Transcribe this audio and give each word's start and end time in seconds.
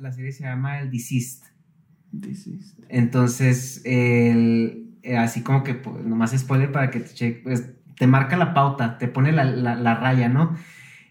la 0.00 0.12
serie 0.12 0.32
se 0.32 0.44
llama 0.44 0.80
El 0.80 0.90
Deceased. 0.90 1.42
Entonces, 2.88 3.82
el, 3.84 4.90
eh, 5.02 5.16
así 5.16 5.42
como 5.42 5.64
que 5.64 5.74
pues, 5.74 6.04
nomás 6.04 6.32
spoiler 6.36 6.70
para 6.72 6.90
que 6.90 7.00
te 7.00 7.12
cheque, 7.12 7.40
pues, 7.42 7.70
te 7.96 8.06
marca 8.06 8.36
la 8.36 8.54
pauta, 8.54 8.98
te 8.98 9.08
pone 9.08 9.32
la, 9.32 9.44
la, 9.44 9.94
raya, 9.94 10.28
¿no? 10.28 10.56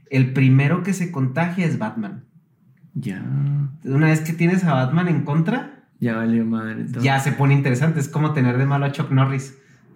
El 0.09 0.33
primero 0.33 0.83
que 0.83 0.93
se 0.93 1.11
contagia 1.11 1.65
es 1.65 1.77
Batman. 1.79 2.25
Ya. 2.93 3.23
Una 3.83 4.07
vez 4.07 4.21
que 4.21 4.33
tienes 4.33 4.63
a 4.63 4.73
Batman 4.73 5.07
en 5.07 5.23
contra. 5.23 5.85
Ya 5.99 6.15
valió 6.15 6.45
madre. 6.45 6.85
Ya 7.01 7.19
se 7.19 7.31
pone 7.31 7.53
interesante. 7.53 7.99
Es 7.99 8.09
como 8.09 8.33
tener 8.33 8.57
de 8.57 8.65
malo 8.65 8.85
a 8.85 8.91
Chuck 8.91 9.11
Norris. 9.11 9.57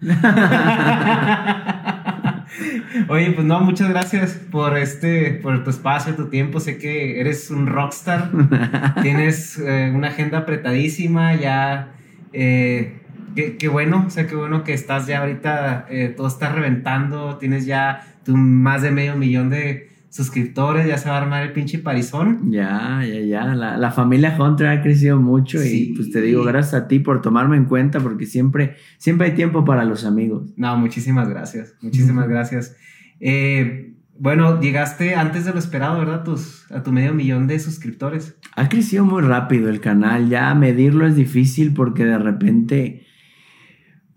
Oye, 3.08 3.32
pues 3.32 3.46
no, 3.46 3.60
muchas 3.60 3.88
gracias 3.88 4.32
por 4.50 4.76
este, 4.76 5.32
por 5.32 5.64
tu 5.64 5.70
espacio, 5.70 6.14
tu 6.14 6.28
tiempo. 6.28 6.60
Sé 6.60 6.78
que 6.78 7.20
eres 7.20 7.50
un 7.50 7.66
rockstar, 7.66 8.30
tienes 9.02 9.58
eh, 9.58 9.92
una 9.94 10.08
agenda 10.08 10.38
apretadísima, 10.38 11.34
ya. 11.36 11.92
Eh, 12.32 12.98
qué, 13.34 13.68
bueno, 13.68 14.04
o 14.06 14.10
sea, 14.10 14.26
qué 14.26 14.34
bueno 14.34 14.64
que 14.64 14.72
estás 14.72 15.06
ya 15.06 15.20
ahorita, 15.20 15.86
eh, 15.90 16.12
todo 16.16 16.26
está 16.26 16.50
reventando, 16.50 17.38
tienes 17.38 17.66
ya 17.66 18.06
tu 18.24 18.36
más 18.36 18.82
de 18.82 18.90
medio 18.90 19.16
millón 19.16 19.50
de 19.50 19.88
suscriptores, 20.10 20.86
ya 20.86 20.96
se 20.98 21.08
va 21.08 21.16
a 21.16 21.22
armar 21.22 21.42
el 21.42 21.52
pinche 21.52 21.78
parizón. 21.78 22.50
Ya, 22.50 23.02
ya, 23.06 23.20
ya. 23.20 23.54
La, 23.54 23.90
familia 23.90 24.36
Hunter 24.38 24.68
ha 24.68 24.82
crecido 24.82 25.20
mucho 25.20 25.62
y 25.62 25.92
pues 25.94 26.10
te 26.10 26.20
digo, 26.20 26.44
gracias 26.44 26.74
a 26.82 26.88
ti 26.88 26.98
por 26.98 27.20
tomarme 27.20 27.56
en 27.56 27.64
cuenta 27.64 28.00
porque 28.00 28.26
siempre, 28.26 28.76
siempre 28.98 29.28
hay 29.28 29.34
tiempo 29.34 29.64
para 29.64 29.84
los 29.84 30.04
amigos. 30.04 30.50
No, 30.56 30.76
muchísimas 30.76 31.28
gracias, 31.28 31.74
muchísimas 31.80 32.28
gracias. 32.28 32.76
Eh, 33.20 33.94
bueno, 34.18 34.60
llegaste 34.60 35.14
antes 35.14 35.44
de 35.44 35.52
lo 35.52 35.58
esperado, 35.58 35.98
¿verdad? 35.98 36.24
Tus, 36.24 36.70
a 36.72 36.82
tu 36.82 36.90
medio 36.90 37.14
millón 37.14 37.46
de 37.46 37.58
suscriptores. 37.58 38.36
Ha 38.56 38.68
crecido 38.68 39.04
muy 39.04 39.22
rápido 39.22 39.68
el 39.68 39.80
canal, 39.80 40.28
ya 40.28 40.52
medirlo 40.54 41.06
es 41.06 41.14
difícil 41.14 41.72
porque 41.72 42.04
de 42.04 42.18
repente 42.18 43.06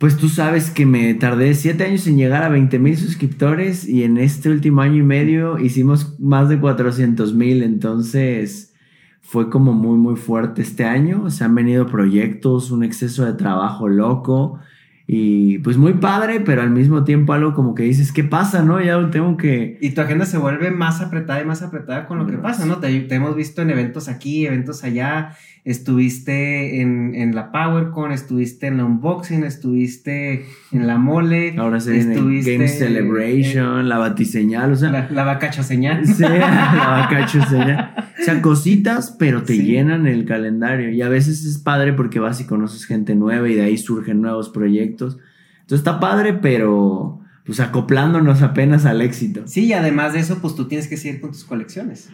pues 0.01 0.17
tú 0.17 0.29
sabes 0.29 0.71
que 0.71 0.87
me 0.87 1.13
tardé 1.13 1.53
siete 1.53 1.83
años 1.83 2.07
en 2.07 2.17
llegar 2.17 2.41
a 2.41 2.49
20 2.49 2.79
mil 2.79 2.97
suscriptores 2.97 3.87
y 3.87 4.03
en 4.03 4.17
este 4.17 4.49
último 4.49 4.81
año 4.81 4.95
y 4.95 5.03
medio 5.03 5.59
hicimos 5.59 6.19
más 6.19 6.49
de 6.49 6.59
400 6.59 7.35
mil, 7.35 7.61
entonces 7.61 8.73
fue 9.21 9.51
como 9.51 9.73
muy 9.73 9.99
muy 9.99 10.15
fuerte 10.15 10.63
este 10.63 10.85
año, 10.85 11.29
se 11.29 11.43
han 11.43 11.53
venido 11.53 11.85
proyectos, 11.85 12.71
un 12.71 12.83
exceso 12.83 13.25
de 13.25 13.33
trabajo 13.33 13.87
loco 13.87 14.59
y 15.05 15.59
pues 15.59 15.77
muy 15.77 15.93
padre, 15.93 16.39
pero 16.39 16.63
al 16.63 16.71
mismo 16.71 17.03
tiempo 17.03 17.33
algo 17.33 17.53
como 17.53 17.75
que 17.75 17.83
dices, 17.83 18.11
¿qué 18.11 18.23
pasa, 18.23 18.63
no? 18.63 18.81
Ya 18.81 19.11
tengo 19.11 19.37
que... 19.37 19.77
Y 19.81 19.91
tu 19.91 20.01
agenda 20.01 20.25
se 20.25 20.39
vuelve 20.39 20.71
más 20.71 21.01
apretada 21.01 21.41
y 21.41 21.45
más 21.45 21.61
apretada 21.61 22.07
con 22.07 22.17
lo 22.17 22.25
que 22.25 22.37
pasa, 22.37 22.65
¿no? 22.65 22.77
Te, 22.77 23.01
te 23.01 23.15
hemos 23.15 23.35
visto 23.35 23.61
en 23.61 23.69
eventos 23.69 24.07
aquí, 24.07 24.47
eventos 24.47 24.83
allá, 24.83 25.35
estuviste 25.63 26.81
en, 26.81 27.13
en, 27.13 27.35
la 27.35 27.51
PowerCon, 27.51 28.11
estuviste 28.11 28.67
en 28.67 28.77
la 28.77 28.85
Unboxing, 28.85 29.43
estuviste 29.43 30.45
en 30.71 30.87
la 30.87 30.97
Mole. 30.97 31.55
Ahora 31.57 31.79
se 31.79 31.91
viene 31.91 32.15
Game 32.15 32.67
Celebration, 32.67 33.87
la 33.87 33.97
batiseñal, 33.97 34.71
o 34.71 34.75
sea. 34.75 34.91
La, 34.91 35.09
la 35.11 35.23
vacacho 35.23 35.63
señal. 35.63 36.05
Sí, 36.11 36.23
la 36.23 37.07
vacacho 37.09 37.43
señal. 37.45 37.95
O 38.21 38.23
sea, 38.23 38.39
cositas, 38.39 39.15
pero 39.17 39.41
te 39.41 39.57
llenan 39.57 40.05
el 40.05 40.25
calendario. 40.25 40.91
Y 40.91 41.01
a 41.01 41.09
veces 41.09 41.43
es 41.43 41.57
padre 41.57 41.93
porque 41.93 42.19
vas 42.19 42.39
y 42.39 42.45
conoces 42.45 42.85
gente 42.85 43.15
nueva 43.15 43.49
y 43.49 43.55
de 43.55 43.63
ahí 43.63 43.79
surgen 43.79 44.21
nuevos 44.21 44.49
proyectos. 44.49 45.17
Entonces 45.61 45.79
está 45.79 45.99
padre, 45.99 46.33
pero 46.33 47.19
pues 47.45 47.59
acoplándonos 47.59 48.43
apenas 48.43 48.85
al 48.85 49.01
éxito. 49.01 49.41
Sí, 49.45 49.65
y 49.65 49.73
además 49.73 50.13
de 50.13 50.19
eso, 50.19 50.37
pues 50.39 50.55
tú 50.55 50.67
tienes 50.67 50.87
que 50.87 50.97
seguir 50.97 51.19
con 51.19 51.31
tus 51.31 51.43
colecciones. 51.43 52.09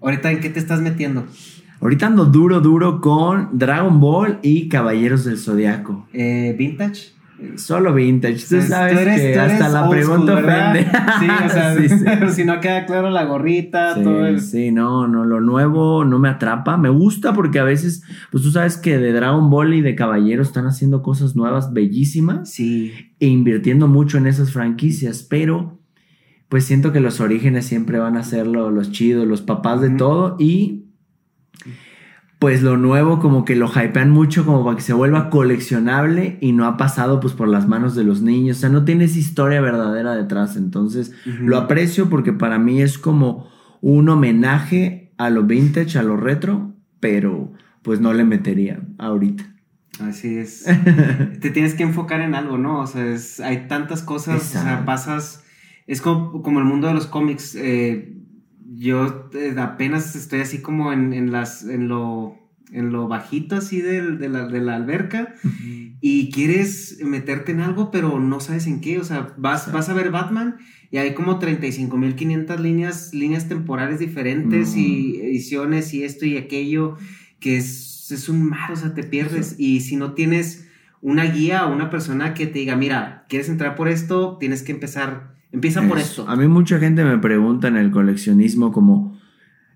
Ahorita, 0.00 0.32
¿en 0.32 0.40
qué 0.40 0.50
te 0.50 0.58
estás 0.58 0.80
metiendo? 0.80 1.26
Ahorita 1.80 2.06
ando 2.06 2.24
duro, 2.24 2.60
duro 2.60 3.00
con 3.00 3.50
Dragon 3.52 4.00
Ball 4.00 4.38
y 4.42 4.68
Caballeros 4.68 5.24
del 5.24 5.38
Zodiaco. 5.38 6.08
Eh, 6.12 6.54
¿Vintage? 6.58 7.18
Solo 7.54 7.94
vintage. 7.94 8.44
Tú 8.48 8.60
sabes 8.62 8.98
que 8.98 9.38
hasta 9.38 9.68
la 9.68 9.88
pregunta 9.88 10.34
ofende. 10.34 10.84
Sí, 11.20 11.26
o 11.46 11.48
sea, 11.48 11.76
pero 12.04 12.30
si 12.32 12.44
no 12.44 12.58
queda 12.58 12.84
claro 12.84 13.10
la 13.10 13.24
gorrita, 13.26 13.94
todo 13.94 14.26
el... 14.26 14.40
Sí, 14.40 14.72
no, 14.72 15.06
no, 15.06 15.24
lo 15.24 15.40
nuevo 15.40 16.04
no 16.04 16.18
me 16.18 16.28
atrapa. 16.28 16.76
Me 16.76 16.88
gusta 16.88 17.32
porque 17.34 17.60
a 17.60 17.64
veces, 17.64 18.02
pues 18.32 18.42
tú 18.42 18.50
sabes 18.50 18.76
que 18.76 18.98
de 18.98 19.12
Dragon 19.12 19.50
Ball 19.50 19.74
y 19.74 19.82
de 19.82 19.94
Caballeros 19.94 20.48
están 20.48 20.66
haciendo 20.66 21.02
cosas 21.02 21.36
nuevas, 21.36 21.72
bellísimas. 21.72 22.50
Sí. 22.50 22.92
E 23.20 23.28
invirtiendo 23.28 23.86
mucho 23.86 24.18
en 24.18 24.26
esas 24.26 24.52
franquicias, 24.52 25.22
pero 25.22 25.78
pues 26.48 26.64
siento 26.64 26.92
que 26.92 27.00
los 27.00 27.20
orígenes 27.20 27.66
siempre 27.66 27.98
van 27.98 28.16
a 28.16 28.24
ser 28.24 28.48
los 28.48 28.90
chidos, 28.90 29.28
los 29.28 29.42
papás 29.42 29.80
de 29.80 29.90
todo 29.90 30.36
y 30.40 30.87
pues 32.38 32.62
lo 32.62 32.76
nuevo 32.76 33.18
como 33.18 33.44
que 33.44 33.56
lo 33.56 33.68
hypean 33.68 34.10
mucho 34.10 34.44
como 34.44 34.64
para 34.64 34.76
que 34.76 34.82
se 34.82 34.92
vuelva 34.92 35.28
coleccionable 35.28 36.38
y 36.40 36.52
no 36.52 36.66
ha 36.66 36.76
pasado 36.76 37.18
pues 37.18 37.34
por 37.34 37.48
las 37.48 37.66
manos 37.66 37.94
de 37.94 38.04
los 38.04 38.22
niños, 38.22 38.58
o 38.58 38.60
sea, 38.60 38.68
no 38.68 38.84
tiene 38.84 39.04
esa 39.04 39.18
historia 39.18 39.60
verdadera 39.60 40.14
detrás, 40.14 40.56
entonces 40.56 41.12
lo 41.24 41.56
aprecio 41.56 42.08
porque 42.08 42.32
para 42.32 42.58
mí 42.58 42.80
es 42.80 42.98
como 42.98 43.48
un 43.80 44.08
homenaje 44.08 45.12
a 45.18 45.30
lo 45.30 45.44
vintage, 45.44 45.98
a 45.98 46.02
lo 46.02 46.16
retro, 46.16 46.74
pero 47.00 47.52
pues 47.82 48.00
no 48.00 48.12
le 48.12 48.24
metería 48.24 48.80
ahorita. 48.98 49.54
Así 50.00 50.36
es. 50.36 50.64
Te 51.40 51.50
tienes 51.50 51.74
que 51.74 51.82
enfocar 51.82 52.20
en 52.20 52.36
algo, 52.36 52.56
¿no? 52.56 52.80
O 52.80 52.86
sea, 52.86 53.16
hay 53.44 53.66
tantas 53.66 54.02
cosas, 54.02 54.54
o 54.54 54.62
sea, 54.62 54.84
pasas, 54.84 55.42
es 55.88 56.00
como, 56.00 56.42
como 56.42 56.60
el 56.60 56.64
mundo 56.64 56.86
de 56.86 56.94
los 56.94 57.06
cómics. 57.06 57.56
Eh, 57.56 58.17
yo 58.78 59.28
eh, 59.34 59.54
apenas 59.58 60.14
estoy 60.14 60.40
así 60.40 60.62
como 60.62 60.92
en, 60.92 61.32
las, 61.32 61.64
en, 61.64 61.88
lo, 61.88 62.38
en 62.70 62.92
lo 62.92 63.08
bajito 63.08 63.56
así 63.56 63.80
de, 63.80 64.28
la, 64.28 64.74
alberca 64.76 65.34
y 66.00 66.30
quieres 66.30 67.00
meterte 67.02 67.50
en 67.50 67.60
algo, 67.60 67.90
pero 67.90 68.20
no 68.20 68.38
sabes 68.38 68.68
en 68.68 68.80
qué. 68.80 69.00
O 69.00 69.04
sea, 69.04 69.34
vas, 69.36 69.72
vas 69.72 69.88
a 69.88 69.94
ver 69.94 70.12
Batman 70.12 70.58
y 70.92 70.98
hay 70.98 71.12
como 71.12 71.40
35.500 71.40 72.58
líneas, 72.60 73.12
líneas 73.12 73.48
temporales 73.48 73.98
diferentes 73.98 74.76
y 74.76 75.20
ediciones 75.22 75.92
y 75.92 76.04
esto 76.04 76.24
y 76.24 76.36
aquello, 76.36 76.96
que 77.40 77.56
es, 77.56 78.12
es 78.12 78.28
un 78.28 78.48
mar, 78.48 78.70
o 78.70 78.76
sea, 78.76 78.94
te 78.94 79.02
pierdes. 79.02 79.56
Y 79.58 79.80
si 79.80 79.96
no 79.96 80.14
tienes 80.14 80.68
una 81.00 81.24
guía 81.24 81.66
o 81.66 81.72
una 81.72 81.90
persona 81.90 82.32
que 82.32 82.46
te 82.46 82.60
diga, 82.60 82.76
mira, 82.76 83.26
quieres 83.28 83.48
entrar 83.48 83.74
por 83.74 83.88
esto, 83.88 84.36
tienes 84.38 84.62
que 84.62 84.70
empezar 84.70 85.37
Empieza 85.52 85.82
por 85.82 85.98
esto. 85.98 86.28
A 86.28 86.36
mí 86.36 86.46
mucha 86.46 86.78
gente 86.78 87.04
me 87.04 87.18
pregunta 87.18 87.68
en 87.68 87.76
el 87.76 87.90
coleccionismo 87.90 88.72
como, 88.72 89.18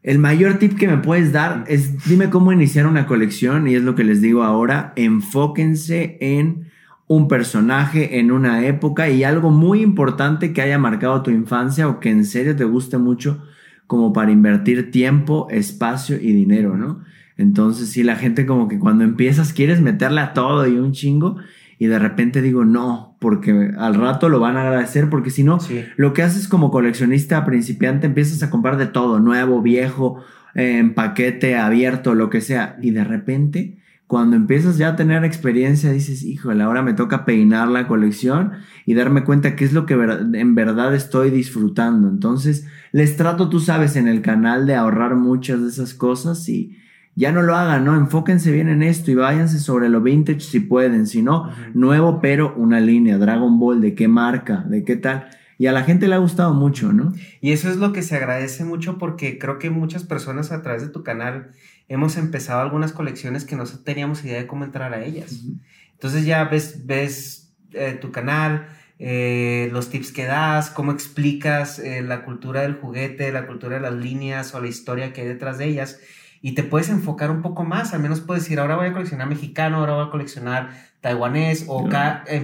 el 0.03 0.19
mayor 0.19 0.55
tip 0.59 0.77
que 0.77 0.89
me 0.89 0.99
puedes 0.99 1.33
dar 1.33 1.65
es 1.69 2.05
dime 2.05 2.29
cómo 2.29 2.53
iniciar 2.53 2.87
una 2.87 3.07
colección 3.07 3.69
y 3.69 3.77
es 3.77 3.83
lo 3.83 3.95
que 3.95 4.05
les 4.05 4.21
digo 4.21 4.43
ahora, 4.43 4.93
enfóquense 4.97 6.19
en 6.21 6.71
un 7.07 7.29
personaje 7.29 8.19
en 8.19 8.33
una 8.33 8.67
época 8.67 9.09
y 9.11 9.23
algo 9.23 9.51
muy 9.51 9.81
importante 9.81 10.53
que 10.53 10.63
haya 10.63 10.79
marcado 10.79 11.23
tu 11.23 11.31
infancia 11.31 11.89
o 11.89 12.01
que 12.01 12.11
en 12.11 12.25
serio 12.25 12.57
te 12.57 12.65
guste 12.65 12.99
mucho 12.99 13.45
como 13.87 14.13
para 14.13 14.33
invertir 14.33 14.91
tiempo, 14.91 15.47
espacio 15.51 16.17
y 16.17 16.33
dinero, 16.33 16.77
¿no? 16.77 17.05
Entonces, 17.37 17.91
si 17.91 18.03
la 18.03 18.17
gente 18.17 18.47
como 18.47 18.69
que 18.69 18.79
cuando 18.79 19.05
empiezas 19.05 19.53
quieres 19.53 19.81
meterle 19.81 20.21
a 20.21 20.33
todo 20.33 20.67
y 20.67 20.77
un 20.77 20.93
chingo 20.93 21.37
y 21.79 21.87
de 21.87 21.99
repente 21.99 22.43
digo, 22.43 22.65
no, 22.65 23.17
porque 23.21 23.73
al 23.79 23.95
rato 23.95 24.29
lo 24.29 24.41
van 24.41 24.57
a 24.57 24.63
agradecer, 24.63 25.11
porque 25.11 25.31
si 25.31 25.45
no, 25.45 25.59
lo 25.97 26.13
que 26.13 26.23
haces 26.23 26.49
como 26.49 26.71
coleccionista 26.71 27.45
principiante, 27.45 28.07
empiezas 28.07 28.43
a 28.43 28.51
comprar 28.51 28.77
de 28.77 28.87
todo, 28.87 29.21
nuevo, 29.21 29.63
viejo, 29.63 30.23
en 30.55 30.95
paquete, 30.95 31.57
abierto, 31.57 32.15
lo 32.15 32.31
que 32.31 32.41
sea, 32.41 32.77
y 32.81 32.91
de 32.91 33.05
repente, 33.05 33.79
cuando 34.07 34.37
empiezas 34.37 34.77
ya 34.77 34.89
a 34.89 34.97
tener 34.97 35.25
experiencia, 35.25 35.91
dices, 35.91 36.23
híjole, 36.23 36.63
ahora 36.63 36.83
me 36.83 36.93
toca 36.93 37.25
peinar 37.25 37.69
la 37.69 37.89
colección 37.89 38.53
y 38.85 38.93
darme 38.93 39.25
cuenta 39.25 39.57
qué 39.57 39.65
es 39.65 39.73
lo 39.73 39.87
que 39.87 39.95
en 39.95 40.55
verdad 40.55 40.95
estoy 40.95 41.31
disfrutando. 41.31 42.09
Entonces, 42.09 42.67
les 42.93 43.17
trato, 43.17 43.49
tú 43.49 43.59
sabes, 43.59 43.97
en 43.97 44.09
el 44.09 44.21
canal 44.21 44.67
de 44.67 44.75
ahorrar 44.75 45.17
muchas 45.17 45.63
de 45.63 45.69
esas 45.69 45.95
cosas 45.95 46.47
y 46.51 46.77
ya 47.15 47.31
no 47.33 47.43
lo 47.43 47.57
hagan, 47.57 47.85
¿no? 47.85 47.97
Enfóquense 47.97 48.51
bien 48.51 48.69
en 48.69 48.83
esto 48.83 49.11
y 49.11 49.15
váyanse 49.15 49.59
sobre 49.59 49.89
lo 49.89 50.01
vintage 50.01 50.41
si 50.41 50.61
pueden, 50.61 51.07
si 51.07 51.23
no, 51.23 51.51
nuevo 51.75 52.21
pero 52.21 52.55
una 52.57 52.81
línea, 52.81 53.19
Dragon 53.19 53.59
Ball, 53.59 53.81
de 53.81 53.95
qué 53.95 54.09
marca, 54.09 54.65
de 54.67 54.85
qué 54.85 54.97
tal. 54.97 55.29
Y 55.59 55.67
a 55.67 55.73
la 55.73 55.85
gente 55.85 56.09
le 56.09 56.15
ha 56.15 56.19
gustado 56.19 56.55
mucho, 56.55 56.93
¿no? 56.93 57.13
Y 57.41 57.53
eso 57.53 57.71
es 57.71 57.77
lo 57.77 57.93
que 57.93 58.03
se 58.03 58.17
agradece 58.17 58.65
mucho 58.65 58.99
porque 58.99 59.39
creo 59.39 59.59
que 59.59 59.71
muchas 59.71 60.05
personas 60.05 60.51
a 60.51 60.63
través 60.63 60.83
de 60.83 60.89
tu 60.89 61.05
canal 61.05 61.53
hemos 61.89 62.17
empezado 62.17 62.61
algunas 62.61 62.93
colecciones 62.93 63.45
que 63.45 63.57
no 63.57 63.65
teníamos 63.65 64.25
idea 64.25 64.39
de 64.39 64.47
cómo 64.47 64.65
entrar 64.65 64.95
a 64.95 65.05
ellas. 65.05 65.45
Entonces 65.93 66.25
ya 66.25 66.45
ves, 66.45 66.87
ves 66.87 67.55
eh, 67.75 67.99
tu 68.01 68.11
canal, 68.11 68.67
eh, 68.99 69.69
los 69.73 69.91
tips 69.91 70.13
que 70.13 70.25
das, 70.25 70.71
cómo 70.71 70.91
explicas 70.91 71.79
eh, 71.79 72.03
la 72.03 72.25
cultura 72.25 72.63
del 72.63 72.75
juguete, 72.75 73.31
la 73.31 73.47
cultura 73.47 73.77
de 73.77 73.83
las 73.83 73.95
líneas 73.95 74.55
o 74.55 74.61
la 74.61 74.69
historia 74.69 75.13
que 75.13 75.21
hay 75.21 75.29
detrás 75.29 75.59
de 75.59 75.67
ellas 75.67 76.01
y 76.43 76.53
te 76.53 76.65
puedes 76.65 76.89
enfocar 76.89 77.31
un 77.31 77.41
poco 77.41 77.65
más, 77.65 77.95
al 77.95 78.01
menos 78.01 78.21
puedes 78.21 78.43
decir, 78.43 78.59
ahora 78.59 78.75
voy 78.75 78.89
a 78.89 78.93
coleccionar 78.93 79.29
mexicano, 79.29 79.79
ahora 79.79 79.95
voy 79.95 80.07
a 80.09 80.11
coleccionar 80.11 80.71
taiwanés, 81.01 81.67
o 81.69 81.89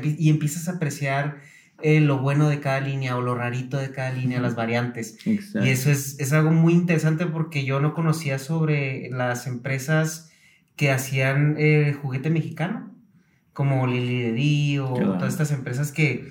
y 0.03 0.31
empiezas 0.31 0.69
a 0.69 0.73
apreciar 0.73 1.41
eh, 1.83 2.01
lo 2.01 2.19
bueno 2.19 2.49
de 2.49 2.61
cada 2.61 2.81
línea 2.81 3.17
o 3.17 3.21
lo 3.21 3.35
rarito 3.35 3.77
de 3.77 3.91
cada 3.91 4.13
línea, 4.13 4.41
las 4.41 4.55
variantes. 4.55 5.19
Y 5.27 5.69
eso 5.69 5.91
es, 5.91 6.19
es, 6.21 6.33
algo 6.33 6.53
muy 6.53 6.73
interesante 6.73 7.27
porque 7.27 7.65
yo 7.65 7.81
no 7.81 7.93
conocía 7.93 8.39
sobre 8.39 9.11
las 9.11 9.49
empresas 9.49 10.31
que 10.77 10.93
hacían 10.93 11.57
eh, 11.59 11.97
juguete 12.01 12.31
mexicano, 12.31 12.93
como 13.53 13.89
Lili 13.89 14.31
de 14.31 14.81
o 14.81 14.95
todas 14.95 15.33
estas 15.33 15.51
empresas 15.51 15.91
que 15.91 16.29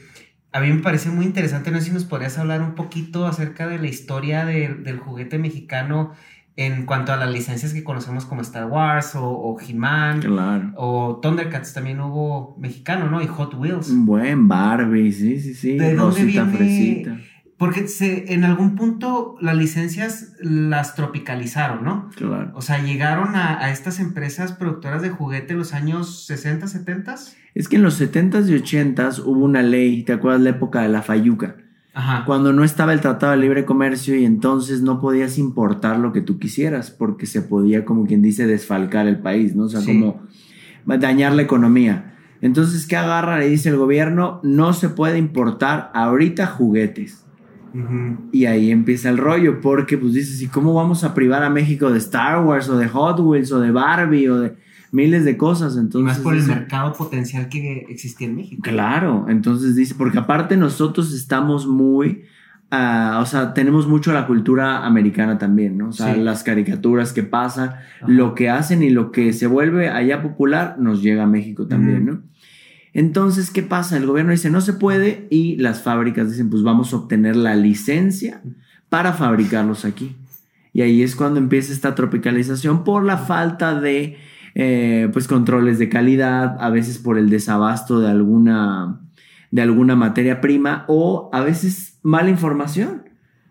a 0.54 0.62
mí 0.62 0.72
me 0.72 0.82
parece 0.82 1.10
muy 1.10 1.26
interesante. 1.26 1.70
No 1.70 1.80
sé 1.80 1.88
si 1.88 1.92
nos 1.92 2.06
podrías 2.06 2.38
hablar 2.38 2.62
un 2.62 2.76
poquito 2.76 3.28
acerca 3.28 3.68
de 3.68 3.78
la 3.78 3.88
historia 3.88 4.46
del 4.46 5.00
juguete 5.00 5.38
mexicano 5.38 6.14
en 6.58 6.88
cuanto 6.88 7.14
a 7.14 7.18
las 7.18 7.32
licencias 7.32 7.72
que 7.72 7.84
conocemos 7.84 8.26
como 8.26 8.42
Star 8.42 8.66
Wars 8.66 9.16
o, 9.16 9.24
o 9.24 9.58
He-Man 9.62 10.22
claro. 10.22 10.72
o 10.76 11.20
Thundercats 11.22 11.72
también 11.74 12.02
hubo 12.02 12.58
mexicano, 12.58 13.10
¿no? 13.12 13.22
Y 13.22 13.28
Hot 13.28 13.54
Wheels. 13.54 13.96
Buen 13.96 14.48
Barbie, 14.48 15.12
sí, 15.12 15.40
sí, 15.40 15.54
sí. 15.54 15.78
¿De 15.78 15.94
dónde 15.94 16.26
viene? 16.26 17.24
Porque 17.58 17.88
se, 17.88 18.34
en 18.34 18.44
algún 18.44 18.76
punto 18.76 19.36
las 19.40 19.56
licencias 19.56 20.34
las 20.40 20.96
tropicalizaron, 20.96 21.84
¿no? 21.84 22.10
Claro. 22.16 22.52
O 22.56 22.62
sea, 22.62 22.84
llegaron 22.84 23.36
a, 23.36 23.60
a 23.64 23.72
estas 23.72 24.00
empresas 24.00 24.52
productoras 24.52 25.04
de 25.04 25.10
juguete 25.10 25.54
en 25.54 25.60
los 25.60 25.74
años 25.74 26.26
60, 26.26 26.68
70. 26.68 27.16
Es 27.54 27.68
que 27.68 27.76
en 27.76 27.84
los 27.84 28.02
70s 28.02 28.50
y 28.50 28.54
80s 28.54 29.20
hubo 29.24 29.46
una 29.46 29.62
ley, 29.62 30.04
¿te 30.04 30.14
acuerdas 30.14 30.42
la 30.42 30.52
época 30.52 30.82
de 30.82 30.90
la 30.90 31.04
Fayuca? 31.04 31.56
Cuando 32.26 32.54
no 32.54 32.64
estaba 32.64 32.94
el 32.94 33.02
Tratado 33.02 33.32
de 33.32 33.40
Libre 33.40 33.66
Comercio 33.66 34.16
y 34.16 34.24
entonces 34.24 34.82
no 34.82 35.02
podías 35.02 35.38
importar 35.40 35.98
lo 35.98 36.14
que 36.14 36.22
tú 36.22 36.38
quisieras 36.38 36.92
porque 36.92 37.26
se 37.26 37.42
podía, 37.42 37.86
como 37.86 38.06
quien 38.06 38.22
dice, 38.22 38.46
desfalcar 38.46 39.08
el 39.08 39.18
país, 39.18 39.56
¿no? 39.56 39.64
O 39.64 39.70
sea, 39.70 39.82
como 39.84 40.22
dañar 40.86 41.34
la 41.34 41.42
economía. 41.42 42.16
Entonces, 42.42 42.86
¿qué 42.86 42.98
agarra? 42.98 43.40
Le 43.40 43.50
dice 43.50 43.70
el 43.70 43.78
gobierno, 43.78 44.40
no 44.44 44.74
se 44.74 44.90
puede 44.90 45.18
importar 45.18 45.90
ahorita 45.96 46.46
juguetes. 46.46 47.24
Y 48.32 48.46
ahí 48.46 48.72
empieza 48.72 49.10
el 49.10 49.18
rollo, 49.18 49.62
porque 49.62 49.98
pues 49.98 50.14
dices, 50.14 50.42
¿y 50.42 50.48
cómo 50.48 50.74
vamos 50.74 51.04
a 51.04 51.14
privar 51.14 51.44
a 51.44 51.50
México 51.50 51.92
de 51.92 51.98
Star 51.98 52.44
Wars 52.44 52.70
o 52.70 52.78
de 52.78 52.88
Hot 52.88 53.20
Wheels 53.20 53.52
o 53.52 53.60
de 53.60 53.72
Barbie 53.72 54.30
o 54.30 54.40
de 54.40 54.56
miles 54.98 55.24
de 55.26 55.38
cosas. 55.38 55.78
Entonces, 55.78 56.18
más 56.18 56.20
por 56.20 56.36
el 56.36 56.44
mercado 56.44 56.92
potencial 56.94 57.50
que 57.50 57.86
existía 57.88 58.28
en 58.28 58.36
México. 58.36 58.62
Claro, 58.64 59.28
entonces 59.30 59.76
dice, 59.76 59.94
porque 59.96 60.18
aparte 60.18 60.58
nosotros 60.58 61.14
estamos 61.14 61.68
muy, 61.68 62.24
uh, 62.72 63.20
o 63.20 63.26
sea, 63.28 63.54
tenemos 63.54 63.88
mucho 63.88 64.12
la 64.12 64.26
cultura 64.26 64.86
americana 64.86 65.38
también, 65.38 65.78
¿no? 65.78 65.90
O 65.90 65.94
sea, 65.94 66.18
las 66.18 66.44
caricaturas 66.44 67.14
que 67.14 67.22
pasan, 67.22 67.76
lo 68.08 68.34
que 68.34 68.50
hacen 68.50 68.82
y 68.82 68.90
lo 68.90 69.12
que 69.12 69.34
se 69.34 69.46
vuelve 69.46 69.90
allá 69.90 70.24
popular 70.24 70.78
nos 70.80 71.04
llega 71.04 71.24
a 71.24 71.28
México 71.28 71.68
también, 71.68 72.06
¿no? 72.06 72.22
Entonces, 72.94 73.52
¿qué 73.52 73.62
pasa? 73.62 73.98
El 73.98 74.08
gobierno 74.08 74.32
dice, 74.32 74.50
no 74.50 74.62
se 74.62 74.74
puede 74.74 75.28
y 75.30 75.58
las 75.58 75.84
fábricas 75.84 76.32
dicen, 76.32 76.50
pues 76.50 76.64
vamos 76.64 76.92
a 76.92 76.98
obtener 76.98 77.36
la 77.36 77.56
licencia 77.56 78.42
para 78.90 79.14
fabricarlos 79.14 79.86
aquí. 79.86 80.16
Y 80.74 80.82
ahí 80.82 81.04
es 81.04 81.16
cuando 81.16 81.40
empieza 81.40 81.72
esta 81.74 81.94
tropicalización 81.94 82.84
por 82.84 83.04
la 83.06 83.18
falta 83.18 83.80
de 83.80 84.18
eh, 84.60 85.08
pues 85.14 85.28
controles 85.28 85.78
de 85.78 85.88
calidad, 85.88 86.58
a 86.60 86.72
veces 86.72 86.98
por 86.98 87.20
el 87.20 87.30
desabasto 87.30 88.00
de 88.00 88.10
alguna, 88.10 89.02
de 89.52 89.62
alguna 89.62 89.96
materia 89.96 90.42
prima 90.42 90.84
o 90.88 91.30
a 91.32 91.42
veces 91.42 92.00
mala 92.02 92.32
información. 92.32 93.04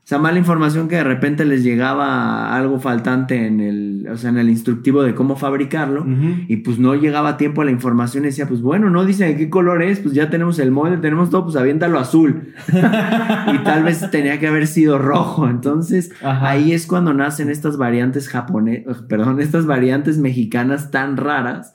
O 0.06 0.08
sea, 0.08 0.20
mala 0.20 0.38
información 0.38 0.86
que 0.86 0.94
de 0.94 1.02
repente 1.02 1.44
les 1.44 1.64
llegaba 1.64 2.54
algo 2.54 2.78
faltante 2.78 3.44
en 3.44 3.58
el, 3.58 4.06
o 4.08 4.16
sea, 4.16 4.30
en 4.30 4.38
el 4.38 4.48
instructivo 4.48 5.02
de 5.02 5.16
cómo 5.16 5.34
fabricarlo 5.34 6.06
y 6.46 6.58
pues 6.58 6.78
no 6.78 6.94
llegaba 6.94 7.30
a 7.30 7.36
tiempo 7.36 7.64
la 7.64 7.72
información 7.72 8.22
y 8.22 8.28
decía, 8.28 8.46
pues 8.46 8.62
bueno, 8.62 8.88
no 8.88 9.04
dice 9.04 9.24
de 9.24 9.36
qué 9.36 9.50
color 9.50 9.82
es, 9.82 9.98
pues 9.98 10.14
ya 10.14 10.30
tenemos 10.30 10.60
el 10.60 10.70
molde, 10.70 10.98
tenemos 10.98 11.30
todo, 11.30 11.42
pues 11.42 11.56
aviéntalo 11.56 11.98
azul. 11.98 12.54
y 12.68 13.58
tal 13.64 13.82
vez 13.82 14.08
tenía 14.12 14.38
que 14.38 14.46
haber 14.46 14.68
sido 14.68 14.96
rojo. 14.96 15.48
Entonces, 15.48 16.12
ahí 16.22 16.70
es 16.70 16.86
cuando 16.86 17.12
nacen 17.12 17.50
estas 17.50 17.76
variantes 17.76 18.28
japonesas, 18.28 19.02
perdón, 19.08 19.40
estas 19.40 19.66
variantes 19.66 20.18
mexicanas 20.18 20.92
tan 20.92 21.16
raras 21.16 21.74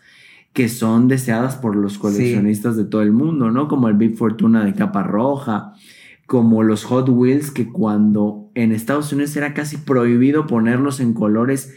que 0.54 0.70
son 0.70 1.10
deseadas 1.10 1.58
por 1.58 1.76
los 1.76 1.98
coleccionistas 1.98 2.78
de 2.78 2.86
todo 2.86 3.02
el 3.02 3.12
mundo, 3.12 3.52
¿no? 3.52 3.68
Como 3.68 3.90
el 3.90 3.96
Big 3.96 4.16
Fortuna 4.16 4.64
de 4.64 4.74
capa 4.74 5.04
roja 5.04 5.74
como 6.32 6.64
los 6.64 6.86
Hot 6.86 7.10
Wheels, 7.10 7.52
que 7.52 7.68
cuando 7.68 8.50
en 8.56 8.72
Estados 8.72 9.12
Unidos 9.12 9.36
era 9.36 9.54
casi 9.54 9.76
prohibido 9.76 10.48
ponerlos 10.48 11.02
en 11.02 11.12
colores 11.12 11.76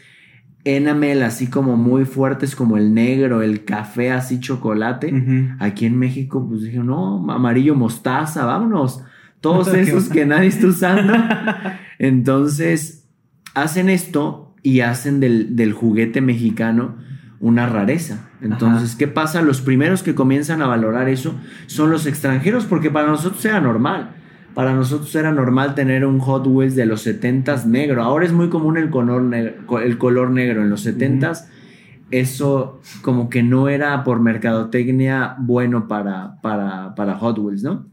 enamel, 0.62 1.24
así 1.24 1.48
como 1.48 1.76
muy 1.76 2.04
fuertes 2.04 2.54
como 2.54 2.76
el 2.76 2.94
negro, 2.94 3.42
el 3.42 3.64
café, 3.64 4.12
así 4.12 4.38
chocolate. 4.38 5.12
Aquí 5.58 5.86
en 5.86 5.98
México, 5.98 6.46
pues 6.48 6.62
dije, 6.62 6.78
no, 6.78 7.28
amarillo 7.32 7.74
mostaza, 7.74 8.44
vámonos. 8.44 9.02
Todos 9.40 9.66
esos 9.74 10.08
que 10.08 10.24
nadie 10.24 10.50
está 10.50 10.68
usando. 10.68 11.14
Entonces, 11.98 13.08
hacen 13.54 13.88
esto 13.88 14.54
y 14.62 14.82
hacen 14.82 15.18
del, 15.18 15.56
del 15.56 15.72
juguete 15.72 16.20
mexicano 16.20 16.94
una 17.40 17.66
rareza. 17.66 18.28
Entonces, 18.40 18.94
¿qué 18.94 19.08
pasa? 19.08 19.42
Los 19.42 19.62
primeros 19.62 20.04
que 20.04 20.14
comienzan 20.14 20.62
a 20.62 20.68
valorar 20.68 21.08
eso 21.08 21.34
son 21.66 21.90
los 21.90 22.06
extranjeros, 22.06 22.66
porque 22.66 22.92
para 22.92 23.08
nosotros 23.08 23.44
era 23.44 23.60
normal. 23.60 24.20
Para 24.54 24.72
nosotros 24.72 25.14
era 25.16 25.32
normal 25.32 25.74
tener 25.74 26.06
un 26.06 26.20
Hot 26.20 26.46
Wheels 26.46 26.76
de 26.76 26.86
los 26.86 27.06
70s 27.06 27.64
negro. 27.64 28.02
Ahora 28.02 28.24
es 28.24 28.32
muy 28.32 28.48
común 28.48 28.76
el 28.76 28.88
color, 28.88 29.22
negro, 29.22 29.80
el 29.80 29.98
color 29.98 30.30
negro. 30.30 30.62
En 30.62 30.70
los 30.70 30.86
70s 30.86 31.46
eso 32.10 32.80
como 33.02 33.28
que 33.28 33.42
no 33.42 33.68
era 33.68 34.04
por 34.04 34.20
mercadotecnia 34.20 35.36
bueno 35.38 35.88
para, 35.88 36.40
para, 36.42 36.94
para 36.94 37.16
Hot 37.16 37.38
Wheels, 37.38 37.62
¿no? 37.62 37.86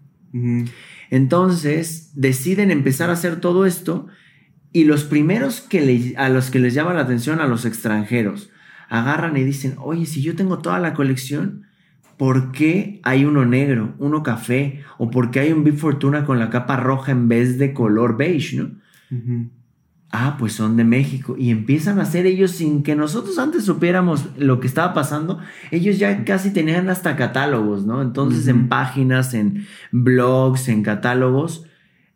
Entonces 1.09 2.11
deciden 2.15 2.71
empezar 2.71 3.09
a 3.09 3.13
hacer 3.13 3.39
todo 3.39 3.65
esto 3.65 4.07
y 4.71 4.85
los 4.85 5.03
primeros 5.03 5.61
que 5.61 6.13
a 6.17 6.29
los 6.29 6.51
que 6.51 6.59
les 6.59 6.73
llama 6.73 6.93
la 6.93 7.01
atención 7.01 7.41
a 7.41 7.47
los 7.47 7.65
extranjeros 7.65 8.49
agarran 8.89 9.35
y 9.37 9.43
dicen, 9.43 9.75
oye, 9.79 10.05
si 10.05 10.21
yo 10.21 10.35
tengo 10.35 10.59
toda 10.59 10.79
la 10.79 10.93
colección, 10.93 11.63
¿por 12.21 12.51
qué 12.51 12.99
hay 13.01 13.25
uno 13.25 13.45
negro, 13.45 13.95
uno 13.97 14.21
café? 14.21 14.83
¿O 14.99 15.09
por 15.09 15.31
qué 15.31 15.39
hay 15.39 15.51
un 15.51 15.63
Big 15.63 15.79
Fortuna 15.79 16.23
con 16.23 16.37
la 16.37 16.51
capa 16.51 16.77
roja 16.77 17.11
en 17.11 17.27
vez 17.27 17.57
de 17.57 17.73
color 17.73 18.15
beige, 18.15 18.57
no? 18.57 18.69
Ah, 20.11 20.35
pues 20.37 20.53
son 20.53 20.77
de 20.77 20.83
México. 20.83 21.35
Y 21.35 21.49
empiezan 21.49 21.97
a 21.97 22.03
hacer 22.03 22.27
ellos 22.27 22.51
sin 22.51 22.83
que 22.83 22.95
nosotros 22.95 23.39
antes 23.39 23.65
supiéramos 23.65 24.37
lo 24.37 24.59
que 24.59 24.67
estaba 24.67 24.93
pasando. 24.93 25.39
Ellos 25.71 25.97
ya 25.97 26.23
casi 26.23 26.53
tenían 26.53 26.91
hasta 26.91 27.15
catálogos, 27.15 27.87
¿no? 27.87 28.03
Entonces 28.03 28.47
en 28.47 28.69
páginas, 28.69 29.33
en 29.33 29.65
blogs, 29.91 30.67
en 30.67 30.83
catálogos, 30.83 31.65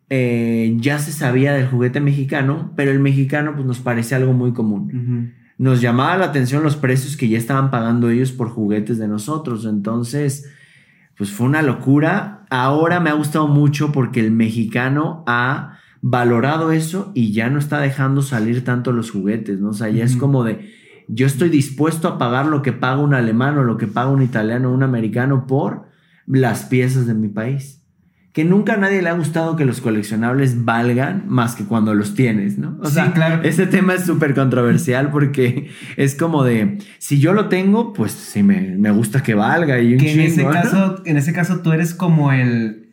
eh, 0.08 0.76
ya 0.78 1.00
se 1.00 1.10
sabía 1.10 1.52
del 1.52 1.66
juguete 1.66 2.00
mexicano, 2.00 2.72
pero 2.76 2.92
el 2.92 3.00
mexicano 3.00 3.54
pues 3.56 3.66
nos 3.66 3.80
parece 3.80 4.14
algo 4.14 4.34
muy 4.34 4.52
común 4.52 5.34
nos 5.58 5.80
llamaba 5.80 6.18
la 6.18 6.26
atención 6.26 6.62
los 6.62 6.76
precios 6.76 7.16
que 7.16 7.28
ya 7.28 7.38
estaban 7.38 7.70
pagando 7.70 8.10
ellos 8.10 8.32
por 8.32 8.50
juguetes 8.50 8.98
de 8.98 9.08
nosotros. 9.08 9.64
Entonces, 9.64 10.50
pues 11.16 11.30
fue 11.30 11.46
una 11.46 11.62
locura. 11.62 12.44
Ahora 12.50 13.00
me 13.00 13.10
ha 13.10 13.14
gustado 13.14 13.48
mucho 13.48 13.92
porque 13.92 14.20
el 14.20 14.30
mexicano 14.30 15.24
ha 15.26 15.78
valorado 16.02 16.72
eso 16.72 17.10
y 17.14 17.32
ya 17.32 17.48
no 17.48 17.58
está 17.58 17.80
dejando 17.80 18.22
salir 18.22 18.64
tanto 18.64 18.92
los 18.92 19.10
juguetes, 19.10 19.60
¿no? 19.60 19.70
O 19.70 19.74
sea, 19.74 19.88
ya 19.88 20.04
es 20.04 20.16
como 20.16 20.44
de, 20.44 20.72
yo 21.08 21.26
estoy 21.26 21.48
dispuesto 21.48 22.06
a 22.06 22.18
pagar 22.18 22.46
lo 22.46 22.62
que 22.62 22.72
paga 22.72 22.98
un 22.98 23.14
alemán 23.14 23.58
o 23.58 23.64
lo 23.64 23.78
que 23.78 23.86
paga 23.86 24.10
un 24.10 24.22
italiano 24.22 24.70
o 24.70 24.74
un 24.74 24.82
americano 24.82 25.46
por 25.46 25.86
las 26.26 26.64
piezas 26.64 27.06
de 27.06 27.14
mi 27.14 27.28
país 27.28 27.85
que 28.36 28.44
nunca 28.44 28.74
a 28.74 28.76
nadie 28.76 29.00
le 29.00 29.08
ha 29.08 29.14
gustado 29.14 29.56
que 29.56 29.64
los 29.64 29.80
coleccionables 29.80 30.66
valgan 30.66 31.24
más 31.26 31.54
que 31.54 31.64
cuando 31.64 31.94
los 31.94 32.14
tienes, 32.14 32.58
¿no? 32.58 32.76
O 32.82 32.86
sea, 32.90 33.14
claro. 33.14 33.42
ese 33.42 33.66
tema 33.66 33.94
es 33.94 34.04
súper 34.04 34.34
controversial 34.34 35.10
porque 35.10 35.70
es 35.96 36.14
como 36.16 36.44
de, 36.44 36.76
si 36.98 37.18
yo 37.18 37.32
lo 37.32 37.48
tengo, 37.48 37.94
pues 37.94 38.12
sí 38.12 38.42
me, 38.42 38.90
gusta 38.90 39.22
que 39.22 39.34
valga. 39.34 39.80
Y 39.80 39.94
en, 39.94 40.20
ese 40.20 40.44
caso, 40.44 41.00
en 41.06 41.16
ese 41.16 41.32
caso 41.32 41.60
tú 41.60 41.72
eres 41.72 41.94
como 41.94 42.30
el, 42.30 42.90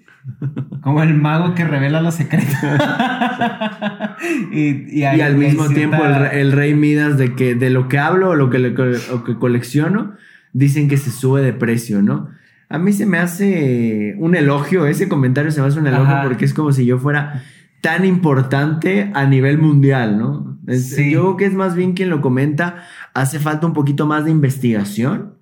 como 0.80 1.04
el 1.04 1.14
mago 1.14 1.56
que 1.56 1.66
revela 1.66 2.02
los 2.02 2.16
secretos. 2.16 2.48
y, 4.54 5.04
al 5.04 5.36
mismo 5.36 5.68
tiempo 5.68 5.98
el, 6.06 6.54
rey 6.54 6.74
Midas 6.74 7.18
de 7.18 7.36
que 7.36 7.54
de 7.54 7.70
lo 7.70 7.90
que 7.90 8.00
hablo 8.00 8.30
o 8.30 8.36
lo 8.36 8.50
que, 8.50 8.74
o 9.12 9.26
que 9.26 9.36
colecciono, 9.38 10.14
dicen 10.54 10.88
que 10.88 10.96
se 10.96 11.12
sube 11.12 11.42
de 11.42 11.52
precio, 11.52 12.02
¿no? 12.02 12.30
A 12.74 12.80
mí 12.80 12.92
se 12.92 13.06
me 13.06 13.20
hace 13.20 14.15
un 14.18 14.36
elogio, 14.36 14.88
ese 14.88 15.08
comentario 15.08 15.51
se 15.51 15.62
me 15.62 15.68
hace 15.68 15.77
un 15.77 15.86
elogio 15.86 16.15
porque 16.24 16.44
es 16.44 16.56
como 16.56 16.72
si 16.72 16.88
yo 16.88 16.98
fuera 16.98 17.44
tan 17.82 18.03
importante 18.03 19.12
a 19.13 19.27
nivel 19.27 19.60
mundial, 19.60 20.18
¿no? 20.18 20.58
sí. 20.68 21.12
Yo 21.12 21.22
creo 21.22 21.38
que 21.38 21.46
es 21.46 21.53
más 21.53 21.75
bien 21.75 21.94
quien 21.94 22.10
lo 22.10 22.20
comenta, 22.20 22.84
hace 23.13 23.38
falta 23.38 23.68
un 23.68 23.74
poquito 23.74 24.08
más 24.08 24.25
de 24.25 24.32
investigación 24.32 25.36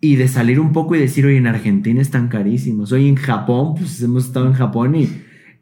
y 0.00 0.16
de 0.16 0.26
salir 0.26 0.58
un 0.58 0.72
poco 0.72 0.96
y 0.96 0.98
decir, 0.98 1.24
oye, 1.24 1.36
en 1.36 1.46
Argentina 1.46 2.02
están 2.02 2.26
carísimos, 2.26 2.90
oye, 2.90 3.08
en 3.08 3.14
Japón, 3.14 3.76
pues 3.76 4.02
hemos 4.02 4.26
estado 4.26 4.46
en 4.48 4.54
Japón 4.54 4.96
y 4.96 5.08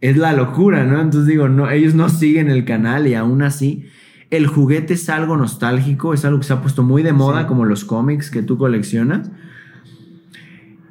es 0.00 0.16
la 0.16 0.32
locura, 0.32 0.84
¿no? 0.84 1.02
Entonces 1.02 1.28
digo, 1.28 1.50
no, 1.50 1.70
ellos 1.70 1.94
no 1.94 2.08
siguen 2.08 2.48
el 2.48 2.64
canal 2.64 3.06
y 3.08 3.14
aún 3.14 3.42
así 3.42 3.84
el 4.30 4.46
juguete 4.46 4.94
es 4.94 5.10
algo 5.10 5.36
nostálgico, 5.36 6.14
es 6.14 6.24
algo 6.24 6.38
que 6.38 6.46
se 6.46 6.54
ha 6.54 6.62
puesto 6.62 6.82
muy 6.82 7.02
de 7.02 7.12
moda, 7.12 7.46
como 7.46 7.66
los 7.66 7.84
cómics 7.84 8.30
que 8.30 8.42
tú 8.42 8.56
coleccionas 8.56 9.30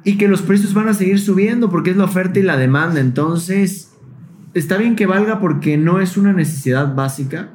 y 0.04 0.16
que 0.18 0.28
los 0.28 0.42
precios 0.42 0.74
van 0.74 0.88
a 0.88 0.94
seguir 0.94 1.18
subiendo 1.18 1.70
porque 1.70 1.90
es 1.90 1.96
la 1.96 2.04
oferta 2.04 2.38
y 2.38 2.42
la 2.42 2.56
demanda. 2.56 3.00
Entonces, 3.00 3.96
está 4.52 4.76
bien 4.76 4.96
que 4.96 5.06
valga 5.06 5.40
porque 5.40 5.78
no 5.78 6.00
es 6.00 6.16
una 6.16 6.32
necesidad 6.32 6.94
básica. 6.94 7.50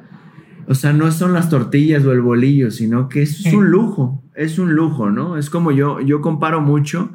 O 0.66 0.74
sea, 0.74 0.92
no 0.92 1.10
son 1.12 1.32
las 1.32 1.48
tortillas 1.48 2.04
o 2.04 2.12
el 2.12 2.20
bolillo, 2.20 2.70
sino 2.70 3.08
que 3.08 3.22
es 3.22 3.44
un 3.46 3.70
lujo, 3.70 4.22
es 4.34 4.58
un 4.58 4.74
lujo, 4.74 5.10
¿no? 5.10 5.36
Es 5.36 5.50
como 5.50 5.72
yo, 5.72 6.00
yo 6.00 6.20
comparo 6.20 6.60
mucho 6.60 7.12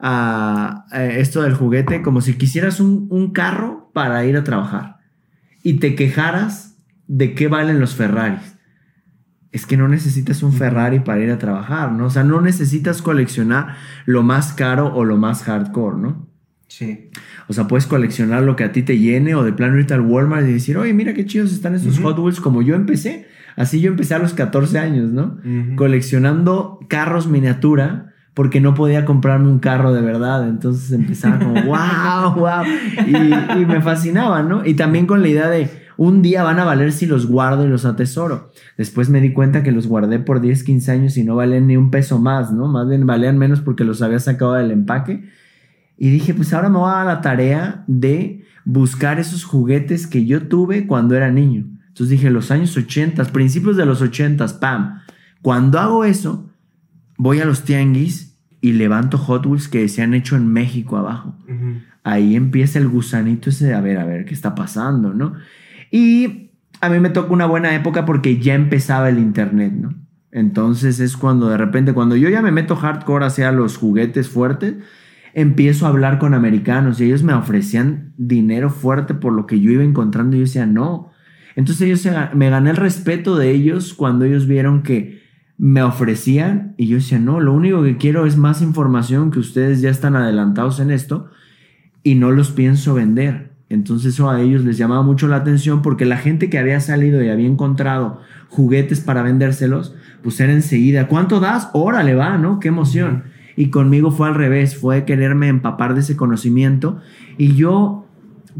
a, 0.00 0.86
esto 0.92 1.42
del 1.42 1.54
juguete 1.54 2.02
como 2.02 2.20
si 2.20 2.34
quisieras 2.34 2.80
un, 2.80 3.06
un 3.10 3.32
carro 3.32 3.90
para 3.92 4.24
ir 4.24 4.36
a 4.36 4.44
trabajar 4.44 4.98
y 5.62 5.74
te 5.74 5.94
quejaras 5.94 6.76
de 7.06 7.34
qué 7.34 7.48
valen 7.48 7.80
los 7.80 7.94
Ferraris 7.94 8.55
es 9.56 9.66
que 9.66 9.76
no 9.76 9.88
necesitas 9.88 10.42
un 10.42 10.52
Ferrari 10.52 11.00
para 11.00 11.22
ir 11.22 11.30
a 11.30 11.38
trabajar, 11.38 11.92
¿no? 11.92 12.06
O 12.06 12.10
sea, 12.10 12.24
no 12.24 12.40
necesitas 12.40 13.02
coleccionar 13.02 13.76
lo 14.04 14.22
más 14.22 14.52
caro 14.52 14.94
o 14.94 15.04
lo 15.04 15.16
más 15.16 15.42
hardcore, 15.42 15.96
¿no? 15.96 16.26
Sí. 16.68 17.10
O 17.48 17.52
sea, 17.52 17.66
puedes 17.66 17.86
coleccionar 17.86 18.42
lo 18.42 18.56
que 18.56 18.64
a 18.64 18.72
ti 18.72 18.82
te 18.82 18.98
llene 18.98 19.34
o 19.34 19.44
de 19.44 19.52
plano 19.52 19.78
irte 19.78 19.94
al 19.94 20.02
Walmart 20.02 20.46
y 20.46 20.52
decir, 20.52 20.76
oye, 20.76 20.92
mira 20.92 21.14
qué 21.14 21.24
chidos 21.24 21.52
están 21.52 21.74
estos 21.74 21.98
Hot 22.00 22.18
Wheels 22.18 22.40
como 22.40 22.62
yo 22.62 22.74
empecé. 22.74 23.26
Así 23.56 23.80
yo 23.80 23.88
empecé 23.90 24.14
a 24.14 24.18
los 24.18 24.34
14 24.34 24.78
años, 24.78 25.10
¿no? 25.10 25.38
Coleccionando 25.76 26.80
carros 26.88 27.26
miniatura 27.26 28.12
porque 28.34 28.60
no 28.60 28.74
podía 28.74 29.06
comprarme 29.06 29.48
un 29.48 29.60
carro 29.60 29.94
de 29.94 30.02
verdad. 30.02 30.46
Entonces 30.46 30.92
empezaba 30.92 31.38
como, 31.38 31.62
wow, 31.64 32.34
wow. 32.34 32.64
Y, 33.06 33.62
y 33.62 33.64
me 33.64 33.80
fascinaba, 33.80 34.42
¿no? 34.42 34.66
Y 34.66 34.74
también 34.74 35.06
con 35.06 35.22
la 35.22 35.28
idea 35.28 35.48
de 35.48 35.85
un 35.96 36.22
día 36.22 36.42
van 36.42 36.58
a 36.58 36.64
valer 36.64 36.92
si 36.92 37.06
los 37.06 37.26
guardo 37.26 37.64
y 37.64 37.68
los 37.68 37.84
atesoro. 37.84 38.52
Después 38.76 39.08
me 39.08 39.20
di 39.20 39.32
cuenta 39.32 39.62
que 39.62 39.72
los 39.72 39.86
guardé 39.86 40.18
por 40.18 40.40
10, 40.40 40.64
15 40.64 40.92
años 40.92 41.16
y 41.16 41.24
no 41.24 41.36
valen 41.36 41.66
ni 41.66 41.76
un 41.76 41.90
peso 41.90 42.18
más, 42.18 42.52
¿no? 42.52 42.68
Más 42.68 42.88
bien 42.88 43.06
valían 43.06 43.38
menos 43.38 43.60
porque 43.60 43.84
los 43.84 44.02
había 44.02 44.18
sacado 44.18 44.54
del 44.54 44.70
empaque. 44.70 45.28
Y 45.96 46.10
dije, 46.10 46.34
pues 46.34 46.52
ahora 46.52 46.68
me 46.68 46.78
voy 46.78 46.92
a 46.92 47.04
la 47.04 47.20
tarea 47.20 47.84
de 47.86 48.44
buscar 48.64 49.18
esos 49.18 49.44
juguetes 49.44 50.06
que 50.06 50.26
yo 50.26 50.48
tuve 50.48 50.86
cuando 50.86 51.16
era 51.16 51.30
niño. 51.30 51.64
Entonces 51.88 52.10
dije, 52.10 52.30
los 52.30 52.50
años 52.50 52.76
80, 52.76 53.24
principios 53.26 53.76
de 53.76 53.86
los 53.86 54.02
80, 54.02 54.60
pam. 54.60 55.00
Cuando 55.40 55.78
hago 55.78 56.04
eso, 56.04 56.50
voy 57.16 57.40
a 57.40 57.46
los 57.46 57.62
tianguis 57.62 58.36
y 58.60 58.72
levanto 58.72 59.16
Hot 59.16 59.46
Wheels 59.46 59.68
que 59.68 59.88
se 59.88 60.02
han 60.02 60.12
hecho 60.12 60.36
en 60.36 60.52
México 60.52 60.98
abajo. 60.98 61.34
Ahí 62.02 62.36
empieza 62.36 62.78
el 62.78 62.88
gusanito 62.88 63.50
ese 63.50 63.68
de 63.68 63.74
a 63.74 63.80
ver, 63.80 63.98
a 63.98 64.04
ver 64.04 64.26
qué 64.26 64.34
está 64.34 64.54
pasando, 64.54 65.14
¿no? 65.14 65.34
Y 65.96 66.50
a 66.82 66.90
mí 66.90 67.00
me 67.00 67.08
toca 67.08 67.32
una 67.32 67.46
buena 67.46 67.74
época 67.74 68.04
porque 68.04 68.38
ya 68.38 68.52
empezaba 68.52 69.08
el 69.08 69.18
internet, 69.18 69.72
¿no? 69.72 69.94
Entonces 70.30 71.00
es 71.00 71.16
cuando 71.16 71.48
de 71.48 71.56
repente, 71.56 71.94
cuando 71.94 72.16
yo 72.16 72.28
ya 72.28 72.42
me 72.42 72.52
meto 72.52 72.76
hardcore 72.76 73.24
hacia 73.24 73.50
los 73.50 73.78
juguetes 73.78 74.28
fuertes, 74.28 74.74
empiezo 75.32 75.86
a 75.86 75.88
hablar 75.88 76.18
con 76.18 76.34
americanos 76.34 77.00
y 77.00 77.04
ellos 77.04 77.22
me 77.22 77.32
ofrecían 77.32 78.12
dinero 78.18 78.68
fuerte 78.68 79.14
por 79.14 79.32
lo 79.32 79.46
que 79.46 79.58
yo 79.58 79.70
iba 79.70 79.84
encontrando 79.84 80.36
y 80.36 80.40
yo 80.40 80.44
decía, 80.44 80.66
no. 80.66 81.12
Entonces 81.54 81.86
ellos 81.86 82.06
me 82.34 82.50
gané 82.50 82.68
el 82.68 82.76
respeto 82.76 83.38
de 83.38 83.52
ellos 83.52 83.94
cuando 83.94 84.26
ellos 84.26 84.46
vieron 84.46 84.82
que 84.82 85.22
me 85.56 85.82
ofrecían 85.82 86.74
y 86.76 86.88
yo 86.88 86.96
decía, 86.96 87.18
no, 87.18 87.40
lo 87.40 87.54
único 87.54 87.82
que 87.82 87.96
quiero 87.96 88.26
es 88.26 88.36
más 88.36 88.60
información 88.60 89.30
que 89.30 89.38
ustedes 89.38 89.80
ya 89.80 89.88
están 89.88 90.14
adelantados 90.14 90.78
en 90.78 90.90
esto 90.90 91.30
y 92.02 92.16
no 92.16 92.32
los 92.32 92.50
pienso 92.50 92.92
vender. 92.92 93.55
Entonces 93.68 94.14
eso 94.14 94.30
a 94.30 94.40
ellos 94.40 94.64
les 94.64 94.78
llamaba 94.78 95.02
mucho 95.02 95.26
la 95.26 95.36
atención 95.36 95.82
porque 95.82 96.04
la 96.04 96.18
gente 96.18 96.48
que 96.48 96.58
había 96.58 96.80
salido 96.80 97.22
y 97.22 97.28
había 97.28 97.48
encontrado 97.48 98.20
juguetes 98.48 99.00
para 99.00 99.22
vendérselos, 99.22 99.94
pues 100.22 100.38
era 100.40 100.52
enseguida, 100.52 101.08
¿cuánto 101.08 101.40
das? 101.40 101.70
Órale, 101.72 102.14
va, 102.14 102.38
¿no? 102.38 102.60
Qué 102.60 102.68
emoción. 102.68 103.24
Y 103.56 103.70
conmigo 103.70 104.10
fue 104.10 104.28
al 104.28 104.34
revés, 104.34 104.76
fue 104.76 105.04
quererme 105.04 105.48
empapar 105.48 105.94
de 105.94 106.00
ese 106.00 106.16
conocimiento 106.16 107.00
y 107.38 107.54
yo, 107.54 108.06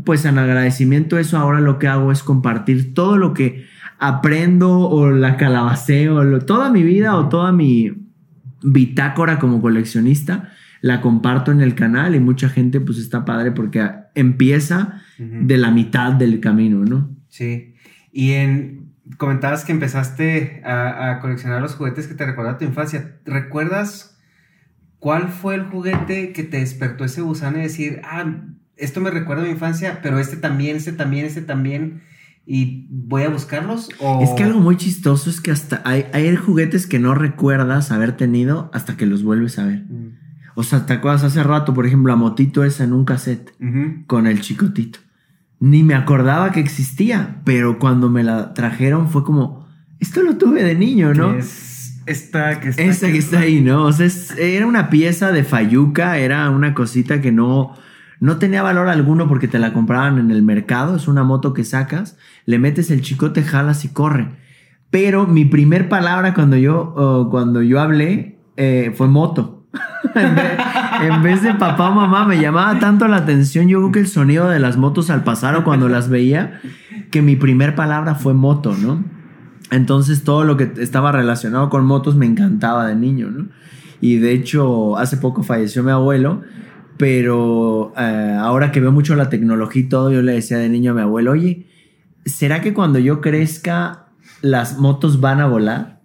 pues 0.05 0.25
en 0.25 0.39
agradecimiento 0.39 1.17
a 1.17 1.21
eso, 1.21 1.39
ahora 1.39 1.61
lo 1.61 1.79
que 1.79 1.87
hago 1.87 2.11
es 2.11 2.23
compartir 2.23 2.95
todo 2.95 3.17
lo 3.17 3.33
que 3.33 3.67
aprendo 3.99 4.81
o 4.81 5.11
la 5.11 5.37
calabaceo, 5.37 6.41
toda 6.41 6.71
mi 6.71 6.83
vida 6.83 7.17
o 7.17 7.29
toda 7.29 7.53
mi 7.53 7.93
bitácora 8.63 9.39
como 9.39 9.61
coleccionista 9.61 10.51
la 10.81 11.01
comparto 11.01 11.53
en 11.53 11.61
el 11.61 11.75
canal 11.75 12.15
y 12.15 12.21
mucha 12.21 12.49
gente 12.49 12.81
pues 12.81 12.99
está 12.99 13.25
padre 13.25 13.53
porque 13.53 13.89
empieza 14.17 15.03
de 15.19 15.57
la 15.57 15.71
mitad 15.71 16.13
del 16.13 16.41
camino, 16.41 16.85
¿no? 16.85 17.17
Sí. 17.29 17.75
Y 18.13 18.33
en, 18.33 18.93
comentabas 19.17 19.65
que 19.65 19.73
empezaste 19.73 20.63
a, 20.65 21.19
coleccionar 21.21 21.63
los 21.63 21.75
juguetes 21.75 22.09
que 22.09 22.15
te 22.15 22.27
recuerdan 22.27 22.59
tu 22.59 22.65
infancia. 22.65 23.19
¿Recuerdas 23.25 24.19
cuál 24.99 25.29
fue 25.29 25.55
el 25.55 25.65
juguete 25.65 26.33
que 26.33 26.43
te 26.43 26.59
despertó 26.59 27.05
ese 27.05 27.21
gusano 27.21 27.59
y 27.59 27.63
decir, 27.63 28.01
ah, 28.05 28.43
esto 28.77 29.01
me 29.01 29.11
recuerda 29.11 29.43
a 29.43 29.47
mi 29.47 29.53
infancia, 29.53 30.01
pero 30.03 30.19
este 30.19 30.37
también, 30.37 30.77
este 30.77 30.93
también, 30.93 31.27
este 31.27 31.43
también? 31.43 32.03
y 32.49 32.87
voy 32.91 33.25
a 33.25 33.29
buscarlos? 33.29 33.89
Es 34.23 34.31
que 34.31 34.45
algo 34.45 34.61
muy 34.61 34.77
chistoso 34.77 35.29
es 35.29 35.41
que 35.41 35.51
hasta 35.51 35.83
hay, 35.85 36.07
hay, 36.13 36.37
juguetes 36.37 36.87
que 36.87 37.01
no 37.01 37.13
recuerdas 37.17 37.91
haber 37.91 38.17
tenido 38.17 38.71
hasta 38.73 38.97
que 38.97 39.05
los 39.05 39.25
vuelves 39.25 39.59
a 39.59 39.65
ver. 39.65 39.81
Mm. 39.81 40.26
O 40.59 40.63
sea, 40.63 40.87
¿te 40.87 40.95
acuerdas 40.95 41.23
hace 41.23 41.43
rato, 41.43 41.75
por 41.75 41.87
ejemplo, 41.87 42.11
la 42.11 42.17
motito 42.17 42.65
esa 42.65 42.83
en 42.83 42.95
un 42.95 43.05
cassette 43.05 43.53
con 44.07 44.27
el 44.27 44.41
chicotito? 44.41 45.01
Ni 45.61 45.83
me 45.83 45.95
acordaba 45.95 46.51
que 46.51 46.61
existía, 46.61 47.43
pero 47.45 47.79
cuando 47.79 48.09
me 48.09 48.25
la 48.25 48.55
trajeron 48.55 49.11
fue 49.11 49.23
como, 49.23 49.69
esto 50.01 50.23
lo 50.23 50.39
tuve 50.39 50.65
de 50.65 50.75
niño, 50.75 51.13
¿no? 51.13 51.35
Es 51.35 52.01
esta 52.07 52.59
que 52.59 52.71
está, 52.71 52.83
Esta 52.83 53.09
que 53.09 53.19
está 53.19 53.41
ahí, 53.41 53.61
¿no? 53.61 53.85
O 53.85 53.93
sea, 53.93 54.09
era 54.39 54.67
una 54.67 54.89
pieza 54.89 55.31
de 55.31 55.45
Fayuca, 55.45 56.17
era 56.17 56.49
una 56.49 56.73
cosita 56.73 57.21
que 57.21 57.33
no, 57.33 57.75
no 58.21 58.39
tenía 58.39 58.63
valor 58.63 58.89
alguno 58.89 59.29
porque 59.29 59.49
te 59.49 59.59
la 59.59 59.75
compraban 59.75 60.19
en 60.19 60.31
el 60.31 60.43
mercado, 60.43 60.97
es 60.97 61.07
una 61.07 61.23
moto 61.23 61.53
que 61.53 61.65
sacas, 61.65 62.17
le 62.47 62.59
metes 62.59 62.91
el 62.91 63.03
chicote, 63.03 63.43
jalas 63.43 63.85
y 63.85 63.91
corre. 63.91 64.31
Pero 64.89 65.27
mi 65.27 65.45
primer 65.45 65.91
palabra 65.91 66.33
cuando 66.33 66.57
yo, 66.57 67.29
cuando 67.31 67.61
yo 67.61 67.79
hablé 67.79 68.39
eh, 68.57 68.95
fue 68.97 69.07
moto 69.07 69.56
en, 70.15 71.23
vez, 71.23 71.43
de 71.43 71.55
papá 71.55 71.91
o 71.91 71.95
mamá, 71.95 72.27
me 72.27 72.41
llamaba 72.41 72.79
tanto 72.79 73.09
la 73.09 73.19
atención. 73.19 73.69
Yo 73.69 73.81
creo 73.81 73.93
que 73.93 74.01
el 74.01 74.09
sonido 74.09 74.49
de 74.49 74.61
las 74.61 74.77
motos 74.77 75.11
al 75.11 75.25
pasar 75.25 75.57
o 75.57 75.65
cuando 75.65 75.89
las 75.89 76.09
veía, 76.09 76.61
que 77.11 77.23
mi 77.23 77.37
primer 77.37 77.75
palabra 77.75 78.15
fue 78.15 78.35
moto, 78.35 78.75
¿no? 78.77 79.05
Entonces 79.71 80.23
todo 80.25 80.45
lo 80.45 80.57
que 80.57 80.73
estaba 80.79 81.13
relacionado 81.13 81.71
con 81.71 81.85
motos 81.85 82.17
me 82.17 82.27
encantaba 82.27 82.87
de 82.87 82.95
niño, 82.95 83.31
¿no? 83.31 83.49
Y 84.01 84.17
de 84.17 84.33
hecho, 84.33 84.97
hace 84.97 85.17
poco 85.17 85.43
falleció 85.43 85.83
mi 85.83 85.91
abuelo, 85.91 86.43
pero 86.97 87.93
eh, 87.97 88.37
ahora 88.39 88.73
que 88.73 88.81
veo 88.81 88.93
mucho 88.93 89.17
la 89.17 89.29
tecnología 89.29 89.83
y 89.83 89.89
todo, 89.89 90.13
yo 90.13 90.23
le 90.23 90.33
decía 90.33 90.59
de 90.59 90.69
niño 90.69 90.93
a 90.93 90.95
mi 90.95 91.01
abuelo, 91.01 91.33
oye, 91.33 91.67
¿será 92.25 92.61
que 92.61 92.75
cuando 92.75 92.99
yo 92.99 93.21
crezca 93.21 94.07
las 94.43 94.79
motos 94.79 95.21
van 95.21 95.41
a 95.41 95.47
volar? 95.47 95.96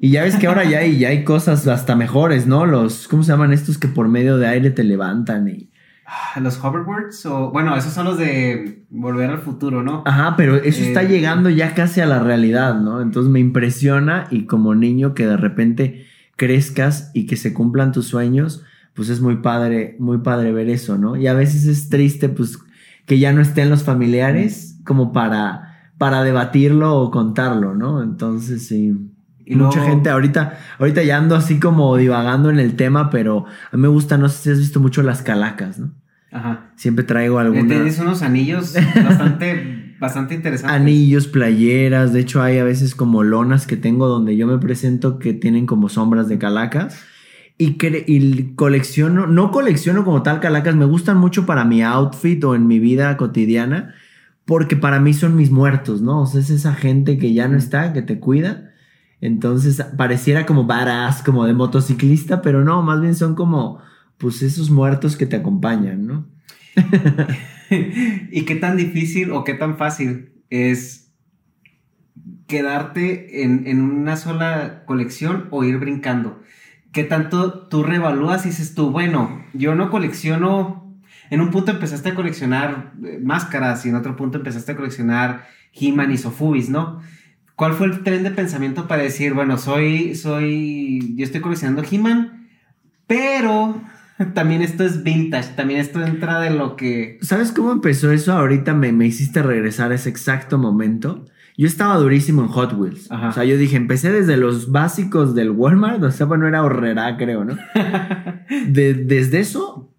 Y 0.00 0.10
ya 0.10 0.22
ves 0.22 0.36
que 0.36 0.46
ahora 0.46 0.64
ya 0.64 0.78
hay, 0.78 0.98
ya 0.98 1.08
hay 1.08 1.24
cosas 1.24 1.66
hasta 1.66 1.96
mejores, 1.96 2.46
¿no? 2.46 2.66
Los, 2.66 3.08
¿cómo 3.08 3.22
se 3.22 3.32
llaman 3.32 3.52
estos 3.52 3.78
que 3.78 3.88
por 3.88 4.08
medio 4.08 4.38
de 4.38 4.46
aire 4.46 4.70
te 4.70 4.84
levantan 4.84 5.48
y... 5.48 5.70
Ah, 6.06 6.40
los 6.40 6.64
hoverboards 6.64 7.26
o 7.26 7.50
bueno, 7.50 7.76
esos 7.76 7.92
son 7.92 8.06
los 8.06 8.16
de 8.16 8.86
volver 8.88 9.28
al 9.28 9.40
futuro, 9.40 9.82
¿no? 9.82 10.04
Ajá, 10.06 10.36
pero 10.36 10.56
eso 10.56 10.82
está 10.82 11.02
eh, 11.02 11.08
llegando 11.08 11.50
ya 11.50 11.74
casi 11.74 12.00
a 12.00 12.06
la 12.06 12.18
realidad, 12.18 12.80
¿no? 12.80 13.02
Entonces 13.02 13.30
me 13.30 13.40
impresiona 13.40 14.26
y 14.30 14.46
como 14.46 14.74
niño 14.74 15.12
que 15.12 15.26
de 15.26 15.36
repente 15.36 16.06
crezcas 16.36 17.10
y 17.12 17.26
que 17.26 17.36
se 17.36 17.52
cumplan 17.52 17.92
tus 17.92 18.06
sueños, 18.06 18.64
pues 18.94 19.10
es 19.10 19.20
muy 19.20 19.36
padre, 19.36 19.96
muy 19.98 20.18
padre 20.18 20.52
ver 20.52 20.70
eso, 20.70 20.96
¿no? 20.96 21.16
Y 21.16 21.26
a 21.26 21.34
veces 21.34 21.66
es 21.66 21.90
triste 21.90 22.30
pues 22.30 22.58
que 23.04 23.18
ya 23.18 23.32
no 23.32 23.42
estén 23.42 23.68
los 23.68 23.82
familiares 23.82 24.78
como 24.84 25.12
para 25.12 25.68
para 25.98 26.22
debatirlo 26.22 26.96
o 26.96 27.10
contarlo, 27.10 27.74
¿no? 27.74 28.02
Entonces 28.02 28.66
sí. 28.68 28.94
Y 29.50 29.56
Mucha 29.56 29.82
gente 29.82 30.10
ahorita, 30.10 30.58
ahorita 30.78 31.02
ya 31.04 31.16
ando 31.16 31.34
así 31.34 31.58
como 31.58 31.96
divagando 31.96 32.50
en 32.50 32.58
el 32.58 32.76
tema, 32.76 33.08
pero 33.08 33.46
a 33.72 33.76
mí 33.76 33.80
me 33.80 33.88
gusta, 33.88 34.18
no 34.18 34.28
sé 34.28 34.42
si 34.42 34.50
has 34.50 34.58
visto 34.58 34.78
mucho 34.78 35.02
las 35.02 35.22
calacas, 35.22 35.78
¿no? 35.78 35.94
Ajá. 36.30 36.70
Siempre 36.76 37.02
traigo 37.02 37.38
algunos. 37.38 37.66
Tienes 37.66 37.98
unos 37.98 38.20
anillos 38.20 38.74
bastante, 38.74 39.94
bastante 40.00 40.34
interesantes. 40.34 40.78
Anillos, 40.78 41.28
playeras, 41.28 42.12
de 42.12 42.20
hecho 42.20 42.42
hay 42.42 42.58
a 42.58 42.64
veces 42.64 42.94
como 42.94 43.22
lonas 43.22 43.66
que 43.66 43.78
tengo 43.78 44.06
donde 44.06 44.36
yo 44.36 44.46
me 44.46 44.58
presento 44.58 45.18
que 45.18 45.32
tienen 45.32 45.64
como 45.64 45.88
sombras 45.88 46.28
de 46.28 46.36
calacas. 46.36 47.02
Y, 47.56 47.78
y 48.06 48.54
colecciono, 48.54 49.26
no 49.26 49.50
colecciono 49.50 50.04
como 50.04 50.22
tal 50.22 50.40
calacas, 50.40 50.74
me 50.74 50.84
gustan 50.84 51.16
mucho 51.16 51.46
para 51.46 51.64
mi 51.64 51.82
outfit 51.82 52.44
o 52.44 52.54
en 52.54 52.66
mi 52.66 52.80
vida 52.80 53.16
cotidiana, 53.16 53.94
porque 54.44 54.76
para 54.76 55.00
mí 55.00 55.14
son 55.14 55.36
mis 55.36 55.50
muertos, 55.50 56.02
¿no? 56.02 56.20
O 56.20 56.26
sea, 56.26 56.42
es 56.42 56.50
esa 56.50 56.74
gente 56.74 57.16
que 57.16 57.32
ya 57.32 57.48
no 57.48 57.56
está, 57.56 57.94
que 57.94 58.02
te 58.02 58.20
cuida 58.20 58.67
entonces 59.20 59.82
pareciera 59.96 60.46
como 60.46 60.64
varas, 60.64 61.22
como 61.22 61.46
de 61.46 61.54
motociclista, 61.54 62.42
pero 62.42 62.64
no, 62.64 62.82
más 62.82 63.00
bien 63.00 63.14
son 63.14 63.34
como 63.34 63.80
pues 64.16 64.42
esos 64.42 64.70
muertos 64.70 65.16
que 65.16 65.26
te 65.26 65.36
acompañan, 65.36 66.06
¿no? 66.06 66.26
¿Y 68.30 68.42
qué 68.42 68.54
tan 68.56 68.76
difícil 68.76 69.32
o 69.32 69.44
qué 69.44 69.54
tan 69.54 69.76
fácil 69.76 70.32
es 70.50 71.12
quedarte 72.46 73.42
en, 73.42 73.80
una 73.80 74.16
sola 74.16 74.84
colección 74.86 75.48
o 75.50 75.64
ir 75.64 75.78
brincando? 75.78 76.40
¿qué 76.92 77.04
tanto 77.04 77.68
tú 77.68 77.82
revalúas 77.82 78.44
y 78.44 78.48
dices 78.48 78.74
tú, 78.74 78.90
bueno, 78.90 79.44
yo 79.52 79.74
no 79.74 79.90
colecciono... 79.90 80.84
En 81.30 81.42
un 81.42 81.50
punto 81.50 81.70
empezaste 81.70 82.08
a 82.08 82.14
coleccionar 82.14 82.92
eh, 83.04 83.20
máscaras 83.22 83.84
y 83.84 83.90
en 83.90 83.96
otro 83.96 84.16
punto 84.16 84.38
empezaste 84.38 84.72
a 84.72 84.76
coleccionar 84.76 85.46
He-Man 85.74 86.10
y 86.10 86.70
¿no? 86.70 87.00
¿Cuál 87.58 87.72
fue 87.72 87.88
el 87.88 88.04
tren 88.04 88.22
de 88.22 88.30
pensamiento 88.30 88.86
para 88.86 89.02
decir, 89.02 89.34
bueno, 89.34 89.58
soy, 89.58 90.14
soy, 90.14 91.16
yo 91.16 91.24
estoy 91.24 91.40
coleccionando 91.40 91.82
He-Man, 91.82 92.46
pero 93.08 93.82
también 94.34 94.62
esto 94.62 94.84
es 94.84 95.02
vintage, 95.02 95.54
también 95.56 95.80
esto 95.80 96.00
entra 96.00 96.38
de 96.38 96.50
lo 96.50 96.76
que... 96.76 97.18
¿Sabes 97.20 97.50
cómo 97.50 97.72
empezó 97.72 98.12
eso? 98.12 98.32
Ahorita 98.32 98.74
me, 98.74 98.92
me 98.92 99.06
hiciste 99.06 99.42
regresar 99.42 99.90
a 99.90 99.96
ese 99.96 100.08
exacto 100.08 100.56
momento. 100.56 101.24
Yo 101.56 101.66
estaba 101.66 101.96
durísimo 101.96 102.42
en 102.42 102.48
Hot 102.48 102.74
Wheels. 102.74 103.10
O 103.10 103.32
sea, 103.32 103.42
yo 103.42 103.56
dije, 103.56 103.76
empecé 103.76 104.12
desde 104.12 104.36
los 104.36 104.70
básicos 104.70 105.34
del 105.34 105.50
Walmart, 105.50 106.00
o 106.04 106.12
sea, 106.12 106.26
bueno, 106.26 106.46
era 106.46 106.62
horrera, 106.62 107.16
creo, 107.16 107.44
¿no? 107.44 107.56
desde 108.68 109.40
eso 109.40 109.92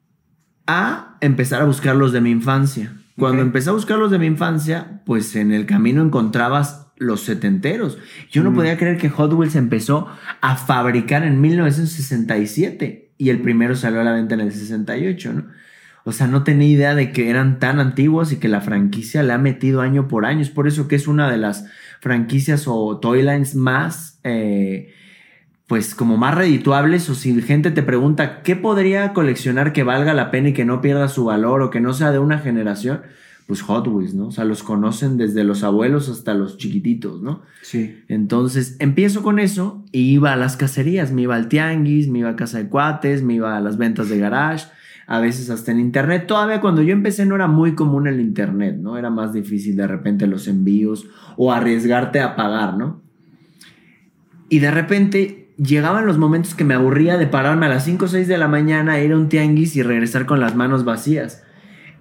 a 0.66 1.18
empezar 1.20 1.62
a 1.62 1.66
buscar 1.66 1.98
los 1.98 2.14
de 2.14 2.22
mi 2.22 2.32
infancia. 2.32 2.94
Cuando 3.18 3.42
empecé 3.42 3.70
a 3.70 3.74
buscar 3.74 4.00
los 4.00 4.12
de 4.12 4.20
mi 4.20 4.28
infancia, 4.28 5.02
pues 5.06 5.36
en 5.36 5.52
el 5.52 5.66
camino 5.66 6.02
encontrabas 6.02 6.89
los 7.00 7.22
setenteros. 7.22 7.98
Yo 8.30 8.44
no 8.44 8.54
podía 8.54 8.78
creer 8.78 8.98
que 8.98 9.10
Hot 9.10 9.34
Wheels 9.34 9.56
empezó 9.56 10.08
a 10.42 10.56
fabricar 10.56 11.24
en 11.24 11.42
1967 11.42 13.12
y 13.18 13.30
el 13.30 13.42
primero 13.42 13.76
salió 13.76 14.02
a 14.02 14.04
la 14.04 14.14
venta 14.14 14.36
en 14.36 14.42
el 14.42 14.52
68, 14.52 15.34
¿no? 15.34 15.46
O 16.06 16.12
sea, 16.12 16.28
no 16.28 16.44
tenía 16.44 16.68
idea 16.68 16.96
de 16.96 17.12
que 17.12 17.30
eran 17.30 17.60
tan 17.60 17.80
antiguos 17.80 18.32
y 18.32 18.38
que 18.38 18.48
la 18.48 18.62
franquicia 18.62 19.22
le 19.22 19.34
ha 19.34 19.38
metido 19.38 19.82
año 19.82 20.08
por 20.08 20.26
año. 20.26 20.42
Es 20.42 20.50
por 20.50 20.68
eso 20.68 20.88
que 20.88 20.96
es 20.96 21.08
una 21.08 21.30
de 21.30 21.38
las 21.38 21.66
franquicias 22.00 22.64
o 22.68 23.00
toylines 23.00 23.54
más, 23.54 24.20
eh, 24.24 24.94
pues 25.68 25.94
como 25.94 26.18
más 26.18 26.36
redituables. 26.36 27.10
O 27.10 27.16
si 27.16 27.40
gente 27.42 27.70
te 27.72 27.84
pregunta, 27.84 28.42
¿qué 28.42 28.56
podría 28.56 29.14
coleccionar 29.14 29.74
que 29.74 29.84
valga 29.84 30.14
la 30.14 30.32
pena 30.32 30.50
y 30.50 30.54
que 30.54 30.66
no 30.66 30.82
pierda 30.82 31.10
su 31.10 31.26
valor 31.26 31.62
o 31.62 31.70
que 31.70 31.82
no 31.82 31.94
sea 31.94 32.12
de 32.12 32.20
una 32.20 32.40
generación? 32.40 33.02
Pues 33.50 33.64
Hot 33.64 33.88
Wheels, 33.88 34.14
¿no? 34.14 34.28
O 34.28 34.32
sea, 34.32 34.46
los 34.46 34.62
conocen 34.62 35.18
desde 35.18 35.44
los 35.44 35.64
abuelos 35.64 36.08
hasta 36.08 36.36
los 36.36 36.60
chiquititos, 36.60 37.24
¿no? 37.24 37.42
Sí. 37.64 38.04
Entonces, 38.08 38.76
empiezo 38.78 39.24
con 39.24 39.40
eso 39.40 39.84
y 39.92 40.12
iba 40.12 40.32
a 40.32 40.36
las 40.36 40.56
cacerías. 40.56 41.12
Me 41.12 41.24
iba 41.24 41.36
al 41.36 41.48
tianguis, 41.50 42.10
me 42.10 42.20
iba 42.20 42.30
a 42.30 42.36
casa 42.36 42.60
de 42.60 42.70
cuates, 42.70 43.24
me 43.24 43.34
iba 43.34 43.58
a 43.58 43.60
las 43.60 43.80
ventas 43.80 44.08
de 44.08 44.20
garage 44.20 44.68
a 45.08 45.20
veces 45.20 45.50
hasta 45.50 45.72
en 45.72 45.80
internet. 45.80 46.28
Todavía 46.28 46.62
cuando 46.62 46.84
yo 46.84 46.94
empecé 46.94 47.26
no 47.26 47.34
era 47.34 47.48
muy 47.48 47.74
común 47.74 48.06
el 48.06 48.20
internet, 48.20 48.78
¿no? 48.80 49.00
Era 49.00 49.10
más 49.10 49.34
difícil 49.34 49.76
de 49.76 49.88
repente 49.88 50.28
los 50.28 50.48
envíos 50.48 51.08
o 51.36 51.52
arriesgarte 51.52 52.20
a 52.20 52.36
pagar, 52.36 52.78
¿no? 52.78 53.02
Y 54.48 54.60
de 54.60 54.70
repente 54.70 55.50
llegaban 55.58 56.06
los 56.06 56.20
momentos 56.20 56.54
que 56.54 56.66
me 56.66 56.76
aburría 56.76 57.18
de 57.18 57.26
pararme 57.26 57.66
a 57.66 57.70
las 57.70 57.86
5 57.86 58.06
o 58.06 58.08
6 58.08 58.28
de 58.28 58.38
la 58.38 58.48
mañana, 58.48 59.00
ir 59.00 59.14
a 59.14 59.18
un 59.18 59.28
tianguis 59.28 59.76
y 59.76 59.82
regresar 59.82 60.28
con 60.28 60.40
las 60.40 60.56
manos 60.56 60.86
vacías. 60.86 61.42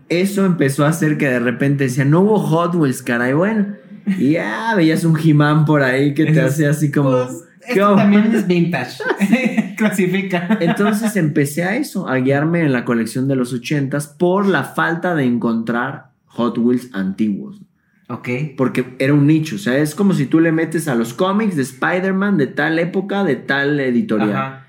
Eso 0.08 0.46
empezó 0.46 0.84
a 0.84 0.88
hacer 0.88 1.18
que 1.18 1.28
de 1.28 1.40
repente 1.40 1.84
decía, 1.84 2.04
no 2.04 2.20
hubo 2.20 2.38
Hot 2.38 2.74
Wheels, 2.74 3.02
caray, 3.02 3.34
bueno. 3.34 3.74
Y 4.18 4.32
ya 4.32 4.74
veías 4.74 5.04
un 5.04 5.18
He-Man 5.18 5.64
por 5.64 5.82
ahí 5.82 6.14
que 6.14 6.26
te 6.26 6.40
hace 6.40 6.66
así 6.66 6.90
como... 6.90 7.10
Pues, 7.10 7.44
esto 7.66 7.96
también 7.96 8.34
es 8.34 8.46
vintage. 8.46 9.02
Clasifica. 9.76 10.58
Entonces 10.60 11.16
empecé 11.16 11.64
a 11.64 11.76
eso, 11.76 12.08
a 12.08 12.16
guiarme 12.16 12.62
en 12.62 12.72
la 12.72 12.84
colección 12.84 13.28
de 13.28 13.36
los 13.36 13.52
ochentas 13.52 14.06
por 14.08 14.46
la 14.46 14.64
falta 14.64 15.14
de 15.14 15.24
encontrar 15.24 16.12
Hot 16.26 16.56
Wheels 16.58 16.90
antiguos. 16.94 17.60
Ok. 18.08 18.28
Porque 18.56 18.96
era 18.98 19.12
un 19.12 19.26
nicho. 19.26 19.56
O 19.56 19.58
sea, 19.58 19.76
es 19.76 19.94
como 19.94 20.14
si 20.14 20.26
tú 20.26 20.40
le 20.40 20.52
metes 20.52 20.88
a 20.88 20.94
los 20.94 21.12
cómics 21.12 21.56
de 21.56 21.62
Spider-Man 21.62 22.38
de 22.38 22.46
tal 22.46 22.78
época, 22.78 23.24
de 23.24 23.36
tal 23.36 23.78
editorial. 23.80 24.64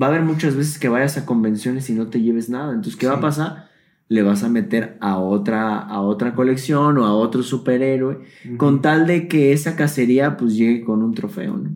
Va 0.00 0.06
a 0.06 0.08
haber 0.08 0.22
muchas 0.22 0.56
veces 0.56 0.78
que 0.78 0.88
vayas 0.88 1.16
a 1.16 1.24
convenciones 1.24 1.88
y 1.88 1.94
no 1.94 2.08
te 2.08 2.20
lleves 2.20 2.48
nada. 2.48 2.70
Entonces, 2.70 2.96
¿qué 2.96 3.06
va 3.06 3.14
a 3.14 3.20
pasar? 3.20 3.68
Le 4.14 4.22
vas 4.22 4.44
a 4.44 4.48
meter 4.48 4.96
a 5.00 5.18
otra, 5.18 5.78
a 5.78 6.00
otra 6.00 6.34
colección 6.34 6.98
o 6.98 7.04
a 7.04 7.14
otro 7.14 7.42
superhéroe, 7.42 8.20
con 8.56 8.80
tal 8.80 9.06
de 9.06 9.26
que 9.26 9.52
esa 9.52 9.74
cacería 9.74 10.36
pues 10.36 10.54
llegue 10.54 10.84
con 10.84 11.02
un 11.02 11.14
trofeo, 11.14 11.56
¿no? 11.56 11.70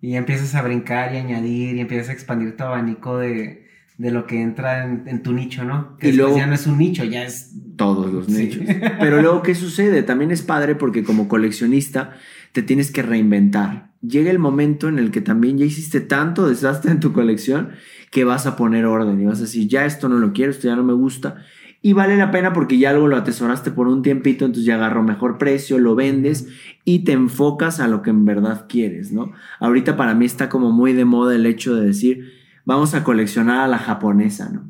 y 0.00 0.14
empiezas 0.16 0.54
a 0.54 0.62
brincar 0.62 1.14
y 1.14 1.18
añadir 1.18 1.76
y 1.76 1.80
empiezas 1.80 2.08
a 2.08 2.12
expandir 2.12 2.56
tu 2.56 2.64
abanico 2.64 3.18
de, 3.18 3.66
lo 3.98 4.26
que 4.26 4.40
entra 4.40 4.86
en, 4.86 5.22
tu 5.22 5.34
nicho, 5.34 5.64
¿no? 5.64 5.98
Que 5.98 6.08
y 6.08 6.12
luego 6.12 6.36
ya 6.36 6.46
no 6.46 6.54
es 6.54 6.66
un 6.66 6.78
nicho, 6.78 7.04
ya 7.04 7.24
es... 7.24 7.52
Todos 7.76 8.10
los 8.10 8.28
nichos. 8.28 8.62
Pero 9.00 9.20
luego, 9.20 9.42
¿qué 9.42 9.54
sucede? 9.54 10.02
También 10.02 10.30
es 10.30 10.40
padre 10.40 10.74
porque 10.74 11.04
como 11.04 11.28
coleccionista 11.28 12.16
te 12.52 12.62
tienes 12.62 12.90
que 12.90 13.02
reinventar. 13.02 13.90
Llega 14.00 14.30
el 14.30 14.38
momento 14.38 14.88
en 14.88 14.98
el 14.98 15.10
que 15.10 15.20
también 15.20 15.58
ya 15.58 15.66
hiciste 15.66 16.00
tanto 16.00 16.48
desastre 16.48 16.92
en 16.92 17.00
tu 17.00 17.12
colección 17.12 17.70
que 18.10 18.24
vas 18.24 18.46
a 18.46 18.56
poner 18.56 18.86
orden 18.86 19.20
y 19.20 19.24
vas 19.24 19.38
a 19.38 19.42
decir, 19.42 19.68
ya 19.68 19.86
esto 19.86 20.08
no 20.08 20.18
lo 20.18 20.32
quiero, 20.32 20.50
esto 20.50 20.66
ya 20.68 20.76
no 20.76 20.82
me 20.82 20.92
gusta 20.92 21.44
y 21.82 21.94
vale 21.94 22.16
la 22.16 22.30
pena 22.30 22.52
porque 22.52 22.78
ya 22.78 22.90
algo 22.90 23.08
lo 23.08 23.16
atesoraste 23.16 23.70
por 23.70 23.88
un 23.88 24.02
tiempito, 24.02 24.44
entonces 24.44 24.66
ya 24.66 24.74
agarro 24.74 25.02
mejor 25.02 25.38
precio, 25.38 25.78
lo 25.78 25.94
vendes 25.94 26.46
y 26.84 27.04
te 27.04 27.12
enfocas 27.12 27.80
a 27.80 27.88
lo 27.88 28.02
que 28.02 28.10
en 28.10 28.26
verdad 28.26 28.66
quieres, 28.68 29.12
¿no? 29.12 29.32
Ahorita 29.60 29.96
para 29.96 30.14
mí 30.14 30.26
está 30.26 30.50
como 30.50 30.72
muy 30.72 30.92
de 30.92 31.06
moda 31.06 31.34
el 31.34 31.46
hecho 31.46 31.74
de 31.74 31.86
decir, 31.86 32.32
vamos 32.66 32.94
a 32.94 33.02
coleccionar 33.02 33.60
a 33.60 33.68
la 33.68 33.78
japonesa, 33.78 34.50
¿no? 34.50 34.68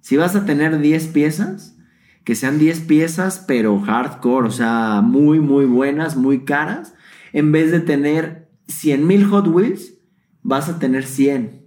Si 0.00 0.16
vas 0.16 0.34
a 0.34 0.46
tener 0.46 0.80
10 0.80 1.08
piezas, 1.08 1.76
que 2.24 2.34
sean 2.34 2.58
10 2.58 2.80
piezas, 2.80 3.44
pero 3.46 3.78
hardcore, 3.78 4.48
o 4.48 4.50
sea, 4.50 5.02
muy, 5.02 5.40
muy 5.40 5.66
buenas, 5.66 6.16
muy 6.16 6.44
caras, 6.44 6.94
en 7.34 7.52
vez 7.52 7.70
de 7.70 7.80
tener 7.80 8.48
100 8.68 9.06
mil 9.06 9.26
Hot 9.26 9.46
Wheels, 9.46 9.94
vas 10.42 10.70
a 10.70 10.78
tener 10.78 11.04
100 11.04 11.59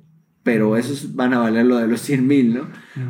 pero 0.44 0.76
esos 0.76 1.16
van 1.16 1.34
a 1.34 1.40
valer 1.40 1.66
lo 1.66 1.78
de 1.78 1.88
los 1.88 2.02
100 2.02 2.28
mil, 2.28 2.54
¿no? 2.54 2.68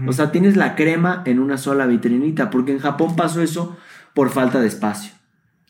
O 0.08 0.14
sea, 0.14 0.32
tienes 0.32 0.56
la 0.56 0.76
crema 0.76 1.24
en 1.26 1.40
una 1.40 1.58
sola 1.58 1.88
vitrinita, 1.88 2.50
porque 2.50 2.72
en 2.72 2.80
Japón 2.80 3.16
pasó 3.16 3.42
eso 3.42 3.76
por 4.14 4.30
falta 4.30 4.62
de 4.62 4.68
espacio. 4.68 5.12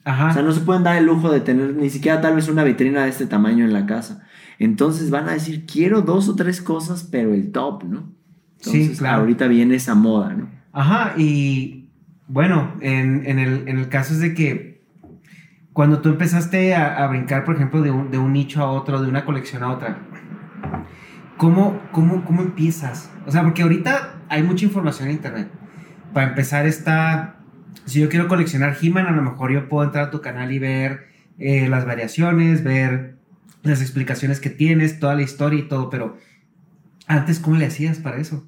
Ajá. 0.04 0.30
O 0.30 0.34
sea, 0.34 0.42
no 0.42 0.52
se 0.52 0.60
pueden 0.60 0.84
dar 0.84 0.98
el 0.98 1.06
lujo 1.06 1.32
de 1.32 1.40
tener 1.40 1.76
ni 1.76 1.90
siquiera 1.90 2.20
tal 2.20 2.36
vez 2.36 2.50
una 2.50 2.66
vitrina 2.66 3.04
de 3.04 3.10
este 3.10 3.26
tamaño 3.26 3.64
en 3.64 3.72
la 3.72 3.86
casa. 3.86 4.28
Entonces 4.60 5.10
van 5.10 5.30
a 5.30 5.34
decir, 5.34 5.66
quiero 5.66 6.02
dos 6.02 6.28
o 6.28 6.36
tres 6.36 6.62
cosas, 6.62 7.08
pero 7.10 7.34
el 7.34 7.52
top, 7.52 7.86
¿no? 7.86 8.12
Entonces, 8.58 8.88
sí, 8.92 8.98
claro. 8.98 9.22
Ahorita 9.22 9.48
viene 9.48 9.76
esa 9.76 9.96
moda, 9.96 10.34
¿no? 10.34 10.50
Ajá, 10.74 11.14
y 11.18 11.90
bueno, 12.28 12.76
en, 12.82 13.26
el, 13.28 13.90
caso 13.90 14.14
es 14.14 14.20
de 14.20 14.34
que 14.34 14.84
cuando 15.72 16.00
tú 16.00 16.10
empezaste 16.10 16.76
a, 16.76 17.06
brincar, 17.08 17.46
por 17.46 17.56
ejemplo, 17.56 17.82
de 17.82 17.92
un, 17.92 18.12
de 18.12 18.18
un 18.18 18.34
nicho 18.34 18.62
a 18.62 18.72
otro, 18.72 19.02
de 19.02 19.08
una 19.08 19.24
colección 19.26 19.64
a 19.64 19.72
otra, 19.72 20.00
¿Cómo, 21.38 21.80
cómo, 21.92 22.24
cómo 22.26 22.42
empiezas? 22.42 23.10
O 23.26 23.32
sea, 23.32 23.44
porque 23.44 23.64
ahorita 23.64 24.16
hay 24.30 24.44
mucha 24.44 24.66
información 24.66 25.10
en 25.10 25.16
internet. 25.16 25.50
Para 26.14 26.30
empezar 26.30 26.66
está, 26.66 27.38
si 27.86 28.00
yo 28.00 28.10
quiero 28.10 28.28
coleccionar 28.28 28.78
He-Man, 28.80 29.08
a 29.08 29.12
lo 29.12 29.22
mejor 29.22 29.52
yo 29.52 29.68
puedo 29.68 29.86
entrar 29.86 30.06
a 30.06 30.12
tu 30.12 30.22
canal 30.22 30.52
y 30.52 30.60
ver 30.60 31.08
eh, 31.40 31.68
las 31.70 31.86
variaciones, 31.86 32.64
ver 32.64 33.18
las 33.64 33.82
explicaciones 33.82 34.40
que 34.40 34.50
tienes, 34.50 35.00
toda 35.00 35.16
la 35.16 35.22
historia 35.24 35.60
y 35.60 35.68
todo, 35.68 35.90
pero 35.90 36.18
antes, 37.08 37.40
¿cómo 37.40 37.58
le 37.58 37.66
hacías 37.66 37.98
para 37.98 38.18
eso? 38.18 38.48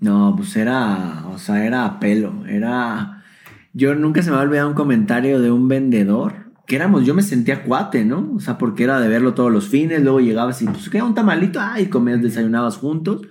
No, 0.00 0.34
pues 0.36 0.56
era, 0.56 1.26
o 1.28 1.38
sea, 1.38 1.64
era 1.64 1.84
a 1.84 2.00
pelo, 2.00 2.46
era... 2.46 3.24
Yo 3.72 3.94
nunca 3.94 4.22
se 4.22 4.30
me 4.30 4.36
ha 4.36 4.40
olvidado 4.40 4.68
un 4.68 4.74
comentario 4.74 5.40
de 5.40 5.50
un 5.50 5.68
vendedor 5.68 6.45
que 6.66 6.76
éramos, 6.76 7.06
yo 7.06 7.14
me 7.14 7.22
sentía 7.22 7.62
cuate, 7.62 8.04
¿no? 8.04 8.32
O 8.34 8.40
sea, 8.40 8.58
porque 8.58 8.84
era 8.84 9.00
de 9.00 9.08
verlo 9.08 9.34
todos 9.34 9.52
los 9.52 9.68
fines, 9.68 10.02
luego 10.02 10.20
llegabas 10.20 10.60
y 10.62 10.66
pues 10.66 10.90
queda 10.90 11.04
un 11.04 11.14
tamalito, 11.14 11.60
ay, 11.60 11.86
comías, 11.86 12.20
desayunabas 12.20 12.76
juntos. 12.76 13.22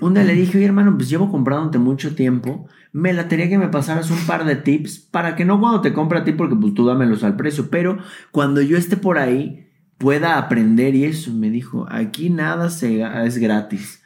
Un 0.00 0.14
día 0.14 0.22
le 0.22 0.34
dije, 0.34 0.58
oye 0.58 0.66
hermano, 0.66 0.96
pues 0.96 1.08
llevo 1.08 1.30
comprándote 1.30 1.78
mucho 1.78 2.14
tiempo, 2.14 2.68
me 2.92 3.12
la 3.12 3.26
tenía 3.26 3.48
que 3.48 3.58
me 3.58 3.68
pasaras 3.68 4.10
un 4.10 4.18
par 4.26 4.44
de 4.44 4.54
tips 4.56 4.98
para 4.98 5.34
que 5.34 5.44
no 5.44 5.58
cuando 5.60 5.80
te 5.80 5.92
compre 5.92 6.18
a 6.18 6.24
ti, 6.24 6.32
porque 6.32 6.54
pues 6.54 6.74
tú 6.74 6.86
dámelos 6.86 7.24
al 7.24 7.36
precio, 7.36 7.68
pero 7.70 7.98
cuando 8.30 8.60
yo 8.60 8.76
esté 8.76 8.96
por 8.96 9.18
ahí 9.18 9.68
pueda 9.98 10.38
aprender 10.38 10.94
y 10.94 11.04
eso. 11.04 11.32
Me 11.34 11.50
dijo, 11.50 11.86
aquí 11.90 12.30
nada 12.30 12.70
se, 12.70 13.02
es 13.26 13.38
gratis. 13.38 14.02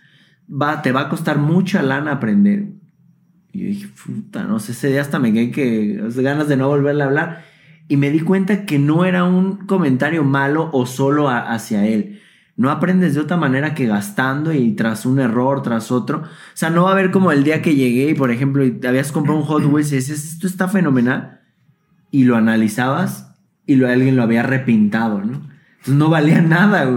Va, 0.50 0.82
te 0.82 0.92
va 0.92 1.02
a 1.02 1.08
costar 1.08 1.38
mucha 1.38 1.82
lana 1.82 2.12
aprender. 2.12 2.68
Y 3.52 3.60
yo 3.60 3.66
dije, 3.66 3.88
puta, 4.04 4.44
no 4.44 4.58
sé, 4.58 4.72
ese 4.72 4.88
día 4.88 5.02
hasta 5.02 5.18
me 5.18 5.32
quedé 5.32 5.50
que 5.50 6.00
ganas 6.16 6.48
de 6.48 6.56
no 6.56 6.68
volverle 6.68 7.02
a 7.02 7.06
hablar 7.06 7.51
y 7.92 7.98
me 7.98 8.10
di 8.10 8.20
cuenta 8.20 8.64
que 8.64 8.78
no 8.78 9.04
era 9.04 9.24
un 9.24 9.66
comentario 9.66 10.24
malo 10.24 10.70
o 10.72 10.86
solo 10.86 11.28
hacia 11.28 11.84
él. 11.84 12.22
No 12.56 12.70
aprendes 12.70 13.12
de 13.12 13.20
otra 13.20 13.36
manera 13.36 13.74
que 13.74 13.86
gastando 13.86 14.50
y 14.54 14.72
tras 14.72 15.04
un 15.04 15.20
error, 15.20 15.62
tras 15.62 15.92
otro. 15.92 16.22
O 16.22 16.54
sea, 16.54 16.70
no 16.70 16.84
va 16.84 16.88
a 16.88 16.92
haber 16.94 17.10
como 17.10 17.32
el 17.32 17.44
día 17.44 17.60
que 17.60 17.74
llegué 17.74 18.08
y, 18.08 18.14
por 18.14 18.30
ejemplo, 18.30 18.64
te 18.80 18.88
habías 18.88 19.12
comprado 19.12 19.40
un 19.40 19.44
Hot 19.44 19.66
Wheels 19.66 19.92
y 19.92 19.96
decías, 19.96 20.24
esto 20.24 20.46
está 20.46 20.68
fenomenal. 20.68 21.42
Y 22.10 22.24
lo 22.24 22.36
analizabas 22.36 23.36
y 23.66 23.76
lo, 23.76 23.86
alguien 23.86 24.16
lo 24.16 24.22
había 24.22 24.42
repintado, 24.42 25.18
¿no? 25.18 25.42
Entonces 25.80 25.94
no 25.94 26.08
valía 26.08 26.40
nada, 26.40 26.88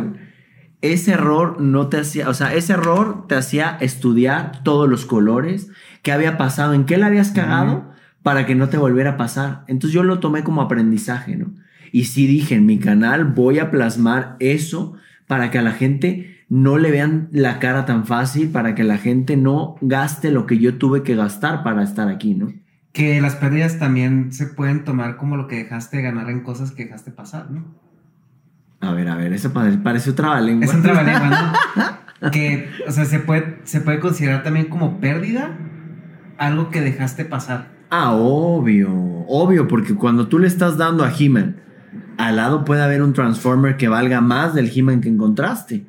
Ese 0.79 1.12
error 1.12 1.60
no 1.60 1.89
te 1.89 1.97
hacía, 1.97 2.29
o 2.29 2.34
sea, 2.34 2.53
ese 2.53 2.71
error 2.71 3.27
te 3.27 3.36
hacía 3.36 3.75
estudiar 3.81 4.63
todos 4.63 4.88
los 4.88 5.05
colores, 5.05 5.69
qué 6.03 6.13
había 6.13 6.38
pasado, 6.38 6.73
en 6.73 6.86
qué 6.86 6.95
le 6.95 7.03
habías 7.03 7.31
cagado 7.31 7.93
para 8.25 8.47
que 8.47 8.55
no 8.55 8.69
te 8.69 8.77
volviera 8.77 9.11
a 9.11 9.17
pasar. 9.17 9.65
Entonces 9.67 9.93
yo 9.93 10.01
lo 10.01 10.17
tomé 10.17 10.43
como 10.43 10.63
aprendizaje, 10.63 11.35
¿no? 11.35 11.53
Y 11.91 12.05
sí 12.05 12.25
dije, 12.25 12.55
en 12.55 12.65
mi 12.65 12.79
canal 12.79 13.23
voy 13.23 13.59
a 13.59 13.69
plasmar 13.69 14.35
eso 14.39 14.95
para 15.27 15.51
que 15.51 15.59
a 15.59 15.61
la 15.61 15.73
gente 15.73 16.43
no 16.49 16.79
le 16.79 16.89
vean 16.89 17.29
la 17.31 17.59
cara 17.59 17.85
tan 17.85 18.07
fácil, 18.07 18.49
para 18.49 18.73
que 18.73 18.83
la 18.83 18.97
gente 18.97 19.38
no 19.38 19.75
gaste 19.79 20.31
lo 20.31 20.47
que 20.47 20.57
yo 20.57 20.79
tuve 20.79 21.03
que 21.03 21.15
gastar 21.15 21.61
para 21.61 21.83
estar 21.83 22.09
aquí, 22.09 22.33
¿no? 22.33 22.51
Que 22.93 23.21
las 23.21 23.35
pérdidas 23.35 23.77
también 23.77 24.31
se 24.31 24.47
pueden 24.47 24.85
tomar 24.85 25.17
como 25.17 25.38
lo 25.38 25.47
que 25.47 25.57
dejaste 25.57 26.01
ganar 26.01 26.31
en 26.31 26.41
cosas 26.41 26.71
que 26.71 26.85
dejaste 26.85 27.11
pasar, 27.11 27.51
¿no? 27.51 27.75
A 28.81 28.91
ver, 28.91 29.07
a 29.07 29.17
ver, 29.17 29.33
eso 29.33 29.53
parece 29.53 30.09
otra 30.09 30.29
trabalengua. 30.29 30.65
Es 30.65 30.73
un 30.73 30.81
trabalengua, 30.81 31.53
¿no? 32.21 32.31
que, 32.31 32.71
o 32.88 32.91
sea, 32.91 33.05
se 33.05 33.19
puede, 33.19 33.59
se 33.65 33.81
puede 33.81 33.99
considerar 33.99 34.41
también 34.41 34.65
como 34.65 34.99
pérdida 34.99 35.55
algo 36.39 36.71
que 36.71 36.81
dejaste 36.81 37.23
pasar. 37.23 37.74
Ah, 37.89 38.13
obvio, 38.13 38.91
obvio, 39.27 39.67
porque 39.67 39.95
cuando 39.95 40.27
tú 40.27 40.39
le 40.39 40.47
estás 40.47 40.77
dando 40.77 41.03
a 41.03 41.13
He-Man, 41.17 41.57
al 42.17 42.37
lado 42.37 42.65
puede 42.65 42.83
haber 42.83 43.01
un 43.01 43.13
Transformer 43.13 43.77
que 43.77 43.87
valga 43.87 44.21
más 44.21 44.53
del 44.53 44.71
He-Man 44.73 45.01
que 45.01 45.09
encontraste. 45.09 45.85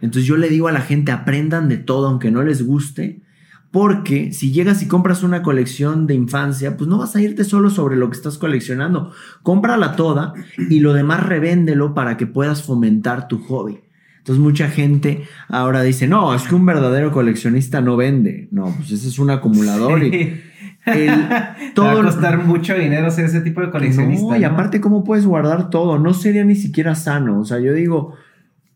Entonces 0.00 0.26
yo 0.26 0.36
le 0.36 0.48
digo 0.48 0.68
a 0.68 0.72
la 0.72 0.80
gente, 0.80 1.12
aprendan 1.12 1.68
de 1.68 1.78
todo, 1.78 2.08
aunque 2.08 2.30
no 2.30 2.42
les 2.42 2.66
guste, 2.66 3.22
porque 3.70 4.32
si 4.32 4.52
llegas 4.52 4.82
y 4.82 4.88
compras 4.88 5.22
una 5.22 5.42
colección 5.42 6.06
de 6.06 6.14
infancia, 6.14 6.76
pues 6.76 6.88
no 6.88 6.98
vas 6.98 7.16
a 7.16 7.22
irte 7.22 7.44
solo 7.44 7.70
sobre 7.70 7.96
lo 7.96 8.10
que 8.10 8.16
estás 8.16 8.36
coleccionando. 8.36 9.12
Cómprala 9.42 9.96
toda 9.96 10.34
y 10.68 10.80
lo 10.80 10.92
demás 10.92 11.24
revéndelo 11.24 11.94
para 11.94 12.16
que 12.16 12.26
puedas 12.26 12.62
fomentar 12.62 13.28
tu 13.28 13.38
hobby. 13.38 13.80
Entonces 14.18 14.42
mucha 14.42 14.68
gente 14.68 15.24
ahora 15.48 15.82
dice, 15.82 16.06
no, 16.06 16.34
es 16.34 16.42
que 16.42 16.54
un 16.54 16.66
verdadero 16.66 17.10
coleccionista 17.12 17.80
no 17.80 17.96
vende. 17.96 18.48
No, 18.50 18.74
pues 18.76 18.92
ese 18.92 19.08
es 19.08 19.18
un 19.18 19.30
acumulador 19.30 20.04
y... 20.04 20.40
todo 21.74 21.86
va 21.86 22.00
a 22.00 22.02
costar 22.02 22.44
mucho 22.44 22.74
dinero 22.74 23.10
ser 23.10 23.26
ese 23.26 23.40
tipo 23.40 23.60
de 23.60 23.70
coleccionista. 23.70 24.26
No, 24.26 24.36
y 24.36 24.44
aparte, 24.44 24.80
¿cómo 24.80 25.04
puedes 25.04 25.26
guardar 25.26 25.70
todo? 25.70 25.98
No 25.98 26.12
sería 26.14 26.44
ni 26.44 26.56
siquiera 26.56 26.94
sano. 26.94 27.40
O 27.40 27.44
sea, 27.44 27.60
yo 27.60 27.72
digo, 27.72 28.14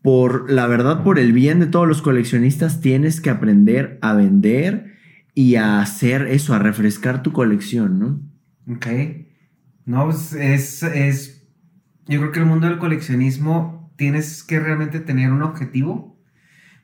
por 0.01 0.49
la 0.49 0.67
verdad, 0.67 1.03
por 1.03 1.19
el 1.19 1.33
bien 1.33 1.59
de 1.59 1.67
todos 1.67 1.87
los 1.87 2.01
coleccionistas, 2.01 2.79
tienes 2.79 3.19
que 3.19 3.29
aprender 3.29 3.99
a 4.01 4.13
vender 4.13 4.93
y 5.33 5.55
a 5.55 5.81
hacer 5.81 6.27
eso, 6.27 6.53
a 6.53 6.59
refrescar 6.59 7.23
tu 7.23 7.31
colección, 7.31 7.99
¿no? 7.99 8.21
Ok. 8.73 8.87
No, 9.85 10.05
pues 10.05 10.33
es, 10.33 10.83
es. 10.83 11.47
Yo 12.07 12.19
creo 12.19 12.31
que 12.31 12.39
el 12.39 12.45
mundo 12.45 12.67
del 12.67 12.79
coleccionismo 12.79 13.93
tienes 13.97 14.43
que 14.43 14.59
realmente 14.59 14.99
tener 14.99 15.31
un 15.31 15.43
objetivo, 15.43 16.17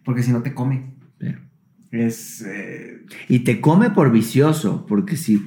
porque 0.04 0.24
si 0.24 0.32
no 0.32 0.42
te 0.42 0.54
come. 0.54 0.93
Es. 1.94 2.42
Eh, 2.42 3.06
y 3.30 3.40
te 3.40 3.62
come 3.62 3.92
por 3.92 4.12
vicioso, 4.12 4.86
porque 4.88 5.16
si. 5.16 5.42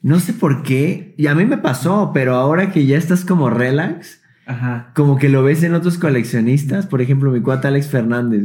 No 0.00 0.20
sé 0.20 0.32
por 0.32 0.62
qué, 0.62 1.12
y 1.16 1.26
a 1.26 1.34
mí 1.34 1.44
me 1.44 1.58
pasó, 1.58 2.12
pero 2.14 2.36
ahora 2.36 2.70
que 2.70 2.86
ya 2.86 2.96
estás 2.96 3.24
como 3.24 3.50
relax, 3.50 4.22
como 4.94 5.18
que 5.18 5.28
lo 5.28 5.42
ves 5.42 5.64
en 5.64 5.74
otros 5.74 5.98
coleccionistas, 5.98 6.86
por 6.86 7.02
ejemplo, 7.02 7.32
mi 7.32 7.40
cuata 7.40 7.66
Alex 7.66 7.88
Fernández, 7.88 8.44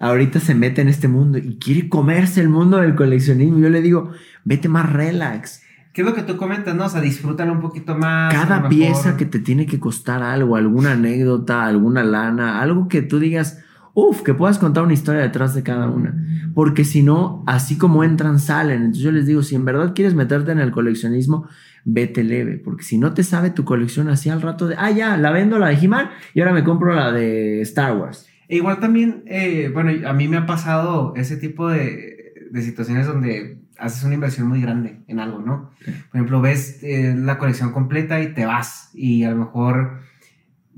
ahorita 0.00 0.40
se 0.40 0.56
mete 0.56 0.82
en 0.82 0.88
este 0.88 1.06
mundo 1.06 1.38
y 1.38 1.56
quiere 1.58 1.88
comerse 1.88 2.40
el 2.40 2.48
mundo 2.48 2.78
del 2.78 2.96
coleccionismo. 2.96 3.60
Yo 3.60 3.70
le 3.70 3.80
digo, 3.80 4.10
vete 4.44 4.68
más 4.68 4.92
relax. 4.92 5.62
¿Qué 5.92 6.02
es 6.02 6.06
lo 6.06 6.14
que 6.14 6.22
tú 6.22 6.36
comentas, 6.36 6.74
no? 6.74 6.86
O 6.86 6.88
sea, 6.88 7.00
disfrútalo 7.00 7.52
un 7.52 7.60
poquito 7.60 7.96
más. 7.96 8.34
Cada 8.34 8.68
pieza 8.68 9.16
que 9.16 9.24
te 9.24 9.38
tiene 9.38 9.66
que 9.66 9.78
costar 9.78 10.22
algo, 10.22 10.56
alguna 10.56 10.92
anécdota, 10.92 11.64
alguna 11.64 12.02
lana, 12.02 12.60
algo 12.60 12.88
que 12.88 13.02
tú 13.02 13.20
digas, 13.20 13.64
uff, 13.98 14.22
que 14.22 14.32
puedas 14.32 14.58
contar 14.58 14.84
una 14.84 14.92
historia 14.92 15.22
detrás 15.22 15.54
de 15.54 15.64
cada 15.64 15.88
una. 15.88 16.14
Porque 16.54 16.84
si 16.84 17.02
no, 17.02 17.42
así 17.46 17.76
como 17.76 18.04
entran, 18.04 18.38
salen. 18.38 18.76
Entonces 18.76 19.02
yo 19.02 19.10
les 19.10 19.26
digo, 19.26 19.42
si 19.42 19.56
en 19.56 19.64
verdad 19.64 19.92
quieres 19.94 20.14
meterte 20.14 20.52
en 20.52 20.60
el 20.60 20.70
coleccionismo, 20.70 21.48
vete 21.84 22.22
leve, 22.22 22.58
porque 22.58 22.84
si 22.84 22.96
no 22.98 23.12
te 23.12 23.24
sabe 23.24 23.50
tu 23.50 23.64
colección 23.64 24.08
así 24.08 24.30
al 24.30 24.42
rato 24.42 24.68
de, 24.68 24.76
ah, 24.78 24.90
ya, 24.90 25.16
la 25.16 25.32
vendo 25.32 25.58
la 25.58 25.68
de 25.68 25.74
he 25.74 25.88
y 26.34 26.40
ahora 26.40 26.52
me 26.52 26.62
compro 26.62 26.94
la 26.94 27.10
de 27.10 27.60
Star 27.62 27.96
Wars. 27.96 28.28
E 28.48 28.56
igual 28.56 28.78
también, 28.78 29.24
eh, 29.26 29.70
bueno, 29.72 29.90
a 30.08 30.12
mí 30.12 30.28
me 30.28 30.36
ha 30.36 30.46
pasado 30.46 31.14
ese 31.16 31.36
tipo 31.36 31.68
de, 31.68 32.48
de, 32.50 32.62
situaciones 32.62 33.06
donde 33.06 33.58
haces 33.78 34.04
una 34.04 34.14
inversión 34.14 34.48
muy 34.48 34.60
grande 34.60 35.00
en 35.08 35.18
algo, 35.18 35.40
¿no? 35.40 35.70
Por 35.84 36.14
ejemplo, 36.14 36.40
ves 36.40 36.82
eh, 36.82 37.14
la 37.16 37.38
colección 37.38 37.72
completa 37.72 38.20
y 38.22 38.32
te 38.32 38.46
vas 38.46 38.90
y 38.94 39.24
a 39.24 39.30
lo 39.30 39.36
mejor 39.36 40.00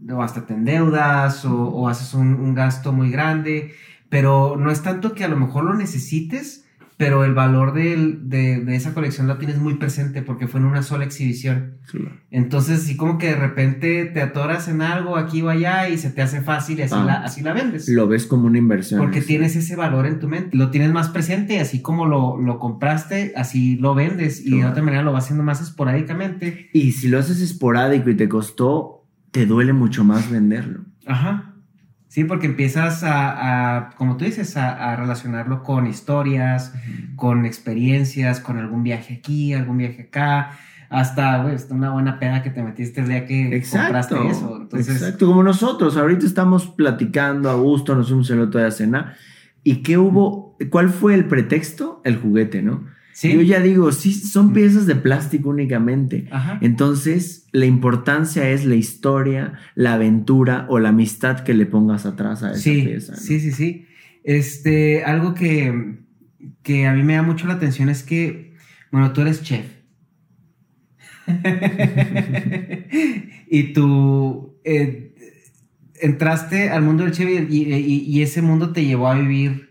o 0.09 0.23
hasta 0.23 0.47
te 0.47 0.55
endeudas 0.55 1.45
o, 1.45 1.55
o 1.55 1.89
haces 1.89 2.15
un, 2.15 2.35
un 2.35 2.55
gasto 2.55 2.93
muy 2.93 3.11
grande, 3.11 3.75
pero 4.09 4.57
no 4.59 4.71
es 4.71 4.83
tanto 4.83 5.13
que 5.13 5.25
a 5.25 5.29
lo 5.29 5.37
mejor 5.37 5.65
lo 5.65 5.75
necesites, 5.75 6.65
pero 7.01 7.25
el 7.25 7.33
valor 7.33 7.73
de, 7.73 8.19
de, 8.21 8.77
esa 8.77 8.93
colección 8.93 9.27
lo 9.27 9.39
tienes 9.39 9.59
muy 9.59 9.77
presente 9.77 10.21
porque 10.21 10.47
fue 10.49 10.61
en 10.61 10.67
una 10.67 10.83
sola 10.83 11.07
exhibición. 11.07 11.79
Entonces, 12.31 12.83
sí 12.83 12.95
como 12.99 13.17
que 13.17 13.29
de 13.29 13.37
repente 13.37 14.05
te 14.05 14.21
atoras 14.21 14.69
en 14.69 14.83
algo 14.83 15.17
aquí 15.17 15.41
o 15.41 15.49
allá 15.49 15.89
y 15.89 15.97
se 15.97 16.11
te 16.11 16.21
hace 16.21 16.43
fácil 16.43 16.79
y 16.79 16.83
así, 16.83 16.95
ah. 16.99 17.05
la, 17.07 17.15
así 17.25 17.41
la 17.41 17.55
vendes. 17.55 17.89
Lo 17.89 18.07
ves 18.07 18.27
como 18.27 18.49
una 18.49 18.59
inversión. 18.59 19.01
Porque 19.01 19.23
tienes 19.23 19.57
ese 19.57 19.77
valor 19.77 20.05
en 20.05 20.19
tu 20.19 20.29
mente, 20.29 20.55
lo 20.55 20.71
tienes 20.71 20.93
más 20.93 21.09
presente, 21.09 21.59
así 21.59 21.81
como 21.81 22.05
lo, 22.05 22.37
lo 22.37 22.59
compraste, 22.59 23.33
así 23.35 23.77
lo 23.77 23.95
vendes 23.95 24.45
y 24.45 24.59
de 24.59 24.67
otra 24.67 24.83
manera 24.83 25.03
lo 25.03 25.13
vas 25.13 25.25
haciendo 25.25 25.43
más 25.43 25.63
esporádicamente. 25.63 26.69
Y 26.75 26.93
si 26.93 27.09
lo 27.09 27.19
haces 27.19 27.41
esporádico 27.41 28.11
y 28.11 28.17
te 28.17 28.29
costó, 28.29 29.00
te 29.31 29.47
duele 29.47 29.73
mucho 29.73 30.05
más 30.05 30.31
venderlo. 30.31 30.81
Ajá. 31.07 31.55
Sí, 32.09 32.25
porque 32.25 32.47
empiezas 32.47 33.05
a, 33.05 33.91
como 33.97 34.17
tú 34.17 34.25
dices, 34.25 34.57
a, 34.57 34.97
relacionarlo 34.97 35.63
con 35.63 35.87
historias, 35.87 36.75
con 37.15 37.47
experiencias, 37.47 38.41
con 38.41 38.59
algún 38.59 38.83
viaje 38.83 39.15
aquí, 39.15 39.55
algún 39.55 39.79
viaje 39.79 40.03
acá, 40.09 40.59
hasta 40.89 41.47
una 41.71 41.91
buena 41.93 42.19
pena 42.19 42.43
que 42.43 42.51
te 42.51 42.65
metiste 42.65 43.03
el 43.03 43.09
día 43.09 43.27
que 43.27 43.63
compraste 43.71 44.17
eso. 44.27 44.69
Exacto, 44.73 45.29
como 45.29 45.45
nosotros, 45.45 45.97
ahorita 45.97 46.27
estamos 46.27 46.67
platicando 46.67 47.49
a 47.49 47.55
gusto, 47.55 47.95
nos 47.95 48.09
fuimos 48.09 48.29
el 48.31 48.41
otro 48.41 48.59
día 48.59 48.67
a 48.67 48.73
cenar. 48.73 49.15
¿Y 49.63 49.77
qué 49.83 49.97
hubo? 49.97 50.57
¿Cuál 50.69 50.89
fue 50.89 51.15
el 51.15 51.27
pretexto? 51.27 52.01
El 52.05 52.17
juguete, 52.17 52.61
¿no? 52.61 52.87
Yo 53.23 53.43
ya 53.43 53.61
digo, 53.61 53.93
sí, 53.93 54.13
son 54.13 54.53
piezas 54.53 54.87
de 54.87 54.97
plástico 54.97 55.51
únicamente. 55.51 56.29
Entonces, 56.61 57.47
la 57.53 57.67
importancia 57.67 58.49
es 58.51 58.65
la 58.65 58.77
historia, 58.77 59.55
la 59.75 59.95
aventura 59.95 60.67
o 60.69 60.79
la 60.79 60.91
amistad 60.91 61.41
que 61.41 61.55
le 61.55 61.67
pongas 61.67 62.07
atrás 62.07 62.43
a 62.43 62.53
esa 62.53 62.71
pieza. 62.71 63.17
Sí, 63.17 63.41
sí, 63.41 63.53
sí. 63.53 63.87
Este, 64.23 65.05
algo 65.05 65.35
que, 65.35 65.99
que 66.63 66.87
a 66.87 66.95
mí 66.95 67.03
me 67.03 67.15
da 67.15 67.23
mucho 67.23 67.47
la 67.47 67.55
atención 67.55 67.89
es 67.89 68.03
que, 68.03 68.55
bueno, 68.91 69.13
tú 69.13 69.21
eres 69.23 69.43
chef. 69.43 69.67
y 73.51 73.73
tú 73.73 74.59
eh, 74.65 75.15
entraste 76.01 76.71
al 76.71 76.83
mundo 76.83 77.05
del 77.05 77.13
chef 77.13 77.29
y 77.51 78.23
ese 78.23 78.43
mundo 78.43 78.73
te 78.73 78.85
llevó 78.85 79.09
a 79.09 79.15
vivir 79.15 79.71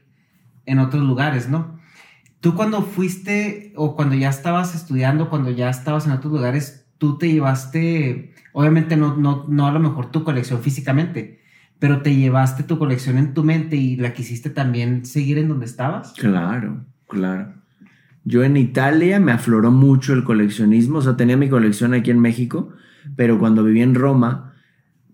en 0.66 0.80
otros 0.80 1.04
lugares, 1.04 1.50
¿no? 1.50 1.79
Tú 2.40 2.56
cuando 2.56 2.84
fuiste 2.84 3.74
o 3.76 3.96
cuando 3.96 4.16
ya 4.16 4.30
estabas 4.30 4.74
estudiando, 4.74 5.30
cuando 5.30 5.52
ya 5.52 5.70
estabas 5.70 6.06
en 6.06 6.14
otros 6.14 6.32
lugares, 6.32 6.86
tú 6.98 7.18
te 7.18 7.32
llevaste, 7.32 8.34
obviamente 8.54 8.96
no, 8.96 9.16
no, 9.18 9.46
no 9.48 9.68
a 9.68 9.72
lo 9.72 9.80
mejor 9.80 10.12
tu 10.12 10.24
colección 10.24 10.62
físicamente, 10.62 11.42
pero 11.80 12.02
te 12.02 12.16
llevaste 12.16 12.64
tu 12.64 12.78
colección 12.78 13.18
en 13.18 13.34
tu 13.34 13.44
mente 13.44 13.76
y 13.76 13.98
la 13.98 14.14
quisiste 14.14 14.50
también 14.50 15.06
seguir 15.06 15.38
en 15.38 15.50
donde 15.50 15.66
estabas. 15.66 16.14
Claro, 16.14 16.86
claro. 17.08 17.54
Yo 18.24 18.44
en 18.44 18.58
Italia 18.58 19.20
me 19.20 19.32
afloró 19.32 19.72
mucho 19.72 20.14
el 20.14 20.24
coleccionismo, 20.24 21.00
o 21.00 21.02
sea, 21.02 21.18
tenía 21.18 21.38
mi 21.38 21.50
colección 21.50 21.94
aquí 21.94 22.12
en 22.12 22.20
México, 22.20 22.70
pero 23.16 23.40
cuando 23.40 23.64
viví 23.64 23.82
en 23.82 23.96
Roma, 23.96 24.54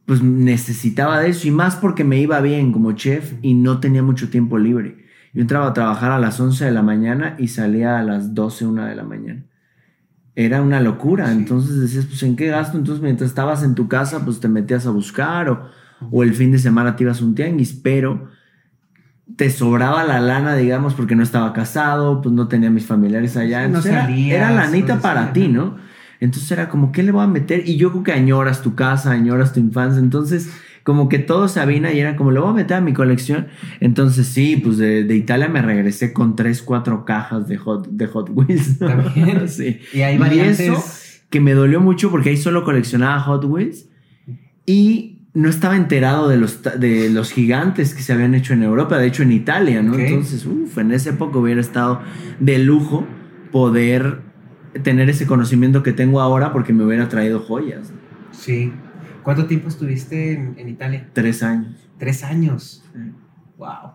pues 0.06 0.22
necesitaba 0.22 1.20
de 1.20 1.30
eso 1.30 1.48
y 1.48 1.52
más 1.52 1.76
porque 1.76 2.04
me 2.04 2.20
iba 2.20 2.40
bien 2.42 2.72
como 2.72 2.92
chef 2.92 3.34
y 3.42 3.54
no 3.54 3.80
tenía 3.80 4.04
mucho 4.04 4.30
tiempo 4.30 4.58
libre. 4.58 5.05
Yo 5.36 5.41
entraba 5.41 5.67
a 5.67 5.74
trabajar 5.74 6.13
a 6.13 6.19
las 6.19 6.39
11 6.39 6.63
de 6.63 6.71
la 6.71 6.82
mañana 6.82 7.36
y 7.38 7.50
salía 7.50 8.00
a 8.00 8.04
las 8.04 8.34
12, 8.34 8.67
1 8.67 8.86
de 8.86 8.95
la 8.95 9.04
mañana. 9.04 9.43
Era 10.34 10.62
una 10.62 10.80
locura. 10.80 11.30
Entonces 11.34 11.78
decías, 11.82 12.06
pues, 12.06 12.24
¿en 12.24 12.38
qué 12.38 12.48
gasto? 12.48 12.78
Entonces, 12.78 13.04
mientras 13.04 13.32
estabas 13.32 13.62
en 13.62 13.76
tu 13.76 13.89
casa, 13.89 14.24
pues 14.24 14.39
te 14.39 14.48
metías 14.48 14.88
a 14.88 14.91
buscar 14.91 15.50
o, 15.50 15.69
o 16.10 16.24
el 16.24 16.34
fin 16.34 16.54
de 16.54 16.58
semana 16.58 16.95
te 16.95 17.04
ibas 17.04 17.21
a 17.21 17.26
un 17.26 17.36
tianguis, 17.36 17.74
pero 17.74 18.30
te 19.36 19.50
sobraba 19.50 20.06
la 20.06 20.21
lana, 20.21 20.56
digamos, 20.56 20.93
porque 20.93 21.17
no 21.17 21.24
estaba 21.24 21.52
casado, 21.52 22.21
pues 22.21 22.34
no 22.34 22.48
tenía 22.48 22.69
mis 22.69 22.86
familiares 22.86 23.36
allá. 23.36 23.67
no 23.67 23.82
era, 23.82 24.10
era 24.10 24.52
lanita 24.52 25.02
para 25.02 25.34
ti, 25.34 25.50
¿no? 25.50 25.76
Entonces 26.21 26.50
era 26.50 26.69
como, 26.69 26.93
¿qué 26.93 27.04
le 27.04 27.12
voy 27.12 27.26
a 27.26 27.28
meter? 27.28 27.67
Y 27.67 27.76
yo 27.76 27.91
creo 27.91 28.04
que 28.04 28.13
añoras 28.13 28.62
tu 28.62 28.74
casa, 28.74 29.12
añoras 29.12 29.52
tu 29.52 29.60
infancia. 29.60 30.00
Entonces 30.00 30.50
como 30.86 31.10
que 31.10 31.17
todo 31.17 31.48
se 31.48 31.60
avina 31.60 31.91
y 31.91 32.00
era 32.00 32.15
como, 32.15 32.30
lo 32.30 32.43
voy 32.43 32.52
a 32.52 32.54
meter 32.54 32.78
a 32.78 32.82
mi 32.82 32.93
colección. 32.93 33.48
Entonces 33.80 34.28
sí, 34.28 34.56
pues 34.56 34.78
de, 34.78 35.02
Italia 35.15 35.50
me 35.50 35.63
regresé 35.63 36.13
con 36.13 36.36
tres, 36.36 36.62
cuatro 36.62 37.06
cajas 37.06 37.48
de 37.48 37.58
Hot, 37.58 37.88
de 37.89 38.06
Hot 38.06 38.30
Wheels. 38.32 38.78
También. 38.78 39.50
sí. 39.50 39.80
Y 39.91 40.02
hay 40.02 40.19
variantes. 40.19 40.60
eso 40.60 40.84
que 41.32 41.39
me 41.39 41.56
dolió 41.56 41.82
mucho 41.82 42.12
porque 42.12 42.30
ahí 42.30 42.38
solo 42.38 42.63
coleccionaba 42.63 43.19
Hot 43.21 43.45
Wheels 43.45 43.88
y 44.67 45.24
no 45.34 45.50
estaba 45.50 45.76
enterado 45.76 46.30
de 46.30 46.38
los, 46.38 46.62
de 46.62 47.10
los 47.10 47.32
gigantes 47.32 47.95
que 47.95 48.04
se 48.04 48.13
habían 48.13 48.36
hecho 48.36 48.54
en 48.54 48.62
Europa, 48.62 49.00
de 49.00 49.08
hecho 49.08 49.24
en 49.24 49.32
Italia, 49.32 49.82
¿no? 49.82 49.95
Entonces, 49.95 50.45
uff, 50.45 50.78
en 50.78 50.91
esa 50.91 51.10
época 51.10 51.39
hubiera 51.39 51.62
estado 51.62 52.00
de 52.39 52.60
lujo 52.60 53.08
poder 53.52 54.21
tener 54.84 55.10
ese 55.10 55.26
conocimiento 55.26 55.82
que 55.82 55.93
tengo 55.93 56.21
ahora 56.21 56.54
porque 56.54 56.74
me 56.74 56.86
hubiera 56.86 57.10
traído 57.10 57.39
joyas. 57.39 57.91
Sí. 58.32 58.71
¿Cuánto 59.26 59.48
tiempo 59.48 59.70
estuviste 59.70 60.34
en, 60.34 60.70
Italia? 60.70 61.08
Tres 61.14 61.42
años. 61.42 61.90
Tres 61.98 62.24
años. 62.24 62.84
Wow. 63.58 63.94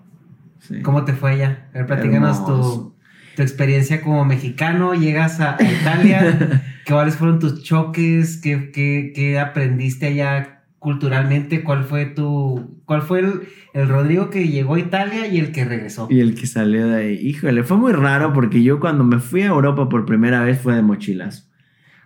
¿Cómo 0.82 1.04
te 1.04 1.12
fue 1.12 1.30
allá? 1.30 1.68
A 1.72 1.78
ver, 1.78 1.86
platícanos 1.86 2.44
tu, 2.44 2.96
tu, 3.36 3.42
experiencia 3.42 4.02
como 4.02 4.24
mexicano. 4.24 4.92
Llegas 4.94 5.40
a, 5.40 5.56
Italia. 5.60 6.64
¿Cuáles 6.88 7.14
fueron 7.14 7.38
tus 7.38 7.62
choques? 7.62 8.40
¿Qué, 8.42 8.72
qué, 8.72 9.12
qué 9.14 9.38
aprendiste 9.38 10.06
allá 10.06 10.64
culturalmente? 10.80 11.62
¿Cuál 11.62 11.84
fue 11.84 12.06
tu. 12.06 12.82
¿Cuál 12.84 13.02
fue 13.02 13.20
el, 13.20 13.42
el, 13.72 13.88
Rodrigo 13.88 14.30
que 14.30 14.48
llegó 14.48 14.74
a 14.74 14.80
Italia 14.80 15.28
y 15.28 15.38
el 15.38 15.52
que 15.52 15.64
regresó? 15.64 16.08
Y 16.10 16.18
el 16.18 16.34
que 16.34 16.48
salió 16.48 16.88
de 16.88 16.96
ahí. 16.96 17.14
Híjole, 17.14 17.62
fue 17.62 17.76
muy 17.76 17.92
raro 17.92 18.32
porque 18.32 18.64
yo 18.64 18.80
cuando 18.80 19.04
me 19.04 19.20
fui 19.20 19.42
a 19.42 19.46
Europa 19.46 19.88
por 19.88 20.06
primera 20.06 20.42
vez 20.42 20.60
fue 20.60 20.74
de 20.74 20.82
mochilas. 20.82 21.48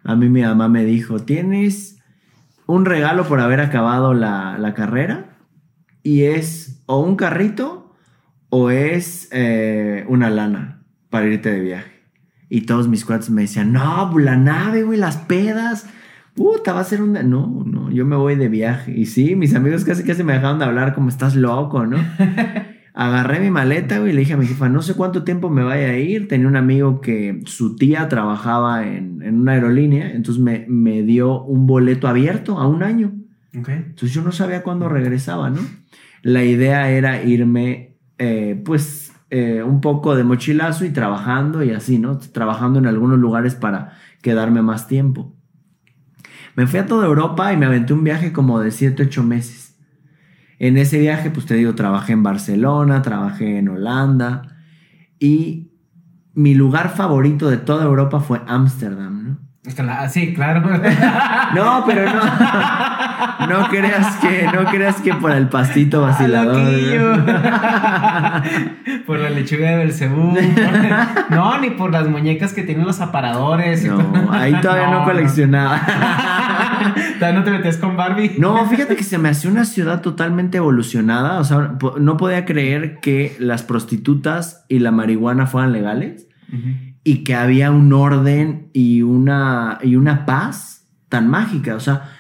A 0.03 0.15
mí 0.15 0.29
mi 0.29 0.43
mamá 0.43 0.69
me 0.69 0.85
dijo: 0.85 1.21
Tienes 1.21 1.95
un 2.67 2.85
regalo 2.85 3.25
por 3.25 3.41
haber 3.41 3.61
acabado 3.61 4.15
la, 4.15 4.59
la 4.59 4.75
carrera 4.75 5.37
y 6.03 6.25
es 6.25 6.83
o 6.87 7.01
un 7.01 7.17
carrito 7.17 7.85
o 8.51 8.71
es 8.71 9.29
eh, 9.33 10.05
una 10.09 10.31
lana 10.31 10.83
para 11.11 11.27
irte 11.27 11.51
de 11.51 11.61
viaje. 11.61 12.05
Y 12.49 12.63
todos 12.63 12.87
mis 12.87 13.05
cuates 13.05 13.31
me 13.31 13.43
decían, 13.43 13.73
no, 13.73 14.11
pues, 14.13 14.25
la 14.25 14.37
nave, 14.37 14.85
güey, 14.85 14.99
las 14.99 15.17
pedas. 15.17 15.89
Puta, 16.35 16.73
va 16.73 16.81
a 16.81 16.85
ser 16.85 17.03
una... 17.03 17.23
No, 17.23 17.65
no, 17.67 17.91
yo 17.91 18.05
me 18.05 18.17
voy 18.17 18.37
de 18.37 18.49
viaje. 18.49 18.93
Y 18.93 19.07
sí, 19.07 19.35
mis 19.35 19.55
amigos 19.55 19.85
casi 19.85 20.05
casi 20.05 20.23
me 20.23 20.35
dejaron 20.35 20.61
de 20.61 20.67
hablar 20.67 20.95
como 20.95 21.09
estás 21.09 21.35
loco, 21.35 21.87
¿no? 21.87 21.97
Agarré 22.97 23.41
mi 23.41 23.51
maleta, 23.51 23.99
güey, 23.99 24.13
y 24.13 24.15
le 24.15 24.21
dije 24.21 24.35
a 24.35 24.37
mi 24.37 24.47
jefa, 24.47 24.69
no 24.69 24.81
sé 24.81 24.95
cuánto 24.95 25.25
tiempo 25.25 25.51
me 25.51 25.65
vaya 25.65 25.89
a 25.89 25.99
ir. 25.99 26.29
Tenía 26.29 26.47
un 26.47 26.57
amigo 26.57 27.01
que 27.01 27.41
su 27.45 27.75
tía 27.75 28.09
trabajaba 28.09 28.87
en, 28.87 29.21
una 29.41 29.53
aerolínea, 29.53 30.13
entonces 30.13 30.41
me, 30.41 30.65
me, 30.69 31.03
dio 31.03 31.43
un 31.43 31.67
boleto 31.67 32.07
abierto 32.07 32.59
a 32.59 32.69
un 32.69 32.85
año. 32.85 33.13
Okay. 33.59 33.75
Entonces 33.75 34.13
yo 34.13 34.23
no 34.23 34.31
sabía 34.31 34.63
cuándo 34.63 34.89
regresaba, 34.89 35.51
¿no? 35.51 35.61
La 36.23 36.45
idea 36.45 36.89
era 36.91 37.23
irme 37.25 37.97
eh, 38.19 38.63
pues 38.65 39.13
eh, 39.31 39.65
un 39.65 39.81
poco 39.81 40.15
de 40.15 40.23
mochilazo 40.23 40.85
y 40.85 40.91
trabajando 40.91 41.65
y 41.65 41.73
así, 41.73 41.99
¿no? 41.99 42.19
Trabajando 42.19 42.79
en 42.79 42.87
algunos 42.87 43.19
lugares 43.19 43.57
para 43.57 43.99
quedarme 44.23 44.63
más 44.63 44.87
tiempo. 44.87 45.35
Me 46.55 46.69
fui 46.69 46.79
a 46.79 46.87
toda 46.87 47.07
Europa 47.07 47.53
y 47.53 47.57
me 47.57 47.67
aventé 47.67 47.93
un 47.93 48.05
viaje 48.05 48.33
como 48.33 48.61
de 48.61 48.71
7, 48.71 49.03
8 49.03 49.23
meses. 49.25 49.64
En 50.59 50.77
ese 50.77 50.99
viaje, 50.99 51.31
pues 51.31 51.47
te 51.47 51.55
digo, 51.55 51.75
trabajé 51.75 52.13
en 52.13 52.23
Barcelona, 52.23 53.03
trabajé 53.03 53.59
en 53.59 53.69
Holanda 53.69 54.43
y 55.19 55.73
mi 56.35 56.55
lugar 56.55 56.91
favorito 56.91 57.49
de 57.49 57.57
toda 57.57 57.85
Europa 57.85 58.21
fue 58.21 58.43
Ámsterdam, 58.47 59.24
Sí, 60.11 60.35
claro. 60.35 60.61
No, 61.55 61.85
pero 61.87 62.05
no. 62.05 62.21
No 63.49 63.69
creas 63.69 64.17
que, 64.17 64.47
no 64.53 64.65
creas 64.71 65.01
que 65.01 65.15
por 65.15 65.31
el 65.31 65.49
pastito 65.49 66.03
vacilador. 66.03 66.61
por 69.07 69.19
la 69.19 69.31
lechuga 69.31 69.71
de 69.71 69.77
Belcebú. 69.77 70.37
No, 71.31 71.59
ni 71.59 71.71
por 71.71 71.93
las 71.93 72.09
muñecas 72.09 72.53
que 72.53 72.63
tienen 72.63 72.85
los 72.85 73.01
aparadores. 73.01 73.85
No, 73.85 74.31
ahí 74.31 74.55
todavía 74.61 74.91
no, 74.91 75.05
coleccionaba. 75.05 75.81
¿Todavía 77.19 77.39
no 77.39 77.45
te 77.45 77.51
metías 77.51 77.79
con 77.79 77.97
Barbie? 77.97 78.35
No, 78.39 78.67
fíjate 78.67 78.97
que 78.97 79.05
se 79.05 79.17
me 79.19 79.31
hacía 79.31 79.51
una 79.51 79.65
ciudad 79.65 80.03
totalmente 80.03 80.59
evolucionada. 80.59 81.39
O 81.39 81.45
sea, 81.45 81.77
no 81.99 82.17
podía 82.17 82.45
creer 82.45 83.01
que 83.01 83.35
las 83.39 83.63
prostitutas 83.63 84.67
y 84.69 84.81
la 84.81 84.91
marihuana 84.91 85.47
fueran 85.47 85.73
legales 85.73 86.27
y 87.05 87.23
que 87.23 87.35
había 87.35 87.71
un 87.71 87.93
orden 87.93 88.71
y 88.73 89.03
una, 89.03 89.79
y 89.83 89.97
una 89.97 90.25
paz 90.25 90.87
tan 91.11 91.29
mágica. 91.29 91.77
O 91.77 91.81
sea, 91.81 92.11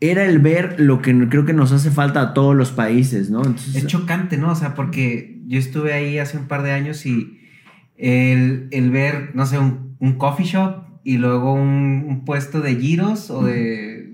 era 0.00 0.26
el 0.26 0.38
ver 0.38 0.78
lo 0.78 1.00
que 1.00 1.28
creo 1.28 1.46
que 1.46 1.54
nos 1.54 1.72
hace 1.72 1.90
falta 1.90 2.20
a 2.20 2.34
todos 2.34 2.54
los 2.54 2.70
países, 2.70 3.30
¿no? 3.30 3.42
es 3.42 3.86
chocante, 3.86 4.36
¿no? 4.36 4.52
O 4.52 4.54
sea, 4.54 4.74
porque 4.74 5.40
yo 5.46 5.58
estuve 5.58 5.94
ahí 5.94 6.18
hace 6.18 6.36
un 6.36 6.46
par 6.46 6.62
de 6.62 6.72
años 6.72 7.06
y 7.06 7.40
el, 7.96 8.90
ver, 8.90 9.30
no 9.34 9.46
sé, 9.46 9.58
un, 9.58 9.96
coffee 10.18 10.44
shop 10.44 10.84
y 11.02 11.16
luego 11.16 11.54
un, 11.54 12.22
puesto 12.26 12.60
de 12.60 12.76
giros 12.76 13.30
o 13.30 13.42
de, 13.42 14.12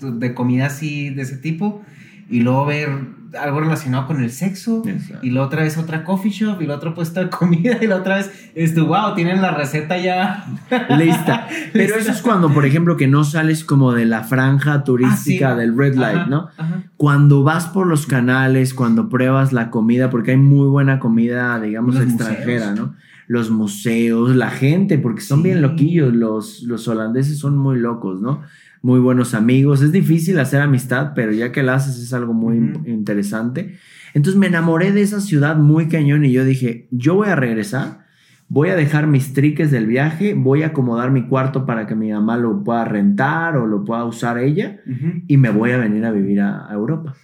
de 0.00 0.34
comida 0.34 0.66
así 0.66 1.10
de 1.10 1.22
ese 1.22 1.36
tipo 1.36 1.82
y 2.28 2.40
luego 2.40 2.66
ver 2.66 2.90
algo 3.38 3.60
relacionado 3.60 4.06
con 4.06 4.22
el 4.22 4.30
sexo 4.30 4.82
y 5.22 5.30
la 5.30 5.42
otra 5.42 5.62
vez 5.62 5.78
otra 5.78 6.04
coffee 6.04 6.30
shop 6.30 6.60
y 6.60 6.66
la 6.66 6.76
otra 6.76 6.94
puesta 6.94 7.24
de 7.24 7.30
comida 7.30 7.78
y 7.80 7.86
la 7.86 7.96
otra 7.96 8.16
vez 8.16 8.50
esto 8.54 8.86
wow 8.86 9.14
tienen 9.14 9.40
la 9.40 9.52
receta 9.52 9.98
ya. 9.98 10.44
Lista. 10.98 11.48
Pero 11.72 11.96
eso 11.96 12.10
es 12.10 12.22
cuando 12.22 12.52
por 12.52 12.66
ejemplo 12.66 12.96
que 12.96 13.08
no 13.08 13.24
sales 13.24 13.64
como 13.64 13.92
de 13.92 14.06
la 14.06 14.24
franja 14.24 14.84
turística 14.84 15.52
ah, 15.52 15.54
del 15.54 15.76
red 15.76 15.94
light 15.96 16.26
no 16.26 16.48
cuando 16.96 17.42
vas 17.42 17.66
por 17.66 17.86
los 17.86 18.06
canales 18.06 18.74
cuando 18.74 19.08
pruebas 19.08 19.52
la 19.52 19.70
comida 19.70 20.10
porque 20.10 20.32
hay 20.32 20.36
muy 20.36 20.68
buena 20.68 20.98
comida 20.98 21.58
digamos 21.60 21.96
extranjera 21.96 22.74
no 22.74 22.94
los 23.26 23.50
museos 23.50 24.34
la 24.36 24.50
gente 24.50 24.98
porque 24.98 25.20
son 25.20 25.42
bien 25.42 25.62
loquillos 25.62 26.12
los 26.12 26.62
los 26.62 26.86
holandeses 26.88 27.38
son 27.38 27.56
muy 27.56 27.78
locos 27.78 28.20
no 28.20 28.42
muy 28.82 29.00
buenos 29.00 29.34
amigos. 29.34 29.80
Es 29.80 29.92
difícil 29.92 30.38
hacer 30.38 30.60
amistad, 30.60 31.12
pero 31.14 31.32
ya 31.32 31.52
que 31.52 31.62
la 31.62 31.74
haces 31.74 31.98
es 31.98 32.12
algo 32.12 32.34
muy 32.34 32.56
interesante. 32.84 33.76
Entonces 34.12 34.38
me 34.38 34.48
enamoré 34.48 34.92
de 34.92 35.02
esa 35.02 35.20
ciudad 35.20 35.56
muy 35.56 35.88
cañón 35.88 36.24
y 36.24 36.32
yo 36.32 36.44
dije, 36.44 36.88
yo 36.90 37.14
voy 37.14 37.28
a 37.28 37.36
regresar, 37.36 38.06
voy 38.48 38.68
a 38.68 38.76
dejar 38.76 39.06
mis 39.06 39.32
triques 39.32 39.70
del 39.70 39.86
viaje, 39.86 40.34
voy 40.34 40.64
a 40.64 40.68
acomodar 40.68 41.10
mi 41.10 41.26
cuarto 41.28 41.64
para 41.64 41.86
que 41.86 41.94
mi 41.94 42.12
mamá 42.12 42.36
lo 42.36 42.62
pueda 42.62 42.84
rentar 42.84 43.56
o 43.56 43.66
lo 43.66 43.84
pueda 43.84 44.04
usar 44.04 44.38
ella 44.38 44.80
y 45.26 45.36
me 45.38 45.50
voy 45.50 45.70
a 45.70 45.78
venir 45.78 46.04
a 46.04 46.10
vivir 46.10 46.40
a, 46.40 46.68
Europa. 46.70 47.14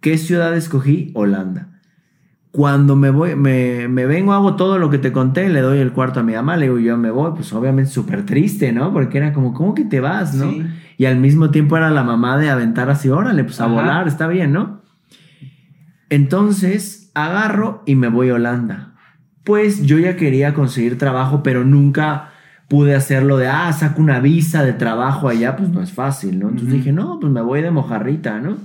¿Qué 0.00 0.16
ciudad 0.16 0.56
escogí? 0.56 1.10
Holanda 1.14 1.75
cuando 2.56 2.96
me 2.96 3.10
voy, 3.10 3.36
me, 3.36 3.86
me, 3.86 4.06
vengo, 4.06 4.32
hago 4.32 4.56
todo 4.56 4.78
lo 4.78 4.88
que 4.88 4.96
te 4.96 5.12
conté, 5.12 5.50
le 5.50 5.60
doy 5.60 5.78
el 5.78 5.92
cuarto 5.92 6.20
a 6.20 6.22
mi 6.22 6.32
mamá, 6.32 6.56
le 6.56 6.64
digo, 6.64 6.78
yo 6.78 6.96
me 6.96 7.10
voy, 7.10 7.32
pues 7.34 7.52
obviamente 7.52 7.90
súper 7.90 8.24
triste, 8.24 8.72
¿no? 8.72 8.94
Porque 8.94 9.18
era 9.18 9.34
como, 9.34 9.52
¿cómo 9.52 9.74
que 9.74 9.84
te 9.84 10.00
vas, 10.00 10.34
no? 10.34 10.50
Y 10.96 11.04
al 11.04 11.18
mismo 11.18 11.50
tiempo 11.50 11.76
era 11.76 11.90
la 11.90 12.02
mamá 12.02 12.38
de 12.38 12.48
aventar 12.48 12.88
así, 12.88 13.10
órale, 13.10 13.44
pues 13.44 13.60
a 13.60 13.66
volar, 13.66 14.08
está 14.08 14.26
bien, 14.26 14.54
¿no? 14.54 14.80
Entonces 16.08 17.10
agarro 17.12 17.82
y 17.84 17.94
me 17.94 18.08
voy 18.08 18.30
a 18.30 18.36
Holanda. 18.36 18.94
Pues 19.44 19.82
yo 19.82 19.98
ya 19.98 20.16
quería 20.16 20.54
conseguir 20.54 20.96
trabajo, 20.96 21.42
pero 21.42 21.62
nunca 21.62 22.30
pude 22.68 22.94
hacerlo 22.94 23.36
de, 23.36 23.48
ah, 23.48 23.70
saco 23.74 24.00
una 24.00 24.18
visa 24.20 24.64
de 24.64 24.72
trabajo 24.72 25.28
allá, 25.28 25.56
pues 25.56 25.68
no 25.68 25.82
es 25.82 25.92
fácil, 25.92 26.38
¿no? 26.38 26.48
Entonces 26.48 26.72
dije, 26.72 26.90
no, 26.90 27.20
pues 27.20 27.30
me 27.30 27.42
voy 27.42 27.60
de 27.60 27.70
mojarrita, 27.70 28.40
¿no? 28.40 28.56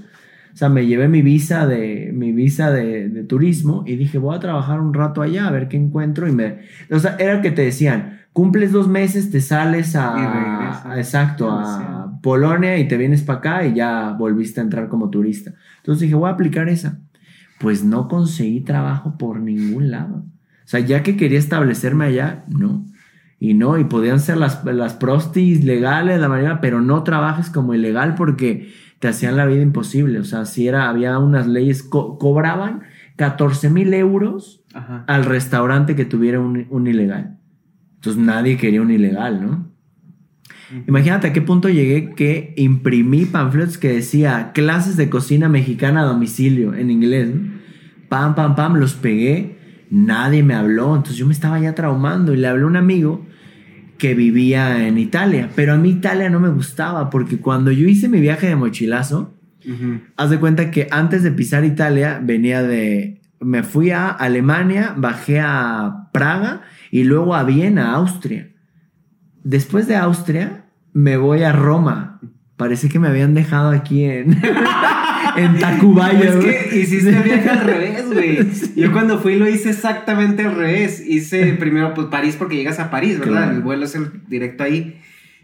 O 0.54 0.58
sea, 0.58 0.70
me 0.70 0.86
llevé 0.86 1.08
mi 1.08 1.22
visa 1.22 1.66
de, 1.66 2.12
mi 2.14 2.32
visa 2.32 2.72
de, 2.72 3.24
turismo 3.24 3.84
y 3.88 3.96
dije, 3.96 4.18
voy 4.18 4.36
a 4.36 4.40
trabajar 4.40 4.82
un 4.82 4.94
rato 4.94 5.22
allá 5.22 5.48
a 5.48 5.52
ver 5.52 5.68
qué 5.68 5.78
encuentro. 5.78 6.28
Y 6.28 6.32
me. 6.32 6.60
O 6.90 7.00
sea, 7.00 7.16
era 7.20 7.42
que 7.42 7.52
te 7.52 7.64
decían, 7.64 8.20
cumples 8.34 8.72
dos 8.72 8.88
meses, 8.88 9.32
te 9.32 9.42
sales 9.42 9.96
a. 9.96 10.94
exacto, 10.98 11.50
a 11.50 12.20
Polonia 12.22 12.78
y 12.78 12.88
te 12.88 12.98
vienes 12.98 13.24
para 13.24 13.40
acá 13.40 13.66
y 13.66 13.74
ya 13.76 14.12
volviste 14.12 14.60
a 14.60 14.64
entrar 14.64 14.90
como 14.90 15.10
turista. 15.10 15.54
Entonces 15.78 16.02
dije, 16.02 16.16
voy 16.16 16.30
a 16.30 16.34
aplicar 16.34 16.70
esa. 16.70 17.00
Pues 17.60 17.84
no 17.84 18.08
conseguí 18.08 18.62
trabajo 18.62 19.18
por 19.18 19.40
ningún 19.40 19.92
lado. 19.92 20.26
O 20.64 20.68
sea, 20.72 20.80
ya 20.80 21.04
que 21.04 21.18
quería 21.18 21.40
establecerme 21.40 22.06
allá, 22.06 22.46
no. 22.48 22.86
Y 23.40 23.56
no, 23.56 23.80
y 23.80 23.86
podían 23.86 24.20
ser 24.20 24.38
las, 24.38 24.64
las 24.66 24.94
prostis 24.94 25.64
legales, 25.64 26.20
la 26.20 26.30
mayoría, 26.30 26.62
pero 26.62 26.82
no 26.82 27.04
trabajes 27.04 27.50
como 27.50 27.74
ilegal 27.74 28.14
porque 28.14 28.72
te 29.02 29.08
hacían 29.08 29.36
la 29.36 29.48
vida 29.48 29.64
imposible. 29.64 30.20
O 30.20 30.24
sea, 30.24 30.46
si 30.46 30.68
era, 30.68 30.88
había 30.88 31.18
unas 31.18 31.48
leyes, 31.48 31.82
cobraban 31.82 32.84
14 33.16 33.72
mil 33.72 33.92
euros 33.96 34.64
al 35.08 35.26
restaurante 35.26 35.96
que 35.96 36.06
tuviera 36.06 36.40
un, 36.40 36.88
ilegal. 36.88 37.40
Entonces 37.96 38.22
nadie 38.22 38.58
quería 38.58 38.80
un 38.80 38.92
ilegal, 38.92 39.42
¿no? 39.42 39.72
Imagínate 40.88 41.28
a 41.28 41.34
qué 41.34 41.42
punto 41.42 41.68
llegué 41.68 42.14
que 42.14 42.54
imprimí 42.58 43.26
panfletos 43.26 43.80
que 43.80 43.92
decía 43.92 44.52
clases 44.54 44.98
de 44.98 45.10
cocina 45.10 45.50
mexicana 45.50 46.02
a 46.02 46.06
domicilio 46.06 46.76
en 46.76 46.92
inglés. 46.92 47.32
Pam, 48.08 48.36
pam, 48.36 48.56
pam, 48.56 48.76
los 48.76 48.94
pegué. 48.94 49.58
Nadie 49.90 50.44
me 50.44 50.54
habló. 50.54 50.96
Entonces 50.96 51.18
yo 51.18 51.26
me 51.26 51.34
estaba 51.34 51.60
ya 51.60 51.74
traumando 51.74 52.36
y 52.36 52.38
le 52.38 52.48
hablé 52.48 52.64
a 52.64 52.68
un 52.68 52.78
amigo 52.78 53.26
que 54.02 54.16
vivía 54.16 54.88
en 54.88 54.98
Italia, 54.98 55.52
pero 55.56 55.74
a 55.74 55.78
mí 55.78 55.92
Italia 55.92 56.28
no 56.28 56.40
me 56.40 56.50
gustaba 56.50 57.12
porque 57.12 57.38
cuando 57.38 57.72
yo 57.72 57.88
hice 57.88 58.10
mi 58.10 58.20
viaje 58.20 58.48
de 58.48 58.56
mochilazo, 58.56 59.38
haz 60.18 60.30
de 60.32 60.40
cuenta 60.40 60.72
que 60.72 60.88
antes 60.90 61.22
de 61.22 61.30
pisar 61.30 61.66
Italia 61.66 62.20
venía 62.20 62.64
de, 62.64 63.22
me 63.40 63.62
fui 63.62 63.92
a 63.92 64.10
Alemania, 64.10 64.96
bajé 64.98 65.40
a 65.40 66.10
Praga 66.12 66.64
y 66.90 67.04
luego 67.04 67.36
a 67.36 67.44
Viena, 67.44 67.94
Austria. 67.94 68.50
Después 69.44 69.88
de 69.88 69.98
Austria 69.98 70.66
me 70.94 71.18
voy 71.18 71.44
a 71.44 71.52
Roma. 71.52 72.20
Parece 72.58 72.90
que 72.90 72.98
me 72.98 73.08
habían 73.08 73.36
dejado 73.36 73.70
aquí 73.70 74.04
en... 74.06 74.36
en 75.38 75.60
Tacubaya. 75.60 76.20
Es 76.32 76.36
que 76.36 76.80
hiciste 76.80 77.10
el 77.10 77.24
viaje 77.24 77.50
al 77.50 77.62
revés, 77.62 78.06
güey. 78.08 78.48
Yo 78.76 78.92
cuando 78.92 79.20
fui 79.20 79.36
lo 79.36 79.48
hice 79.48 79.70
exactamente 79.70 80.44
al 80.44 80.56
revés. 80.56 81.04
Hice 81.06 81.54
primero 81.54 81.94
pues 81.94 82.08
París 82.08 82.36
porque 82.38 82.56
llegas 82.56 82.80
a 82.80 82.90
París, 82.90 83.20
¿verdad? 83.20 83.52
El 83.52 83.62
vuelo 83.62 83.86
es 83.86 83.96
el 83.96 84.12
directo 84.28 84.64
ahí. 84.64 85.00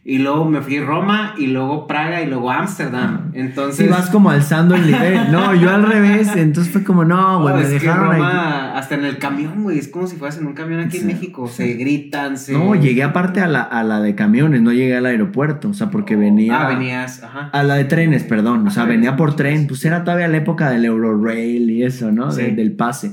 Y 0.09 0.19
luego 0.19 0.45
me 0.45 0.61
fui 0.61 0.77
a 0.77 0.85
Roma 0.85 1.33
y 1.37 1.47
luego 1.47 1.85
Praga 1.85 2.21
y 2.21 2.27
luego 2.27 2.49
Ámsterdam. 2.49 3.29
Entonces. 3.33 3.75
Sí, 3.75 3.91
vas 3.91 4.09
como 4.09 4.29
alzando 4.29 4.73
el 4.73 4.85
nivel. 4.85 5.17
No, 5.31 5.53
yo 5.53 5.69
al 5.69 5.85
revés. 5.85 6.33
Entonces 6.33 6.71
fue 6.71 6.85
como, 6.85 7.03
no, 7.03 7.41
güey, 7.41 7.55
me 7.55 7.67
dejaron 7.67 8.13
Roma, 8.13 8.77
Hasta 8.77 8.95
en 8.95 9.03
el 9.03 9.17
camión, 9.17 9.63
güey. 9.63 9.79
Es 9.79 9.89
como 9.89 10.07
si 10.07 10.15
fueras 10.15 10.37
en 10.37 10.47
un 10.47 10.53
camión 10.53 10.79
aquí 10.79 10.99
en 10.99 11.07
México. 11.07 11.49
Se 11.49 11.73
gritan, 11.73 12.37
se. 12.37 12.53
No, 12.53 12.73
llegué 12.75 13.03
aparte 13.03 13.41
a 13.41 13.47
la, 13.47 13.61
a 13.61 13.83
la 13.83 13.99
de 13.99 14.15
camiones, 14.15 14.61
no 14.61 14.71
llegué 14.71 14.95
al 14.95 15.07
aeropuerto. 15.07 15.67
O 15.67 15.73
sea, 15.73 15.89
porque 15.89 16.15
oh, 16.15 16.19
venía. 16.19 16.57
Ah, 16.57 16.69
venías, 16.69 17.21
ajá. 17.21 17.49
A 17.51 17.63
la 17.63 17.75
de 17.75 17.83
trenes, 17.83 18.23
perdón. 18.23 18.65
O 18.65 18.71
sea, 18.71 18.85
venía 18.85 19.17
por 19.17 19.35
tren. 19.35 19.67
Pues 19.67 19.83
era 19.83 20.05
todavía 20.05 20.29
la 20.29 20.37
época 20.37 20.69
del 20.69 20.85
Eurorail 20.85 21.69
y 21.69 21.83
eso, 21.83 22.13
¿no? 22.13 22.33
del 22.33 22.71
pase. 22.71 23.11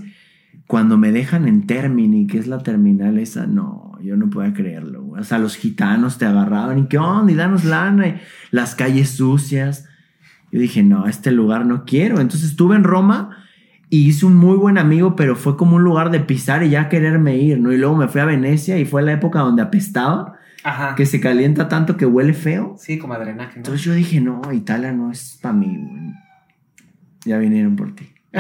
Cuando 0.69 0.97
me 0.97 1.11
dejan 1.11 1.49
en 1.49 1.67
Termini, 1.67 2.29
que 2.29 2.39
es 2.39 2.47
la 2.47 2.59
terminal 2.59 3.19
esa, 3.19 3.47
no, 3.47 3.94
yo 4.05 4.17
no 4.17 4.29
puedo 4.29 4.53
creerlo. 4.53 5.07
O 5.09 5.25
sea, 5.25 5.39
los 5.39 5.57
gitanos 5.57 6.19
te 6.19 6.27
agarraban 6.27 6.79
y 6.79 6.87
qué 6.87 6.99
onda, 6.99 7.33
y 7.33 7.35
danos 7.35 7.65
lana, 7.65 8.07
y 8.07 8.21
las 8.51 8.75
calles 8.75 9.11
sucias. 9.11 9.89
Yo 10.53 10.61
dije, 10.61 10.83
no, 10.83 11.07
este 11.07 11.33
lugar 11.33 11.67
no 11.67 11.85
quiero. 11.85 12.21
Entonces 12.21 12.51
estuve 12.51 12.77
en 12.77 12.85
Roma 12.85 13.45
y 13.89 14.09
hice 14.09 14.27
un 14.27 14.37
muy 14.37 14.57
buen 14.57 14.79
amigo, 14.79 15.17
pero 15.17 15.37
fue 15.37 15.57
como 15.57 15.77
un 15.77 15.83
lugar 15.83 16.11
de 16.11 16.21
pisar 16.21 16.63
y 16.63 16.71
ya 16.71 16.89
quererme 16.89 17.37
ir, 17.39 17.61
¿no? 17.61 17.73
Y 17.73 17.79
luego 17.79 17.97
me 17.97 18.09
fui 18.09 18.21
a 18.21 18.25
Venecia 18.25 18.79
y 18.79 18.85
fue 18.85 19.03
la 19.03 19.13
época 19.13 19.41
donde 19.41 19.63
apestaba. 19.63 20.35
Ajá. 20.63 20.95
Que 20.95 21.07
se 21.07 21.21
calienta 21.21 21.69
tanto 21.69 21.97
que 21.97 22.07
huele 22.07 22.33
feo. 22.33 22.77
Sí, 22.79 22.99
como 22.99 23.15
a 23.15 23.19
drenaje. 23.19 23.57
Entonces 23.57 23.83
yo 23.83 23.93
dije, 23.93 24.21
no, 24.21 24.41
Italia 24.53 24.93
no 24.93 25.11
es 25.11 25.39
para 25.43 25.55
mí. 25.55 26.15
Ya 27.25 27.39
vinieron 27.39 27.77
por 27.77 27.95
ti. 27.95 28.09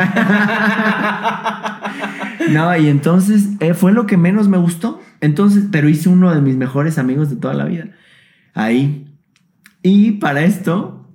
no, 2.50 2.76
y 2.76 2.88
entonces 2.88 3.48
eh, 3.60 3.74
fue 3.74 3.92
lo 3.92 4.06
que 4.06 4.16
menos 4.16 4.48
me 4.48 4.58
gustó. 4.58 5.00
Entonces, 5.24 5.64
pero 5.72 5.88
hice 5.88 6.10
uno 6.10 6.34
de 6.34 6.42
mis 6.42 6.56
mejores 6.56 6.98
amigos 6.98 7.30
de 7.30 7.36
toda 7.36 7.54
la 7.54 7.64
vida. 7.64 7.86
Ahí. 8.52 9.16
Y 9.82 10.12
para 10.12 10.42
esto, 10.44 11.08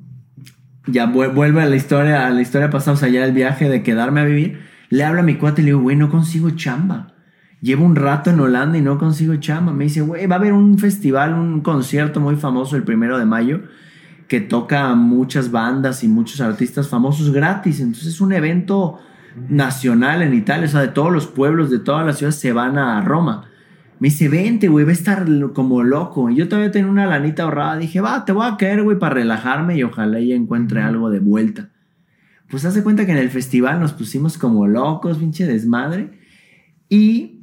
ya 0.87 1.05
vuelve 1.05 1.61
a 1.61 1.67
la 1.67 1.75
historia, 1.75 2.25
a 2.25 2.31
la 2.31 2.41
historia 2.41 2.71
pasada, 2.71 2.95
o 2.95 2.97
sea, 2.97 3.09
ya 3.09 3.23
el 3.23 3.33
viaje 3.33 3.69
de 3.69 3.83
quedarme 3.83 4.21
a 4.21 4.25
vivir. 4.25 4.61
Le 4.89 5.03
habla 5.03 5.21
a 5.21 5.23
mi 5.23 5.35
cuate 5.35 5.61
y 5.61 5.65
le 5.65 5.69
digo, 5.69 5.81
güey, 5.81 5.95
no 5.95 6.09
consigo 6.09 6.49
chamba. 6.49 7.13
Llevo 7.61 7.85
un 7.85 7.95
rato 7.95 8.31
en 8.31 8.39
Holanda 8.39 8.79
y 8.79 8.81
no 8.81 8.97
consigo 8.97 9.35
chamba. 9.35 9.73
Me 9.73 9.83
dice, 9.83 10.01
güey, 10.01 10.25
va 10.25 10.37
a 10.37 10.39
haber 10.39 10.53
un 10.53 10.79
festival, 10.79 11.35
un 11.35 11.61
concierto 11.61 12.19
muy 12.19 12.35
famoso 12.35 12.75
el 12.75 12.83
primero 12.83 13.19
de 13.19 13.25
mayo 13.25 13.61
que 14.27 14.41
toca 14.41 14.95
muchas 14.95 15.51
bandas 15.51 16.03
y 16.03 16.07
muchos 16.07 16.41
artistas 16.41 16.87
famosos 16.87 17.31
gratis. 17.31 17.79
Entonces 17.79 18.07
es 18.07 18.21
un 18.21 18.33
evento 18.33 18.99
nacional 19.49 20.23
en 20.23 20.33
Italia, 20.33 20.65
o 20.65 20.69
sea, 20.69 20.81
de 20.81 20.87
todos 20.87 21.13
los 21.13 21.27
pueblos, 21.27 21.69
de 21.69 21.77
todas 21.77 22.05
las 22.07 22.17
ciudades 22.17 22.39
se 22.39 22.53
van 22.53 22.79
a 22.79 23.01
Roma. 23.01 23.45
Me 23.99 24.07
dice, 24.07 24.29
vente, 24.29 24.67
güey, 24.67 24.85
va 24.85 24.91
a 24.91 24.93
estar 24.93 25.25
como 25.53 25.83
loco. 25.83 26.29
Y 26.29 26.35
yo 26.35 26.47
todavía 26.47 26.71
tenía 26.71 26.89
una 26.89 27.05
lanita 27.05 27.43
ahorrada. 27.43 27.77
Dije, 27.77 28.01
va, 28.01 28.25
te 28.25 28.31
voy 28.31 28.47
a 28.47 28.57
caer, 28.57 28.83
güey, 28.83 28.97
para 28.97 29.15
relajarme 29.15 29.77
y 29.77 29.83
ojalá 29.83 30.19
ella 30.19 30.35
encuentre 30.35 30.81
algo 30.81 31.09
de 31.09 31.19
vuelta. 31.19 31.69
Pues 32.49 32.65
hace 32.65 32.81
cuenta 32.81 33.05
que 33.05 33.11
en 33.11 33.17
el 33.17 33.29
festival 33.29 33.79
nos 33.79 33.93
pusimos 33.93 34.37
como 34.37 34.67
locos, 34.67 35.17
pinche 35.17 35.45
desmadre. 35.45 36.11
Y 36.87 37.41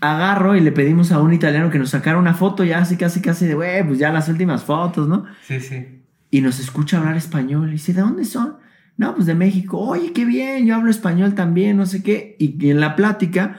agarro 0.00 0.56
y 0.56 0.60
le 0.60 0.72
pedimos 0.72 1.12
a 1.12 1.20
un 1.20 1.32
italiano 1.32 1.70
que 1.70 1.78
nos 1.78 1.90
sacara 1.90 2.18
una 2.18 2.34
foto 2.34 2.64
ya 2.64 2.78
así, 2.78 2.96
casi, 2.96 3.20
casi 3.20 3.46
de, 3.46 3.54
güey, 3.54 3.86
pues 3.86 3.98
ya 3.98 4.10
las 4.10 4.28
últimas 4.28 4.64
fotos, 4.64 5.06
¿no? 5.06 5.26
Sí, 5.46 5.60
sí 5.60 6.00
y 6.30 6.40
nos 6.40 6.60
escucha 6.60 6.98
hablar 6.98 7.16
español. 7.16 7.68
Y 7.68 7.72
dice, 7.72 7.92
¿de 7.92 8.00
dónde 8.00 8.24
son? 8.24 8.56
No, 8.96 9.14
pues 9.14 9.26
de 9.26 9.34
México. 9.34 9.78
Oye, 9.78 10.12
qué 10.12 10.24
bien, 10.24 10.66
yo 10.66 10.76
hablo 10.76 10.90
español 10.90 11.34
también, 11.34 11.76
no 11.76 11.86
sé 11.86 12.02
qué. 12.02 12.36
Y 12.38 12.70
en 12.70 12.80
la 12.80 12.96
plática, 12.96 13.56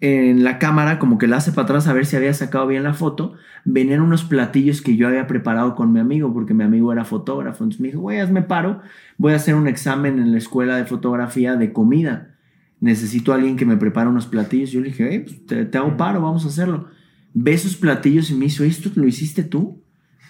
en 0.00 0.44
la 0.44 0.58
cámara, 0.58 0.98
como 0.98 1.18
que 1.18 1.26
la 1.26 1.38
hace 1.38 1.52
para 1.52 1.64
atrás 1.64 1.88
a 1.88 1.92
ver 1.92 2.06
si 2.06 2.16
había 2.16 2.32
sacado 2.32 2.66
bien 2.66 2.84
la 2.84 2.94
foto, 2.94 3.34
venían 3.64 4.00
unos 4.00 4.24
platillos 4.24 4.80
que 4.80 4.96
yo 4.96 5.08
había 5.08 5.26
preparado 5.26 5.74
con 5.74 5.92
mi 5.92 6.00
amigo, 6.00 6.32
porque 6.32 6.54
mi 6.54 6.64
amigo 6.64 6.92
era 6.92 7.04
fotógrafo. 7.04 7.64
Entonces 7.64 7.80
me 7.80 7.88
dijo, 7.88 8.00
güey, 8.00 8.20
hazme 8.20 8.42
paro, 8.42 8.80
voy 9.16 9.32
a 9.32 9.36
hacer 9.36 9.54
un 9.54 9.66
examen 9.66 10.18
en 10.18 10.32
la 10.32 10.38
escuela 10.38 10.76
de 10.76 10.84
fotografía 10.84 11.56
de 11.56 11.72
comida. 11.72 12.34
Necesito 12.80 13.32
a 13.32 13.36
alguien 13.36 13.56
que 13.56 13.66
me 13.66 13.76
prepare 13.76 14.08
unos 14.08 14.26
platillos. 14.26 14.70
Yo 14.70 14.80
le 14.80 14.88
dije, 14.88 15.08
hey, 15.10 15.24
pues 15.26 15.46
te, 15.46 15.64
te 15.64 15.78
hago 15.78 15.96
paro, 15.96 16.22
vamos 16.22 16.44
a 16.44 16.48
hacerlo. 16.48 16.86
Ve 17.34 17.52
esos 17.52 17.76
platillos 17.76 18.30
y 18.30 18.34
me 18.34 18.46
hizo, 18.46 18.64
¿esto 18.64 18.90
lo 18.94 19.06
hiciste 19.06 19.42
tú? 19.42 19.82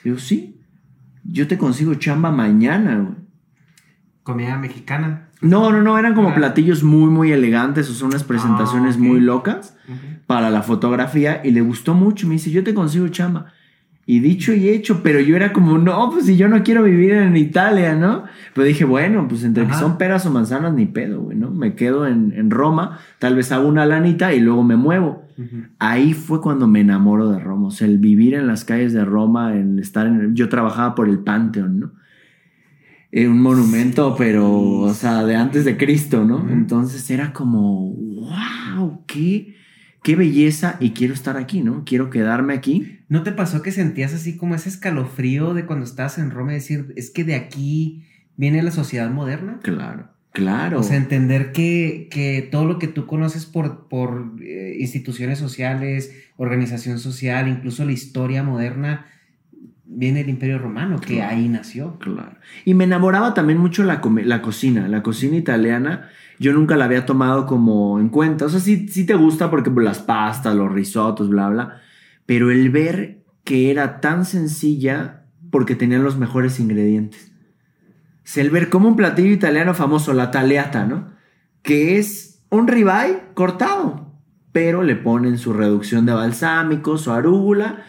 Digo, 0.03 0.19
sí 0.19 0.59
yo 1.31 1.47
te 1.47 1.59
consigo 1.59 1.95
chamba 1.95 2.31
mañana, 2.31 2.97
güey. 2.99 3.18
¿Comida 4.29 4.59
mexicana? 4.59 5.31
No, 5.41 5.73
no, 5.73 5.81
no, 5.81 5.99
eran 5.99 6.15
como 6.15 6.35
platillos 6.35 6.83
muy, 6.83 7.09
muy 7.09 7.33
elegantes, 7.33 7.89
o 7.89 7.95
son 7.95 8.09
unas 8.09 8.25
presentaciones 8.25 8.97
ah, 8.97 9.01
muy 9.01 9.21
locas 9.21 9.75
para 10.27 10.51
la 10.51 10.61
fotografía 10.61 11.41
y 11.43 11.51
le 11.51 11.63
gustó 11.63 11.95
mucho. 11.95 12.27
Me 12.29 12.35
dice, 12.35 12.51
yo 12.51 12.63
te 12.63 12.75
consigo 12.75 13.09
chamba. 13.09 13.47
Y 14.05 14.21
dicho 14.21 14.53
y 14.53 14.69
hecho, 14.69 15.03
pero 15.03 15.19
yo 15.19 15.35
era 15.35 15.55
como, 15.55 15.79
no, 15.79 16.11
pues 16.11 16.27
si 16.27 16.37
yo 16.37 16.47
no 16.47 16.63
quiero 16.63 16.83
vivir 16.83 17.13
en 17.15 17.39
Italia, 17.39 17.95
¿no? 17.95 18.25
Pero 18.53 18.67
dije, 18.67 18.85
bueno, 18.85 19.27
pues 19.27 19.45
entre 19.45 19.67
que 19.67 19.73
son 19.73 19.97
peras 19.97 20.27
o 20.27 20.31
manzanas, 20.31 20.75
ni 20.75 20.85
pedo, 20.85 21.23
güey, 21.23 21.39
¿no? 21.39 21.51
Me 21.51 21.75
quedo 21.75 22.07
en, 22.07 22.51
Roma, 22.51 22.99
tal 23.19 23.35
vez 23.35 23.51
hago 23.51 23.67
una 23.67 23.87
lanita 23.87 24.35
y 24.35 24.41
luego 24.41 24.63
me 24.63 24.77
muevo. 24.77 25.25
Ahí 25.79 26.13
fue 26.13 26.43
cuando 26.43 26.69
me 26.69 26.81
enamoro 26.81 27.31
de 27.31 27.39
Roma, 27.39 27.69
o 27.69 27.71
sea, 27.71 27.87
el 27.87 27.97
vivir 27.97 28.35
en 28.35 28.47
las 28.47 28.67
calles 28.67 28.93
de 28.93 29.07
Roma, 29.07 29.55
el 29.55 29.79
estar 29.79 30.07
en... 30.07 30.35
Yo 30.35 30.51
trabajaba 30.51 30.95
por 30.95 31.09
el 31.09 31.21
Panteón, 31.21 31.81
¿no? 31.81 31.93
Un 33.13 33.41
monumento, 33.41 34.15
pero, 34.17 34.53
o 34.53 34.95
sea, 34.95 35.25
de 35.25 35.37
antes 35.37 35.65
de 35.65 35.77
Cristo, 35.77 36.25
¿no? 36.25 36.51
Entonces 36.51 37.11
era 37.11 37.33
como, 37.33 37.95
wow, 37.95 39.05
qué 39.07 39.59
qué 40.03 40.17
belleza 40.17 40.77
y 40.81 40.93
quiero 40.93 41.15
estar 41.15 41.37
aquí, 41.37 41.61
¿no? 41.61 41.83
Quiero 41.85 42.11
quedarme 42.11 42.55
aquí. 42.55 43.01
¿No 43.09 43.23
te 43.23 43.33
pasó 43.33 43.63
que 43.63 43.73
sentías 43.73 44.15
así 44.15 44.37
como 44.37 44.55
ese 44.55 44.69
escalofrío 44.69 45.55
de 45.55 45.67
cuando 45.67 45.85
estabas 45.85 46.19
en 46.19 46.31
Roma 46.31 46.53
y 46.53 46.55
decir, 46.57 46.93
es 46.97 47.11
que 47.11 47.25
de 47.25 47.35
aquí 47.35 48.07
viene 48.37 48.63
la 48.63 48.71
sociedad 48.71 49.11
moderna? 49.11 49.61
Claro, 49.63 50.09
claro. 50.33 50.81
O 50.81 50.83
sea, 50.83 50.97
entender 50.97 51.53
que, 51.53 52.09
que 52.11 52.47
todo 52.51 52.65
lo 52.65 52.79
que 52.79 52.89
tú 52.89 53.07
conoces 53.07 53.47
por, 53.47 53.89
por 53.89 54.37
eh, 54.41 54.77
instituciones 54.79 55.39
sociales, 55.39 56.13
organización 56.37 56.99
social, 56.99 57.49
incluso 57.49 57.85
la 57.85 57.93
historia 57.93 58.43
moderna, 58.43 59.07
viene 59.99 60.21
del 60.21 60.31
Imperio 60.31 60.59
Romano, 60.59 61.01
que 61.01 61.23
ahí 61.23 61.49
nació. 61.49 61.99
Claro. 61.99 62.37
Y 62.65 62.75
me 62.75 62.85
enamoraba 62.85 63.35
también 63.35 63.59
mucho 63.59 63.83
la, 63.85 64.01
la 64.25 64.43
cocina, 64.43 64.89
la 64.89 65.03
cocina 65.03 65.37
italiana 65.37 66.09
yo 66.39 66.53
nunca 66.53 66.77
la 66.77 66.85
había 66.85 67.05
tomado 67.05 67.47
como 67.47 67.99
en 67.99 68.09
cuenta. 68.09 68.47
O 68.47 68.49
sea, 68.49 68.61
sí, 68.61 68.89
sí 68.89 69.05
te 69.05 69.15
gusta 69.15 69.51
porque 69.51 69.71
pues, 69.71 69.85
las 69.85 69.99
pastas, 69.99 70.55
los 70.55 70.73
risotos, 70.73 71.29
bla, 71.29 71.49
bla. 71.49 71.81
Pero 72.27 72.51
el 72.51 72.71
ver 72.71 73.25
que 73.45 73.71
era 73.71 74.01
tan 74.01 74.25
sencilla 74.25 75.25
porque 75.51 75.75
tenían 75.75 76.05
los 76.05 76.17
mejores 76.17 76.61
ingredientes. 76.61 77.33
O 78.25 78.41
el 78.41 78.51
ver 78.51 78.69
como 78.69 78.89
un 78.89 78.97
platillo 78.97 79.33
italiano 79.33 79.75
famoso, 79.75 80.13
la 80.13 80.31
taleata, 80.31 80.85
¿no? 80.85 81.09
Que 81.63 81.99
es 81.99 82.43
un 82.51 82.69
ribeye 82.69 83.23
cortado, 83.35 84.13
pero 84.53 84.83
le 84.83 84.97
ponen 84.97 85.39
su 85.39 85.53
reducción 85.53 86.07
de 86.07 86.13
balsámico, 86.13 86.99
su 86.99 87.11
arúgula 87.11 87.85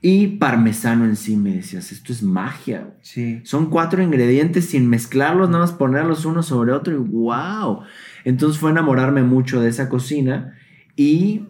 y 0.00 0.26
parmesano 0.38 1.04
encima. 1.04 1.44
Me 1.44 1.56
decías, 1.56 1.92
esto 1.92 2.12
es 2.12 2.22
magia. 2.22 2.94
Sí. 3.02 3.40
Son 3.44 3.70
cuatro 3.70 4.02
ingredientes 4.02 4.70
sin 4.70 4.88
mezclarlos, 4.88 5.48
nada 5.48 5.64
más 5.64 5.72
ponerlos 5.72 6.24
uno 6.24 6.42
sobre 6.42 6.72
otro 6.72 6.94
y 6.94 6.98
wow. 6.98 7.80
Entonces 8.24 8.60
fue 8.60 8.70
enamorarme 8.70 9.22
mucho 9.22 9.60
de 9.60 9.68
esa 9.68 9.88
cocina 9.88 10.54
y 10.96 11.46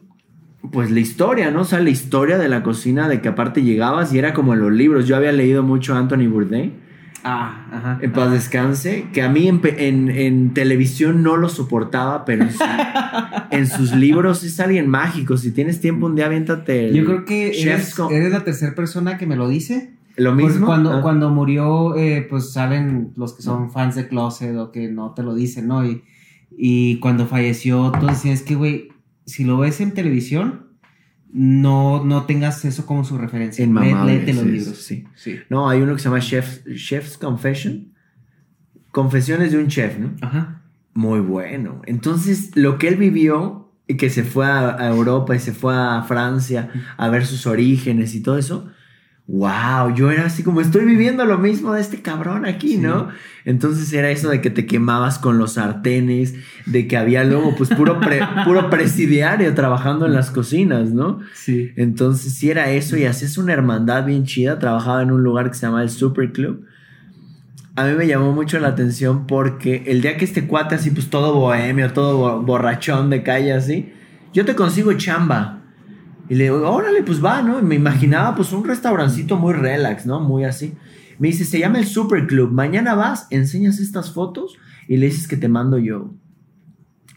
pues 0.72 0.90
la 0.90 1.00
historia, 1.00 1.50
¿no? 1.50 1.62
O 1.62 1.64
sea, 1.64 1.80
la 1.80 1.90
historia 1.90 2.38
de 2.38 2.48
la 2.48 2.62
cocina, 2.62 3.08
de 3.08 3.20
que 3.20 3.28
aparte 3.28 3.62
llegabas 3.62 4.12
y 4.12 4.18
era 4.18 4.34
como 4.34 4.54
en 4.54 4.60
los 4.60 4.72
libros. 4.72 5.06
Yo 5.06 5.16
había 5.16 5.32
leído 5.32 5.62
mucho 5.62 5.94
a 5.94 5.98
Anthony 5.98 6.28
Bourdain 6.28 6.87
Ah, 7.30 7.66
ajá. 7.70 7.98
En 8.00 8.10
paz 8.12 8.30
descanse, 8.30 9.08
que 9.12 9.20
a 9.20 9.28
mí 9.28 9.46
en, 9.48 10.54
televisión 10.54 11.22
no 11.22 11.36
lo 11.36 11.50
soportaba, 11.50 12.24
pero 12.24 12.46
en, 13.50 13.66
sus 13.66 13.92
libros 13.94 14.42
es 14.44 14.58
alguien 14.60 14.88
mágico. 14.88 15.36
Si 15.36 15.50
tienes 15.50 15.78
tiempo 15.78 16.06
un 16.06 16.14
día, 16.14 16.24
aviéntate. 16.24 16.90
Yo 16.94 17.04
creo 17.04 17.26
que 17.26 17.60
eres, 17.60 17.98
la 17.98 18.44
tercera 18.44 18.74
persona 18.74 19.18
que 19.18 19.26
me 19.26 19.36
lo 19.36 19.46
dice. 19.46 19.92
Lo 20.16 20.34
mismo. 20.34 20.64
Cuando, 20.64 20.94
ah. 20.94 21.02
cuando 21.02 21.28
murió, 21.28 21.96
eh, 21.96 22.26
pues 22.28 22.50
saben 22.50 23.12
los 23.14 23.34
que 23.34 23.42
son 23.42 23.70
fans 23.70 23.94
de 23.94 24.08
Closet 24.08 24.56
o 24.56 24.72
que 24.72 24.88
no 24.88 25.12
te 25.12 25.22
lo 25.22 25.34
dicen, 25.34 25.68
¿no? 25.68 25.84
Y, 25.84 26.04
y 26.56 26.98
cuando 27.00 27.26
falleció, 27.26 27.92
tú 28.00 28.06
decías 28.06 28.42
que, 28.42 28.54
güey, 28.54 28.88
si 29.26 29.44
lo 29.44 29.58
ves 29.58 29.82
en 29.82 29.92
televisión, 29.92 30.67
no, 31.32 32.04
no 32.04 32.24
tengas 32.24 32.64
eso 32.64 32.86
como 32.86 33.04
su 33.04 33.18
referencia. 33.18 33.64
En 33.64 33.74
Léete 33.74 34.32
los 34.32 34.46
libros. 34.46 34.78
Sí. 34.78 35.04
No, 35.48 35.68
hay 35.68 35.80
uno 35.80 35.94
que 35.94 36.00
se 36.00 36.08
llama 36.08 36.20
Chef's 36.20 37.18
Confession. 37.18 37.92
Confesiones 38.90 39.52
de 39.52 39.58
un 39.58 39.68
chef, 39.68 39.98
¿no? 39.98 40.14
Ajá. 40.20 40.62
Muy 40.94 41.20
bueno. 41.20 41.82
Entonces, 41.84 42.56
lo 42.56 42.78
que 42.78 42.88
él 42.88 42.96
vivió 42.96 43.70
y 43.86 43.96
que 43.96 44.10
se 44.10 44.24
fue 44.24 44.46
a, 44.46 44.88
Europa 44.88 45.34
y 45.36 45.38
se 45.38 45.52
fue 45.52 45.74
a 45.74 46.02
Francia 46.02 46.70
a 46.96 47.08
ver 47.08 47.24
sus 47.24 47.46
orígenes 47.46 48.14
y 48.14 48.22
todo 48.22 48.38
eso, 48.38 48.70
wow, 49.28 49.94
yo 49.94 50.10
era 50.10 50.24
así 50.24 50.42
como 50.42 50.62
estoy 50.62 50.86
viviendo 50.86 51.26
lo 51.26 51.36
mismo 51.36 51.74
de 51.74 51.82
este 51.82 52.00
cabrón 52.00 52.46
aquí, 52.46 52.78
¿no? 52.78 53.08
Entonces 53.44 53.92
era 53.92 54.10
eso 54.10 54.30
de 54.30 54.40
que 54.40 54.48
te 54.48 54.64
quemabas 54.64 55.18
con 55.18 55.36
los 55.36 55.52
sartenes, 55.52 56.34
de 56.64 56.88
que 56.88 56.96
había 56.96 57.24
luego 57.24 57.54
pues 57.54 57.68
puro, 57.68 58.00
puro 58.46 58.70
presidiario 58.70 59.52
trabajando 59.54 60.06
en 60.06 60.14
las 60.14 60.30
cocinas, 60.30 60.92
¿no? 60.92 61.20
Sí. 61.34 61.72
Entonces 61.76 62.36
sí 62.36 62.50
era 62.50 62.70
eso 62.70 62.96
y 62.96 63.04
hacías 63.04 63.36
una 63.36 63.52
hermandad 63.52 64.06
bien 64.06 64.24
chida, 64.24 64.58
trabajaba 64.58 65.02
en 65.02 65.10
un 65.10 65.22
lugar 65.22 65.50
que 65.50 65.56
se 65.56 65.66
llama 65.66 65.82
el 65.82 65.90
Super 65.90 66.32
Club. 66.32 66.64
A 67.76 67.84
mí 67.84 67.92
me 67.92 68.06
llamó 68.06 68.32
mucho 68.32 68.58
la 68.58 68.68
atención 68.68 69.26
porque 69.26 69.84
el 69.86 70.00
día 70.00 70.16
que 70.16 70.24
este 70.24 70.46
cuate 70.46 70.74
así 70.74 70.90
pues 70.90 71.10
todo 71.10 71.34
bohemio, 71.34 71.92
todo 71.92 72.40
borrachón 72.40 73.10
de 73.10 73.22
calle 73.22 73.52
así, 73.52 73.92
yo 74.32 74.46
te 74.46 74.54
consigo 74.54 74.94
chamba. 74.94 75.57
Y 76.28 76.34
le 76.34 76.44
digo, 76.44 76.70
órale, 76.70 77.02
pues 77.02 77.24
va, 77.24 77.42
¿no? 77.42 77.58
Y 77.58 77.62
me 77.62 77.74
imaginaba 77.74 78.34
pues 78.34 78.52
un 78.52 78.64
restaurancito 78.64 79.36
muy 79.36 79.54
relax, 79.54 80.04
¿no? 80.04 80.20
Muy 80.20 80.44
así. 80.44 80.74
Me 81.18 81.28
dice, 81.28 81.44
se 81.44 81.58
llama 81.58 81.78
el 81.78 81.86
Super 81.86 82.26
Club. 82.26 82.52
Mañana 82.52 82.94
vas, 82.94 83.26
enseñas 83.30 83.78
estas 83.78 84.12
fotos 84.12 84.56
y 84.86 84.98
le 84.98 85.06
dices 85.06 85.26
que 85.26 85.36
te 85.36 85.48
mando 85.48 85.78
yo. 85.78 86.14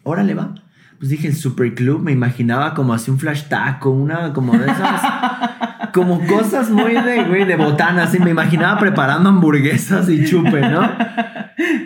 Órale, 0.04 0.34
va. 0.34 0.56
Pues 0.98 1.10
dije, 1.10 1.28
el 1.28 1.36
Super 1.36 1.76
Club, 1.76 2.02
me 2.02 2.12
imaginaba 2.12 2.74
como 2.74 2.94
así 2.94 3.12
un 3.12 3.20
flash 3.20 3.48
taco, 3.50 3.90
una 3.90 4.34
como 4.34 4.58
de 4.58 4.66
esas. 4.66 5.02
como 5.94 6.26
cosas 6.26 6.70
muy 6.70 6.94
de, 6.94 7.26
güey, 7.26 7.46
de 7.46 7.58
botana, 7.58 8.04
así. 8.04 8.18
Me 8.20 8.32
imaginaba 8.32 8.80
preparando 8.80 9.30
hamburguesas 9.30 10.10
y 10.10 10.26
chupe, 10.26 10.62
¿no? 10.62 10.90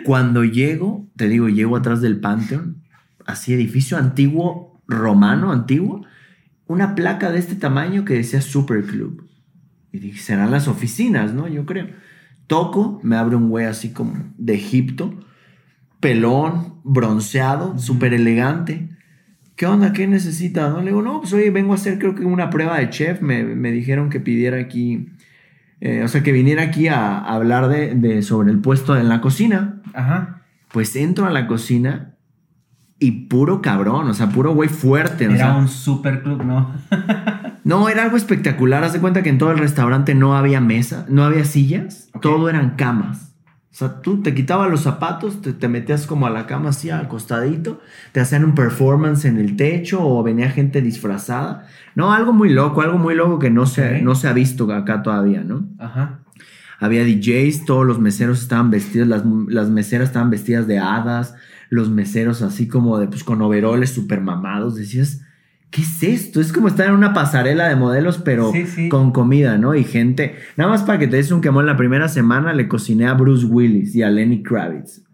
Cuando 0.04 0.44
llego, 0.44 1.08
te 1.16 1.28
digo, 1.28 1.48
llego 1.48 1.76
atrás 1.76 2.00
del 2.00 2.20
Pantheon, 2.20 2.82
así 3.26 3.52
edificio 3.52 3.98
antiguo, 3.98 4.80
romano, 4.86 5.50
antiguo 5.50 6.06
una 6.66 6.94
placa 6.94 7.30
de 7.30 7.38
este 7.38 7.54
tamaño 7.54 8.04
que 8.04 8.14
decía 8.14 8.40
Super 8.40 8.82
Club. 8.84 9.28
Y 9.92 9.98
dije, 9.98 10.20
serán 10.20 10.50
las 10.50 10.68
oficinas, 10.68 11.32
¿no? 11.32 11.48
Yo 11.48 11.64
creo. 11.64 11.88
Toco, 12.46 13.00
me 13.02 13.16
abre 13.16 13.36
un 13.36 13.48
güey 13.48 13.66
así 13.66 13.92
como 13.92 14.32
de 14.36 14.54
Egipto, 14.54 15.14
pelón, 16.00 16.80
bronceado, 16.84 17.78
súper 17.78 18.14
elegante. 18.14 18.88
¿Qué 19.56 19.66
onda? 19.66 19.92
¿Qué 19.92 20.06
necesita? 20.06 20.68
¿No? 20.68 20.80
Le 20.80 20.90
digo, 20.90 21.02
no, 21.02 21.20
pues 21.20 21.32
hoy 21.32 21.48
vengo 21.50 21.72
a 21.72 21.76
hacer 21.76 21.98
creo 21.98 22.14
que 22.14 22.24
una 22.24 22.50
prueba 22.50 22.78
de 22.78 22.90
chef. 22.90 23.22
Me, 23.22 23.44
dijeron 23.72 24.10
que 24.10 24.20
pidiera 24.20 24.60
aquí, 24.60 25.08
eh, 25.80 26.02
o 26.04 26.08
sea, 26.08 26.22
que 26.22 26.32
viniera 26.32 26.62
aquí 26.62 26.88
a, 26.88 27.18
hablar 27.18 27.68
de, 27.68 27.94
de, 27.94 28.22
sobre 28.22 28.50
el 28.50 28.60
puesto 28.60 28.96
en 28.96 29.08
la 29.08 29.20
cocina. 29.20 29.82
Ajá. 29.94 30.42
Pues 30.72 30.94
entro 30.94 31.26
a 31.26 31.30
la 31.30 31.46
cocina 31.46 32.15
y 32.98 33.26
puro 33.28 33.60
cabrón, 33.60 34.08
o 34.08 34.14
sea, 34.14 34.30
puro 34.30 34.54
güey 34.54 34.68
fuerte. 34.68 35.24
Era 35.24 35.56
un 35.56 35.68
super 35.68 36.22
club, 36.22 36.44
¿no? 36.44 36.72
no, 37.64 37.88
era 37.88 38.04
algo 38.04 38.16
espectacular. 38.16 38.84
Haz 38.84 38.94
de 38.94 39.00
cuenta 39.00 39.22
que 39.22 39.28
en 39.28 39.38
todo 39.38 39.52
el 39.52 39.58
restaurante 39.58 40.14
no 40.14 40.36
había 40.36 40.60
mesa, 40.60 41.04
no 41.08 41.24
había 41.24 41.44
sillas, 41.44 42.08
todo 42.22 42.48
eran 42.48 42.76
camas. 42.76 43.26
O 43.76 43.78
sea, 43.78 44.00
tú 44.00 44.22
te 44.22 44.34
quitabas 44.34 44.70
los 44.70 44.80
zapatos, 44.80 45.42
te, 45.42 45.68
metías 45.68 46.06
como 46.06 46.26
a 46.26 46.30
la 46.30 46.46
cama 46.46 46.70
así 46.70 46.88
acostadito, 46.88 47.82
te 48.12 48.20
hacían 48.20 48.42
un 48.42 48.54
performance 48.54 49.26
en 49.26 49.36
el 49.36 49.54
techo 49.56 50.00
o 50.02 50.22
venía 50.22 50.48
gente 50.48 50.80
disfrazada. 50.80 51.66
No, 51.94 52.10
algo 52.10 52.32
muy 52.32 52.48
loco, 52.48 52.80
algo 52.80 52.96
muy 52.96 53.14
loco 53.14 53.38
que 53.38 53.50
no, 53.50 53.66
se, 53.66 54.00
no 54.00 54.14
se 54.14 54.28
ha 54.28 54.32
visto 54.32 54.72
acá 54.72 55.02
todavía, 55.02 55.44
¿no? 55.44 55.68
Ajá. 55.78 56.20
Había 56.80 57.04
DJs, 57.04 57.66
todos 57.66 57.84
los 57.84 57.98
meseros 57.98 58.40
estaban 58.40 58.70
vestidos, 58.70 59.08
las, 59.08 59.24
las 59.48 59.68
meseras 59.68 60.08
estaban 60.08 60.30
vestidas 60.30 60.66
de 60.66 60.78
hadas, 60.78 61.34
los 61.68 61.90
meseros 61.90 62.42
así 62.42 62.68
como 62.68 62.98
de, 62.98 63.08
pues 63.08 63.24
con 63.24 63.42
overoles 63.42 63.90
super 63.90 64.20
mamados, 64.20 64.76
decías, 64.76 65.22
¿qué 65.70 65.82
es 65.82 66.02
esto? 66.02 66.40
Es 66.40 66.52
como 66.52 66.68
estar 66.68 66.88
en 66.88 66.94
una 66.94 67.12
pasarela 67.12 67.68
de 67.68 67.76
modelos, 67.76 68.18
pero 68.18 68.52
con 68.88 69.12
comida, 69.12 69.58
¿no? 69.58 69.74
Y 69.74 69.84
gente, 69.84 70.36
nada 70.56 70.70
más 70.70 70.82
para 70.82 70.98
que 70.98 71.08
te 71.08 71.16
des 71.16 71.30
un 71.30 71.40
quemón, 71.40 71.66
la 71.66 71.76
primera 71.76 72.08
semana 72.08 72.52
le 72.52 72.68
cociné 72.68 73.06
a 73.06 73.14
Bruce 73.14 73.46
Willis 73.46 73.94
y 73.94 74.02
a 74.02 74.10
Lenny 74.10 74.42
Kravitz. 74.42 75.05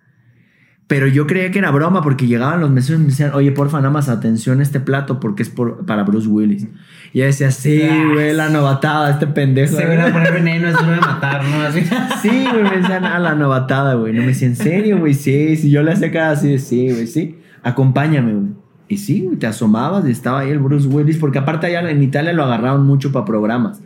Pero 0.92 1.06
yo 1.06 1.26
creía 1.26 1.50
que 1.50 1.58
era 1.58 1.70
broma 1.70 2.02
porque 2.02 2.26
llegaban 2.26 2.60
los 2.60 2.68
meseros 2.68 3.00
y 3.00 3.04
me 3.04 3.08
decían, 3.08 3.30
oye, 3.32 3.50
porfa, 3.50 3.78
nada 3.78 3.88
más 3.88 4.10
atención 4.10 4.60
a 4.60 4.62
este 4.62 4.78
plato 4.78 5.20
porque 5.20 5.42
es 5.42 5.50
para 5.86 6.02
Bruce 6.02 6.28
Willis. 6.28 6.66
Y 7.14 7.20
ella 7.20 7.28
decía, 7.28 7.50
sí, 7.50 7.80
güey, 8.12 8.34
la 8.34 8.50
novatada, 8.50 9.10
este 9.10 9.26
pendejo. 9.26 9.74
Se 9.74 9.86
viene 9.86 10.02
a 10.02 10.12
poner 10.12 10.34
veneno, 10.34 10.68
es 10.68 10.76
de 10.76 10.96
matar, 11.00 11.44
¿no? 11.44 11.62
Así. 11.62 11.80
Sí, 12.20 12.46
güey, 12.52 12.62
me 12.64 12.76
decían, 12.76 13.06
ah, 13.06 13.18
la 13.18 13.34
novatada, 13.34 13.94
güey. 13.94 14.12
No 14.12 14.20
me 14.20 14.26
decía, 14.26 14.48
¿en 14.48 14.56
serio, 14.56 14.98
güey? 14.98 15.14
Sí, 15.14 15.56
sí, 15.56 15.70
yo 15.70 15.82
le 15.82 15.92
hacía 15.92 16.12
cada 16.12 16.32
así 16.32 16.50
de, 16.50 16.58
sí, 16.58 16.90
güey, 16.90 17.06
sí. 17.06 17.38
Acompáñame, 17.62 18.34
güey. 18.34 18.50
Y 18.88 18.98
sí, 18.98 19.22
güey, 19.22 19.38
te 19.38 19.46
asomabas 19.46 20.06
y 20.06 20.10
estaba 20.10 20.40
ahí 20.40 20.50
el 20.50 20.58
Bruce 20.58 20.88
Willis, 20.88 21.16
porque 21.16 21.38
aparte 21.38 21.68
allá 21.68 21.90
en 21.90 22.02
Italia 22.02 22.34
lo 22.34 22.44
agarraron 22.44 22.86
mucho 22.86 23.12
para 23.12 23.24
programas. 23.24 23.80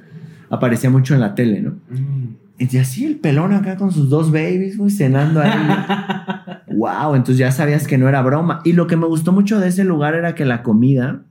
Aparecía 0.51 0.91
mucho 0.91 1.15
en 1.15 1.21
la 1.21 1.37
tele, 1.37 1.61
¿no? 1.61 1.71
Mm. 1.89 2.26
Y 2.59 2.79
así 2.79 3.05
el 3.05 3.17
pelón 3.17 3.53
acá 3.53 3.77
con 3.77 3.93
sus 3.93 4.09
dos 4.09 4.33
babies, 4.33 4.79
güey, 4.79 4.91
cenando 4.91 5.41
ahí. 5.43 5.53
wow, 6.75 7.15
entonces 7.15 7.39
ya 7.39 7.53
sabías 7.53 7.87
que 7.87 7.99
no 7.99 8.09
era 8.09 8.23
broma. 8.23 8.61
Y 8.65 8.73
lo 8.73 8.87
que 8.87 8.97
me 8.97 9.07
gustó 9.07 9.33
mucho 9.33 9.61
de 9.61 9.69
ese 9.69 9.85
lugar 9.85 10.15
era 10.15 10.35
que 10.35 10.45
la 10.45 10.63
comida 10.63 11.25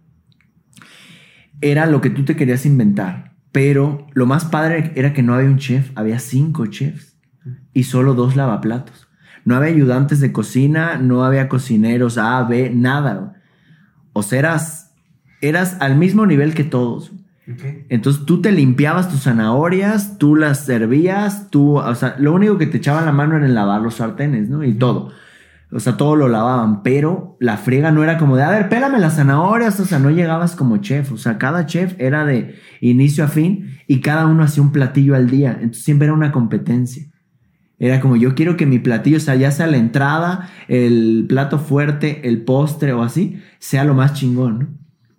era 1.61 1.87
lo 1.87 2.01
que 2.01 2.11
tú 2.11 2.25
te 2.25 2.35
querías 2.35 2.65
inventar. 2.65 3.33
Pero 3.51 4.05
lo 4.13 4.25
más 4.25 4.45
padre 4.45 4.91
era 4.95 5.13
que 5.13 5.23
no 5.23 5.33
había 5.33 5.49
un 5.49 5.57
chef, 5.57 5.91
había 5.95 6.19
cinco 6.19 6.67
chefs 6.67 7.17
y 7.73 7.83
solo 7.83 8.13
dos 8.13 8.35
lavaplatos. 8.35 9.07
No 9.45 9.55
había 9.55 9.69
ayudantes 9.69 10.19
de 10.19 10.31
cocina, 10.31 10.97
no 10.97 11.23
había 11.23 11.47
cocineros 11.47 12.17
A, 12.17 12.43
B, 12.43 12.71
nada. 12.73 13.41
O 14.13 14.23
sea, 14.23 14.39
eras, 14.39 14.93
eras 15.41 15.77
al 15.79 15.95
mismo 15.95 16.25
nivel 16.25 16.53
que 16.53 16.63
todos. 16.63 17.11
Entonces 17.89 18.25
tú 18.25 18.41
te 18.41 18.51
limpiabas 18.51 19.09
tus 19.09 19.23
zanahorias, 19.23 20.17
tú 20.17 20.35
las 20.35 20.65
servías, 20.65 21.49
tú, 21.51 21.77
o 21.77 21.95
sea, 21.95 22.15
lo 22.17 22.33
único 22.33 22.57
que 22.57 22.65
te 22.65 22.77
echaba 22.77 23.01
la 23.01 23.11
mano 23.11 23.37
era 23.37 23.45
en 23.45 23.53
lavar 23.53 23.81
los 23.81 23.95
sartenes, 23.95 24.49
¿no? 24.49 24.63
Y 24.63 24.73
todo. 24.73 25.11
O 25.71 25.79
sea, 25.79 25.97
todo 25.97 26.15
lo 26.15 26.27
lavaban, 26.27 26.83
pero 26.83 27.37
la 27.39 27.57
friega 27.57 27.91
no 27.91 28.03
era 28.03 28.17
como 28.17 28.35
de, 28.37 28.43
a 28.43 28.49
ver, 28.49 28.69
pélame 28.69 28.99
las 28.99 29.15
zanahorias, 29.15 29.79
o 29.79 29.85
sea, 29.85 29.99
no 29.99 30.09
llegabas 30.09 30.55
como 30.55 30.77
chef, 30.77 31.11
o 31.11 31.17
sea, 31.17 31.37
cada 31.37 31.65
chef 31.65 31.95
era 31.99 32.25
de 32.25 32.55
inicio 32.81 33.23
a 33.23 33.27
fin 33.27 33.77
y 33.87 33.99
cada 33.99 34.25
uno 34.25 34.43
hacía 34.43 34.63
un 34.63 34.71
platillo 34.71 35.15
al 35.15 35.29
día, 35.29 35.51
entonces 35.51 35.83
siempre 35.83 36.05
era 36.05 36.13
una 36.13 36.31
competencia. 36.31 37.05
Era 37.77 37.99
como 37.99 38.15
yo 38.15 38.35
quiero 38.35 38.55
que 38.57 38.65
mi 38.65 38.79
platillo, 38.79 39.17
o 39.17 39.19
sea, 39.19 39.35
ya 39.35 39.51
sea 39.51 39.67
la 39.67 39.77
entrada, 39.77 40.49
el 40.67 41.25
plato 41.27 41.59
fuerte, 41.59 42.27
el 42.27 42.43
postre 42.43 42.93
o 42.93 43.03
así, 43.03 43.41
sea 43.59 43.83
lo 43.83 43.93
más 43.93 44.13
chingón, 44.13 44.59
¿no? 44.59 44.67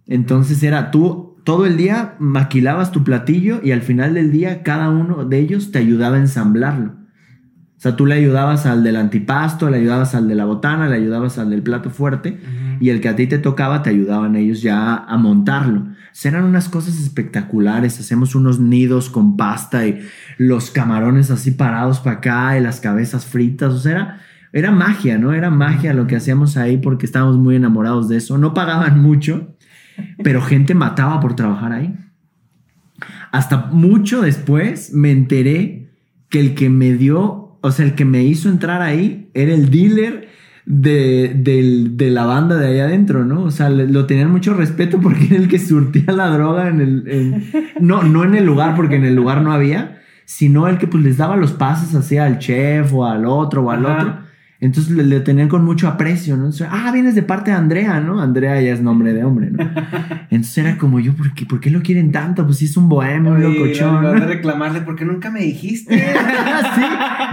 Entonces 0.06 0.62
era 0.62 0.90
tú 0.90 1.25
todo 1.46 1.64
el 1.64 1.76
día 1.76 2.16
maquilabas 2.18 2.90
tu 2.90 3.04
platillo 3.04 3.60
y 3.62 3.70
al 3.70 3.80
final 3.80 4.14
del 4.14 4.32
día 4.32 4.64
cada 4.64 4.90
uno 4.90 5.24
de 5.24 5.38
ellos 5.38 5.70
te 5.70 5.78
ayudaba 5.78 6.16
a 6.16 6.18
ensamblarlo. 6.18 6.90
O 6.90 7.78
sea, 7.80 7.94
tú 7.94 8.04
le 8.04 8.16
ayudabas 8.16 8.66
al 8.66 8.82
del 8.82 8.96
antipasto, 8.96 9.70
le 9.70 9.76
ayudabas 9.76 10.16
al 10.16 10.26
de 10.26 10.34
la 10.34 10.44
botana, 10.44 10.88
le 10.88 10.96
ayudabas 10.96 11.38
al 11.38 11.50
del 11.50 11.62
plato 11.62 11.90
fuerte 11.90 12.40
y 12.80 12.90
el 12.90 13.00
que 13.00 13.08
a 13.08 13.14
ti 13.14 13.28
te 13.28 13.38
tocaba 13.38 13.84
te 13.84 13.90
ayudaban 13.90 14.34
ellos 14.34 14.60
ya 14.60 14.96
a 14.96 15.16
montarlo. 15.18 15.82
O 15.82 15.94
sea, 16.10 16.32
eran 16.32 16.46
unas 16.46 16.68
cosas 16.68 16.98
espectaculares. 17.00 18.00
Hacemos 18.00 18.34
unos 18.34 18.58
nidos 18.58 19.08
con 19.08 19.36
pasta 19.36 19.86
y 19.86 20.00
los 20.38 20.72
camarones 20.72 21.30
así 21.30 21.52
parados 21.52 22.00
para 22.00 22.16
acá 22.16 22.58
y 22.58 22.60
las 22.60 22.80
cabezas 22.80 23.24
fritas. 23.24 23.72
O 23.72 23.78
sea, 23.78 23.92
era, 23.92 24.20
era 24.52 24.70
magia, 24.72 25.16
¿no? 25.16 25.32
Era 25.32 25.50
magia 25.50 25.94
lo 25.94 26.08
que 26.08 26.16
hacíamos 26.16 26.56
ahí 26.56 26.78
porque 26.78 27.06
estábamos 27.06 27.36
muy 27.36 27.54
enamorados 27.54 28.08
de 28.08 28.16
eso. 28.16 28.36
No 28.36 28.52
pagaban 28.52 29.00
mucho, 29.00 29.55
pero 30.22 30.40
gente 30.40 30.74
mataba 30.74 31.20
por 31.20 31.36
trabajar 31.36 31.72
ahí. 31.72 31.94
Hasta 33.32 33.66
mucho 33.66 34.22
después 34.22 34.92
me 34.92 35.10
enteré 35.10 35.90
que 36.28 36.40
el 36.40 36.54
que 36.54 36.70
me 36.70 36.94
dio 36.94 37.46
o 37.66 37.72
sea, 37.72 37.84
el 37.84 37.94
que 37.94 38.04
me 38.04 38.22
hizo 38.22 38.48
entrar 38.48 38.80
ahí 38.80 39.28
era 39.34 39.52
el 39.52 39.70
dealer 39.70 40.28
de, 40.66 41.96
la 42.12 42.24
banda 42.24 42.56
de 42.56 42.68
ahí 42.68 42.78
adentro, 42.78 43.24
¿no? 43.24 43.42
O 43.42 43.50
sea, 43.50 43.70
lo 43.70 44.06
tenían 44.06 44.30
mucho 44.30 44.54
respeto 44.54 45.00
porque 45.00 45.26
era 45.26 45.36
el 45.36 45.48
que 45.48 45.58
surtía 45.58 46.12
la 46.12 46.28
droga 46.28 46.68
en 46.68 46.80
el... 46.80 47.44
no, 47.80 48.04
no 48.04 48.22
en 48.22 48.36
el 48.36 48.46
lugar, 48.46 48.76
porque 48.76 48.94
en 48.94 49.04
el 49.04 49.16
lugar 49.16 49.42
no 49.42 49.52
había, 49.52 50.00
sino 50.24 50.68
el 50.68 50.78
que 50.78 50.86
pues 50.86 51.02
les 51.02 51.16
daba 51.16 51.36
los 51.36 51.52
pases 51.52 51.94
así 51.96 52.18
al 52.18 52.38
chef 52.38 52.92
o 52.92 53.04
al 53.04 53.26
otro 53.26 53.64
o 53.64 53.70
al 53.70 53.84
otro. 53.84 54.18
Entonces 54.58 54.96
le, 54.96 55.20
tenían 55.20 55.48
con 55.48 55.64
mucho 55.64 55.86
aprecio, 55.86 56.36
¿no? 56.36 56.50
ah, 56.70 56.90
vienes 56.90 57.14
de 57.14 57.22
parte 57.22 57.50
de 57.50 57.56
Andrea, 57.58 58.00
¿no? 58.00 58.20
Andrea 58.20 58.60
ya 58.60 58.72
es 58.72 58.80
nombre 58.80 59.12
de 59.12 59.22
hombre, 59.22 59.50
¿no? 59.50 59.62
Entonces 60.30 60.58
era 60.58 60.78
como 60.78 60.98
yo, 60.98 61.14
¿por 61.14 61.34
qué, 61.34 61.44
¿por 61.44 61.60
qué 61.60 61.70
lo 61.70 61.82
quieren 61.82 62.10
tanto? 62.10 62.44
Pues 62.46 62.58
si 62.58 62.64
es 62.64 62.76
un 62.76 62.88
bohemio, 62.88 63.32
un 63.32 63.42
locochón. 63.42 64.02
¿no? 64.02 64.08
a 64.08 64.14
reclamarle 64.14 64.80
porque 64.80 65.04
nunca 65.04 65.30
me 65.30 65.40
dijiste. 65.40 65.98
sí. 66.74 66.82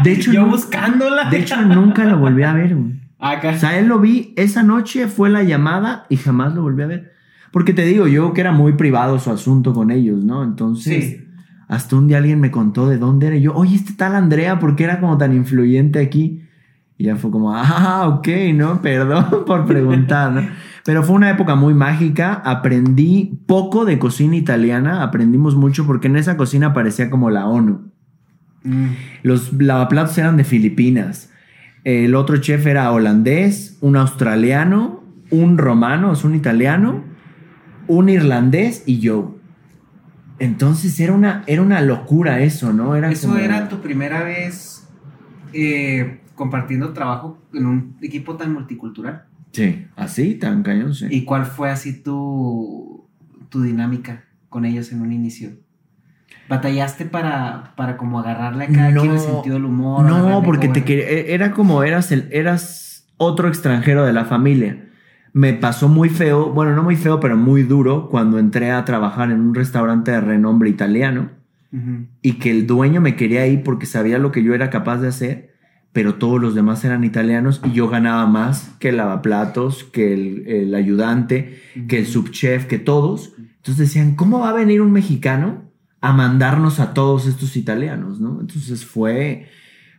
De 0.04 0.12
hecho, 0.12 0.34
yo 0.34 0.46
buscándola. 0.46 1.30
De 1.30 1.40
hecho, 1.40 1.62
nunca 1.62 2.04
lo 2.04 2.20
volví 2.20 2.44
a 2.44 2.54
ver, 2.54 2.76
güey. 2.76 3.02
Acá. 3.20 3.52
O 3.52 3.58
sea, 3.58 3.80
él 3.80 3.88
lo 3.88 4.00
vi 4.00 4.34
esa 4.36 4.64
noche, 4.64 5.08
fue 5.08 5.30
la 5.30 5.44
llamada 5.44 6.06
y 6.10 6.18
jamás 6.18 6.54
lo 6.54 6.62
volví 6.64 6.84
a 6.84 6.88
ver. 6.88 7.14
Porque 7.54 7.72
te 7.72 7.86
digo, 7.86 8.08
yo 8.08 8.34
que 8.34 8.42
era 8.42 8.52
muy 8.52 8.74
privado 8.74 9.18
su 9.20 9.32
asunto 9.32 9.74
con 9.74 9.92
ellos, 9.92 10.26
¿no? 10.26 10.44
Entonces, 10.44 11.24
hasta 11.70 11.96
un 11.96 12.08
día 12.08 12.18
alguien 12.18 12.42
me 12.42 12.52
contó 12.52 12.90
de 12.90 12.98
dónde 12.98 13.28
era. 13.28 13.38
yo, 13.38 13.54
oye, 13.54 13.76
este 13.76 13.94
tal 13.94 14.16
Andrea, 14.16 14.60
¿por 14.60 14.76
qué 14.76 14.84
era 14.84 15.00
como 15.00 15.18
tan 15.18 15.34
influyente 15.34 16.00
aquí? 16.00 16.44
Y 16.98 17.06
ya 17.06 17.16
fue 17.16 17.32
como, 17.32 17.56
ah, 17.56 18.08
ok, 18.08 18.28
¿no? 18.54 18.82
Perdón 18.82 19.26
por 19.46 19.66
preguntar, 19.66 20.32
¿no? 20.32 20.48
Pero 20.86 21.04
fue 21.04 21.16
una 21.16 21.30
época 21.30 21.56
muy 21.56 21.74
mágica. 21.74 22.34
Aprendí 22.46 23.40
poco 23.46 23.86
de 23.86 24.00
cocina 24.00 24.36
italiana. 24.36 25.02
Aprendimos 25.02 25.56
mucho 25.56 25.86
porque 25.86 26.08
en 26.08 26.18
esa 26.18 26.38
cocina 26.38 26.74
parecía 26.74 27.10
como 27.10 27.30
la 27.30 27.48
ONU. 27.48 27.92
Mm. 28.64 28.88
Los 29.24 29.54
lavaplatos 29.54 30.18
eran 30.18 30.38
de 30.38 30.44
Filipinas. 30.44 31.32
El 31.84 32.16
otro 32.16 32.38
chef 32.38 32.66
era 32.66 32.92
holandés, 32.92 33.78
un 33.82 33.98
australiano, 33.98 35.04
un 35.32 35.58
romano, 35.58 36.14
es 36.14 36.24
un 36.24 36.36
italiano, 36.36 37.04
un 37.88 38.10
irlandés 38.10 38.84
y 38.86 39.00
yo. 39.00 39.38
Entonces 40.40 41.00
era 41.00 41.14
una, 41.14 41.44
era 41.48 41.62
una 41.62 41.82
locura 41.82 42.42
eso, 42.42 42.74
¿no? 42.74 42.96
Era 42.96 43.12
eso 43.12 43.38
era 43.38 43.68
tu 43.68 43.80
primera 43.82 44.24
vez 44.24 44.88
eh, 45.54 46.22
compartiendo 46.36 46.94
trabajo 46.94 47.38
en 47.54 47.66
un 47.66 47.98
equipo 48.02 48.36
tan 48.36 48.54
multicultural. 48.54 49.26
Sí, 49.52 49.86
así, 49.96 50.36
tan 50.36 50.64
cañón, 50.64 50.96
sí. 50.96 51.08
¿Y 51.10 51.26
cuál 51.26 51.46
fue 51.46 51.70
así 51.70 52.02
tu, 52.02 53.08
tu 53.50 53.62
dinámica 53.62 54.26
con 54.50 54.66
ellos 54.66 54.92
en 54.92 55.02
un 55.02 55.12
inicio? 55.12 55.52
¿Batallaste 56.50 57.06
para, 57.06 57.74
para 57.76 57.98
como 57.98 58.20
agarrarle 58.20 58.66
a 58.66 58.68
cada 58.68 58.92
quien 58.94 59.12
el 59.12 59.20
sentido 59.20 59.56
del 59.56 59.66
humor? 59.66 60.06
No, 60.06 60.42
porque 60.44 60.68
te 60.68 60.82
e, 60.94 61.34
era 61.34 61.52
como 61.52 61.84
eras, 61.84 62.12
el, 62.12 62.28
eras 62.32 63.08
otro 63.18 63.48
extranjero 63.48 64.06
de 64.06 64.14
la 64.14 64.26
familia. 64.26 64.90
Me 65.32 65.54
pasó 65.54 65.88
muy 65.88 66.10
feo, 66.10 66.52
bueno, 66.52 66.76
no 66.76 66.84
muy 66.84 66.96
feo, 66.96 67.20
pero 67.20 67.38
muy 67.38 67.64
duro 67.64 68.10
cuando 68.10 68.38
entré 68.40 68.72
a 68.72 68.86
trabajar 68.86 69.32
en 69.32 69.40
un 69.40 69.56
restaurante 69.56 70.12
de 70.12 70.22
renombre 70.22 70.70
italiano 70.70 71.30
y 72.22 72.34
que 72.34 72.52
el 72.52 72.68
dueño 72.68 73.02
me 73.02 73.16
quería 73.16 73.48
ir 73.48 73.64
porque 73.64 73.88
sabía 73.88 74.20
lo 74.20 74.32
que 74.32 74.44
yo 74.44 74.54
era 74.54 74.70
capaz 74.70 74.98
de 74.98 75.08
hacer, 75.08 75.53
pero 75.94 76.16
todos 76.16 76.42
los 76.42 76.56
demás 76.56 76.84
eran 76.84 77.04
italianos 77.04 77.62
y 77.64 77.72
yo 77.72 77.88
ganaba 77.88 78.26
más 78.26 78.72
que 78.80 78.90
el 78.90 78.98
lavaplatos, 78.98 79.84
que 79.84 80.14
el, 80.14 80.74
ayudante, 80.74 81.62
que 81.88 82.00
el 82.00 82.08
subchef, 82.08 82.66
que 82.66 82.80
todos. 82.80 83.34
Entonces 83.38 83.78
decían, 83.78 84.16
¿cómo 84.16 84.40
va 84.40 84.50
a 84.50 84.54
venir 84.54 84.82
un 84.82 84.92
mexicano 84.92 85.72
a 86.02 86.12
mandarnos 86.12 86.80
a 86.80 86.94
todos 86.94 87.28
estos 87.28 87.56
italianos, 87.56 88.20
¿no? 88.20 88.42
Entonces 88.42 88.84
fue, 88.86 89.48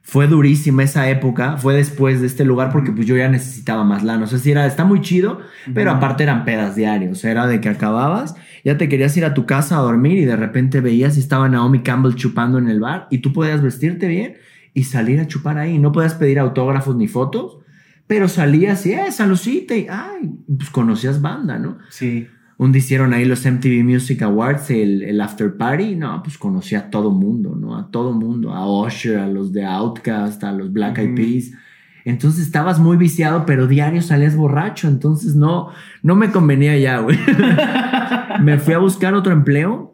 fue 0.03 0.27
durísima 0.27 0.83
esa 0.83 1.09
época, 1.09 1.57
fue 1.57 1.75
después 1.75 2.21
de 2.21 2.27
este 2.27 2.45
lugar 2.45 2.71
porque 2.73 2.93
pues 2.93 3.07
yo 3.07 3.17
ya 3.17 3.29
necesitaba 3.29 3.85
más 3.85 4.03
lana, 4.03 4.25
o 4.25 4.27
sea, 4.27 4.39
sí 4.39 4.51
era, 4.51 4.67
está 4.67 4.85
muy 4.85 5.01
chido, 5.01 5.41
pero 5.73 5.93
aparte 5.93 6.25
eran 6.25 6.45
pedas 6.45 6.75
diarios, 6.75 7.25
era 7.25 7.47
de 7.47 7.61
que 7.63 7.71
acababas, 7.71 8.35
ya 8.65 8.77
te 8.77 8.89
querías 8.91 9.17
ir 9.17 9.25
a 9.25 9.33
tu 9.33 9.47
casa 9.47 9.79
a 9.79 9.81
dormir 9.81 10.19
y 10.19 10.27
de 10.27 10.37
repente 10.37 10.83
veías 10.83 11.17
y 11.17 11.21
estaba 11.21 11.49
Naomi 11.49 11.79
Campbell 11.79 12.17
chupando 12.17 12.59
en 12.59 12.69
el 12.69 12.81
bar 12.81 13.07
y 13.11 13.19
tú 13.19 13.33
podías 13.33 13.63
vestirte 13.63 14.07
bien 14.07 14.35
y 14.75 14.85
salir 14.85 15.21
a 15.21 15.27
chupar 15.27 15.57
ahí, 15.57 15.79
no 15.79 15.93
podías 15.93 16.15
pedir 16.15 16.39
autógrafos 16.39 16.97
ni 16.97 17.09
fotos, 17.09 17.59
pero 18.07 18.29
salías 18.29 18.85
y, 18.85 18.93
eh, 18.93 19.11
saludcita 19.13 19.75
y, 19.77 19.87
ay, 19.89 20.31
pues 20.47 20.69
conocías 20.69 21.23
banda, 21.23 21.59
¿no? 21.59 21.79
Sí 21.89 22.27
un 22.57 22.73
día 22.73 22.79
hicieron 22.79 23.13
ahí 23.13 23.25
los 23.25 23.45
MTV 23.45 23.85
Music 23.85 24.23
Awards, 24.23 24.71
el, 24.71 25.21
after 25.21 25.57
party, 25.57 25.97
no, 25.97 26.23
pues 26.23 26.39
conocí 26.39 26.75
a 26.75 26.91
todo 26.91 27.11
mundo, 27.11 27.57
¿no? 27.57 27.77
A 27.77 27.91
todo 27.91 28.13
mundo, 28.13 28.53
a 28.53 28.67
Usher, 28.67 29.19
a 29.19 29.27
los 29.27 29.53
de 29.53 29.65
Outkast, 29.65 30.43
a 30.45 30.53
los 30.53 30.73
Black 30.73 30.99
Eyed 30.99 31.15
Peas. 31.15 31.51
Entonces 32.05 32.45
estabas 32.45 32.79
muy 32.79 32.97
viciado, 32.97 33.45
pero 33.47 33.67
diario 33.67 34.03
salías 34.03 34.37
borracho, 34.37 34.89
entonces 34.89 35.35
no, 35.35 35.71
no 36.03 36.15
me 36.15 36.31
convenía 36.31 36.79
ya, 36.79 36.99
güey. 36.99 37.19
me 38.43 38.59
fui 38.59 38.75
a 38.75 38.79
buscar 38.79 39.15
otro 39.15 39.33
empleo 39.33 39.94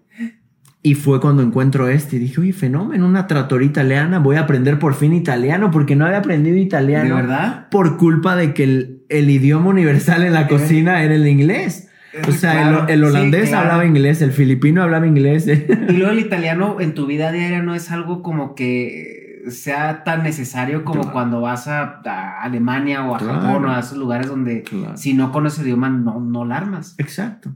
y 0.83 0.95
fue 0.95 1.21
cuando 1.21 1.43
encuentro 1.43 1.89
este 1.89 2.17
y 2.17 2.21
dije, 2.21 2.41
oye, 2.41 2.53
fenómeno, 2.53 3.07
una 3.07 3.27
trattoria 3.27 3.67
italiana, 3.67 4.19
voy 4.19 4.37
a 4.37 4.41
aprender 4.41 4.79
por 4.79 4.95
fin 4.95 5.13
italiano 5.13 5.71
porque 5.71 5.95
no 5.95 6.07
había 6.07 6.19
aprendido 6.19 6.57
italiano. 6.57 7.17
¿De 7.17 7.23
verdad? 7.23 7.69
Por 7.71 7.99
culpa 7.99 8.35
de 8.35 8.55
que 8.55 8.65
el, 8.65 9.03
el 9.11 9.29
idioma 9.29 9.69
universal 9.69 10.23
en 10.23 10.33
la 10.33 10.49
cocina 10.49 11.03
era 11.03 11.15
el 11.15 11.27
inglés. 11.27 11.89
O 12.27 12.33
sea, 12.33 12.87
el, 12.89 13.05
holandés 13.05 13.53
hablaba 13.53 13.85
inglés, 13.85 14.21
el 14.23 14.33
filipino 14.33 14.83
hablaba 14.83 15.07
inglés. 15.07 15.47
Y 15.47 15.93
luego 15.93 16.13
el 16.13 16.19
italiano 16.19 16.81
en 16.81 16.95
tu 16.95 17.07
vida 17.07 17.31
diaria 17.31 17.63
no 17.63 17.75
es 17.75 17.91
algo 17.91 18.23
como 18.23 18.55
que 18.55 19.45
sea 19.49 20.03
tan 20.05 20.23
necesario 20.23 20.85
como 20.85 21.13
cuando 21.13 21.41
vas 21.41 21.69
a, 21.69 22.01
Alemania 22.41 23.05
o 23.05 23.15
a 23.15 23.19
Japón 23.19 23.65
o 23.65 23.73
a 23.73 23.81
esos 23.81 23.97
lugares 23.97 24.29
donde 24.29 24.65
si 24.95 25.15
no 25.15 25.31
conoces 25.31 25.61
el 25.61 25.67
idioma 25.67 25.89
no, 25.89 26.21
no 26.21 26.45
la 26.45 26.57
armas. 26.57 26.95
Exacto. 26.99 27.53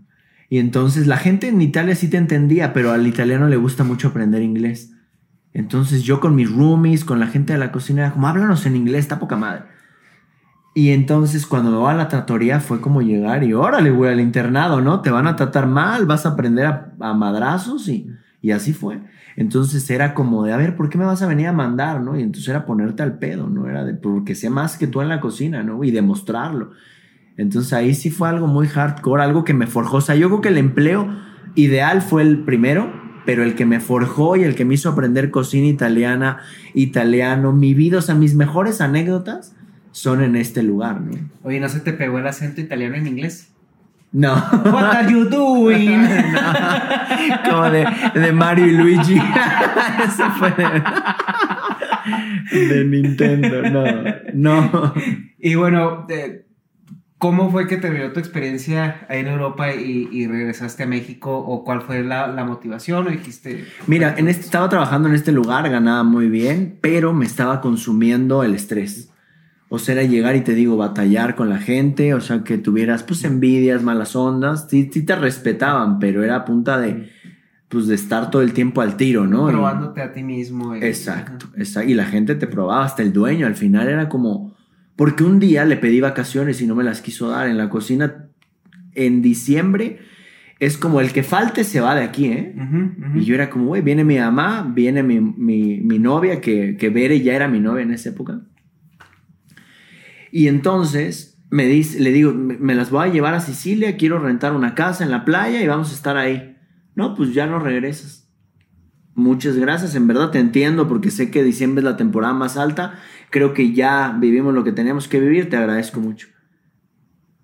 Y 0.54 0.60
entonces 0.60 1.08
la 1.08 1.16
gente 1.16 1.48
en 1.48 1.60
Italia 1.60 1.96
sí 1.96 2.06
te 2.06 2.16
entendía, 2.16 2.72
pero 2.72 2.92
al 2.92 3.08
italiano 3.08 3.48
le 3.48 3.56
gusta 3.56 3.82
mucho 3.82 4.06
aprender 4.06 4.40
inglés. 4.40 4.92
Entonces 5.52 6.04
yo 6.04 6.20
con 6.20 6.36
mis 6.36 6.48
roomies, 6.48 7.04
con 7.04 7.18
la 7.18 7.26
gente 7.26 7.54
de 7.54 7.58
la 7.58 7.72
cocina, 7.72 8.02
era 8.02 8.12
como, 8.12 8.28
háblanos 8.28 8.64
en 8.64 8.76
inglés, 8.76 9.00
está 9.00 9.18
poca 9.18 9.34
madre. 9.34 9.64
Y 10.72 10.90
entonces 10.90 11.44
cuando 11.44 11.80
voy 11.80 11.90
a 11.90 11.94
la 11.94 12.06
tratoría 12.06 12.60
fue 12.60 12.80
como 12.80 13.02
llegar 13.02 13.42
y 13.42 13.52
órale, 13.52 13.90
güey, 13.90 14.12
al 14.12 14.20
internado, 14.20 14.80
¿no? 14.80 15.00
Te 15.00 15.10
van 15.10 15.26
a 15.26 15.34
tratar 15.34 15.66
mal, 15.66 16.06
vas 16.06 16.24
a 16.24 16.28
aprender 16.28 16.66
a, 16.66 17.14
madrazos 17.14 17.88
y, 17.88 18.08
y, 18.40 18.52
así 18.52 18.72
fue. 18.72 19.00
Entonces 19.34 19.90
era 19.90 20.14
como 20.14 20.44
de, 20.44 20.52
a 20.52 20.56
ver, 20.56 20.76
¿por 20.76 20.88
qué 20.88 20.98
me 20.98 21.04
vas 21.04 21.20
a 21.22 21.26
venir 21.26 21.48
a 21.48 21.52
mandar, 21.52 22.00
no? 22.00 22.16
Y 22.16 22.22
entonces 22.22 22.48
era 22.48 22.64
ponerte 22.64 23.02
al 23.02 23.18
pedo, 23.18 23.48
¿no? 23.48 23.68
Era 23.68 23.84
de, 23.84 23.94
porque 23.94 24.36
sé 24.36 24.50
más 24.50 24.78
que 24.78 24.86
tú 24.86 25.02
en 25.02 25.08
la 25.08 25.18
cocina, 25.18 25.64
¿no? 25.64 25.82
Y 25.82 25.90
demostrarlo. 25.90 26.70
Entonces 27.36 27.72
ahí 27.72 27.94
sí 27.94 28.10
fue 28.10 28.28
algo 28.28 28.46
muy 28.46 28.68
hardcore, 28.68 29.22
algo 29.22 29.44
que 29.44 29.54
me 29.54 29.66
forjó. 29.66 29.98
O 29.98 30.00
sea, 30.00 30.14
yo 30.14 30.28
creo 30.28 30.40
que 30.40 30.48
el 30.48 30.58
empleo 30.58 31.08
ideal 31.54 32.02
fue 32.02 32.22
el 32.22 32.38
primero, 32.38 32.92
pero 33.26 33.42
el 33.42 33.54
que 33.54 33.66
me 33.66 33.80
forjó 33.80 34.36
y 34.36 34.44
el 34.44 34.54
que 34.54 34.64
me 34.64 34.74
hizo 34.74 34.88
aprender 34.88 35.30
cocina 35.30 35.66
italiana, 35.66 36.38
italiano, 36.74 37.52
mi 37.52 37.74
vida, 37.74 37.98
o 37.98 38.02
sea, 38.02 38.14
mis 38.14 38.34
mejores 38.34 38.80
anécdotas 38.80 39.54
son 39.90 40.22
en 40.22 40.36
este 40.36 40.62
lugar, 40.62 41.00
¿no? 41.00 41.12
Oye, 41.42 41.60
¿no 41.60 41.68
se 41.68 41.80
te 41.80 41.92
pegó 41.92 42.18
el 42.18 42.26
acento 42.26 42.60
italiano 42.60 42.96
en 42.96 43.06
inglés? 43.06 43.50
No. 44.14 44.34
What 44.34 44.96
are 44.96 45.10
you 45.10 45.24
doing? 45.28 46.06
Como 47.50 47.70
de, 47.70 47.84
de, 48.14 48.32
Mario 48.32 48.66
y 48.66 48.72
Luigi. 48.72 49.14
Eso 50.04 50.30
fue 50.38 50.52
de, 52.52 52.84
Nintendo. 52.84 53.62
No, 53.70 53.84
no. 54.34 54.94
Y 55.40 55.56
bueno, 55.56 56.06
¿cómo 57.24 57.50
fue 57.50 57.66
que 57.66 57.78
terminó 57.78 58.12
tu 58.12 58.20
experiencia 58.20 59.06
ahí 59.08 59.20
en 59.20 59.28
Europa 59.28 59.72
y, 59.72 60.26
regresaste 60.26 60.82
a 60.82 60.86
México? 60.86 61.34
¿O 61.38 61.64
cuál 61.64 61.80
fue 61.80 62.04
la, 62.04 62.44
motivación? 62.44 63.06
¿O 63.06 63.10
dijiste.? 63.10 63.64
Mira, 63.86 64.14
en 64.18 64.28
este, 64.28 64.44
estaba 64.44 64.68
trabajando 64.68 65.08
en 65.08 65.14
este 65.14 65.32
lugar, 65.32 65.70
ganaba 65.70 66.02
muy 66.02 66.28
bien, 66.28 66.76
pero 66.82 67.14
me 67.14 67.24
estaba 67.24 67.62
consumiendo 67.62 68.42
el 68.42 68.52
estrés. 68.54 69.10
O 69.70 69.78
sea, 69.78 69.94
era 69.94 70.02
llegar 70.02 70.36
y 70.36 70.42
te 70.42 70.54
digo, 70.54 70.76
batallar 70.76 71.34
con 71.34 71.48
la 71.48 71.56
gente, 71.56 72.12
o 72.12 72.20
sea, 72.20 72.44
que 72.44 72.58
tuvieras 72.58 73.02
pues 73.04 73.24
envidias, 73.24 73.82
malas 73.82 74.14
ondas, 74.14 74.66
sí, 74.68 74.90
sí 74.92 75.02
te 75.06 75.16
respetaban, 75.16 75.98
pero 76.00 76.22
era 76.22 76.36
a 76.36 76.44
punta 76.44 76.78
de, 76.78 77.10
pues 77.70 77.86
de 77.86 77.94
estar 77.94 78.30
todo 78.30 78.42
el 78.42 78.52
tiempo 78.52 78.82
al 78.82 78.98
tiro, 78.98 79.26
¿no? 79.26 79.46
Probándote 79.46 80.02
a 80.02 80.12
ti 80.12 80.22
mismo. 80.22 80.74
Exacto, 80.74 81.46
exacto, 81.56 81.88
y 81.88 81.94
la 81.94 82.04
gente 82.04 82.34
te 82.34 82.46
probaba, 82.46 82.84
hasta 82.84 83.02
el 83.02 83.14
dueño, 83.14 83.46
al 83.46 83.54
final 83.54 83.88
era 83.88 84.10
como, 84.10 84.53
porque 84.96 85.24
un 85.24 85.40
día 85.40 85.64
le 85.64 85.76
pedí 85.76 86.00
vacaciones 86.00 86.60
y 86.62 86.66
no 86.66 86.74
me 86.74 86.84
las 86.84 87.00
quiso 87.00 87.28
dar 87.28 87.48
en 87.48 87.58
la 87.58 87.68
cocina 87.68 88.26
en 88.94 89.22
diciembre. 89.22 89.98
Es 90.60 90.78
como 90.78 91.00
el 91.00 91.12
que 91.12 91.22
falte 91.22 91.64
se 91.64 91.80
va 91.80 91.94
de 91.94 92.04
aquí, 92.04 92.26
¿eh? 92.26 92.54
Y 93.16 93.24
yo 93.24 93.34
era 93.34 93.50
como, 93.50 93.66
güey, 93.66 93.82
viene 93.82 94.04
mi 94.04 94.18
mamá, 94.18 94.70
viene 94.72 95.02
mi, 95.02 95.20
mi, 95.20 95.98
novia, 95.98 96.40
que, 96.40 96.76
que 96.76 96.90
Bere 96.90 97.20
ya 97.20 97.34
era 97.34 97.48
mi 97.48 97.60
novia 97.60 97.82
en 97.82 97.92
esa 97.92 98.10
época 98.10 98.42
y 100.36 100.48
entonces 100.48 101.40
me 101.48 101.64
dice, 101.66 102.00
le 102.00 102.10
digo, 102.10 102.34
me 102.34 102.74
las 102.74 102.90
voy 102.90 103.08
a 103.08 103.12
llevar 103.12 103.34
a 103.34 103.40
Sicilia, 103.40 103.96
quiero 103.96 104.18
rentar 104.18 104.52
una 104.52 104.74
casa 104.74 105.04
en 105.04 105.12
la 105.12 105.24
playa 105.24 105.62
y 105.62 105.68
vamos 105.68 105.92
a 105.92 105.94
estar 105.94 106.16
ahí. 106.16 106.56
No, 106.96 107.14
pues 107.14 107.32
ya 107.34 107.46
no 107.46 107.60
regresas. 107.60 108.23
Muchas 109.14 109.56
gracias, 109.56 109.94
en 109.94 110.06
verdad 110.06 110.30
te 110.30 110.40
entiendo 110.40 110.88
porque 110.88 111.10
sé 111.10 111.30
que 111.30 111.44
diciembre 111.44 111.80
es 111.80 111.84
la 111.84 111.96
temporada 111.96 112.34
más 112.34 112.56
alta. 112.56 112.98
Creo 113.30 113.54
que 113.54 113.72
ya 113.72 114.16
vivimos 114.18 114.54
lo 114.54 114.64
que 114.64 114.72
teníamos 114.72 115.08
que 115.08 115.20
vivir, 115.20 115.48
te 115.48 115.56
agradezco 115.56 116.00
mucho. 116.00 116.28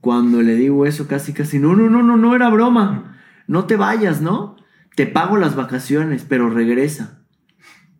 Cuando 0.00 0.42
le 0.42 0.54
digo 0.54 0.86
eso, 0.86 1.06
casi, 1.06 1.32
casi, 1.32 1.58
no, 1.58 1.76
no, 1.76 1.88
no, 1.88 2.02
no, 2.02 2.16
no 2.16 2.34
era 2.34 2.48
broma. 2.48 3.18
No 3.46 3.66
te 3.66 3.76
vayas, 3.76 4.20
¿no? 4.20 4.56
Te 4.96 5.06
pago 5.06 5.36
las 5.36 5.54
vacaciones, 5.54 6.24
pero 6.28 6.50
regresa. 6.50 7.22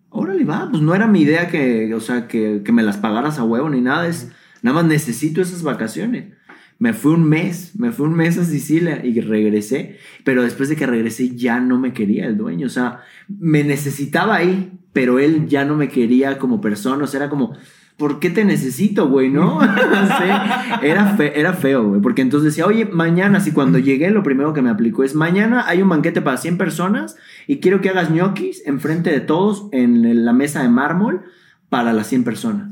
Órale, 0.08 0.44
va, 0.44 0.68
pues 0.70 0.82
no 0.82 0.94
era 0.94 1.06
mi 1.06 1.22
idea 1.22 1.48
que, 1.48 1.94
o 1.94 2.00
sea, 2.00 2.26
que, 2.26 2.62
que 2.64 2.72
me 2.72 2.82
las 2.82 2.96
pagaras 2.96 3.38
a 3.38 3.44
huevo 3.44 3.70
ni 3.70 3.80
nada, 3.80 4.08
es 4.08 4.32
Nada 4.62 4.82
más 4.82 4.84
necesito 4.84 5.40
esas 5.40 5.62
vacaciones. 5.62 6.34
Me 6.80 6.92
fui 6.92 7.12
un 7.12 7.22
mes, 7.22 7.78
me 7.78 7.92
fui 7.92 8.06
un 8.06 8.14
mes 8.14 8.36
a 8.38 8.44
Sicilia 8.44 9.04
y 9.04 9.20
regresé, 9.20 9.98
pero 10.24 10.42
después 10.42 10.68
de 10.68 10.74
que 10.74 10.86
regresé 10.86 11.36
ya 11.36 11.60
no 11.60 11.78
me 11.78 11.92
quería 11.92 12.26
el 12.26 12.36
dueño, 12.36 12.66
o 12.66 12.70
sea, 12.70 13.02
me 13.28 13.62
necesitaba 13.62 14.34
ahí, 14.34 14.72
pero 14.92 15.20
él 15.20 15.46
ya 15.46 15.64
no 15.64 15.76
me 15.76 15.88
quería 15.88 16.38
como 16.38 16.60
persona, 16.60 17.04
o 17.04 17.06
sea, 17.06 17.20
era 17.20 17.30
como, 17.30 17.54
¿por 17.96 18.18
qué 18.18 18.30
te 18.30 18.44
necesito, 18.44 19.08
güey? 19.08 19.30
¿No? 19.30 19.60
era, 20.82 21.16
era 21.16 21.52
feo, 21.52 21.86
güey, 21.86 22.00
porque 22.00 22.22
entonces 22.22 22.54
decía, 22.54 22.66
oye, 22.66 22.86
mañana, 22.86 23.38
si 23.38 23.52
cuando 23.52 23.78
llegué 23.78 24.10
lo 24.10 24.22
primero 24.22 24.52
que 24.52 24.62
me 24.62 24.70
aplicó 24.70 25.04
es, 25.04 25.14
mañana 25.14 25.68
hay 25.68 25.82
un 25.82 25.90
banquete 25.90 26.22
para 26.22 26.38
100 26.38 26.58
personas 26.58 27.16
y 27.46 27.60
quiero 27.60 27.80
que 27.80 27.90
hagas 27.90 28.10
ñoquis 28.10 28.66
enfrente 28.66 29.10
de 29.10 29.20
todos 29.20 29.68
en 29.72 30.24
la 30.24 30.32
mesa 30.32 30.62
de 30.62 30.70
mármol 30.70 31.22
para 31.68 31.92
las 31.92 32.08
100 32.08 32.24
personas 32.24 32.70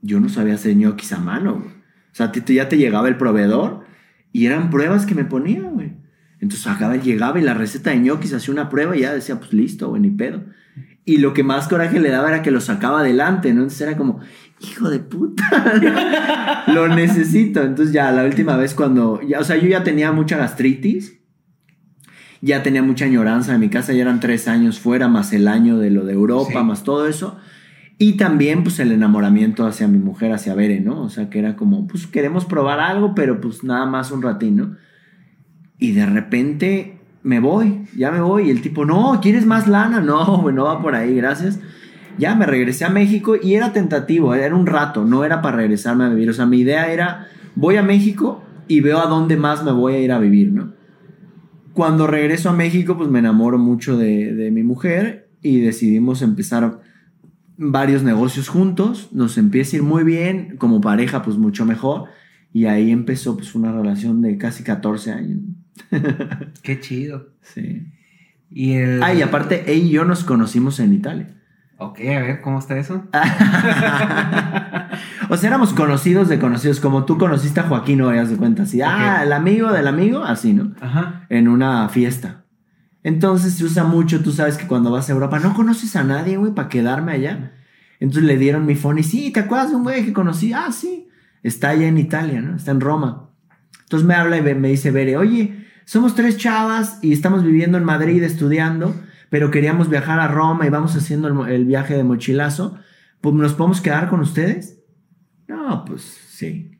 yo 0.00 0.20
no 0.20 0.28
sabía 0.28 0.54
hacer 0.54 0.76
ñoquis 0.76 1.12
a 1.12 1.18
mano. 1.18 1.62
O 1.64 1.77
sea, 2.18 2.32
ya 2.32 2.68
te 2.68 2.76
llegaba 2.76 3.08
el 3.08 3.16
proveedor 3.16 3.84
Y 4.32 4.46
eran 4.46 4.70
pruebas 4.70 5.06
que 5.06 5.14
me 5.14 5.24
ponía, 5.24 5.62
güey. 5.62 5.92
Entonces 6.40 6.66
acaba, 6.66 6.96
llegaba 6.96 7.38
y 7.38 7.42
la 7.42 7.54
receta 7.54 7.90
de 7.90 7.98
ñoquis 7.98 8.32
hacía 8.32 8.52
una 8.52 8.68
prueba 8.68 8.96
y 8.96 9.00
ya 9.00 9.12
decía, 9.12 9.38
pues 9.38 9.52
listo, 9.52 9.88
güey, 9.88 10.00
ni 10.02 10.10
pedo. 10.10 10.44
Y 11.04 11.18
lo 11.18 11.32
que 11.32 11.42
más 11.42 11.68
coraje 11.68 12.00
le 12.00 12.10
daba 12.10 12.28
era 12.28 12.42
que 12.42 12.50
lo 12.50 12.60
sacaba 12.60 13.00
adelante, 13.00 13.52
¿no? 13.52 13.62
Entonces 13.62 13.80
era 13.80 13.96
como, 13.96 14.20
hijo 14.60 14.90
de 14.90 15.00
puta, 15.00 16.64
lo 16.68 16.88
necesito. 16.88 17.62
Entonces 17.62 17.92
ya 17.92 18.12
la 18.12 18.24
última 18.24 18.56
vez 18.56 18.74
cuando, 18.74 19.20
ya, 19.26 19.40
o 19.40 19.44
sea, 19.44 19.56
yo 19.56 19.68
ya 19.68 19.82
tenía 19.82 20.12
mucha 20.12 20.36
gastritis, 20.36 21.18
ya 22.40 22.62
tenía 22.62 22.82
mucha 22.82 23.06
añoranza 23.06 23.54
en 23.54 23.60
mi 23.60 23.68
casa, 23.68 23.92
ya 23.92 24.02
eran 24.02 24.20
tres 24.20 24.48
años 24.48 24.78
fuera, 24.78 25.08
más 25.08 25.32
el 25.32 25.48
año 25.48 25.78
de 25.78 25.90
lo 25.90 26.04
de 26.04 26.12
Europa, 26.12 26.62
más 26.62 26.84
todo 26.84 27.08
eso. 27.08 27.38
Y 27.98 28.12
también, 28.12 28.62
pues, 28.62 28.78
el 28.78 28.92
enamoramiento 28.92 29.66
hacia 29.66 29.88
mi 29.88 29.98
mujer, 29.98 30.32
hacia 30.32 30.54
Bere, 30.54 30.80
¿no? 30.80 31.02
O 31.02 31.10
sea, 31.10 31.28
que 31.28 31.40
era 31.40 31.56
como, 31.56 31.88
pues, 31.88 32.06
queremos 32.06 32.44
probar 32.44 32.78
algo, 32.78 33.12
pero 33.14 33.40
pues 33.40 33.64
nada 33.64 33.86
más 33.86 34.12
un 34.12 34.22
ratín, 34.22 34.56
¿no? 34.56 34.76
Y 35.78 35.92
de 35.92 36.06
repente 36.06 36.98
me 37.24 37.40
voy, 37.40 37.86
ya 37.96 38.12
me 38.12 38.20
voy. 38.20 38.48
Y 38.48 38.50
el 38.50 38.62
tipo, 38.62 38.84
no, 38.84 39.18
¿quieres 39.20 39.46
más 39.46 39.66
lana? 39.66 40.00
No, 40.08 40.40
güey, 40.42 40.54
no 40.54 40.64
va 40.64 40.80
por 40.80 40.94
ahí, 40.94 41.14
gracias. 41.16 41.58
Ya 42.18 42.34
me 42.34 42.46
regresé 42.46 42.84
a 42.84 42.88
México 42.88 43.34
y 43.40 43.54
era 43.54 43.72
tentativo, 43.72 44.34
era 44.34 44.54
un 44.54 44.66
rato, 44.66 45.04
no 45.04 45.24
era 45.24 45.42
para 45.42 45.56
regresarme 45.56 46.04
a 46.04 46.08
vivir. 46.08 46.30
O 46.30 46.32
sea, 46.32 46.46
mi 46.46 46.60
idea 46.60 46.92
era, 46.92 47.26
voy 47.54 47.76
a 47.76 47.82
México 47.82 48.42
y 48.66 48.80
veo 48.80 48.98
a 48.98 49.06
dónde 49.06 49.36
más 49.36 49.64
me 49.64 49.72
voy 49.72 49.94
a 49.94 50.00
ir 50.00 50.12
a 50.12 50.18
vivir, 50.18 50.52
¿no? 50.52 50.72
Cuando 51.74 52.08
regreso 52.08 52.50
a 52.50 52.52
México, 52.52 52.96
pues 52.96 53.08
me 53.08 53.20
enamoro 53.20 53.58
mucho 53.58 53.96
de, 53.96 54.34
de 54.34 54.50
mi 54.50 54.64
mujer 54.64 55.28
y 55.42 55.60
decidimos 55.60 56.22
empezar 56.22 56.80
varios 57.58 58.04
negocios 58.04 58.48
juntos, 58.48 59.08
nos 59.12 59.36
empieza 59.36 59.76
a 59.76 59.78
ir 59.78 59.82
muy 59.82 60.04
bien, 60.04 60.56
como 60.56 60.80
pareja 60.80 61.22
pues 61.22 61.36
mucho 61.36 61.66
mejor, 61.66 62.04
y 62.52 62.66
ahí 62.66 62.90
empezó 62.90 63.36
pues 63.36 63.54
una 63.54 63.72
relación 63.72 64.22
de 64.22 64.38
casi 64.38 64.62
14 64.62 65.12
años. 65.12 65.40
Qué 66.62 66.80
chido. 66.80 67.28
Sí. 67.42 67.86
Y 68.50 68.74
el... 68.74 69.02
Ah, 69.02 69.12
y 69.12 69.20
aparte, 69.20 69.70
ella 69.70 69.84
y 69.84 69.90
yo 69.90 70.04
nos 70.04 70.24
conocimos 70.24 70.80
en 70.80 70.94
Italia. 70.94 71.34
Ok, 71.80 72.00
a 72.00 72.20
ver, 72.20 72.40
¿cómo 72.40 72.58
está 72.58 72.76
eso? 72.76 73.04
o 75.28 75.36
sea, 75.36 75.48
éramos 75.48 75.72
conocidos 75.74 76.28
de 76.28 76.40
conocidos, 76.40 76.80
como 76.80 77.04
tú 77.04 77.18
conociste 77.18 77.60
a 77.60 77.64
Joaquín, 77.64 77.98
no 77.98 78.08
de 78.08 78.36
cuenta, 78.36 78.64
así, 78.64 78.82
ah, 78.82 79.20
el 79.22 79.32
amigo 79.32 79.72
del 79.72 79.86
amigo, 79.86 80.24
así, 80.24 80.54
¿no? 80.54 80.72
Ajá. 80.80 81.26
En 81.28 81.46
una 81.46 81.88
fiesta. 81.88 82.46
Entonces 83.08 83.54
se 83.54 83.64
usa 83.64 83.84
mucho, 83.84 84.22
tú 84.22 84.32
sabes 84.32 84.58
que 84.58 84.66
cuando 84.66 84.90
vas 84.90 85.08
a 85.08 85.14
Europa 85.14 85.38
no 85.38 85.54
conoces 85.54 85.96
a 85.96 86.04
nadie, 86.04 86.36
güey, 86.36 86.52
para 86.52 86.68
quedarme 86.68 87.12
allá. 87.12 87.54
Entonces 88.00 88.24
le 88.24 88.36
dieron 88.36 88.66
mi 88.66 88.74
phone 88.74 88.98
y 88.98 89.02
sí, 89.02 89.30
¿te 89.30 89.40
acuerdas 89.40 89.70
de 89.70 89.76
un 89.76 89.82
güey 89.82 90.04
que 90.04 90.12
conocí? 90.12 90.52
Ah, 90.52 90.70
sí, 90.72 91.08
está 91.42 91.70
allá 91.70 91.88
en 91.88 91.96
Italia, 91.96 92.42
¿no? 92.42 92.54
Está 92.54 92.70
en 92.70 92.82
Roma. 92.82 93.30
Entonces 93.80 94.06
me 94.06 94.12
habla 94.12 94.36
y 94.36 94.54
me 94.54 94.68
dice, 94.68 94.90
Bere, 94.90 95.16
oye, 95.16 95.64
somos 95.86 96.14
tres 96.16 96.36
chavas 96.36 96.98
y 97.00 97.14
estamos 97.14 97.42
viviendo 97.44 97.78
en 97.78 97.84
Madrid 97.84 98.22
estudiando, 98.22 98.94
pero 99.30 99.50
queríamos 99.50 99.88
viajar 99.88 100.20
a 100.20 100.28
Roma 100.28 100.66
y 100.66 100.68
vamos 100.68 100.94
haciendo 100.94 101.46
el, 101.46 101.64
viaje 101.64 101.96
de 101.96 102.04
mochilazo. 102.04 102.76
Pues 103.22 103.34
nos 103.34 103.54
podemos 103.54 103.80
quedar 103.80 104.10
con 104.10 104.20
ustedes. 104.20 104.80
No, 105.46 105.86
pues 105.86 106.02
sí. 106.02 106.77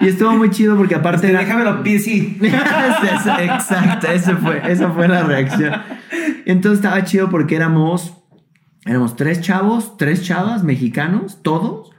Y 0.00 0.06
estuvo 0.06 0.32
muy 0.32 0.50
chido 0.50 0.76
porque 0.76 0.94
aparte. 0.94 1.26
Este, 1.26 1.38
Déjame 1.38 1.64
lo 1.64 1.82
sí. 1.98 2.38
Exacto, 2.40 4.06
esa 4.06 4.36
fue, 4.36 4.62
esa 4.70 4.90
fue 4.90 5.08
la 5.08 5.24
reacción. 5.24 5.74
Entonces 6.46 6.78
estaba 6.78 7.02
chido 7.04 7.30
porque 7.30 7.56
éramos, 7.56 8.14
éramos 8.86 9.16
tres 9.16 9.40
chavos, 9.40 9.96
tres 9.96 10.22
chavas 10.22 10.62
mexicanos, 10.62 11.42
todos, 11.42 11.90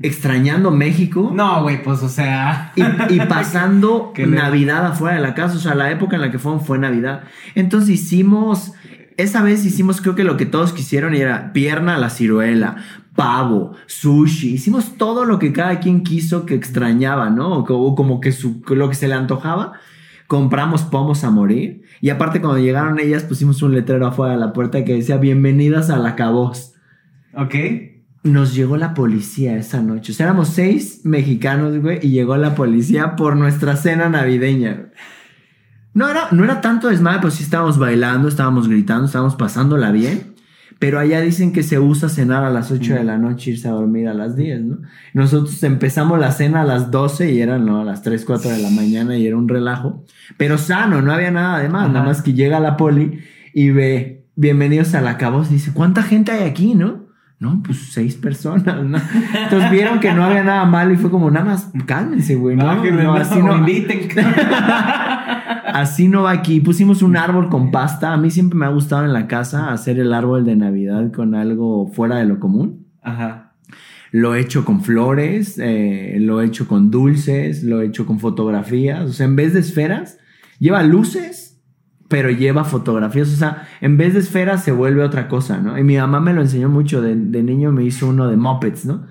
extrañando 0.00 0.72
México. 0.72 1.30
No, 1.32 1.62
güey, 1.62 1.82
pues 1.82 2.02
o 2.02 2.08
sea. 2.08 2.72
Y, 2.74 3.20
pasando 3.20 4.12
Navidad 4.18 4.86
afuera 4.86 5.16
de 5.16 5.22
la 5.22 5.34
casa. 5.34 5.56
O 5.56 5.60
sea, 5.60 5.76
la 5.76 5.92
época 5.92 6.16
en 6.16 6.22
la 6.22 6.32
que 6.32 6.40
fueron 6.40 6.60
fue 6.60 6.78
Navidad. 6.78 7.22
Entonces 7.54 7.90
hicimos. 7.90 8.72
Esa 9.16 9.42
vez 9.44 9.64
hicimos, 9.64 10.00
creo 10.00 10.16
que 10.16 10.24
lo 10.24 10.36
que 10.36 10.44
todos 10.44 10.72
quisieron 10.72 11.14
y 11.14 11.18
era 11.18 11.52
pierna 11.52 11.94
a 11.94 11.98
la 11.98 12.10
ciruela, 12.10 12.78
pavo, 13.14 13.72
sushi. 13.86 14.54
Hicimos 14.54 14.96
todo 14.96 15.24
lo 15.24 15.38
que 15.38 15.52
cada 15.52 15.80
quien 15.80 16.02
quiso 16.02 16.46
que 16.46 16.54
extrañaba, 16.54 17.30
¿no? 17.30 17.58
O 17.58 17.94
como 17.94 18.20
que 18.20 18.34
lo 18.68 18.88
que 18.88 18.94
se 18.94 19.08
le 19.08 19.14
antojaba. 19.14 19.72
Compramos 20.26 20.82
pomos 20.82 21.24
a 21.24 21.30
morir. 21.30 21.82
Y 22.00 22.10
aparte, 22.10 22.40
cuando 22.40 22.58
llegaron 22.58 22.98
ellas, 22.98 23.24
pusimos 23.24 23.62
un 23.62 23.74
letrero 23.74 24.06
afuera 24.06 24.34
de 24.34 24.40
la 24.40 24.52
puerta 24.52 24.84
que 24.84 24.94
decía: 24.94 25.16
Bienvenidas 25.18 25.90
a 25.90 25.98
la 25.98 26.16
Caboz. 26.16 26.74
Ok 27.34 27.54
nos 28.24 28.54
llegó 28.54 28.76
la 28.78 28.94
policía 28.94 29.56
esa 29.56 29.82
noche. 29.82 30.12
O 30.12 30.14
sea, 30.14 30.26
éramos 30.26 30.48
seis 30.48 31.02
mexicanos, 31.04 31.78
güey, 31.80 32.00
y 32.02 32.08
llegó 32.08 32.36
la 32.36 32.54
policía 32.54 33.16
por 33.16 33.36
nuestra 33.36 33.76
cena 33.76 34.08
navideña. 34.08 34.86
No 35.92 36.08
era, 36.08 36.28
no 36.32 36.42
era 36.42 36.60
tanto 36.60 36.88
desmadre, 36.88 37.20
pues 37.20 37.34
sí 37.34 37.44
estábamos 37.44 37.78
bailando, 37.78 38.26
estábamos 38.26 38.66
gritando, 38.66 39.06
estábamos 39.06 39.36
pasándola 39.36 39.92
bien. 39.92 40.33
Pero 40.78 40.98
allá 40.98 41.20
dicen 41.20 41.52
que 41.52 41.62
se 41.62 41.78
usa 41.78 42.08
cenar 42.08 42.44
a 42.44 42.50
las 42.50 42.70
8 42.70 42.94
de 42.94 43.04
la 43.04 43.16
noche, 43.16 43.52
irse 43.52 43.68
a 43.68 43.72
dormir 43.72 44.08
a 44.08 44.14
las 44.14 44.36
10, 44.36 44.60
¿no? 44.62 44.78
Nosotros 45.12 45.62
empezamos 45.62 46.18
la 46.18 46.32
cena 46.32 46.62
a 46.62 46.64
las 46.64 46.90
12 46.90 47.32
y 47.32 47.40
eran, 47.40 47.64
¿no? 47.64 47.80
A 47.80 47.84
las 47.84 48.02
3, 48.02 48.24
4 48.24 48.50
de 48.50 48.58
la 48.58 48.70
mañana 48.70 49.16
y 49.16 49.26
era 49.26 49.36
un 49.36 49.48
relajo. 49.48 50.04
Pero 50.36 50.58
sano, 50.58 51.00
no 51.00 51.12
había 51.12 51.30
nada 51.30 51.60
de 51.60 51.68
más. 51.68 51.90
Nada 51.90 52.04
más 52.04 52.22
que 52.22 52.34
llega 52.34 52.60
la 52.60 52.76
poli 52.76 53.20
y 53.52 53.70
ve, 53.70 54.26
bienvenidos 54.34 54.94
a 54.94 55.00
la 55.00 55.16
cabos. 55.16 55.50
Dice, 55.50 55.72
¿cuánta 55.72 56.02
gente 56.02 56.32
hay 56.32 56.48
aquí, 56.48 56.74
no? 56.74 57.04
No, 57.40 57.62
pues 57.62 57.90
seis 57.90 58.14
personas, 58.14 58.82
¿no? 58.84 58.98
Entonces 59.42 59.70
vieron 59.70 60.00
que 60.00 60.12
no 60.14 60.24
había 60.24 60.44
nada 60.44 60.64
malo 60.64 60.94
y 60.94 60.96
fue 60.96 61.10
como, 61.10 61.30
nada 61.30 61.44
más, 61.44 61.70
cálmense, 61.84 62.36
güey. 62.36 62.56
No, 62.56 62.82
no, 62.84 63.14
así 63.14 63.38
no. 63.40 63.54
así 65.66 66.08
no 66.08 66.22
va 66.22 66.30
aquí. 66.30 66.60
Pusimos 66.60 67.02
un 67.02 67.16
árbol 67.16 67.48
con 67.50 67.70
pasta. 67.70 68.12
A 68.12 68.16
mí 68.16 68.30
siempre 68.30 68.58
me 68.58 68.66
ha 68.66 68.70
gustado 68.70 69.04
en 69.04 69.12
la 69.12 69.26
casa 69.26 69.72
hacer 69.72 69.98
el 69.98 70.14
árbol 70.14 70.44
de 70.44 70.56
Navidad 70.56 71.12
con 71.12 71.34
algo 71.34 71.88
fuera 71.88 72.16
de 72.16 72.24
lo 72.24 72.38
común. 72.38 72.86
Ajá. 73.02 73.52
Lo 74.10 74.36
he 74.36 74.40
hecho 74.40 74.64
con 74.64 74.80
flores, 74.82 75.58
eh, 75.58 76.18
lo 76.20 76.40
he 76.40 76.46
hecho 76.46 76.68
con 76.68 76.92
dulces, 76.92 77.64
lo 77.64 77.82
he 77.82 77.86
hecho 77.86 78.06
con 78.06 78.20
fotografías. 78.20 79.10
O 79.10 79.12
sea, 79.12 79.26
en 79.26 79.34
vez 79.34 79.52
de 79.52 79.60
esferas, 79.60 80.18
lleva 80.60 80.84
luces 80.84 81.43
pero 82.14 82.30
lleva 82.30 82.62
fotografías. 82.62 83.32
O 83.32 83.36
sea, 83.36 83.66
en 83.80 83.96
vez 83.96 84.14
de 84.14 84.20
esferas 84.20 84.62
se 84.62 84.70
vuelve 84.70 85.02
otra 85.02 85.26
cosa, 85.26 85.58
¿no? 85.58 85.76
Y 85.76 85.82
mi 85.82 85.96
mamá 85.96 86.20
me 86.20 86.32
lo 86.32 86.42
enseñó 86.42 86.68
mucho. 86.68 87.02
De, 87.02 87.16
niño 87.16 87.72
me 87.72 87.82
hizo 87.82 88.06
uno 88.06 88.28
de 88.28 88.36
Muppets, 88.36 88.86
¿no? 88.86 89.08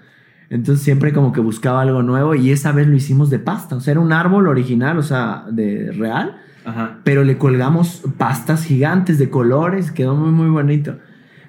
Entonces 0.50 0.86
siempre 0.86 1.12
como 1.12 1.34
que 1.34 1.42
buscaba 1.42 1.82
algo 1.82 2.02
nuevo 2.02 2.34
y 2.34 2.52
esa 2.52 2.72
vez 2.72 2.88
lo 2.88 2.96
hicimos 2.96 3.30
de 3.30 3.40
pasta. 3.40 3.76
O 3.76 3.82
sea, 3.82 3.92
era 3.92 4.00
un 4.00 4.14
árbol 4.14 4.48
original, 4.48 4.98
o 4.98 5.04
sea, 5.04 5.44
de 5.52 5.92
real. 5.92 6.38
Ajá. 6.64 7.00
Pero 7.04 7.26
le 7.26 7.38
colgamos 7.38 8.04
pastas 8.18 8.64
gigantes 8.64 9.20
de 9.20 9.30
colores. 9.30 9.92
Quedó 9.92 10.16
muy, 10.16 10.32
muy 10.32 10.50
bonito. 10.50 10.96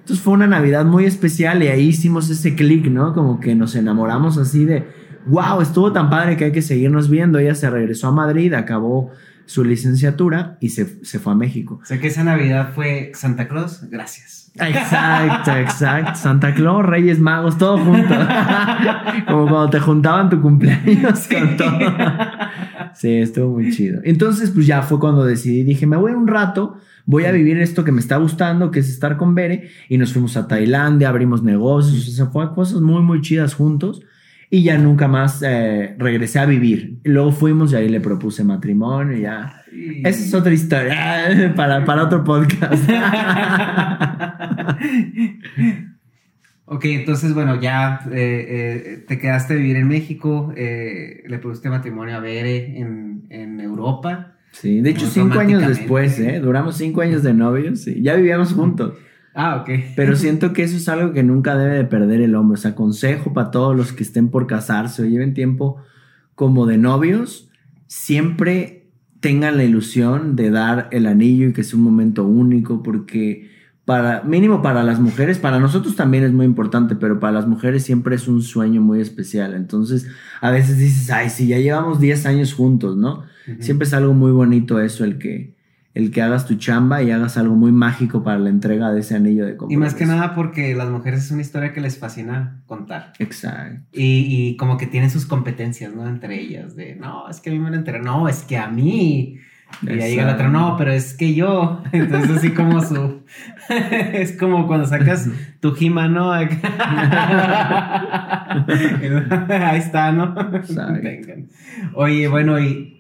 Entonces 0.01 0.25
fue 0.25 0.33
una 0.33 0.49
Navidad 0.49 0.85
muy 0.85 1.05
especial 1.05 1.63
y 1.63 1.69
ahí 1.69 1.87
hicimos 1.87 2.31
ese 2.31 2.57
clic, 2.57 2.87
¿no? 2.87 3.15
Como 3.15 3.39
que 3.39 3.55
nos 3.55 3.77
enamoramos 3.77 4.39
así 4.39 4.65
de, 4.65 4.89
wow, 5.27 5.61
estuvo 5.61 5.93
tan 5.93 6.11
padre 6.11 6.37
que 6.37 6.47
hay 6.47 6.53
que 6.53 6.63
seguirnos 6.63 7.09
viendo. 7.09 7.39
Ella 7.39 7.55
se 7.55 7.71
regresó 7.71 8.09
a 8.09 8.13
Madrid, 8.13 8.55
acabó 8.55 9.13
su 9.47 9.65
licenciatura 9.65 10.57
y 10.61 10.71
se, 10.71 10.87
fue 10.87 11.33
a 11.33 11.37
México. 11.37 11.81
O 11.83 11.85
sea 11.85 12.01
que 12.01 12.09
esa 12.09 12.25
Navidad 12.25 12.71
fue 12.75 13.13
Santa 13.15 13.49
Claus, 13.49 13.89
gracias. 13.91 14.51
Exacto, 14.55 15.51
exacto. 15.57 16.15
Santa 16.15 16.55
Claus, 16.55 16.85
Reyes 16.87 17.19
Magos, 17.19 17.59
todo 17.59 17.77
junto. 17.79 18.15
Como 19.27 19.49
cuando 19.49 19.71
te 19.71 19.81
juntaban 19.81 20.31
tu 20.31 20.41
cumpleaños 20.41 21.27
con 21.29 21.57
todo. 21.57 21.79
Sí, 22.95 23.17
estuvo 23.17 23.55
muy 23.55 23.73
chido. 23.73 24.01
Entonces, 24.05 24.51
pues 24.51 24.67
ya 24.67 24.83
fue 24.83 25.01
cuando 25.01 25.25
decidí, 25.25 25.65
dije, 25.65 25.87
me 25.87 25.97
voy 25.97 26.13
un 26.13 26.29
rato, 26.29 26.79
voy 27.05 27.25
a 27.25 27.33
vivir 27.33 27.59
esto 27.59 27.83
que 27.83 27.91
me 27.91 28.01
está 28.01 28.17
gustando, 28.17 28.71
que 28.71 28.79
es 28.79 28.89
estar 28.89 29.17
con 29.17 29.35
Bere. 29.35 29.71
Y 29.89 29.99
nos 29.99 30.13
fuimos 30.13 30.37
a 30.37 30.47
Tailandia, 30.47 31.09
abrimos 31.09 31.43
negocios, 31.43 32.09
o 32.09 32.13
sea, 32.13 32.27
fue 32.27 32.55
cosas 32.55 32.81
muy, 32.81 33.03
muy 33.03 33.21
chidas 33.21 33.55
juntos 33.55 34.03
y 34.51 34.63
ya 34.63 34.79
nunca 34.79 35.09
más 35.09 35.43
eh, 35.43 35.95
regresé 35.99 36.39
a 36.39 36.47
vivir. 36.47 36.99
Luego 37.05 37.33
fuimos 37.33 37.73
y 37.73 37.77
ahí 37.77 37.89
le 37.89 38.01
propuse 38.01 38.45
matrimonio 38.45 39.17
y 39.17 39.23
ya. 39.23 39.63
Esa 40.05 40.25
es 40.25 40.35
otra 40.35 40.53
historia 40.53 41.53
para, 41.57 41.85
para 41.85 42.05
otro 42.05 42.23
podcast. 42.23 42.89
ok, 46.67 46.85
entonces, 46.85 47.35
bueno, 47.35 47.61
ya 47.61 48.01
eh, 48.13 48.47
eh, 48.49 49.05
te 49.09 49.19
quedaste 49.19 49.55
a 49.55 49.57
vivir 49.57 49.77
en 49.77 49.89
México, 49.89 50.53
le 50.55 51.39
propusiste 51.41 51.69
matrimonio 51.69 52.17
a 52.17 52.21
Bere 52.21 52.79
en, 52.79 53.27
en 53.31 53.61
Europa. 53.61 54.37
Sí, 54.53 54.81
de 54.81 54.91
hecho, 54.91 55.07
cinco 55.07 55.41
años 55.41 55.67
después, 55.67 56.19
¿eh? 56.21 56.39
Duramos 56.39 56.77
cinco 56.77 57.01
años 57.01 57.25
de 57.25 57.35
novios 57.35 57.89
y 57.89 58.03
ya 58.03 58.15
vivíamos 58.15 58.53
juntos. 58.53 58.95
Ah, 59.35 59.57
ok. 59.57 59.71
Pero 59.97 60.15
siento 60.15 60.53
que 60.53 60.63
eso 60.63 60.77
es 60.77 60.89
algo 60.89 61.13
que 61.13 61.25
nunca 61.25 61.57
debe 61.57 61.75
de 61.75 61.85
perder 61.85 62.21
el 62.21 62.37
hombre. 62.37 62.55
O 62.55 62.61
sea, 62.61 62.75
consejo 62.75 63.33
para 63.33 63.51
todos 63.51 63.77
los 63.77 63.93
que 63.93 64.05
estén 64.05 64.29
por 64.29 64.47
casarse 64.47 65.03
o 65.03 65.07
lleven 65.07 65.35
tiempo 65.35 65.79
como 66.37 66.67
de 66.67 66.79
novios, 66.79 67.51
siempre 67.87 68.89
tengan 69.21 69.57
la 69.57 69.65
ilusión 69.65 70.37
de 70.37 70.51
dar 70.51 70.89
el 70.93 71.07
anillo 71.07 71.49
y 71.49 71.53
que 71.53 71.65
sea 71.65 71.79
un 71.79 71.85
momento 71.85 72.25
único, 72.25 72.83
porque 72.83 73.51
para, 73.85 74.23
mínimo 74.23 74.63
para 74.63 74.83
las 74.83 75.01
mujeres, 75.01 75.39
para 75.39 75.59
nosotros 75.59 75.97
también 75.97 76.25
es 76.25 76.33
muy 76.33 76.47
importante, 76.47 76.95
pero 76.95 77.19
para 77.21 77.33
las 77.33 77.47
mujeres 77.47 77.83
siempre 77.83 78.17
es 78.17 78.29
un 78.29 78.43
sueño 78.43 78.81
muy 78.81 79.01
especial. 79.01 79.55
Entonces, 79.55 80.07
a 80.41 80.51
veces 80.51 80.79
dices, 80.79 81.11
ay, 81.11 81.31
sí, 81.31 81.47
ya 81.47 81.59
llevamos 81.59 82.01
10 82.01 82.27
años 82.27 82.53
juntos, 82.55 82.97
¿no? 82.97 83.25
Siempre 83.61 83.87
es 83.87 83.95
algo 83.95 84.15
muy 84.15 84.33
bonito 84.33 84.81
eso, 84.81 85.05
el 85.05 85.19
que, 85.19 85.54
el 85.95 86.11
que 86.11 86.23
hagas 86.23 86.47
tu 86.47 86.57
chamba 86.57 87.03
y 87.03 87.11
hagas 87.11 87.39
algo 87.39 87.55
muy 87.55 87.73
mágico 87.73 88.23
para 88.23 88.39
la 88.39 88.51
entrega 88.51 88.93
de 88.93 89.01
ese 89.01 89.15
anillo 89.15 89.47
de 89.47 89.57
compromiso. 89.57 89.79
Y 89.79 89.81
más 89.81 89.95
que 89.95 90.07
nada 90.07 90.35
porque 90.35 90.75
las 90.75 90.91
mujeres 90.91 91.25
es 91.25 91.31
una 91.31 91.43
historia 91.43 91.73
que 91.73 91.81
les 91.81 91.99
fascina 91.99 92.63
contar. 92.67 93.13
Exacto. 93.19 93.81
Y, 93.93 94.27
y 94.29 94.57
como 94.57 94.77
que 94.77 94.87
tienen 94.87 95.11
sus 95.11 95.25
competencias, 95.25 95.95
¿no? 95.95 96.07
Entre 96.07 96.41
ellas, 96.41 96.77
de, 96.77 96.97
no, 96.97 97.29
es 97.29 97.41
que 97.41 97.51
a 97.51 97.53
mí 97.53 97.59
me 97.59 97.71
lo 97.71 97.77
enteré, 97.77 98.01
no, 98.01 98.29
es 98.29 98.43
que 98.43 98.59
a 98.59 98.69
mí 98.69 99.39
y 99.83 99.89
ahí 100.01 100.11
llega 100.11 100.27
la 100.27 100.35
otra, 100.35 100.49
no, 100.49 100.77
pero 100.77 100.93
es 100.93 101.15
que 101.15 101.35
yo. 101.35 101.83
Entonces, 101.93 102.39
así 102.39 102.51
como 102.51 102.81
su. 102.83 103.23
es 103.69 104.37
como 104.37 104.67
cuando 104.67 104.87
sacas 104.87 105.29
tu 105.61 105.75
gima, 105.75 106.09
¿no? 106.09 106.33
ahí 106.33 106.49
está, 109.79 110.13
¿no? 110.13 110.35
Oye, 111.95 112.29
bueno, 112.29 112.61
y 112.61 112.94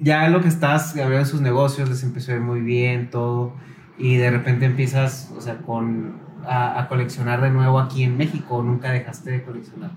ya 0.00 0.28
lo 0.28 0.40
que 0.40 0.48
estás 0.48 0.96
abriendo 0.96 1.26
sus 1.26 1.40
negocios, 1.40 1.88
les 1.88 2.02
empezó 2.02 2.32
a 2.32 2.36
ir 2.36 2.40
muy 2.40 2.60
bien, 2.60 3.10
todo. 3.10 3.54
Y 3.98 4.16
de 4.16 4.30
repente 4.30 4.66
empiezas, 4.66 5.32
o 5.36 5.40
sea, 5.40 5.58
con. 5.58 6.20
A, 6.44 6.80
a 6.80 6.88
coleccionar 6.88 7.40
de 7.40 7.50
nuevo 7.50 7.78
aquí 7.78 8.02
en 8.02 8.16
México. 8.16 8.64
Nunca 8.64 8.90
dejaste 8.90 9.30
de 9.30 9.44
coleccionar. 9.44 9.92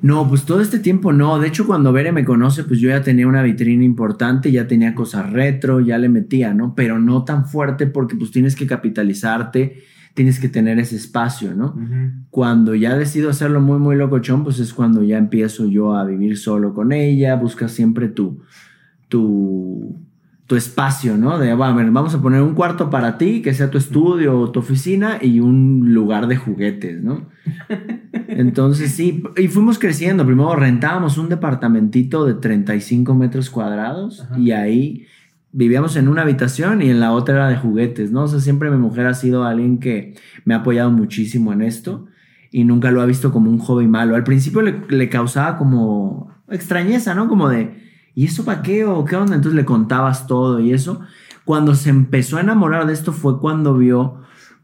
No, 0.00 0.28
pues 0.28 0.44
todo 0.44 0.60
este 0.60 0.78
tiempo 0.78 1.12
no. 1.12 1.38
De 1.38 1.48
hecho, 1.48 1.66
cuando 1.66 1.92
Bere 1.92 2.12
me 2.12 2.24
conoce, 2.24 2.62
pues 2.64 2.78
yo 2.78 2.88
ya 2.88 3.02
tenía 3.02 3.26
una 3.26 3.42
vitrina 3.42 3.82
importante, 3.82 4.52
ya 4.52 4.68
tenía 4.68 4.94
cosas 4.94 5.32
retro, 5.32 5.80
ya 5.80 5.98
le 5.98 6.08
metía, 6.08 6.54
¿no? 6.54 6.74
Pero 6.74 7.00
no 7.00 7.24
tan 7.24 7.46
fuerte 7.46 7.86
porque 7.86 8.14
pues 8.14 8.30
tienes 8.30 8.54
que 8.54 8.66
capitalizarte, 8.66 9.82
tienes 10.14 10.38
que 10.38 10.48
tener 10.48 10.78
ese 10.78 10.96
espacio, 10.96 11.54
¿no? 11.54 11.74
Cuando 12.30 12.76
ya 12.76 12.96
decido 12.96 13.30
hacerlo 13.30 13.60
muy, 13.60 13.78
muy 13.78 13.96
locochón, 13.96 14.44
pues 14.44 14.60
es 14.60 14.72
cuando 14.72 15.02
ya 15.02 15.18
empiezo 15.18 15.66
yo 15.66 15.96
a 15.96 16.04
vivir 16.04 16.38
solo 16.38 16.74
con 16.74 16.92
ella, 16.92 17.34
buscas 17.34 17.72
siempre 17.72 18.08
tu, 18.08 18.40
tu, 19.08 20.08
tu 20.48 20.56
espacio, 20.56 21.18
¿no? 21.18 21.38
De, 21.38 21.52
bueno, 21.54 21.92
vamos 21.92 22.14
a 22.14 22.22
poner 22.22 22.40
un 22.40 22.54
cuarto 22.54 22.88
para 22.88 23.18
ti, 23.18 23.42
que 23.42 23.52
sea 23.52 23.70
tu 23.70 23.76
estudio 23.76 24.40
o 24.40 24.50
tu 24.50 24.60
oficina 24.60 25.18
y 25.20 25.40
un 25.40 25.92
lugar 25.92 26.26
de 26.26 26.36
juguetes, 26.36 27.02
¿no? 27.02 27.28
Entonces 28.28 28.92
sí, 28.92 29.22
y 29.36 29.48
fuimos 29.48 29.78
creciendo. 29.78 30.24
Primero 30.24 30.56
rentábamos 30.56 31.18
un 31.18 31.28
departamentito 31.28 32.24
de 32.24 32.32
35 32.32 33.14
metros 33.14 33.50
cuadrados 33.50 34.26
y 34.38 34.52
ahí 34.52 35.06
vivíamos 35.52 35.96
en 35.96 36.08
una 36.08 36.22
habitación 36.22 36.80
y 36.80 36.88
en 36.88 37.00
la 37.00 37.12
otra 37.12 37.34
era 37.34 37.48
de 37.48 37.56
juguetes, 37.56 38.10
¿no? 38.10 38.22
O 38.22 38.28
sea, 38.28 38.40
siempre 38.40 38.70
mi 38.70 38.78
mujer 38.78 39.06
ha 39.06 39.12
sido 39.14 39.44
alguien 39.44 39.78
que 39.78 40.14
me 40.46 40.54
ha 40.54 40.58
apoyado 40.58 40.90
muchísimo 40.90 41.52
en 41.52 41.60
esto 41.60 42.06
y 42.50 42.64
nunca 42.64 42.90
lo 42.90 43.02
ha 43.02 43.06
visto 43.06 43.32
como 43.32 43.50
un 43.50 43.58
hobby 43.58 43.86
malo. 43.86 44.16
Al 44.16 44.24
principio 44.24 44.62
le, 44.62 44.80
le 44.88 45.10
causaba 45.10 45.58
como 45.58 46.32
extrañeza, 46.48 47.14
¿no? 47.14 47.28
Como 47.28 47.50
de 47.50 47.87
¿y 48.14 48.26
eso 48.26 48.44
para 48.44 48.62
qué 48.62 48.84
o 48.84 49.04
qué 49.04 49.16
onda? 49.16 49.36
Entonces 49.36 49.56
le 49.56 49.64
contabas 49.64 50.26
todo 50.26 50.60
y 50.60 50.72
eso. 50.72 51.00
Cuando 51.44 51.74
se 51.74 51.90
empezó 51.90 52.36
a 52.36 52.40
enamorar 52.40 52.86
de 52.86 52.92
esto 52.92 53.12
fue 53.12 53.40
cuando 53.40 53.76
vio 53.76 54.20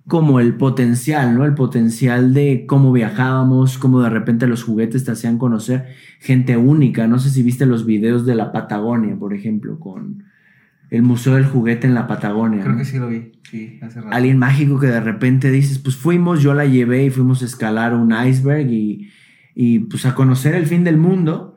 como 0.07 0.38
el 0.38 0.55
potencial, 0.55 1.34
¿no? 1.34 1.45
El 1.45 1.55
potencial 1.55 2.34
de 2.34 2.66
cómo 2.66 2.92
viajábamos, 2.92 3.78
cómo 3.78 4.03
de 4.03 4.11
repente 4.11 4.47
los 4.47 4.62
juguetes 4.62 5.05
te 5.05 5.12
hacían 5.12 5.38
conocer 5.38 5.86
gente 6.20 6.57
única. 6.57 7.07
No 7.07 7.18
sé 7.18 7.30
si 7.30 7.42
viste 7.42 7.64
los 7.64 7.86
videos 7.86 8.26
de 8.26 8.34
la 8.34 8.53
Patagonia, 8.53 9.16
por 9.16 9.32
ejemplo, 9.32 9.78
con 9.80 10.24
el 10.90 11.03
Museo 11.03 11.34
del 11.34 11.47
Juguete 11.47 11.86
en 11.86 11.95
la 11.95 12.07
Patagonia. 12.07 12.62
Creo 12.62 12.76
que 12.76 12.84
sí 12.84 12.99
lo 12.99 13.09
vi, 13.09 13.32
sí, 13.51 13.78
hace 13.82 14.01
rato. 14.01 14.14
Alguien 14.14 14.38
mágico 14.38 14.78
que 14.78 14.88
de 14.88 15.01
repente 15.01 15.51
dices, 15.51 15.78
pues 15.78 15.97
fuimos, 15.97 16.42
yo 16.42 16.53
la 16.55 16.66
llevé 16.66 17.07
y 17.07 17.11
fuimos 17.11 17.42
a 17.42 17.47
escalar 17.47 17.95
un 17.95 18.12
iceberg 18.12 18.70
y, 18.70 19.11
y 19.55 19.78
pues 19.80 20.05
a 20.05 20.14
conocer 20.14 20.55
el 20.55 20.66
fin 20.66 20.84
del 20.84 20.99
mundo 20.99 21.53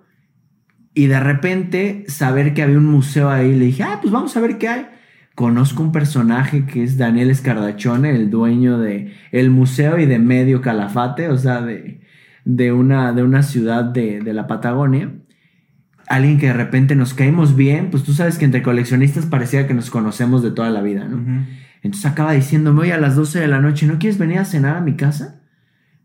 y 0.97 1.05
de 1.05 1.19
repente 1.19 2.05
saber 2.07 2.55
que 2.55 2.63
había 2.63 2.79
un 2.79 2.87
museo 2.87 3.29
ahí, 3.29 3.53
le 3.53 3.65
dije, 3.65 3.83
ah, 3.83 3.99
pues 4.01 4.11
vamos 4.11 4.35
a 4.35 4.39
ver 4.39 4.57
qué 4.57 4.67
hay. 4.67 4.87
Conozco 5.35 5.83
un 5.83 5.91
personaje 5.91 6.65
que 6.65 6.81
es 6.81 6.97
Daniel 6.97 7.29
Escardachone, 7.29 8.15
el 8.15 8.31
dueño 8.31 8.79
de 8.79 9.13
el 9.31 9.51
museo 9.51 9.99
y 9.99 10.07
de 10.07 10.17
Medio 10.17 10.59
Calafate, 10.59 11.29
o 11.29 11.37
sea, 11.37 11.61
de, 11.61 12.01
de, 12.45 12.71
una, 12.71 13.13
de 13.13 13.21
una 13.21 13.43
ciudad 13.43 13.83
de, 13.83 14.21
de 14.21 14.33
la 14.33 14.47
Patagonia. 14.47 15.11
Alguien 16.07 16.39
que 16.39 16.47
de 16.47 16.53
repente 16.53 16.95
nos 16.95 17.13
caímos 17.13 17.55
bien, 17.55 17.91
pues 17.91 18.01
tú 18.01 18.13
sabes 18.13 18.39
que 18.39 18.45
entre 18.45 18.63
coleccionistas 18.63 19.27
parecía 19.27 19.67
que 19.67 19.75
nos 19.75 19.91
conocemos 19.91 20.41
de 20.41 20.49
toda 20.49 20.71
la 20.71 20.81
vida, 20.81 21.07
¿no? 21.07 21.45
Entonces 21.83 22.09
acaba 22.09 22.31
diciéndome, 22.31 22.81
oye, 22.81 22.93
a 22.93 22.97
las 22.97 23.15
12 23.15 23.39
de 23.39 23.47
la 23.47 23.61
noche, 23.61 23.85
¿no 23.85 23.99
quieres 23.99 24.17
venir 24.17 24.39
a 24.39 24.45
cenar 24.45 24.75
a 24.75 24.81
mi 24.81 24.95
casa? 24.95 25.43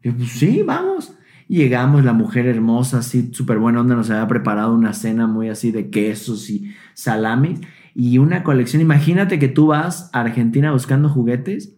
Y 0.02 0.10
yo, 0.10 0.16
pues 0.18 0.32
sí, 0.32 0.62
vamos 0.66 1.14
llegamos, 1.56 2.04
la 2.04 2.12
mujer 2.12 2.46
hermosa, 2.46 2.98
así 2.98 3.30
súper 3.32 3.58
buena 3.58 3.80
onda, 3.80 3.94
nos 3.94 4.10
había 4.10 4.26
preparado 4.26 4.74
una 4.74 4.92
cena 4.92 5.26
muy 5.26 5.48
así 5.48 5.70
de 5.70 5.90
quesos 5.90 6.48
y 6.50 6.72
salamis 6.94 7.60
y 7.94 8.18
una 8.18 8.42
colección. 8.42 8.82
Imagínate 8.82 9.38
que 9.38 9.48
tú 9.48 9.66
vas 9.66 10.10
a 10.12 10.20
Argentina 10.20 10.72
buscando 10.72 11.08
juguetes 11.08 11.76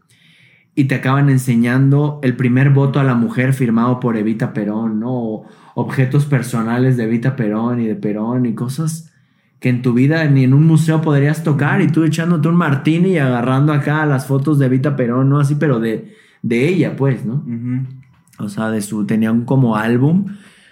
y 0.74 0.84
te 0.84 0.96
acaban 0.96 1.30
enseñando 1.30 2.20
el 2.22 2.36
primer 2.36 2.70
voto 2.70 3.00
a 3.00 3.04
la 3.04 3.14
mujer 3.14 3.52
firmado 3.52 4.00
por 4.00 4.16
Evita 4.16 4.52
Perón, 4.52 5.00
¿no? 5.00 5.44
objetos 5.74 6.24
personales 6.26 6.96
de 6.96 7.04
Evita 7.04 7.36
Perón 7.36 7.80
y 7.80 7.86
de 7.86 7.96
Perón 7.96 8.46
y 8.46 8.54
cosas 8.54 9.12
que 9.60 9.68
en 9.68 9.82
tu 9.82 9.92
vida 9.92 10.24
ni 10.26 10.44
en 10.44 10.54
un 10.54 10.66
museo 10.66 11.00
podrías 11.00 11.42
tocar 11.42 11.80
y 11.80 11.88
tú 11.88 12.04
echándote 12.04 12.48
un 12.48 12.56
martini 12.56 13.12
y 13.12 13.18
agarrando 13.18 13.72
acá 13.72 14.04
las 14.06 14.26
fotos 14.26 14.58
de 14.58 14.66
Evita 14.66 14.94
Perón, 14.94 15.30
¿no? 15.30 15.40
Así, 15.40 15.56
pero 15.56 15.80
de, 15.80 16.14
de 16.42 16.68
ella, 16.68 16.96
pues, 16.96 17.24
¿no? 17.24 17.42
O 18.38 18.48
sea, 18.48 18.70
de 18.70 18.82
su, 18.82 19.06
tenía 19.06 19.32
un 19.32 19.44
como 19.44 19.76
álbum 19.76 20.26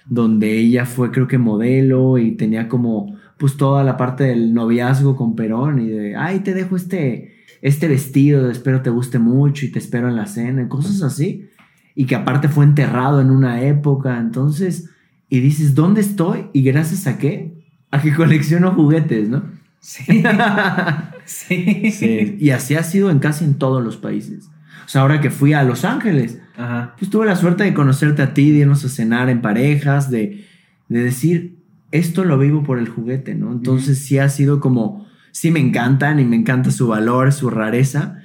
donde 0.07 0.59
ella 0.59 0.85
fue 0.85 1.11
creo 1.11 1.29
que 1.29 1.39
modelo 1.39 2.19
y 2.19 2.33
tenía 2.33 2.69
como 2.69 3.17
pues 3.39 3.57
toda 3.57 3.83
la 3.83 3.97
parte 3.97 4.25
del 4.25 4.55
noviazgo 4.55 5.17
con 5.17 5.35
Perón 5.35 5.81
y 5.81 5.89
de, 5.89 6.17
ay, 6.17 6.41
te 6.41 6.55
dejo 6.55 6.77
este, 6.77 7.45
este 7.61 7.89
vestido, 7.89 8.51
espero 8.51 8.83
te 8.83 8.91
guste 8.91 9.19
mucho 9.19 9.67
y 9.67 9.73
te 9.73 9.79
espero 9.79 10.09
en 10.09 10.17
la 10.17 10.27
cena, 10.27 10.69
cosas 10.69 11.03
así. 11.03 11.49
Y 11.95 12.07
que 12.07 12.15
aparte 12.15 12.49
fue 12.49 12.65
enterrado 12.65 13.21
en 13.21 13.31
una 13.31 13.63
época, 13.63 14.19
entonces, 14.19 14.91
y 15.29 15.41
dices, 15.41 15.75
¿dónde 15.75 16.03
estoy? 16.03 16.51
¿Y 16.53 16.63
gracias 16.63 17.07
a 17.07 17.19
qué? 17.19 17.67
A 17.91 18.01
que 18.01 18.15
colecciono 18.15 18.73
juguetes, 18.73 19.29
¿no? 19.29 19.43
Sí. 19.81 20.05
sí. 21.25 21.91
sí. 21.91 22.37
Y 22.39 22.51
así 22.51 22.77
ha 22.77 22.85
sido 22.85 23.11
en 23.11 23.19
casi 23.19 23.45
en 23.45 23.55
todos 23.55 23.83
los 23.83 23.97
países. 23.97 24.51
O 24.85 24.89
sea, 24.89 25.03
ahora 25.03 25.21
que 25.21 25.31
fui 25.31 25.53
a 25.53 25.65
Los 25.65 25.85
Ángeles, 25.85 26.42
pues 26.57 27.11
tuve 27.11 27.27
la 27.27 27.37
suerte 27.37 27.65
de 27.65 27.75
conocerte 27.75 28.23
a 28.23 28.35
ti, 28.35 28.51
de 28.51 28.59
irnos 28.59 28.85
a 28.85 28.89
cenar 28.89 29.29
en 29.29 29.41
parejas, 29.41 30.11
de, 30.11 30.45
decir, 30.89 31.59
esto 31.91 32.25
lo 32.25 32.39
vivo 32.39 32.63
por 32.63 32.79
el 32.79 32.89
juguete, 32.89 33.35
¿no? 33.35 33.53
Entonces 33.53 33.99
sí 33.99 34.19
ha 34.19 34.29
sido 34.29 34.61
como, 34.61 35.07
sí 35.31 35.51
me 35.51 35.61
encantan 35.61 36.21
y 36.21 36.25
me 36.25 36.37
encanta 36.37 36.71
su 36.71 36.89
valor, 36.89 37.33
su 37.33 37.51
rareza, 37.51 38.23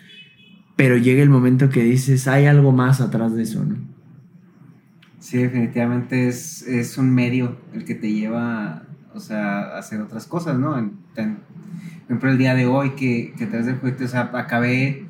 pero 0.76 0.98
llega 0.98 1.24
el 1.24 1.30
momento 1.30 1.70
que 1.70 1.84
dices, 1.84 2.28
hay 2.28 2.46
algo 2.46 2.72
más 2.72 3.02
atrás 3.02 3.34
de 3.34 3.44
eso, 3.44 3.64
¿no? 3.64 3.78
Sí, 5.20 5.40
definitivamente 5.40 6.28
es, 6.28 6.62
es 6.68 6.98
un 6.98 7.14
medio 7.14 7.58
el 7.74 7.84
que 7.84 7.96
te 7.96 8.14
lleva, 8.14 8.84
o 9.14 9.20
sea, 9.20 9.60
a 9.60 9.80
hacer 9.80 10.00
otras 10.02 10.26
cosas, 10.26 10.58
¿no? 10.58 10.72
por 10.74 11.26
ejemplo, 12.06 12.32
el 12.32 12.38
día 12.38 12.54
de 12.54 12.66
hoy 12.66 12.92
que, 12.92 13.34
que 13.38 13.48
te 13.48 13.62
de 13.62 13.74
juguete, 13.74 14.06
o 14.06 14.08
sea, 14.08 14.32
acabé 14.34 15.07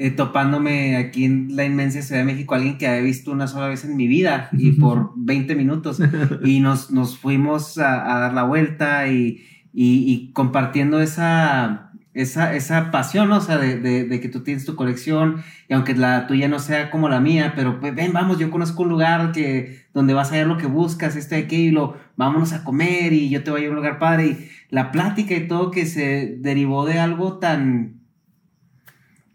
eh, 0.00 0.12
topándome 0.12 0.96
aquí 0.96 1.24
en 1.24 1.56
la 1.56 1.64
inmensa 1.64 2.02
Ciudad 2.02 2.20
de 2.20 2.32
México 2.32 2.54
alguien 2.54 2.78
que 2.78 2.86
había 2.86 3.02
visto 3.02 3.32
una 3.32 3.48
sola 3.48 3.66
vez 3.66 3.84
en 3.84 3.96
mi 3.96 4.06
vida 4.06 4.48
y 4.52 4.70
por 4.80 5.12
20 5.16 5.56
minutos. 5.56 5.98
Y 6.44 6.60
nos, 6.60 6.92
nos 6.92 7.18
fuimos 7.18 7.78
a, 7.78 8.04
dar 8.04 8.32
la 8.32 8.44
vuelta 8.44 9.08
y, 9.08 9.44
y, 9.72 10.30
compartiendo 10.32 11.00
esa, 11.00 11.90
esa, 12.14 12.54
esa 12.54 12.92
pasión, 12.92 13.32
o 13.32 13.40
sea, 13.40 13.58
de, 13.58 13.78
de, 13.80 14.20
que 14.20 14.28
tú 14.28 14.44
tienes 14.44 14.64
tu 14.64 14.76
colección 14.76 15.42
y 15.68 15.74
aunque 15.74 15.96
la 15.96 16.28
tuya 16.28 16.46
no 16.46 16.60
sea 16.60 16.92
como 16.92 17.08
la 17.08 17.20
mía, 17.20 17.54
pero 17.56 17.80
pues, 17.80 17.92
ven, 17.92 18.12
vamos, 18.12 18.38
yo 18.38 18.52
conozco 18.52 18.84
un 18.84 18.90
lugar 18.90 19.32
que, 19.32 19.86
donde 19.92 20.14
vas 20.14 20.30
a 20.30 20.36
ver 20.36 20.46
lo 20.46 20.58
que 20.58 20.66
buscas, 20.66 21.16
esto 21.16 21.34
y 21.36 21.40
aquello, 21.40 21.96
vámonos 22.16 22.52
a 22.52 22.62
comer 22.62 23.12
y 23.12 23.30
yo 23.30 23.42
te 23.42 23.50
voy 23.50 23.62
a 23.62 23.64
ir 23.64 23.68
a 23.68 23.70
un 23.70 23.76
lugar 23.76 23.98
padre. 23.98 24.26
Y 24.26 24.48
la 24.70 24.92
plática 24.92 25.34
y 25.34 25.48
todo 25.48 25.72
que 25.72 25.86
se 25.86 26.36
derivó 26.38 26.86
de 26.86 27.00
algo 27.00 27.38
tan 27.38 27.97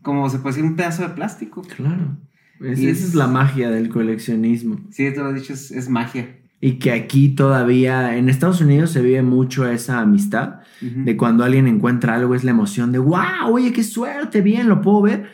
como 0.04 0.30
se 0.30 0.38
puede 0.38 0.56
decir, 0.56 0.70
un 0.70 0.76
pedazo 0.76 1.02
de 1.04 1.10
plástico. 1.10 1.64
Claro. 1.64 2.18
esa 2.62 2.90
es 2.90 3.16
la 3.16 3.28
magia 3.28 3.72
del 3.72 3.90
coleccionismo. 3.90 4.80
Sí, 4.92 5.12
te 5.12 5.18
lo 5.18 5.32
he 5.32 5.34
dicho, 5.34 5.54
es, 5.54 5.90
magia. 5.90 6.38
Y 6.62 6.74
que 6.74 6.92
aquí 6.92 7.30
todavía, 7.30 8.16
en 8.16 8.30
Estados 8.30 8.62
Unidos 8.62 8.92
se 8.92 9.02
vive 9.02 9.24
mucho 9.24 9.68
esa 9.68 10.00
amistad, 10.00 10.60
de 10.82 11.16
cuando 11.16 11.46
alguien 11.46 11.66
encuentra 11.66 12.16
algo 12.16 12.36
es 12.36 12.44
la 12.44 12.52
emoción 12.52 12.92
de, 12.92 13.00
wow, 13.00 13.50
oye, 13.50 13.72
qué 13.72 13.84
suerte, 13.84 14.42
bien, 14.42 14.68
lo 14.68 14.82
puedo 14.82 15.02
ver. 15.02 15.30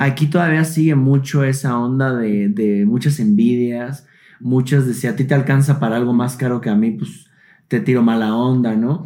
Aquí 0.00 0.26
todavía 0.26 0.64
sigue 0.64 0.94
mucho 0.94 1.44
esa 1.44 1.78
onda 1.78 2.14
de, 2.14 2.48
de, 2.48 2.86
muchas 2.86 3.20
envidias, 3.20 4.06
muchas 4.40 4.86
de 4.86 4.94
si 4.94 5.06
a 5.06 5.14
ti 5.14 5.24
te 5.24 5.34
alcanza 5.34 5.78
para 5.78 5.96
algo 5.96 6.14
más 6.14 6.36
caro 6.36 6.62
que 6.62 6.70
a 6.70 6.74
mí, 6.74 6.92
pues 6.92 7.30
te 7.68 7.80
tiro 7.80 8.02
mala 8.02 8.34
onda, 8.34 8.74
¿no? 8.76 9.04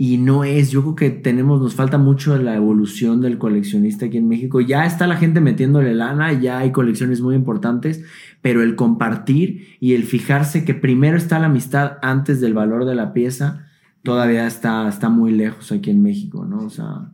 Y 0.00 0.16
no 0.16 0.44
es, 0.44 0.70
yo 0.70 0.82
creo 0.82 0.94
que 0.94 1.10
tenemos, 1.10 1.60
nos 1.60 1.74
falta 1.74 1.98
mucho 1.98 2.38
la 2.38 2.54
evolución 2.54 3.20
del 3.20 3.36
coleccionista 3.36 4.06
aquí 4.06 4.16
en 4.16 4.28
México. 4.28 4.60
Ya 4.60 4.86
está 4.86 5.08
la 5.08 5.16
gente 5.16 5.40
metiéndole 5.40 5.92
lana, 5.92 6.32
ya 6.34 6.58
hay 6.58 6.70
colecciones 6.70 7.20
muy 7.20 7.34
importantes, 7.34 8.04
pero 8.40 8.62
el 8.62 8.76
compartir 8.76 9.76
y 9.80 9.94
el 9.94 10.04
fijarse 10.04 10.64
que 10.64 10.72
primero 10.72 11.16
está 11.16 11.40
la 11.40 11.46
amistad 11.46 11.98
antes 12.00 12.40
del 12.40 12.54
valor 12.54 12.84
de 12.84 12.94
la 12.94 13.12
pieza, 13.12 13.66
todavía 14.04 14.46
está, 14.46 14.88
está 14.88 15.08
muy 15.08 15.32
lejos 15.32 15.72
aquí 15.72 15.90
en 15.90 16.00
México, 16.00 16.46
¿no? 16.48 16.58
O 16.58 16.70
sea... 16.70 17.10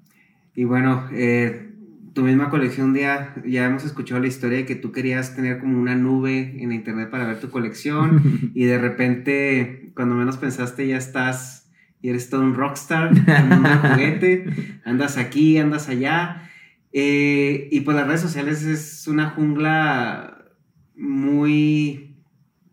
Y 0.54 0.64
bueno, 0.64 1.04
eh, 1.10 1.70
tu 2.12 2.20
misma 2.20 2.50
colección 2.50 2.92
día, 2.92 3.34
ya 3.46 3.64
hemos 3.64 3.86
escuchado 3.86 4.20
la 4.20 4.26
historia 4.26 4.58
de 4.58 4.66
que 4.66 4.76
tú 4.76 4.92
querías 4.92 5.34
tener 5.34 5.58
como 5.58 5.80
una 5.80 5.94
nube 5.94 6.62
en 6.62 6.70
internet 6.70 7.08
para 7.08 7.26
ver 7.26 7.40
tu 7.40 7.48
colección 7.48 8.50
y 8.54 8.64
de 8.64 8.76
repente, 8.76 9.90
cuando 9.96 10.16
menos 10.16 10.36
pensaste, 10.36 10.86
ya 10.86 10.98
estás 10.98 11.63
y 12.04 12.10
eres 12.10 12.28
todo 12.28 12.42
un 12.42 12.54
rockstar 12.54 13.12
un 13.12 13.64
juguete, 13.80 14.44
andas 14.84 15.16
aquí, 15.16 15.56
andas 15.56 15.88
allá. 15.88 16.50
Eh, 16.92 17.68
y 17.72 17.80
pues 17.80 17.96
las 17.96 18.06
redes 18.06 18.20
sociales 18.20 18.62
es 18.62 19.08
una 19.08 19.30
jungla 19.30 20.52
muy, 20.94 22.18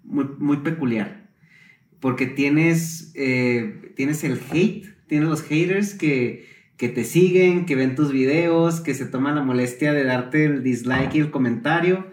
muy, 0.04 0.26
muy 0.38 0.58
peculiar, 0.58 1.30
porque 2.02 2.26
tienes, 2.26 3.14
eh, 3.16 3.94
tienes 3.96 4.26
el 4.26 4.38
hate, 4.52 4.88
tienes 5.08 5.30
los 5.30 5.44
haters 5.44 5.94
que, 5.94 6.46
que 6.76 6.90
te 6.90 7.06
siguen, 7.06 7.66
que 7.66 7.78
ven 7.78 7.96
tus 7.96 8.12
videos, 8.12 8.82
que 8.82 8.94
se 8.94 9.06
toman 9.06 9.36
la 9.36 9.44
molestia 9.44 9.94
de 9.94 10.04
darte 10.04 10.44
el 10.44 10.62
dislike 10.62 11.16
y 11.16 11.20
el 11.20 11.32
comentario. 11.32 12.11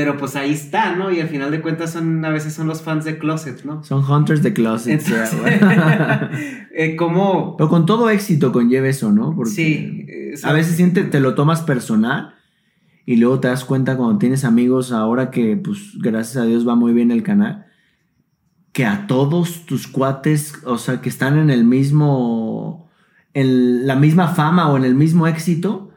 Pero 0.00 0.16
pues 0.16 0.34
ahí 0.34 0.52
está, 0.52 0.96
¿no? 0.96 1.12
Y 1.12 1.20
al 1.20 1.28
final 1.28 1.50
de 1.50 1.60
cuentas 1.60 1.92
son, 1.92 2.24
a 2.24 2.30
veces 2.30 2.54
son 2.54 2.66
los 2.66 2.80
fans 2.80 3.04
de 3.04 3.18
Closet, 3.18 3.64
¿no? 3.64 3.84
Son 3.84 4.02
hunters 4.02 4.42
de 4.42 4.54
Closet. 4.54 5.02
eh, 6.74 6.96
como... 6.96 7.54
Pero 7.58 7.68
con 7.68 7.84
todo 7.84 8.08
éxito 8.08 8.50
conlleva 8.50 8.88
eso, 8.88 9.12
¿no? 9.12 9.36
Porque 9.36 9.50
sí. 9.50 10.06
a 10.42 10.54
veces 10.54 10.76
siente, 10.76 11.02
te 11.02 11.20
lo 11.20 11.34
tomas 11.34 11.60
personal 11.60 12.34
y 13.04 13.16
luego 13.16 13.40
te 13.40 13.48
das 13.48 13.66
cuenta 13.66 13.98
cuando 13.98 14.16
tienes 14.16 14.46
amigos 14.46 14.90
ahora 14.90 15.30
que, 15.30 15.58
pues, 15.58 15.98
gracias 15.98 16.38
a 16.38 16.46
Dios 16.46 16.66
va 16.66 16.76
muy 16.76 16.94
bien 16.94 17.10
el 17.10 17.22
canal, 17.22 17.66
que 18.72 18.86
a 18.86 19.06
todos 19.06 19.66
tus 19.66 19.86
cuates, 19.86 20.54
o 20.64 20.78
sea, 20.78 21.02
que 21.02 21.10
están 21.10 21.36
en 21.36 21.50
el 21.50 21.64
mismo, 21.64 22.88
en 23.34 23.86
la 23.86 23.96
misma 23.96 24.28
fama 24.28 24.70
o 24.70 24.78
en 24.78 24.84
el 24.84 24.94
mismo 24.94 25.26
éxito, 25.26 25.89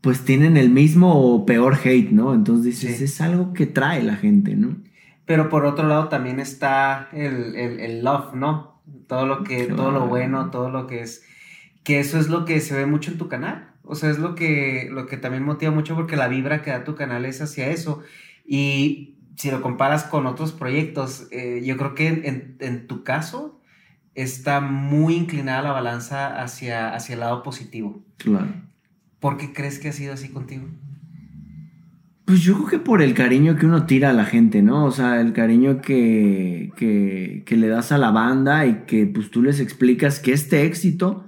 pues 0.00 0.24
tienen 0.24 0.56
el 0.56 0.70
mismo 0.70 1.34
o 1.34 1.44
peor 1.44 1.78
hate, 1.82 2.10
¿no? 2.10 2.34
Entonces 2.34 2.80
dices, 2.80 3.00
es 3.00 3.20
algo 3.20 3.52
que 3.52 3.66
trae 3.66 4.02
la 4.02 4.16
gente, 4.16 4.54
¿no? 4.54 4.76
Pero 5.24 5.48
por 5.48 5.66
otro 5.66 5.86
lado 5.86 6.08
también 6.08 6.40
está 6.40 7.08
el, 7.12 8.02
love, 8.02 8.34
¿no? 8.34 8.80
Todo 9.06 9.26
lo 9.26 9.44
que, 9.44 9.64
todo 9.64 9.90
lo 9.90 10.06
bueno, 10.06 10.50
todo 10.50 10.70
lo 10.70 10.86
que 10.86 11.02
es, 11.02 11.22
que 11.84 12.00
eso 12.00 12.18
es 12.18 12.28
lo 12.28 12.44
que 12.44 12.60
se 12.60 12.74
ve 12.74 12.86
mucho 12.86 13.10
en 13.10 13.18
tu 13.18 13.28
canal. 13.28 13.72
O 13.82 13.94
sea, 13.94 14.10
es 14.10 14.18
lo 14.18 14.34
que, 14.34 14.88
lo 14.90 15.06
que 15.06 15.16
también 15.16 15.42
motiva 15.42 15.72
mucho 15.72 15.94
porque 15.94 16.16
la 16.16 16.28
vibra 16.28 16.62
que 16.62 16.70
da 16.70 16.84
tu 16.84 16.94
canal 16.94 17.24
es 17.24 17.42
hacia 17.42 17.68
eso. 17.68 18.02
Y 18.46 19.16
si 19.36 19.50
lo 19.50 19.60
comparas 19.62 20.04
con 20.04 20.26
otros 20.26 20.52
proyectos, 20.52 21.28
eh, 21.30 21.62
yo 21.64 21.76
creo 21.76 21.94
que 21.94 22.08
en, 22.08 22.56
en, 22.60 22.86
tu 22.86 23.04
caso 23.04 23.60
está 24.14 24.60
muy 24.60 25.14
inclinada 25.14 25.62
la 25.62 25.72
balanza 25.72 26.40
hacia, 26.40 26.94
hacia 26.94 27.14
el 27.14 27.20
lado 27.20 27.42
positivo. 27.42 28.02
Claro. 28.16 28.67
¿Por 29.20 29.36
qué 29.36 29.52
crees 29.52 29.78
que 29.78 29.88
ha 29.88 29.92
sido 29.92 30.12
así 30.12 30.28
contigo? 30.28 30.64
Pues 32.24 32.42
yo 32.42 32.54
creo 32.56 32.66
que 32.66 32.78
por 32.78 33.00
el 33.00 33.14
cariño 33.14 33.56
que 33.56 33.64
uno 33.64 33.86
tira 33.86 34.10
a 34.10 34.12
la 34.12 34.26
gente, 34.26 34.60
¿no? 34.60 34.84
O 34.84 34.90
sea, 34.90 35.20
el 35.20 35.32
cariño 35.32 35.80
que, 35.80 36.72
que, 36.76 37.56
le 37.56 37.68
das 37.68 37.90
a 37.90 37.96
la 37.96 38.10
banda 38.10 38.66
y 38.66 38.82
que 38.86 39.06
pues 39.06 39.30
tú 39.30 39.42
les 39.42 39.60
explicas 39.60 40.20
que 40.20 40.34
este 40.34 40.66
éxito 40.66 41.24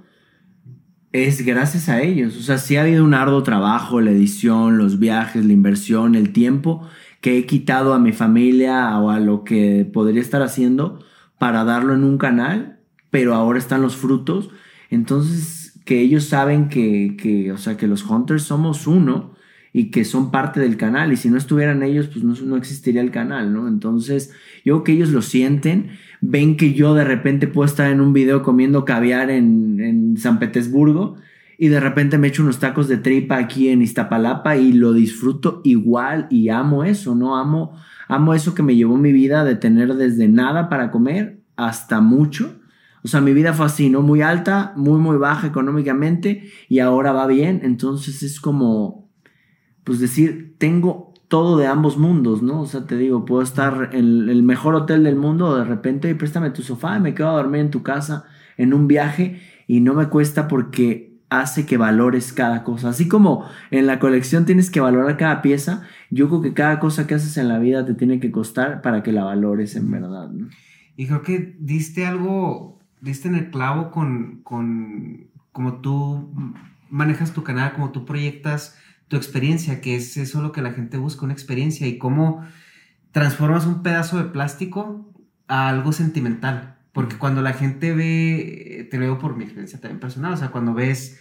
es 1.11 1.43
gracias 1.43 1.89
a 1.89 2.01
ellos. 2.01 2.37
O 2.37 2.41
sea, 2.41 2.59
sí 2.59 2.75
ha 2.75 2.83
habido 2.83 3.03
un 3.03 3.15
arduo 3.15 3.41
trabajo, 3.41 3.99
la 3.99 4.11
edición, 4.11 4.77
los 4.77 4.99
viajes, 4.99 5.43
la 5.43 5.53
inversión, 5.53 6.13
el 6.13 6.31
tiempo 6.33 6.87
que 7.19 7.37
he 7.37 7.45
quitado 7.45 7.93
a 7.93 7.99
mi 7.99 8.13
familia 8.13 8.97
o 8.99 9.09
a 9.09 9.19
lo 9.19 9.43
que 9.43 9.89
podría 9.91 10.21
estar 10.21 10.41
haciendo 10.43 11.03
para 11.39 11.63
darlo 11.63 11.95
en 11.95 12.03
un 12.03 12.19
canal, 12.19 12.79
pero 13.09 13.33
ahora 13.33 13.57
están 13.57 13.81
los 13.81 13.95
frutos. 13.95 14.49
Entonces, 14.91 15.60
que 15.85 15.99
ellos 15.99 16.25
saben 16.25 16.69
que, 16.69 17.51
o 17.53 17.57
sea, 17.57 17.77
que 17.77 17.87
los 17.87 18.05
hunters 18.05 18.43
somos 18.43 18.87
uno 18.87 19.33
y 19.73 19.89
que 19.89 20.03
son 20.03 20.31
parte 20.31 20.59
del 20.59 20.77
canal 20.77 21.13
y 21.13 21.17
si 21.17 21.29
no 21.29 21.37
estuvieran 21.37 21.81
ellos 21.81 22.07
pues 22.07 22.23
no, 22.23 22.57
existiría 22.57 23.01
el 23.01 23.11
canal, 23.11 23.53
¿no? 23.53 23.67
Entonces 23.67 24.31
yo 24.65 24.75
creo 24.75 24.83
que 24.83 24.91
ellos 24.93 25.09
lo 25.09 25.21
sienten, 25.21 25.91
ven 26.19 26.57
que 26.57 26.73
yo 26.73 26.93
de 26.93 27.05
repente 27.05 27.47
puedo 27.47 27.65
estar 27.65 27.89
en 27.89 28.01
un 28.01 28.11
video 28.13 28.43
comiendo 28.43 28.85
caviar 28.85 29.29
en, 29.29 29.79
en 29.79 30.17
San 30.17 30.39
Petersburgo 30.39 31.15
y 31.57 31.69
de 31.69 31.79
repente 31.79 32.17
me 32.17 32.27
echo 32.27 32.43
unos 32.43 32.59
tacos 32.59 32.87
de 32.87 32.97
tripa 32.97 33.37
aquí 33.37 33.69
en 33.69 33.81
Iztapalapa 33.81 34.57
y 34.57 34.73
lo 34.73 34.93
disfruto 34.93 35.61
igual 35.63 36.27
y 36.29 36.49
amo 36.49 36.83
eso, 36.83 37.15
¿no? 37.15 37.37
Amo, 37.37 37.77
amo 38.07 38.33
eso 38.33 38.53
que 38.53 38.63
me 38.63 38.75
llevó 38.75 38.97
mi 38.97 39.13
vida 39.13 39.45
de 39.45 39.55
tener 39.55 39.93
desde 39.95 40.27
nada 40.27 40.69
para 40.69 40.91
comer 40.91 41.39
hasta 41.55 42.01
mucho 42.01 42.60
o 43.03 43.07
sea, 43.07 43.21
mi 43.21 43.33
vida 43.33 43.53
fue 43.53 43.65
así, 43.65 43.89
¿no? 43.89 44.01
Muy 44.01 44.21
alta, 44.21 44.73
muy, 44.75 44.99
muy 44.99 45.17
baja 45.17 45.47
económicamente 45.47 46.49
y 46.69 46.79
ahora 46.79 47.11
va 47.11 47.25
bien. 47.27 47.61
Entonces 47.63 48.21
es 48.21 48.39
como, 48.39 49.09
pues 49.83 49.99
decir, 49.99 50.55
tengo 50.57 51.13
todo 51.27 51.57
de 51.57 51.65
ambos 51.65 51.97
mundos, 51.97 52.43
¿no? 52.43 52.61
O 52.61 52.65
sea, 52.67 52.85
te 52.85 52.97
digo, 52.97 53.25
puedo 53.25 53.41
estar 53.41 53.89
en 53.93 54.29
el 54.29 54.43
mejor 54.43 54.75
hotel 54.75 55.03
del 55.03 55.15
mundo 55.15 55.57
de 55.57 55.63
repente 55.63 56.13
préstame 56.13 56.51
tu 56.51 56.61
sofá 56.61 56.97
y 56.97 56.99
me 56.99 57.13
quedo 57.13 57.29
a 57.29 57.37
dormir 57.37 57.61
en 57.61 57.71
tu 57.71 57.83
casa 57.83 58.25
en 58.57 58.73
un 58.73 58.87
viaje 58.87 59.41
y 59.65 59.79
no 59.79 59.93
me 59.93 60.09
cuesta 60.09 60.47
porque 60.47 61.11
hace 61.29 61.65
que 61.65 61.77
valores 61.77 62.33
cada 62.33 62.63
cosa. 62.63 62.89
Así 62.89 63.07
como 63.07 63.45
en 63.71 63.87
la 63.87 63.99
colección 63.99 64.45
tienes 64.45 64.69
que 64.69 64.81
valorar 64.81 65.15
cada 65.15 65.41
pieza, 65.41 65.87
yo 66.09 66.27
creo 66.27 66.41
que 66.41 66.53
cada 66.53 66.79
cosa 66.79 67.07
que 67.07 67.15
haces 67.15 67.37
en 67.37 67.47
la 67.47 67.57
vida 67.57 67.85
te 67.85 67.93
tiene 67.93 68.19
que 68.19 68.29
costar 68.29 68.81
para 68.81 69.01
que 69.01 69.13
la 69.13 69.23
valores 69.23 69.77
en 69.77 69.89
verdad, 69.89 70.29
¿no? 70.29 70.49
Y 70.97 71.07
creo 71.07 71.21
que 71.21 71.55
diste 71.57 72.05
algo 72.05 72.80
diste 73.01 73.27
en 73.27 73.35
el 73.35 73.49
clavo 73.49 73.91
con, 73.91 74.41
con 74.43 75.27
como 75.51 75.81
tú 75.81 76.33
manejas 76.89 77.33
tu 77.33 77.43
canal, 77.43 77.73
como 77.73 77.91
tú 77.91 78.05
proyectas 78.05 78.77
tu 79.07 79.17
experiencia, 79.17 79.81
que 79.81 79.95
es 79.95 80.15
eso 80.17 80.41
lo 80.41 80.51
que 80.51 80.61
la 80.61 80.71
gente 80.71 80.97
busca, 80.97 81.25
una 81.25 81.33
experiencia, 81.33 81.87
y 81.87 81.97
cómo 81.97 82.45
transformas 83.11 83.65
un 83.65 83.83
pedazo 83.83 84.17
de 84.17 84.25
plástico 84.25 85.13
a 85.47 85.67
algo 85.67 85.91
sentimental. 85.91 86.77
Porque 86.93 87.17
cuando 87.17 87.41
la 87.41 87.53
gente 87.53 87.93
ve, 87.93 88.87
te 88.89 88.97
lo 88.97 89.03
digo 89.03 89.19
por 89.19 89.35
mi 89.35 89.43
experiencia 89.43 89.79
también 89.79 89.99
personal, 89.99 90.33
o 90.33 90.37
sea, 90.37 90.49
cuando 90.51 90.73
ves 90.73 91.19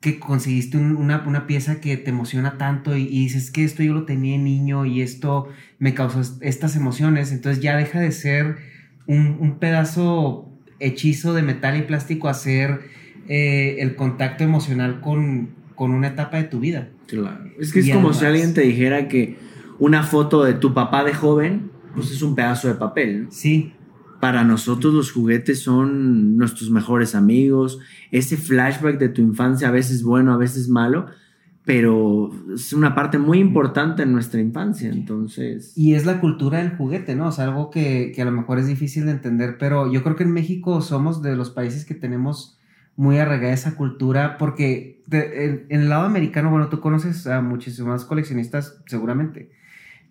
que 0.00 0.20
conseguiste 0.20 0.78
una, 0.78 1.24
una, 1.26 1.46
pieza 1.48 1.80
que 1.80 1.96
te 1.96 2.10
emociona 2.10 2.56
tanto 2.56 2.96
y, 2.96 3.02
y, 3.02 3.24
dices 3.24 3.50
que 3.50 3.64
esto 3.64 3.82
yo 3.82 3.94
lo 3.94 4.04
tenía 4.04 4.36
en 4.36 4.44
niño 4.44 4.84
y 4.84 5.02
esto 5.02 5.48
me 5.80 5.92
causó 5.92 6.22
estas 6.40 6.76
emociones, 6.76 7.32
entonces 7.32 7.60
ya 7.60 7.76
deja 7.76 7.98
de 7.98 8.12
ser 8.12 8.58
un, 9.06 9.38
un 9.40 9.58
pedazo 9.58 10.47
hechizo 10.80 11.34
de 11.34 11.42
metal 11.42 11.76
y 11.76 11.82
plástico 11.82 12.28
hacer 12.28 12.80
eh, 13.28 13.76
el 13.80 13.94
contacto 13.94 14.44
emocional 14.44 15.00
con, 15.00 15.50
con, 15.74 15.90
una 15.90 16.08
etapa 16.08 16.38
de 16.38 16.44
tu 16.44 16.60
vida. 16.60 16.88
Claro. 17.06 17.44
Es 17.58 17.72
que 17.72 17.80
es 17.80 17.90
como 17.90 18.12
si 18.12 18.24
alguien 18.24 18.54
te 18.54 18.62
dijera 18.62 19.08
que 19.08 19.36
una 19.78 20.02
foto 20.02 20.44
de 20.44 20.54
tu 20.54 20.74
papá 20.74 21.04
de 21.04 21.14
joven, 21.14 21.70
pues 21.94 22.10
es 22.10 22.22
un 22.22 22.34
pedazo 22.34 22.68
de 22.68 22.74
papel. 22.74 23.26
Sí. 23.30 23.72
Para 24.20 24.44
nosotros 24.44 24.94
los 24.94 25.12
juguetes 25.12 25.60
son 25.60 26.36
nuestros 26.36 26.70
mejores 26.70 27.14
amigos. 27.14 27.78
Ese 28.10 28.36
flashback 28.36 28.98
de 28.98 29.08
tu 29.08 29.20
infancia, 29.20 29.68
a 29.68 29.70
veces 29.70 30.02
bueno, 30.02 30.32
a 30.32 30.36
veces 30.36 30.68
malo, 30.68 31.06
pero 31.68 32.30
es 32.54 32.72
una 32.72 32.94
parte 32.94 33.18
muy 33.18 33.40
importante 33.40 34.02
en 34.02 34.10
nuestra 34.14 34.40
infancia, 34.40 34.88
entonces... 34.88 35.76
Y 35.76 35.92
es 35.92 36.06
la 36.06 36.18
cultura 36.18 36.60
del 36.60 36.74
juguete, 36.74 37.14
¿no? 37.14 37.26
O 37.26 37.30
sea, 37.30 37.44
algo 37.44 37.68
que, 37.68 38.16
a 38.18 38.24
lo 38.24 38.32
mejor 38.32 38.58
es 38.58 38.66
difícil 38.66 39.04
de 39.04 39.10
entender, 39.10 39.58
pero 39.58 39.92
yo 39.92 40.02
creo 40.02 40.16
que 40.16 40.22
en 40.22 40.32
México 40.32 40.80
somos 40.80 41.20
de 41.20 41.36
los 41.36 41.50
países 41.50 41.84
que 41.84 41.94
tenemos 41.94 42.58
muy 42.96 43.18
arraigada 43.18 43.52
esa 43.52 43.74
cultura, 43.74 44.38
porque 44.38 45.02
en, 45.10 45.66
el 45.68 45.90
lado 45.90 46.06
americano, 46.06 46.50
bueno, 46.50 46.70
tú 46.70 46.80
conoces 46.80 47.26
a 47.26 47.42
muchísimos 47.42 48.06
coleccionistas 48.06 48.82
seguramente, 48.86 49.50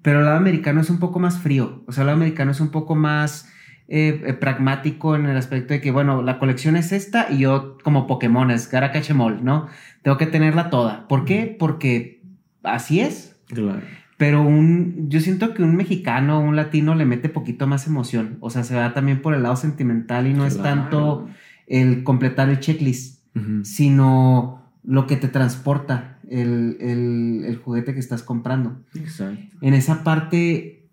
pero 0.03 0.19
el 0.19 0.25
lado 0.25 0.37
americano 0.37 0.81
es 0.81 0.91
un 0.91 0.99
poco 0.99 1.17
más 1.17 1.39
frío, 1.39 1.81
o 1.87 1.91
sea, 1.91 2.03
el 2.03 2.05
lado 2.05 2.17
americano 2.17 2.51
es 2.51 2.59
un 2.59 2.69
poco 2.69 2.93
más 2.93 3.51
eh, 3.89 4.21
eh, 4.25 4.33
pragmático 4.33 5.15
en 5.15 5.27
el 5.27 5.37
aspecto 5.37 5.73
de 5.73 5.79
que, 5.79 5.91
bueno, 5.91 6.21
la 6.21 6.39
colección 6.39 6.75
es 6.75 6.91
esta 6.91 7.27
y 7.31 7.37
yo 7.37 7.77
como 7.83 8.05
Pokémon 8.05 8.51
es 8.51 8.69
Garakachemol, 8.69 9.45
¿no? 9.45 9.67
Tengo 10.01 10.17
que 10.17 10.25
tenerla 10.25 10.69
toda. 10.69 11.07
¿Por 11.07 11.23
qué? 11.23 11.55
Porque 11.57 12.21
así 12.63 12.99
es. 12.99 13.39
Claro. 13.47 13.79
Pero 14.17 14.41
un, 14.41 15.09
yo 15.09 15.21
siento 15.21 15.53
que 15.53 15.63
un 15.63 15.77
mexicano, 15.77 16.41
un 16.41 16.57
latino 16.57 16.95
le 16.95 17.05
mete 17.05 17.29
poquito 17.29 17.65
más 17.65 17.87
emoción. 17.87 18.37
O 18.41 18.49
sea, 18.49 18.65
se 18.65 18.75
va 18.75 18.93
también 18.93 19.21
por 19.21 19.33
el 19.33 19.43
lado 19.43 19.55
sentimental 19.55 20.27
y 20.27 20.33
no 20.33 20.45
es 20.45 20.61
tanto 20.61 21.29
el 21.65 22.03
completar 22.03 22.49
el 22.49 22.59
checklist, 22.59 23.23
sino 23.63 24.69
lo 24.83 25.07
que 25.07 25.15
te 25.15 25.29
transporta 25.29 26.19
el, 26.29 26.75
el, 26.81 27.45
el, 27.45 27.57
juguete 27.57 27.93
que 27.93 28.01
estás 28.01 28.21
comprando. 28.21 28.81
Exacto. 28.95 29.55
En 29.61 29.73
esa 29.73 30.03
parte, 30.03 30.89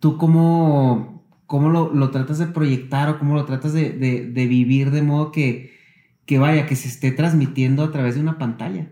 tú 0.00 0.18
como 0.18 1.15
cómo 1.46 1.70
lo, 1.70 2.10
tratas 2.10 2.38
de 2.38 2.46
proyectar 2.46 3.08
o 3.08 3.18
cómo 3.18 3.34
lo 3.34 3.44
tratas 3.44 3.72
de, 3.72 4.30
vivir 4.34 4.90
de 4.90 5.02
modo 5.02 5.32
que, 5.32 5.72
que 6.24 6.38
vaya, 6.38 6.66
que 6.66 6.76
se 6.76 6.88
esté 6.88 7.12
transmitiendo 7.12 7.84
a 7.84 7.92
través 7.92 8.14
de 8.14 8.20
una 8.20 8.38
pantalla. 8.38 8.90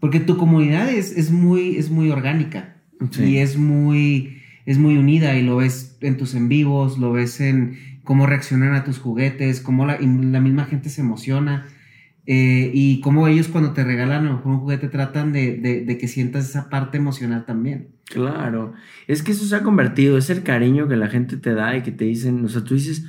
Porque 0.00 0.20
tu 0.20 0.36
comunidad 0.36 0.90
es, 0.90 1.30
muy, 1.30 1.76
es 1.76 1.90
muy 1.90 2.10
orgánica 2.10 2.76
y 3.18 3.36
es 3.36 3.56
muy, 3.56 4.38
es 4.66 4.78
muy 4.78 4.96
unida 4.96 5.36
y 5.36 5.42
lo 5.42 5.56
ves 5.56 5.96
en 6.00 6.16
tus 6.16 6.34
en 6.34 6.48
vivos, 6.48 6.98
lo 6.98 7.12
ves 7.12 7.40
en 7.40 8.00
cómo 8.02 8.26
reaccionan 8.26 8.74
a 8.74 8.84
tus 8.84 8.98
juguetes, 8.98 9.60
cómo 9.60 9.86
la, 9.86 9.98
la 10.00 10.40
misma 10.40 10.64
gente 10.64 10.88
se 10.88 11.02
emociona. 11.02 11.66
Eh, 12.24 12.70
y 12.72 13.00
cómo 13.00 13.26
ellos 13.26 13.48
cuando 13.48 13.72
te 13.72 13.82
regalan 13.82 14.26
a 14.26 14.30
lo 14.30 14.36
mejor 14.36 14.52
un 14.52 14.60
juguete 14.60 14.88
tratan 14.88 15.32
de, 15.32 15.96
que 16.00 16.08
sientas 16.08 16.48
esa 16.48 16.70
parte 16.70 16.96
emocional 16.96 17.44
también. 17.44 17.88
Claro, 18.12 18.74
es 19.06 19.22
que 19.22 19.32
eso 19.32 19.46
se 19.46 19.56
ha 19.56 19.62
convertido, 19.62 20.18
es 20.18 20.28
el 20.28 20.42
cariño 20.42 20.86
que 20.86 20.96
la 20.96 21.08
gente 21.08 21.38
te 21.38 21.54
da 21.54 21.74
y 21.78 21.82
que 21.82 21.92
te 21.92 22.04
dicen, 22.04 22.44
o 22.44 22.48
sea, 22.50 22.62
tú 22.62 22.74
dices, 22.74 23.06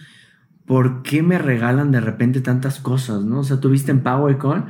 ¿por 0.66 1.04
qué 1.04 1.22
me 1.22 1.38
regalan 1.38 1.92
de 1.92 2.00
repente 2.00 2.40
tantas 2.40 2.80
cosas, 2.80 3.26
no? 3.26 3.40
O 3.40 3.44
sea, 3.44 3.60
tuviste 3.60 3.92
en 3.92 4.00
PowerCon, 4.00 4.68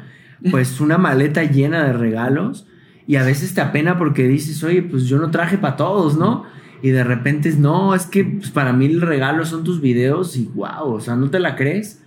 pues 0.49 0.81
una 0.81 0.97
maleta 0.97 1.43
llena 1.43 1.83
de 1.85 1.93
regalos 1.93 2.65
y 3.05 3.17
a 3.17 3.23
veces 3.23 3.53
te 3.53 3.61
apena 3.61 3.99
porque 3.99 4.27
dices, 4.27 4.63
oye, 4.63 4.81
pues 4.81 5.03
yo 5.03 5.19
no 5.19 5.29
traje 5.29 5.59
para 5.59 5.75
todos, 5.75 6.17
¿no? 6.17 6.45
Y 6.81 6.89
de 6.89 7.03
repente 7.03 7.49
es, 7.49 7.59
no, 7.59 7.93
es 7.93 8.07
que 8.07 8.25
pues, 8.25 8.49
para 8.49 8.73
mí 8.73 8.87
el 8.87 9.01
regalo 9.01 9.45
son 9.45 9.63
tus 9.63 9.81
videos 9.81 10.35
y 10.35 10.49
wow, 10.55 10.95
o 10.95 10.99
sea, 10.99 11.15
¿no 11.15 11.29
te 11.29 11.39
la 11.39 11.55
crees? 11.55 12.01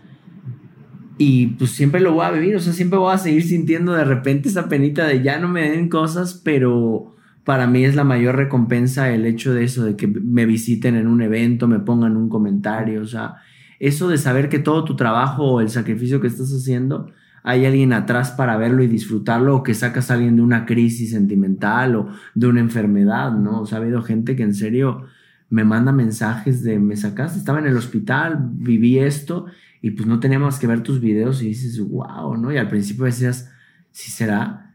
Y 1.16 1.46
pues 1.58 1.70
siempre 1.70 2.00
lo 2.00 2.12
voy 2.12 2.24
a 2.26 2.32
vivir, 2.32 2.56
o 2.56 2.60
sea, 2.60 2.72
siempre 2.72 2.98
voy 2.98 3.14
a 3.14 3.18
seguir 3.18 3.44
sintiendo 3.44 3.92
de 3.92 4.04
repente 4.04 4.48
esa 4.48 4.68
penita 4.68 5.06
de 5.06 5.22
ya 5.22 5.38
no 5.38 5.46
me 5.46 5.70
den 5.70 5.88
cosas, 5.88 6.40
pero 6.42 7.15
para 7.46 7.68
mí 7.68 7.84
es 7.84 7.94
la 7.94 8.02
mayor 8.02 8.34
recompensa 8.34 9.08
el 9.12 9.24
hecho 9.24 9.54
de 9.54 9.62
eso, 9.62 9.84
de 9.84 9.94
que 9.94 10.08
me 10.08 10.46
visiten 10.46 10.96
en 10.96 11.06
un 11.06 11.22
evento, 11.22 11.68
me 11.68 11.78
pongan 11.78 12.16
un 12.16 12.28
comentario, 12.28 13.00
o 13.00 13.06
sea, 13.06 13.36
eso 13.78 14.08
de 14.08 14.18
saber 14.18 14.48
que 14.48 14.58
todo 14.58 14.82
tu 14.82 14.96
trabajo 14.96 15.44
o 15.44 15.60
el 15.60 15.68
sacrificio 15.68 16.20
que 16.20 16.26
estás 16.26 16.52
haciendo, 16.52 17.12
hay 17.44 17.64
alguien 17.64 17.92
atrás 17.92 18.32
para 18.32 18.56
verlo 18.56 18.82
y 18.82 18.88
disfrutarlo, 18.88 19.54
o 19.54 19.62
que 19.62 19.74
sacas 19.74 20.10
a 20.10 20.14
alguien 20.14 20.34
de 20.34 20.42
una 20.42 20.66
crisis 20.66 21.12
sentimental 21.12 21.94
o 21.94 22.08
de 22.34 22.48
una 22.48 22.58
enfermedad, 22.58 23.30
¿no? 23.30 23.60
O 23.60 23.66
sea, 23.66 23.78
ha 23.78 23.80
habido 23.80 24.02
gente 24.02 24.34
que 24.34 24.42
en 24.42 24.52
serio 24.52 25.06
me 25.48 25.62
manda 25.62 25.92
mensajes 25.92 26.64
de 26.64 26.80
me 26.80 26.96
sacaste, 26.96 27.38
estaba 27.38 27.60
en 27.60 27.66
el 27.66 27.76
hospital, 27.76 28.40
viví 28.54 28.98
esto 28.98 29.46
y 29.80 29.92
pues 29.92 30.08
no 30.08 30.18
teníamos 30.18 30.58
que 30.58 30.66
ver 30.66 30.82
tus 30.82 31.00
videos 31.00 31.40
y 31.42 31.46
dices, 31.50 31.78
wow, 31.78 32.36
¿no? 32.36 32.50
Y 32.50 32.56
al 32.56 32.68
principio 32.68 33.04
decías, 33.04 33.52
sí 33.92 34.10
será, 34.10 34.65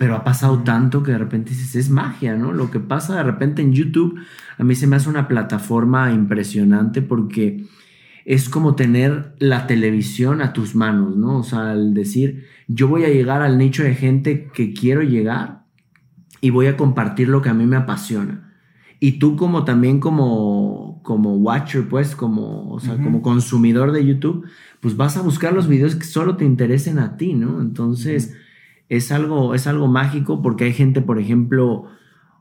pero 0.00 0.16
ha 0.16 0.24
pasado 0.24 0.60
tanto 0.60 1.02
que 1.02 1.12
de 1.12 1.18
repente 1.18 1.50
dices, 1.50 1.76
es 1.76 1.90
magia, 1.90 2.34
¿no? 2.34 2.54
Lo 2.54 2.70
que 2.70 2.80
pasa 2.80 3.16
de 3.16 3.22
repente 3.22 3.60
en 3.60 3.74
YouTube, 3.74 4.18
a 4.56 4.64
mí 4.64 4.74
se 4.74 4.86
me 4.86 4.96
hace 4.96 5.10
una 5.10 5.28
plataforma 5.28 6.10
impresionante 6.10 7.02
porque 7.02 7.66
es 8.24 8.48
como 8.48 8.76
tener 8.76 9.34
la 9.40 9.66
televisión 9.66 10.40
a 10.40 10.54
tus 10.54 10.74
manos, 10.74 11.18
¿no? 11.18 11.36
O 11.36 11.42
sea, 11.42 11.72
al 11.72 11.92
decir, 11.92 12.46
yo 12.66 12.88
voy 12.88 13.04
a 13.04 13.10
llegar 13.10 13.42
al 13.42 13.58
nicho 13.58 13.82
de 13.82 13.94
gente 13.94 14.48
que 14.54 14.72
quiero 14.72 15.02
llegar 15.02 15.64
y 16.40 16.48
voy 16.48 16.68
a 16.68 16.78
compartir 16.78 17.28
lo 17.28 17.42
que 17.42 17.50
a 17.50 17.54
mí 17.54 17.66
me 17.66 17.76
apasiona. 17.76 18.54
Y 19.00 19.18
tú 19.18 19.36
como 19.36 19.64
también 19.66 20.00
como, 20.00 21.02
como 21.02 21.34
watcher, 21.34 21.86
pues, 21.90 22.16
como, 22.16 22.70
o 22.70 22.80
sea, 22.80 22.96
como 22.96 23.20
consumidor 23.20 23.92
de 23.92 24.06
YouTube, 24.06 24.46
pues 24.80 24.96
vas 24.96 25.18
a 25.18 25.22
buscar 25.22 25.52
los 25.52 25.68
videos 25.68 25.94
que 25.94 26.04
solo 26.04 26.36
te 26.38 26.46
interesen 26.46 26.98
a 26.98 27.18
ti, 27.18 27.34
¿no? 27.34 27.60
Entonces, 27.60 28.34
es, 28.90 29.12
algo, 29.12 29.54
es 29.54 29.66
algo 29.66 29.86
mágico 29.86 30.42
porque 30.42 30.64
hay 30.64 30.72
gente, 30.74 31.00
por 31.00 31.18
ejemplo, 31.18 31.86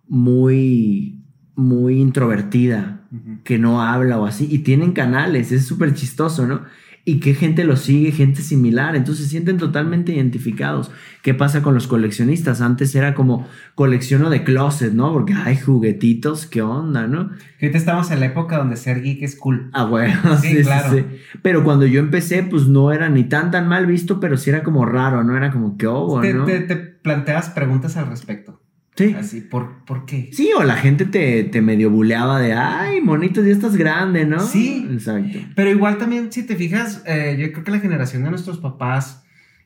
muy, 0.07 1.23
muy 1.55 2.01
introvertida, 2.01 3.07
que 3.43 3.57
no 3.57 3.81
habla 3.81 4.19
o 4.19 4.25
así, 4.25 4.47
y 4.51 4.59
tienen 4.59 4.91
canales, 4.91 5.51
es 5.51 5.65
súper 5.65 5.93
chistoso, 5.93 6.45
¿no? 6.45 6.63
Y 7.05 7.19
qué 7.19 7.33
gente 7.33 7.63
lo 7.63 7.75
sigue, 7.75 8.11
gente 8.11 8.41
similar, 8.41 8.95
entonces 8.95 9.25
se 9.25 9.31
sienten 9.31 9.57
totalmente 9.57 10.13
identificados. 10.13 10.91
¿Qué 11.21 11.33
pasa 11.33 11.61
con 11.61 11.73
los 11.73 11.87
coleccionistas? 11.87 12.61
Antes 12.61 12.93
era 12.95 13.13
como 13.13 13.47
colecciono 13.75 14.29
de 14.29 14.43
closet, 14.43 14.93
¿no? 14.93 15.11
Porque 15.11 15.33
hay 15.33 15.57
juguetitos, 15.57 16.45
¿qué 16.45 16.61
onda, 16.61 17.07
no? 17.07 17.31
Ahorita 17.61 17.77
estamos 17.77 18.11
en 18.11 18.19
la 18.19 18.27
época 18.27 18.57
donde 18.57 18.77
ser 18.77 19.01
geek 19.01 19.23
es 19.23 19.35
cool. 19.35 19.69
Ah, 19.73 19.85
bueno, 19.85 20.37
sí, 20.41 20.57
claro. 20.61 20.93
Sí, 20.93 21.05
Pero 21.41 21.63
cuando 21.63 21.85
yo 21.85 21.99
empecé, 21.99 22.43
pues 22.43 22.67
no 22.67 22.91
era 22.91 23.09
ni 23.09 23.23
tan 23.23 23.51
tan 23.51 23.67
mal 23.67 23.85
visto, 23.85 24.19
pero 24.19 24.37
sí 24.37 24.49
era 24.49 24.63
como 24.63 24.85
raro, 24.85 25.23
¿no? 25.23 25.35
Era 25.35 25.51
como 25.51 25.77
que, 25.77 25.87
oh, 25.87 26.21
¿no? 26.21 26.45
te, 26.45 26.59
te 26.61 26.75
planteas 26.75 27.49
preguntas 27.49 27.97
al 27.97 28.07
respecto. 28.07 28.58
Sí. 28.99 29.15
Así, 29.17 29.39
¿por, 29.39 29.85
¿por 29.85 30.05
qué? 30.05 30.29
Sí, 30.33 30.49
o 30.57 30.61
la 30.61 30.75
gente 30.75 31.05
te, 31.05 31.45
te 31.45 31.61
medio 31.61 31.89
buleaba 31.89 32.37
de, 32.41 32.51
ay, 32.51 32.99
monito, 32.99 33.41
ya 33.41 33.53
estás 33.53 33.77
grande, 33.77 34.25
¿no? 34.25 34.41
Sí. 34.41 34.85
Exacto. 34.91 35.39
Pero 35.55 35.69
igual 35.69 35.97
también, 35.97 36.33
si 36.33 36.45
te 36.45 36.57
fijas, 36.57 37.01
eh, 37.05 37.37
yo 37.39 37.49
creo 37.53 37.63
que 37.63 37.71
la 37.71 37.79
generación 37.79 38.23
de 38.23 38.29
nuestros 38.29 38.57
papás 38.57 39.23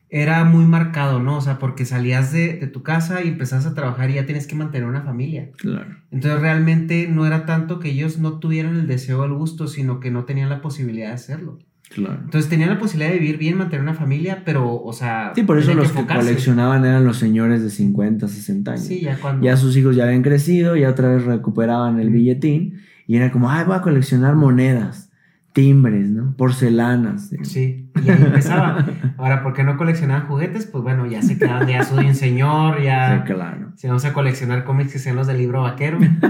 era 0.08 0.44
muy 0.44 0.66
marcado, 0.66 1.18
¿no? 1.18 1.38
O 1.38 1.40
sea, 1.40 1.58
porque 1.58 1.84
salías 1.84 2.30
de, 2.30 2.52
de, 2.58 2.68
tu 2.68 2.84
casa 2.84 3.24
y 3.24 3.28
empezás 3.28 3.66
a 3.66 3.74
trabajar 3.74 4.08
y 4.08 4.14
ya 4.14 4.24
tienes 4.24 4.46
que 4.46 4.54
mantener 4.54 4.88
una 4.88 5.02
familia. 5.02 5.50
Claro. 5.56 5.96
Entonces 6.12 6.40
realmente 6.40 7.08
no 7.08 7.26
era 7.26 7.44
tanto 7.44 7.80
que 7.80 7.90
ellos 7.90 8.18
no 8.18 8.38
tuvieran 8.38 8.76
el 8.76 8.86
deseo 8.86 9.22
o 9.22 9.24
el 9.24 9.32
gusto, 9.32 9.66
sino 9.66 9.98
que 9.98 10.12
no 10.12 10.26
tenían 10.26 10.48
la 10.48 10.62
posibilidad 10.62 11.08
de 11.08 11.14
hacerlo. 11.14 11.58
Entonces 11.96 12.48
tenían 12.48 12.70
la 12.70 12.78
posibilidad 12.78 13.12
de 13.12 13.18
vivir 13.18 13.38
bien, 13.38 13.56
mantener 13.56 13.82
una 13.82 13.94
familia, 13.94 14.42
pero, 14.44 14.82
o 14.82 14.92
sea. 14.92 15.32
Sí, 15.34 15.42
por 15.42 15.58
eso 15.58 15.74
los 15.74 15.92
que, 15.92 16.06
coleccionaban 16.06 16.84
eran 16.84 17.04
los 17.04 17.16
señores 17.16 17.62
de 17.62 17.70
50, 17.70 18.28
60 18.28 18.70
años. 18.72 18.84
Sí, 18.84 19.00
ya 19.00 19.18
cuando. 19.18 19.44
Ya 19.44 19.56
sus 19.56 19.76
hijos 19.76 19.96
ya 19.96 20.04
habían 20.04 20.22
crecido, 20.22 20.76
ya 20.76 20.90
otra 20.90 21.08
vez 21.08 21.24
recuperaban 21.24 22.00
el 22.00 22.10
billetín 22.10 22.80
y 23.06 23.16
era 23.16 23.30
como, 23.30 23.50
ay, 23.50 23.64
voy 23.64 23.76
a 23.76 23.80
coleccionar 23.80 24.34
monedas, 24.34 25.10
timbres, 25.52 26.10
¿no? 26.10 26.34
Porcelanas. 26.36 27.30
Sí, 27.42 27.90
y 28.02 28.10
ahí 28.10 28.22
empezaba. 28.22 28.84
Ahora, 29.18 29.42
¿por 29.42 29.52
qué 29.52 29.62
no 29.62 29.76
coleccionaban 29.76 30.26
juguetes? 30.26 30.66
Pues 30.66 30.82
bueno, 30.82 31.06
ya 31.06 31.22
se 31.22 31.38
quedaban, 31.38 31.68
ya 31.68 31.84
soy 31.84 32.06
un 32.06 32.14
señor, 32.14 32.82
ya. 32.82 33.18
Sí, 33.18 33.32
claro. 33.32 33.72
Si 33.76 33.86
vamos 33.86 34.04
a 34.04 34.12
coleccionar 34.12 34.64
cómics 34.64 34.92
que 34.92 34.98
sean 34.98 35.16
los 35.16 35.26
del 35.26 35.38
libro 35.38 35.62
vaquero. 35.62 35.98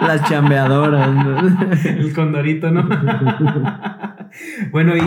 Las 0.00 0.24
chambeadoras. 0.28 1.10
el 1.84 2.12
condorito, 2.12 2.70
¿no? 2.70 2.88
bueno, 4.70 4.96
y 4.96 5.02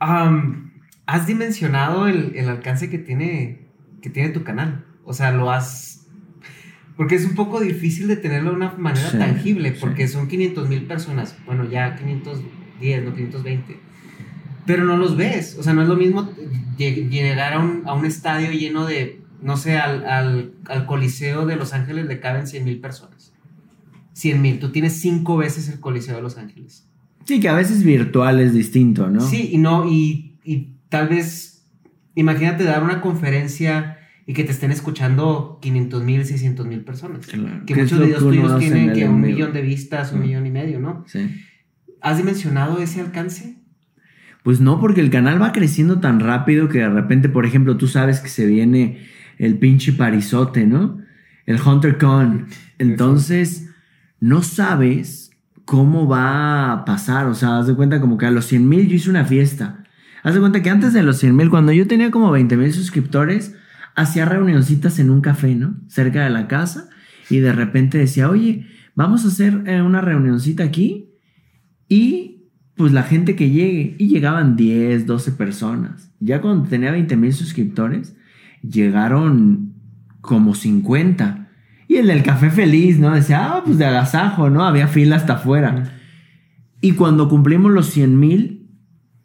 has 0.00 1.26
dimensionado 1.26 2.06
el, 2.06 2.48
alcance 2.48 2.90
que 2.90 2.98
tiene, 2.98 3.66
que 4.02 4.10
tiene 4.10 4.30
tu 4.30 4.44
canal. 4.44 4.84
O 5.04 5.12
sea, 5.12 5.32
lo 5.32 5.50
has... 5.50 6.06
Porque 6.96 7.14
es 7.14 7.24
un 7.24 7.34
poco 7.34 7.60
difícil 7.60 8.08
de 8.08 8.16
tenerlo 8.16 8.50
de 8.50 8.56
una 8.56 8.72
manera 8.72 9.10
tangible, 9.12 9.70
porque 9.80 10.08
son 10.08 10.26
500 10.26 10.68
mil 10.68 10.82
personas. 10.86 11.36
Bueno, 11.46 11.64
ya 11.70 11.94
510, 11.94 13.04
no 13.04 13.14
520. 13.14 13.78
Pero 14.66 14.84
no 14.84 14.96
los 14.96 15.16
ves. 15.16 15.56
O 15.58 15.62
sea, 15.62 15.74
no 15.74 15.82
es 15.82 15.88
lo 15.88 15.96
mismo 15.96 16.28
llegar 16.76 17.52
a 17.54 17.60
un, 17.60 17.82
a 17.86 17.94
un 17.94 18.04
estadio 18.04 18.50
lleno 18.50 18.84
de, 18.84 19.22
no 19.40 19.56
sé, 19.56 19.78
al, 19.78 20.04
al, 20.06 20.54
al, 20.66 20.86
Coliseo 20.86 21.46
de 21.46 21.54
Los 21.56 21.72
Ángeles 21.72 22.06
le 22.06 22.18
caben 22.18 22.48
100 22.48 22.64
mil 22.64 22.80
personas. 22.80 23.32
100 24.14 24.42
mil. 24.42 24.58
Tú 24.58 24.72
tienes 24.72 25.00
cinco 25.00 25.36
veces 25.36 25.68
el 25.68 25.78
Coliseo 25.78 26.16
de 26.16 26.22
Los 26.22 26.36
Ángeles. 26.36 26.87
Sí, 27.28 27.40
que 27.40 27.50
a 27.50 27.52
veces 27.52 27.84
virtual 27.84 28.40
es 28.40 28.54
distinto, 28.54 29.10
¿no? 29.10 29.20
Sí, 29.20 29.50
y 29.52 29.58
no, 29.58 29.84
y, 29.86 30.38
tal 30.88 31.08
vez, 31.08 31.62
imagínate 32.14 32.64
dar 32.64 32.82
una 32.82 33.02
conferencia 33.02 33.98
y 34.26 34.32
que 34.32 34.44
te 34.44 34.52
estén 34.52 34.70
escuchando 34.70 35.58
500 35.60 36.04
mil, 36.04 36.24
600 36.24 36.66
mil 36.66 36.80
personas. 36.80 37.26
Que 37.26 37.36
muchos 37.36 38.00
videos 38.00 38.20
tuyos 38.22 38.58
tienen 38.58 38.94
que 38.94 39.06
un 39.06 39.20
millón 39.20 39.52
de 39.52 39.60
vistas, 39.60 40.14
un 40.14 40.22
millón 40.22 40.46
y 40.46 40.50
medio, 40.50 40.80
¿no? 40.80 41.04
Sí. 41.06 41.44
¿Has 42.00 42.16
dimensionado 42.16 42.78
ese 42.78 43.02
alcance? 43.02 43.58
Pues 44.42 44.60
no, 44.60 44.80
porque 44.80 45.02
el 45.02 45.10
canal 45.10 45.42
va 45.42 45.52
creciendo 45.52 46.00
tan 46.00 46.20
rápido 46.20 46.70
que 46.70 46.78
de 46.78 46.88
repente, 46.88 47.28
por 47.28 47.44
ejemplo, 47.44 47.76
tú 47.76 47.88
sabes 47.88 48.20
que 48.20 48.30
se 48.30 48.46
viene 48.46 49.06
el 49.36 49.58
pinche 49.58 49.92
parizote, 49.92 50.66
¿no? 50.66 51.02
El 51.44 51.60
Hunter 51.60 51.98
Con. 51.98 52.46
Entonces, 52.78 53.68
no 54.18 54.42
sabes 54.42 55.27
cómo 55.68 56.08
va 56.08 56.72
a 56.72 56.84
pasar. 56.86 57.26
O 57.26 57.34
sea, 57.34 57.58
haz 57.58 57.66
de 57.66 57.74
cuenta 57.74 58.00
como 58.00 58.16
que 58.16 58.24
a 58.24 58.30
los 58.30 58.46
100 58.46 58.66
mil 58.66 58.88
yo 58.88 58.96
hice 58.96 59.10
una 59.10 59.26
fiesta. 59.26 59.84
Haz 60.22 60.32
de 60.32 60.40
cuenta 60.40 60.62
que 60.62 60.70
antes 60.70 60.94
de 60.94 61.02
los 61.02 61.18
100 61.18 61.36
mil, 61.36 61.50
cuando 61.50 61.72
yo 61.72 61.86
tenía 61.86 62.10
como 62.10 62.30
20 62.30 62.56
mil 62.56 62.72
suscriptores, 62.72 63.54
hacía 63.94 64.24
reunioncitas 64.24 64.98
en 64.98 65.10
un 65.10 65.20
café, 65.20 65.54
¿no? 65.54 65.76
Cerca 65.86 66.24
de 66.24 66.30
la 66.30 66.48
casa. 66.48 66.88
Y 67.28 67.40
de 67.40 67.52
repente 67.52 67.98
decía, 67.98 68.30
oye, 68.30 68.66
vamos 68.94 69.26
a 69.26 69.28
hacer 69.28 69.64
eh, 69.66 69.82
una 69.82 70.00
reunioncita 70.00 70.64
aquí. 70.64 71.10
Y 71.86 72.46
pues 72.74 72.92
la 72.92 73.02
gente 73.02 73.36
que 73.36 73.50
llegue. 73.50 73.94
Y 73.98 74.08
llegaban 74.08 74.56
10, 74.56 75.04
12 75.04 75.32
personas. 75.32 76.10
Ya 76.18 76.40
cuando 76.40 76.66
tenía 76.66 76.92
20 76.92 77.14
mil 77.18 77.34
suscriptores, 77.34 78.16
llegaron 78.62 79.74
como 80.22 80.54
50. 80.54 81.37
Y 81.88 81.96
el 81.96 82.06
del 82.06 82.22
café 82.22 82.50
feliz, 82.50 82.98
¿no? 82.98 83.14
Decía, 83.14 83.46
ah, 83.46 83.62
pues 83.64 83.78
de 83.78 83.86
agasajo, 83.86 84.50
¿no? 84.50 84.64
Había 84.64 84.86
fila 84.88 85.16
hasta 85.16 85.34
afuera. 85.34 85.90
Y 86.82 86.92
cuando 86.92 87.28
cumplimos 87.28 87.72
los 87.72 87.86
100 87.86 88.20
mil, 88.20 88.68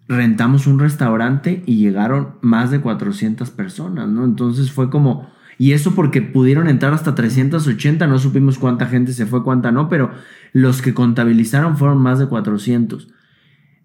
rentamos 0.07 0.65
un 0.65 0.79
restaurante 0.79 1.61
y 1.65 1.77
llegaron 1.77 2.35
más 2.41 2.71
de 2.71 2.79
400 2.79 3.51
personas, 3.51 4.07
¿no? 4.07 4.23
Entonces 4.25 4.71
fue 4.71 4.89
como 4.89 5.31
Y 5.59 5.73
eso 5.73 5.93
porque 5.93 6.21
pudieron 6.21 6.67
entrar 6.67 6.93
hasta 6.93 7.13
380, 7.15 8.07
no 8.07 8.17
supimos 8.17 8.57
cuánta 8.57 8.87
gente 8.87 9.13
se 9.13 9.25
fue, 9.25 9.43
cuánta 9.43 9.71
no, 9.71 9.87
pero 9.87 10.11
los 10.51 10.81
que 10.81 10.93
contabilizaron 10.93 11.77
fueron 11.77 11.99
más 11.99 12.17
de 12.17 12.27
400. 12.27 13.09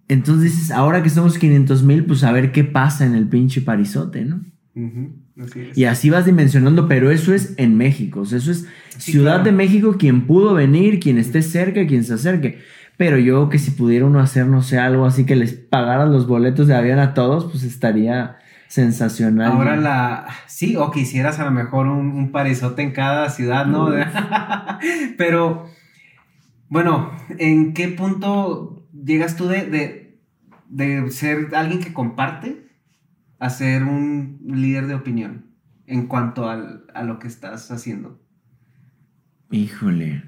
Entonces 0.08 0.44
dices, 0.44 0.70
ahora 0.70 1.02
que 1.02 1.10
somos 1.10 1.36
500 1.36 1.82
mil, 1.82 2.04
pues 2.04 2.24
a 2.24 2.32
ver 2.32 2.52
qué 2.52 2.64
pasa 2.64 3.04
en 3.04 3.14
el 3.14 3.28
pinche 3.28 3.60
parizote, 3.60 4.24
¿no? 4.24 4.40
Y 5.74 5.84
así 5.84 6.10
vas 6.10 6.26
dimensionando, 6.26 6.88
pero 6.88 7.10
eso 7.10 7.32
es 7.32 7.54
en 7.58 7.76
México. 7.76 8.22
eso 8.22 8.36
es 8.36 8.66
Ciudad 8.98 9.40
de 9.40 9.52
México, 9.52 9.96
quien 9.96 10.26
pudo 10.26 10.54
venir, 10.54 10.98
quien 10.98 11.18
esté 11.18 11.42
cerca, 11.42 11.86
quien 11.86 12.02
se 12.02 12.14
acerque. 12.14 12.58
Pero 12.96 13.16
yo 13.18 13.48
que 13.48 13.60
si 13.60 13.70
pudiera 13.70 14.06
uno 14.06 14.18
hacer, 14.18 14.46
no 14.46 14.62
sé, 14.62 14.78
algo 14.78 15.06
así 15.06 15.24
que 15.24 15.36
les 15.36 15.52
pagaran 15.52 16.10
los 16.10 16.26
boletos 16.26 16.66
de 16.66 16.74
avión 16.74 16.98
a 16.98 17.14
todos, 17.14 17.44
pues 17.44 17.62
estaría 17.62 18.38
sensacional. 18.66 19.52
Ahora 19.52 19.76
la... 19.76 20.26
Sí, 20.46 20.74
o 20.74 20.90
quisieras 20.90 21.38
a 21.38 21.44
lo 21.44 21.52
mejor 21.52 21.86
un, 21.86 22.10
un 22.10 22.32
en 22.78 22.90
cada 22.90 23.30
ciudad, 23.30 23.66
¿no? 23.66 23.90
pero, 25.16 25.66
bueno, 26.68 27.12
¿en 27.38 27.72
qué 27.72 27.86
punto 27.86 28.84
llegas 28.92 29.36
tú 29.36 29.46
de, 29.46 30.18
de 30.68 31.10
ser 31.12 31.54
alguien 31.54 31.78
que 31.78 31.92
comparte 31.92 32.67
a 33.38 33.50
ser 33.50 33.84
un 33.84 34.40
líder 34.44 34.86
de 34.86 34.94
opinión 34.94 35.46
en 35.86 36.06
cuanto 36.06 36.48
a 36.48 37.02
lo 37.02 37.18
que 37.18 37.28
estás 37.28 37.70
haciendo? 37.70 38.20
Híjole. 39.50 40.24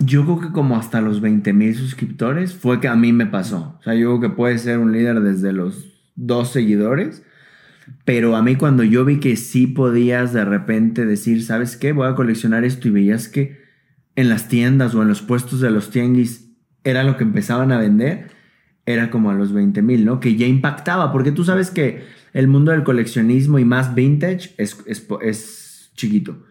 Yo 0.00 0.24
creo 0.24 0.40
que 0.40 0.52
como 0.52 0.76
hasta 0.76 1.00
los 1.00 1.20
20 1.20 1.52
mil 1.52 1.74
suscriptores 1.74 2.54
fue 2.54 2.80
que 2.80 2.88
a 2.88 2.94
mí 2.94 3.12
me 3.12 3.26
pasó. 3.26 3.76
O 3.80 3.82
sea, 3.82 3.94
yo 3.94 4.18
creo 4.18 4.30
que 4.30 4.36
puede 4.36 4.58
ser 4.58 4.78
un 4.78 4.92
líder 4.92 5.20
desde 5.20 5.52
los 5.52 5.98
dos 6.14 6.52
seguidores. 6.52 7.24
Pero 8.04 8.36
a 8.36 8.42
mí 8.42 8.56
cuando 8.56 8.84
yo 8.84 9.04
vi 9.04 9.18
que 9.18 9.36
sí 9.36 9.66
podías 9.66 10.32
de 10.32 10.44
repente 10.44 11.06
decir, 11.06 11.42
¿sabes 11.42 11.76
qué? 11.76 11.92
Voy 11.92 12.06
a 12.06 12.14
coleccionar 12.14 12.64
esto 12.64 12.88
y 12.88 12.90
veías 12.90 13.28
que 13.28 13.58
en 14.14 14.28
las 14.28 14.48
tiendas 14.48 14.94
o 14.94 15.02
en 15.02 15.08
los 15.08 15.22
puestos 15.22 15.60
de 15.60 15.70
los 15.70 15.90
tianguis 15.90 16.52
era 16.84 17.02
lo 17.02 17.16
que 17.16 17.24
empezaban 17.24 17.72
a 17.72 17.78
vender, 17.78 18.30
era 18.84 19.10
como 19.10 19.30
a 19.30 19.34
los 19.34 19.52
20 19.52 19.80
mil, 19.82 20.04
¿no? 20.04 20.20
Que 20.20 20.36
ya 20.36 20.46
impactaba, 20.46 21.12
porque 21.12 21.32
tú 21.32 21.44
sabes 21.44 21.70
que 21.70 22.04
el 22.32 22.48
mundo 22.48 22.72
del 22.72 22.84
coleccionismo 22.84 23.58
y 23.58 23.64
más 23.64 23.94
vintage 23.94 24.54
es, 24.58 24.76
es, 24.86 25.90
chiquito. 25.94 26.44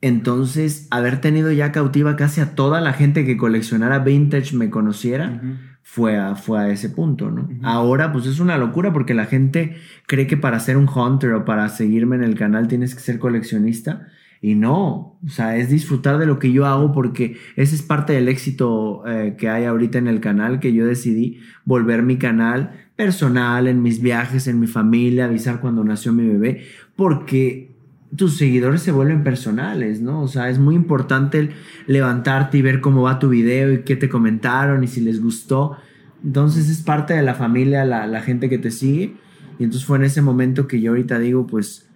Entonces, 0.00 0.88
haber 0.90 1.20
tenido 1.20 1.50
ya 1.52 1.72
cautiva 1.72 2.16
casi 2.16 2.40
a 2.40 2.54
toda 2.54 2.80
la 2.80 2.92
gente 2.92 3.24
que 3.24 3.36
coleccionara 3.36 4.00
vintage 4.00 4.54
me 4.54 4.68
conociera, 4.68 5.40
fue, 5.82 6.18
a, 6.18 6.34
fue 6.34 6.58
a 6.58 6.68
ese 6.70 6.90
punto, 6.90 7.30
¿no? 7.30 7.48
Ahora, 7.62 8.12
pues 8.12 8.26
es 8.26 8.40
una 8.40 8.58
locura 8.58 8.92
porque 8.92 9.14
la 9.14 9.26
gente 9.26 9.76
cree 10.06 10.26
que 10.26 10.36
para 10.36 10.58
ser 10.60 10.76
un 10.76 10.88
hunter 10.88 11.32
o 11.32 11.44
para 11.44 11.68
seguirme 11.68 12.16
en 12.16 12.24
el 12.24 12.34
canal 12.34 12.68
tienes 12.68 12.94
que 12.94 13.00
ser 13.00 13.18
coleccionista. 13.18 14.08
Y 14.44 14.56
no, 14.56 15.18
o 15.24 15.28
sea, 15.28 15.56
es 15.56 15.70
disfrutar 15.70 16.18
de 16.18 16.26
lo 16.26 16.38
que 16.38 16.52
yo 16.52 16.66
hago 16.66 16.92
porque 16.92 17.38
ese 17.56 17.74
es 17.74 17.80
parte 17.80 18.12
del 18.12 18.28
éxito 18.28 19.02
eh, 19.06 19.36
que 19.38 19.48
hay 19.48 19.64
ahorita 19.64 19.96
en 19.96 20.06
el 20.06 20.20
canal, 20.20 20.60
que 20.60 20.74
yo 20.74 20.86
decidí 20.86 21.40
volver 21.64 22.02
mi 22.02 22.18
canal 22.18 22.83
personal, 22.96 23.66
en 23.66 23.82
mis 23.82 24.00
viajes, 24.00 24.46
en 24.46 24.60
mi 24.60 24.66
familia, 24.66 25.24
avisar 25.24 25.60
cuando 25.60 25.82
nació 25.84 26.12
mi 26.12 26.26
bebé, 26.26 26.64
porque 26.96 27.74
tus 28.16 28.36
seguidores 28.36 28.82
se 28.82 28.92
vuelven 28.92 29.24
personales, 29.24 30.00
¿no? 30.00 30.22
O 30.22 30.28
sea, 30.28 30.48
es 30.48 30.58
muy 30.58 30.76
importante 30.76 31.50
levantarte 31.86 32.58
y 32.58 32.62
ver 32.62 32.80
cómo 32.80 33.02
va 33.02 33.18
tu 33.18 33.28
video 33.28 33.72
y 33.72 33.82
qué 33.82 33.96
te 33.96 34.08
comentaron 34.08 34.84
y 34.84 34.86
si 34.86 35.00
les 35.00 35.20
gustó. 35.20 35.76
Entonces 36.22 36.68
es 36.68 36.82
parte 36.82 37.14
de 37.14 37.22
la 37.22 37.34
familia, 37.34 37.84
la, 37.84 38.06
la 38.06 38.20
gente 38.20 38.48
que 38.48 38.58
te 38.58 38.70
sigue. 38.70 39.16
Y 39.58 39.64
entonces 39.64 39.84
fue 39.84 39.98
en 39.98 40.04
ese 40.04 40.22
momento 40.22 40.68
que 40.68 40.80
yo 40.80 40.92
ahorita 40.92 41.18
digo, 41.18 41.46
pues 41.46 41.88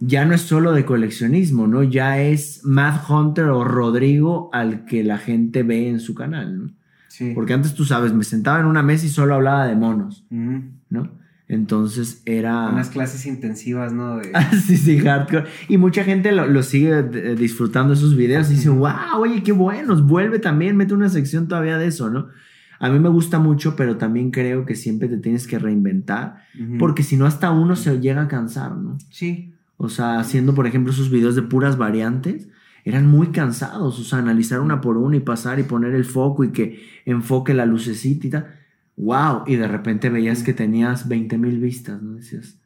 ya 0.00 0.24
no 0.24 0.34
es 0.34 0.42
solo 0.42 0.72
de 0.72 0.84
coleccionismo, 0.84 1.66
¿no? 1.66 1.82
Ya 1.82 2.22
es 2.22 2.64
Mad 2.64 3.00
Hunter 3.08 3.46
o 3.46 3.64
Rodrigo 3.64 4.50
al 4.52 4.86
que 4.86 5.04
la 5.04 5.18
gente 5.18 5.62
ve 5.62 5.88
en 5.88 6.00
su 6.00 6.14
canal, 6.14 6.58
¿no? 6.58 6.72
Porque 7.34 7.54
antes 7.54 7.74
tú 7.74 7.84
sabes, 7.84 8.12
me 8.12 8.24
sentaba 8.24 8.60
en 8.60 8.66
una 8.66 8.82
mesa 8.82 9.06
y 9.06 9.08
solo 9.08 9.34
hablaba 9.34 9.66
de 9.66 9.76
monos, 9.76 10.24
¿no? 10.30 11.10
Entonces 11.48 12.22
era... 12.24 12.68
Unas 12.70 12.90
clases 12.90 13.24
intensivas, 13.24 13.92
¿no? 13.92 14.20
sí, 14.66 14.76
sí, 14.76 14.98
hardcore. 14.98 15.44
Y 15.68 15.78
mucha 15.78 16.02
gente 16.02 16.32
lo, 16.32 16.62
sigue 16.62 17.02
disfrutando 17.34 17.94
esos 17.94 18.16
videos 18.16 18.50
y 18.50 18.54
dice, 18.54 18.68
wow, 18.68 19.18
oye, 19.18 19.42
qué 19.42 19.52
buenos, 19.52 20.04
vuelve 20.06 20.38
también, 20.38 20.76
mete 20.76 20.94
una 20.94 21.08
sección 21.08 21.46
todavía 21.46 21.78
de 21.78 21.86
eso, 21.86 22.10
¿no? 22.10 22.28
A 22.78 22.90
mí 22.90 22.98
me 22.98 23.08
gusta 23.08 23.38
mucho, 23.38 23.74
pero 23.76 23.96
también 23.96 24.30
creo 24.30 24.66
que 24.66 24.74
siempre 24.74 25.08
te 25.08 25.16
tienes 25.16 25.46
que 25.46 25.58
reinventar, 25.58 26.44
porque 26.78 27.02
si 27.02 27.16
no 27.16 27.26
hasta 27.26 27.50
uno 27.50 27.74
se 27.76 28.00
llega 28.00 28.22
a 28.22 28.28
cansar, 28.28 28.76
¿no? 28.76 28.98
Sí. 29.10 29.54
O 29.78 29.88
sea, 29.88 30.18
haciendo, 30.18 30.54
por 30.54 30.66
ejemplo, 30.66 30.92
esos 30.92 31.10
videos 31.10 31.36
de 31.36 31.42
puras 31.42 31.78
variantes, 31.78 32.48
eran 32.86 33.08
muy 33.08 33.32
cansados, 33.32 33.98
o 33.98 34.04
sea, 34.04 34.20
analizar 34.20 34.60
una 34.60 34.80
por 34.80 34.96
una 34.96 35.16
y 35.16 35.20
pasar 35.20 35.58
y 35.58 35.64
poner 35.64 35.92
el 35.92 36.04
foco 36.04 36.44
y 36.44 36.52
que 36.52 36.86
enfoque 37.04 37.52
la 37.52 37.66
lucecita 37.66 38.26
y 38.28 38.30
tal. 38.30 38.46
¡Wow! 38.96 39.42
Y 39.48 39.56
de 39.56 39.66
repente 39.66 40.08
veías 40.08 40.44
que 40.44 40.54
tenías 40.54 41.08
20 41.08 41.36
mil 41.36 41.58
vistas, 41.58 42.00
¿no? 42.00 42.14
Decías, 42.14 42.60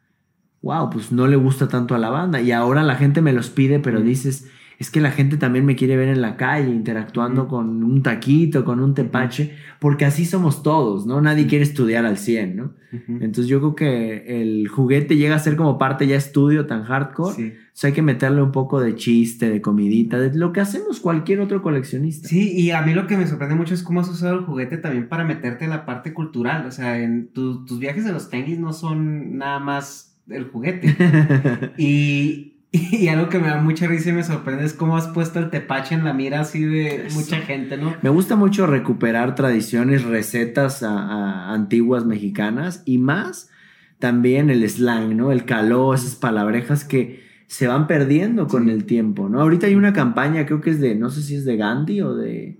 wow, 0.61 0.91
pues 0.91 1.11
no 1.11 1.27
le 1.27 1.37
gusta 1.37 1.68
tanto 1.68 1.95
a 1.95 1.99
la 1.99 2.11
banda. 2.11 2.39
Y 2.43 2.53
ahora 2.53 2.83
la 2.83 2.97
gente 2.97 3.23
me 3.23 3.33
los 3.33 3.49
pide, 3.49 3.81
pero 3.81 4.03
dices, 4.03 4.47
es 4.81 4.91
que 4.91 5.03
la 5.03 5.11
gente 5.11 5.37
también 5.37 5.66
me 5.66 5.76
quiere 5.76 5.95
ver 5.95 6.09
en 6.09 6.22
la 6.22 6.39
calle, 6.39 6.70
interactuando 6.70 7.49
con 7.49 7.85
un 7.85 8.03
taquito, 8.03 8.64
con 8.64 8.81
un 8.81 8.95
tepache, 8.95 9.55
porque 9.78 10.07
así 10.07 10.24
somos 10.24 10.62
todos, 10.62 11.07
¿no? 11.07 11.20
Nadie 11.20 11.47
quiere 11.47 11.64
estudiar 11.64 12.07
al 12.07 12.16
100, 12.16 12.57
¿no? 12.57 12.72
Entonces 12.91 13.47
yo 13.47 13.59
creo 13.59 13.74
que 13.74 14.41
el 14.41 14.68
juguete 14.68 15.16
llega 15.16 15.37
a 15.37 15.39
ser 15.39 15.57
como 15.57 15.76
parte 15.76 16.07
ya 16.07 16.16
estudio 16.16 16.64
tan 16.64 16.85
hardcore. 16.85 17.35
Sí. 17.35 17.53
O 17.53 17.70
sea, 17.74 17.89
hay 17.89 17.95
que 17.95 18.01
meterle 18.01 18.41
un 18.41 18.53
poco 18.53 18.81
de 18.81 18.95
chiste, 18.97 19.51
de 19.51 19.61
comidita, 19.61 20.18
de 20.18 20.35
lo 20.35 20.51
que 20.51 20.61
hacemos 20.61 20.99
cualquier 20.99 21.41
otro 21.41 21.61
coleccionista. 21.61 22.26
Sí, 22.26 22.51
y 22.59 22.70
a 22.70 22.81
mí 22.81 22.95
lo 22.95 23.07
que 23.07 23.18
me 23.18 23.26
sorprende 23.26 23.57
mucho 23.57 23.74
es 23.74 23.83
cómo 23.83 24.01
has 24.01 24.09
usado 24.09 24.39
el 24.39 24.47
juguete 24.47 24.78
también 24.78 25.11
para 25.11 25.24
meterte 25.24 25.64
en 25.64 25.70
la 25.70 25.85
parte 25.85 26.14
cultural. 26.14 26.64
O 26.64 26.70
sea, 26.70 26.99
en 26.99 27.28
tus 27.35 27.78
viajes 27.78 28.07
de 28.07 28.12
los 28.12 28.31
tenis 28.31 28.59
no 28.59 28.72
son 28.72 29.37
nada 29.37 29.59
más 29.59 30.18
el 30.31 30.45
juguete. 30.45 30.97
y, 31.76 32.60
Y 32.73 33.09
algo 33.09 33.29
que 33.29 33.41
me 33.41 33.49
da 33.49 33.61
mucha 33.61 33.89
risa 33.89 34.11
y 34.11 34.12
me 34.12 34.23
sorprende 34.23 34.64
es 34.64 34.75
cómo 34.75 34.97
has 34.97 35.09
puesto 35.09 35.41
el 35.41 35.51
tepache 35.51 35.95
en 35.95 36.05
la 36.05 36.12
mira 36.12 36.41
así 36.41 36.64
de 36.64 37.09
mucha 37.12 37.39
gente, 37.39 37.77
¿no? 37.77 37.97
Me 38.01 38.11
gusta 38.11 38.37
mucho 38.37 38.66
recuperar 38.68 39.35
tradiciones, 39.35 40.05
recetas 40.05 40.85
antiguas 40.85 42.05
mexicanas 42.05 42.83
y 42.85 42.99
más 42.99 43.51
también 43.99 44.51
el 44.51 44.68
slang, 44.68 45.16
¿no? 45.16 45.33
El 45.33 45.45
caló, 45.45 45.95
esas 45.95 46.14
palabrejas 46.14 46.85
que 46.85 47.29
se 47.49 47.66
van 47.66 47.89
perdiendo 47.89 48.47
con 48.47 48.71
el 48.71 48.85
tiempo, 48.85 49.29
¿no? 49.29 49.41
Ahorita 49.41 49.66
hay 49.66 49.75
una 49.75 49.93
campaña, 49.93 50.47
creo 50.47 50.61
que 50.61 50.71
es 50.71 50.81
de, 50.81 50.95
no 50.95 51.11
sé 51.11 51.23
si 51.23 51.35
es 51.35 51.45
de 51.45 51.57
Gandhi 51.57 52.01
o 52.03 52.14
de, 52.14 52.57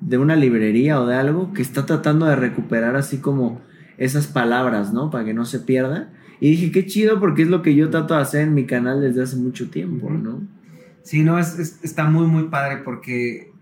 de 0.00 0.18
una 0.18 0.36
librería 0.36 1.00
o 1.00 1.06
de 1.06 1.16
algo, 1.16 1.52
que 1.52 1.62
está 1.62 1.84
tratando 1.84 2.26
de 2.26 2.36
recuperar 2.36 2.94
así 2.94 3.18
como 3.18 3.60
esas 3.98 4.28
palabras, 4.28 4.92
¿no? 4.92 5.10
Para 5.10 5.24
que 5.24 5.34
no 5.34 5.44
se 5.44 5.58
pierdan 5.58 6.10
y 6.42 6.50
dije, 6.50 6.72
qué 6.72 6.86
chido 6.86 7.20
porque 7.20 7.42
es 7.42 7.48
lo 7.48 7.62
que 7.62 7.76
yo 7.76 7.88
trato 7.88 8.14
de 8.14 8.20
hacer 8.20 8.40
en 8.40 8.52
mi 8.52 8.66
canal 8.66 9.00
desde 9.00 9.22
hace 9.22 9.36
mucho 9.36 9.70
tiempo, 9.70 10.10
¿no? 10.10 10.40
Sí, 11.04 11.22
no, 11.22 11.38
es, 11.38 11.78
está 11.84 12.10
muy, 12.10 12.26
muy 12.26 12.48
padre 12.48 12.78
porque 12.78 13.52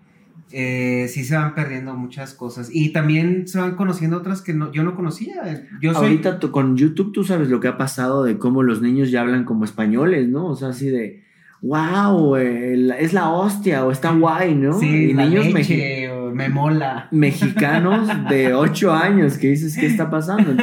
eh, 0.50 1.04
sí 1.10 1.24
se 1.24 1.36
van 1.36 1.54
perdiendo 1.54 1.94
muchas 1.94 2.32
cosas 2.32 2.70
y 2.72 2.94
también 2.94 3.46
se 3.46 3.60
van 3.60 3.76
conociendo 3.76 4.16
otras 4.16 4.40
que 4.40 4.54
no, 4.54 4.72
yo 4.72 4.82
no 4.82 4.94
conocía. 4.94 5.62
Yo 5.82 5.90
Ahorita 5.90 6.40
con 6.40 6.78
YouTube 6.78 7.12
tú 7.12 7.22
sabes 7.22 7.50
lo 7.50 7.60
que 7.60 7.68
ha 7.68 7.76
pasado 7.76 8.24
de 8.24 8.38
cómo 8.38 8.62
los 8.62 8.80
niños 8.80 9.10
ya 9.10 9.20
hablan 9.20 9.44
como 9.44 9.66
españoles, 9.66 10.30
¿no? 10.30 10.46
O 10.46 10.56
sea, 10.56 10.68
así 10.68 10.88
de, 10.88 11.22
wow, 11.62 12.36
es 12.36 13.12
la 13.12 13.30
hostia 13.30 13.84
o 13.84 13.90
está 13.90 14.12
guay, 14.12 14.54
¿no? 14.54 14.78
Sí, 14.78 15.10
y 15.10 15.14
niños 15.14 15.46
me 16.32 16.48
mola. 16.48 17.08
Mexicanos 17.10 18.08
de 18.28 18.54
8 18.54 18.92
años 18.92 19.38
que 19.38 19.48
dices, 19.48 19.76
¿qué 19.76 19.86
está 19.86 20.10
pasando? 20.10 20.54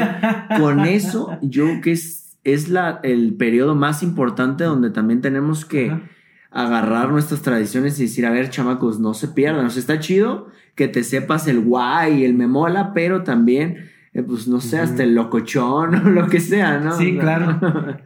con 0.59 0.81
eso, 0.81 1.37
yo 1.41 1.65
creo 1.65 1.81
que 1.81 1.91
es, 1.91 2.37
es 2.43 2.69
la, 2.69 2.99
el 3.03 3.35
periodo 3.35 3.75
más 3.75 4.03
importante 4.03 4.63
donde 4.63 4.89
también 4.89 5.21
tenemos 5.21 5.65
que 5.65 5.91
agarrar 6.51 7.09
nuestras 7.11 7.41
tradiciones 7.41 7.99
y 7.99 8.03
decir, 8.03 8.25
a 8.25 8.31
ver, 8.31 8.49
chamacos, 8.49 8.99
no 8.99 9.13
se 9.13 9.27
pierdan. 9.27 9.65
O 9.65 9.69
sea, 9.69 9.79
está 9.79 9.99
chido 9.99 10.47
que 10.75 10.87
te 10.87 11.03
sepas 11.03 11.47
el 11.47 11.59
guay, 11.59 12.23
el 12.23 12.33
me 12.33 12.47
mola, 12.47 12.93
pero 12.93 13.23
también 13.23 13.89
eh, 14.17 14.23
pues 14.23 14.47
no 14.47 14.59
sé, 14.59 14.79
hasta 14.79 15.03
el 15.03 15.13
locochón 15.13 15.93
o 16.07 16.09
lo 16.09 16.27
que 16.27 16.39
sea, 16.39 16.79
¿no? 16.79 16.97
Sí, 16.97 17.17
claro. 17.19 17.59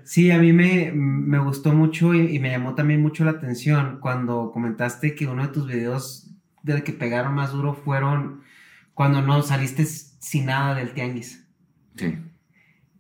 Sí, 0.04 0.30
a 0.30 0.40
mí 0.40 0.52
me, 0.52 0.92
me 0.92 1.40
gustó 1.40 1.74
mucho 1.74 2.14
y, 2.14 2.36
y, 2.36 2.40
me 2.40 2.52
llamó 2.52 2.76
también 2.76 3.02
mucho 3.02 3.24
la 3.24 3.32
atención 3.32 4.00
cuando 4.02 4.52
comentaste 4.52 5.16
que 5.16 5.28
uno 5.28 5.44
de 5.44 5.54
tus 5.54 5.68
videos 5.68 6.30
del 6.64 6.84
que 6.84 6.92
pegaron 6.92 7.34
más 7.34 7.54
duro 7.54 7.74
fueron 7.74 8.42
cuando 8.94 9.22
no 9.22 9.42
saliste 9.42 9.86
sin 9.86 10.48
nada 10.48 10.76
del 10.76 10.94
tianguis. 10.94 11.48
Sí. 11.96 12.18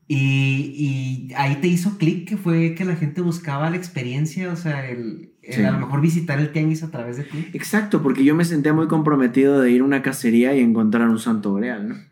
Y, 0.07 1.33
ahí 1.35 1.55
te 1.57 1.67
hizo 1.67 1.97
clic 1.97 2.29
que 2.29 2.37
fue 2.37 2.75
que 2.75 2.85
la 2.85 2.95
gente 2.95 3.19
buscaba 3.19 3.69
la 3.69 3.75
experiencia, 3.75 4.53
o 4.53 4.55
sea, 4.55 4.89
el, 4.89 5.33
a 5.65 5.71
lo 5.71 5.79
mejor 5.79 5.99
visitar 5.99 6.39
el 6.39 6.53
tianguis 6.53 6.83
a 6.83 6.91
través 6.91 7.17
de 7.17 7.23
ti. 7.23 7.49
Exacto, 7.53 8.01
porque 8.01 8.23
yo 8.23 8.35
me 8.35 8.45
sentía 8.45 8.73
muy 8.73 8.87
comprometido 8.87 9.59
de 9.59 9.71
ir 9.71 9.81
a 9.81 9.83
una 9.83 10.01
cacería 10.01 10.55
y 10.55 10.61
encontrar 10.61 11.09
un 11.09 11.19
santo 11.19 11.59
real, 11.59 11.89
¿no? 11.89 12.10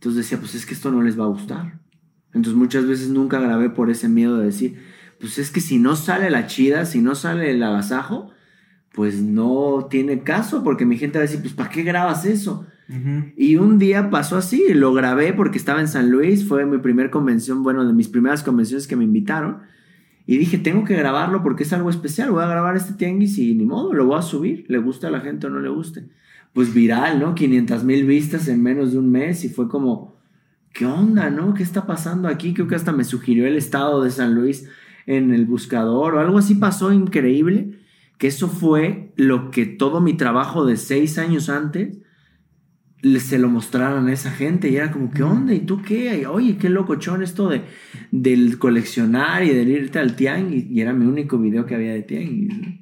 Entonces 0.00 0.24
decía, 0.24 0.38
pues 0.38 0.54
es 0.54 0.64
que 0.64 0.72
esto 0.72 0.90
no 0.90 1.02
les 1.02 1.20
va 1.20 1.24
a 1.24 1.28
gustar. 1.28 1.78
Entonces 2.32 2.54
muchas 2.54 2.86
veces 2.86 3.10
nunca 3.10 3.38
grabé 3.38 3.68
por 3.68 3.90
ese 3.90 4.08
miedo 4.08 4.38
de 4.38 4.46
decir, 4.46 4.78
pues 5.20 5.36
es 5.36 5.50
que 5.50 5.60
si 5.60 5.78
no 5.78 5.94
sale 5.94 6.30
la 6.30 6.46
chida, 6.46 6.86
si 6.86 7.02
no 7.02 7.14
sale 7.14 7.50
el 7.50 7.62
agasajo, 7.62 8.30
pues 8.94 9.20
no 9.20 9.88
tiene 9.90 10.22
caso, 10.22 10.64
porque 10.64 10.86
mi 10.86 10.96
gente 10.96 11.18
va 11.18 11.24
a 11.24 11.26
decir, 11.26 11.42
pues 11.42 11.52
¿para 11.52 11.68
qué 11.68 11.82
grabas 11.82 12.24
eso? 12.24 12.66
Y 13.36 13.56
un 13.56 13.78
día 13.78 14.08
pasó 14.08 14.38
así, 14.38 14.72
lo 14.72 14.94
grabé 14.94 15.34
porque 15.34 15.58
estaba 15.58 15.80
en 15.80 15.86
San 15.86 16.10
Luis, 16.10 16.48
fue 16.48 16.64
mi 16.64 16.78
primer 16.78 17.10
convención, 17.10 17.62
bueno, 17.62 17.86
de 17.86 17.92
mis 17.92 18.08
primeras 18.08 18.42
convenciones 18.42 18.88
que 18.88 18.96
me 18.96 19.04
invitaron. 19.04 19.58
Y 20.26 20.38
dije, 20.38 20.56
tengo 20.56 20.84
que 20.84 20.96
grabarlo 20.96 21.42
porque 21.42 21.64
es 21.64 21.72
algo 21.74 21.90
especial, 21.90 22.30
voy 22.30 22.42
a 22.42 22.48
grabar 22.48 22.74
este 22.74 22.94
tianguis 22.94 23.36
y 23.36 23.54
ni 23.54 23.66
modo, 23.66 23.92
lo 23.92 24.06
voy 24.06 24.18
a 24.18 24.22
subir, 24.22 24.64
le 24.68 24.78
gusta 24.78 25.08
a 25.08 25.10
la 25.10 25.20
gente 25.20 25.46
o 25.46 25.50
no 25.50 25.60
le 25.60 25.68
guste. 25.68 26.08
Pues 26.52 26.74
viral, 26.74 27.20
¿no? 27.20 27.34
500 27.34 27.84
mil 27.84 28.04
vistas 28.06 28.48
en 28.48 28.62
menos 28.62 28.92
de 28.92 28.98
un 28.98 29.10
mes 29.10 29.44
y 29.44 29.48
fue 29.48 29.68
como, 29.68 30.16
¿qué 30.72 30.86
onda, 30.86 31.30
no? 31.30 31.54
¿Qué 31.54 31.62
está 31.62 31.86
pasando 31.86 32.28
aquí? 32.28 32.54
Creo 32.54 32.66
que 32.66 32.74
hasta 32.74 32.92
me 32.92 33.04
sugirió 33.04 33.46
el 33.46 33.56
estado 33.56 34.02
de 34.02 34.10
San 34.10 34.34
Luis 34.34 34.68
en 35.06 35.32
el 35.32 35.46
buscador 35.46 36.14
o 36.14 36.20
algo 36.20 36.38
así 36.38 36.54
pasó 36.54 36.92
increíble, 36.92 37.78
que 38.18 38.26
eso 38.26 38.48
fue 38.48 39.12
lo 39.16 39.50
que 39.50 39.66
todo 39.66 40.00
mi 40.00 40.14
trabajo 40.14 40.66
de 40.66 40.76
seis 40.76 41.18
años 41.18 41.48
antes 41.48 41.98
se 43.18 43.38
lo 43.38 43.48
mostraran 43.48 44.08
a 44.08 44.12
esa 44.12 44.30
gente 44.30 44.68
y 44.68 44.76
era 44.76 44.90
como, 44.92 45.10
¿qué 45.10 45.22
onda? 45.22 45.54
¿Y 45.54 45.60
tú 45.60 45.80
qué? 45.82 46.26
Oye, 46.26 46.56
qué 46.58 46.68
locochón 46.68 47.22
esto 47.22 47.48
de, 47.48 47.62
del 48.10 48.58
coleccionar 48.58 49.42
y 49.42 49.50
del 49.50 49.68
irte 49.68 49.98
al 49.98 50.16
tianguis. 50.16 50.66
Y 50.70 50.80
era 50.80 50.92
mi 50.92 51.06
único 51.06 51.38
video 51.38 51.64
que 51.64 51.74
había 51.74 51.94
de 51.94 52.02
tianguis. 52.02 52.79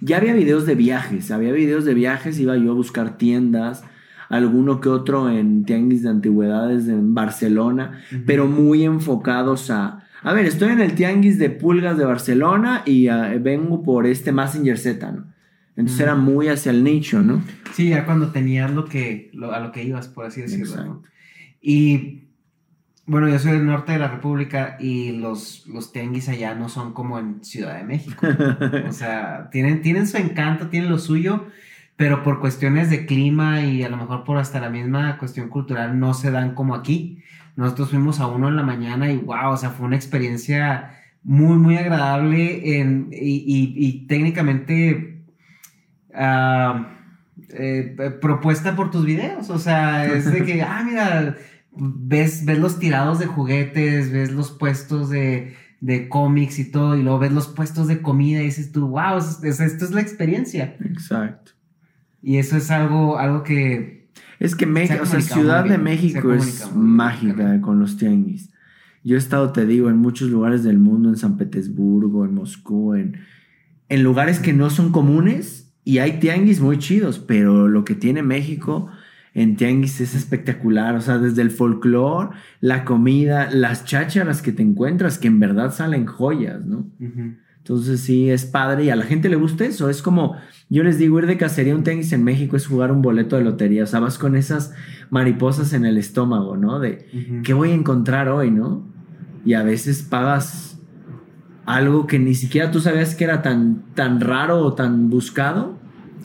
Ya 0.00 0.18
había 0.18 0.34
videos 0.34 0.66
de 0.66 0.74
viajes, 0.74 1.30
había 1.30 1.52
videos 1.52 1.84
de 1.84 1.94
viajes, 1.94 2.38
iba 2.38 2.56
yo 2.56 2.70
a 2.70 2.74
buscar 2.74 3.18
tiendas, 3.18 3.84
alguno 4.28 4.80
que 4.80 4.88
otro 4.88 5.30
en 5.30 5.64
tianguis 5.64 6.02
de 6.02 6.10
antigüedades 6.10 6.88
en 6.88 7.14
Barcelona, 7.14 8.00
pero 8.26 8.46
muy 8.46 8.84
enfocados 8.84 9.70
a, 9.70 10.04
a 10.22 10.32
ver, 10.32 10.46
estoy 10.46 10.70
en 10.70 10.80
el 10.80 10.94
tianguis 10.94 11.38
de 11.38 11.50
pulgas 11.50 11.96
de 11.96 12.04
Barcelona 12.04 12.82
y 12.84 13.08
ah, 13.08 13.36
vengo 13.40 13.82
por 13.82 14.06
este 14.06 14.32
Messenger 14.32 14.78
Z, 14.78 15.12
¿no? 15.12 15.24
Entonces 15.76 16.00
era 16.00 16.16
muy 16.16 16.48
hacia 16.48 16.72
el 16.72 16.82
nicho, 16.82 17.22
¿no? 17.22 17.40
Sí, 17.72 17.90
ya 17.90 18.04
cuando 18.04 18.32
tenías 18.32 18.72
lo 18.72 18.84
que, 18.84 19.30
a 19.52 19.60
lo 19.60 19.70
que 19.70 19.84
ibas, 19.84 20.08
por 20.08 20.26
así 20.26 20.40
decirlo. 20.40 21.04
Y 21.62 22.17
bueno, 23.08 23.26
yo 23.28 23.38
soy 23.38 23.52
del 23.52 23.66
norte 23.66 23.92
de 23.92 23.98
la 23.98 24.08
República 24.08 24.76
y 24.78 25.12
los, 25.12 25.66
los 25.66 25.92
tianguis 25.92 26.28
allá 26.28 26.54
no 26.54 26.68
son 26.68 26.92
como 26.92 27.18
en 27.18 27.42
Ciudad 27.42 27.78
de 27.78 27.84
México. 27.84 28.26
o 28.86 28.92
sea, 28.92 29.48
tienen, 29.52 29.80
tienen 29.80 30.06
su 30.06 30.18
encanto, 30.18 30.68
tienen 30.68 30.90
lo 30.90 30.98
suyo, 30.98 31.46
pero 31.96 32.22
por 32.22 32.38
cuestiones 32.38 32.90
de 32.90 33.06
clima 33.06 33.62
y 33.62 33.82
a 33.82 33.88
lo 33.88 33.96
mejor 33.96 34.24
por 34.24 34.36
hasta 34.36 34.60
la 34.60 34.68
misma 34.68 35.16
cuestión 35.16 35.48
cultural 35.48 35.98
no 35.98 36.12
se 36.12 36.30
dan 36.30 36.54
como 36.54 36.74
aquí. 36.74 37.22
Nosotros 37.56 37.90
fuimos 37.90 38.20
a 38.20 38.26
uno 38.26 38.48
en 38.48 38.56
la 38.56 38.62
mañana 38.62 39.10
y 39.10 39.16
wow, 39.16 39.52
o 39.52 39.56
sea, 39.56 39.70
fue 39.70 39.86
una 39.86 39.96
experiencia 39.96 40.94
muy, 41.24 41.56
muy 41.56 41.78
agradable 41.78 42.78
en, 42.78 43.08
y, 43.10 44.06
técnicamente 44.06 45.22
ah, 46.14 46.88
eh, 47.48 47.96
propuesta 48.20 48.76
por 48.76 48.90
tus 48.90 49.06
videos. 49.06 49.48
O 49.48 49.58
sea, 49.58 50.04
es 50.04 50.30
de 50.30 50.44
que, 50.44 50.62
ah, 50.62 50.82
mira, 50.84 51.36
ves, 51.76 52.44
ves 52.44 52.58
los 52.58 52.78
tirados 52.78 53.18
de 53.18 53.26
juguetes, 53.26 54.12
ves 54.12 54.32
los 54.32 54.50
puestos 54.50 55.10
de, 55.10 55.54
de 55.80 56.08
cómics 56.08 56.58
y 56.58 56.70
todo, 56.70 56.96
y 56.96 57.02
luego 57.02 57.18
ves 57.18 57.32
los 57.32 57.48
puestos 57.48 57.88
de 57.88 58.02
comida 58.02 58.40
y 58.40 58.46
dices 58.46 58.72
tú, 58.72 58.88
wow, 58.88 59.18
esto 59.18 59.46
es 59.84 59.90
la 59.90 60.00
experiencia. 60.00 60.76
Exacto. 60.84 61.52
Y 62.22 62.38
eso 62.38 62.56
es 62.56 62.70
algo, 62.70 63.18
algo 63.18 63.42
que 63.42 63.98
es 64.40 64.54
que 64.54 64.66
México, 64.66 65.00
o 65.02 65.06
sea, 65.06 65.20
Ciudad 65.20 65.64
de 65.64 65.78
México 65.78 66.32
es 66.32 66.72
mágica 66.74 67.60
con 67.60 67.80
los 67.80 67.96
tianguis. 67.96 68.50
Yo 69.02 69.16
he 69.16 69.18
estado, 69.18 69.52
te 69.52 69.66
digo, 69.66 69.88
en 69.90 69.96
muchos 69.96 70.28
lugares 70.28 70.64
del 70.64 70.78
mundo, 70.78 71.08
en 71.08 71.16
San 71.16 71.36
Petersburgo, 71.36 72.24
en 72.24 72.34
Moscú, 72.34 72.94
en, 72.94 73.20
en 73.88 74.02
lugares 74.02 74.38
que 74.38 74.52
no 74.52 74.70
son 74.70 74.92
comunes 74.92 75.72
y 75.84 75.98
hay 75.98 76.20
tianguis 76.20 76.60
muy 76.60 76.78
chidos, 76.78 77.18
pero 77.18 77.68
lo 77.68 77.84
que 77.84 77.94
tiene 77.94 78.22
México 78.22 78.88
en 79.38 79.54
tianguis 79.54 80.00
es 80.00 80.16
espectacular, 80.16 80.96
o 80.96 81.00
sea, 81.00 81.18
desde 81.18 81.42
el 81.42 81.52
folclore, 81.52 82.30
la 82.60 82.84
comida, 82.84 83.48
las 83.52 83.84
chácharas 83.84 84.42
que 84.42 84.50
te 84.50 84.64
encuentras, 84.64 85.16
que 85.16 85.28
en 85.28 85.38
verdad 85.38 85.72
salen 85.72 86.06
joyas, 86.06 86.66
¿no? 86.66 86.88
Entonces 87.58 88.00
sí, 88.00 88.30
es 88.30 88.46
padre 88.46 88.84
y 88.84 88.90
a 88.90 88.96
la 88.96 89.04
gente 89.04 89.28
le 89.28 89.36
gusta 89.36 89.64
eso. 89.64 89.88
Es 89.90 90.02
como, 90.02 90.34
yo 90.68 90.82
les 90.82 90.98
digo, 90.98 91.20
ir 91.20 91.26
de 91.26 91.36
cacería 91.36 91.72
a 91.72 91.76
un 91.76 91.84
tenis 91.84 92.12
en 92.12 92.24
México 92.24 92.56
es 92.56 92.66
jugar 92.66 92.90
un 92.90 93.00
boleto 93.00 93.36
de 93.36 93.44
lotería. 93.44 93.84
O 93.84 93.86
sea, 93.86 94.00
vas 94.00 94.18
con 94.18 94.34
esas 94.34 94.74
mariposas 95.10 95.72
en 95.72 95.84
el 95.84 95.98
estómago, 95.98 96.56
¿no? 96.56 96.80
De, 96.80 97.06
¿qué 97.44 97.54
voy 97.54 97.70
a 97.70 97.74
encontrar 97.74 98.28
hoy, 98.30 98.50
no? 98.50 98.88
Y 99.44 99.54
a 99.54 99.62
veces 99.62 100.02
pagas 100.02 100.80
algo 101.64 102.08
que 102.08 102.18
ni 102.18 102.34
siquiera 102.34 102.72
tú 102.72 102.80
sabías 102.80 103.14
que 103.14 103.22
era 103.22 103.42
tan, 103.42 103.84
tan 103.94 104.20
raro 104.20 104.64
o 104.64 104.72
tan 104.72 105.10
buscado. 105.10 105.78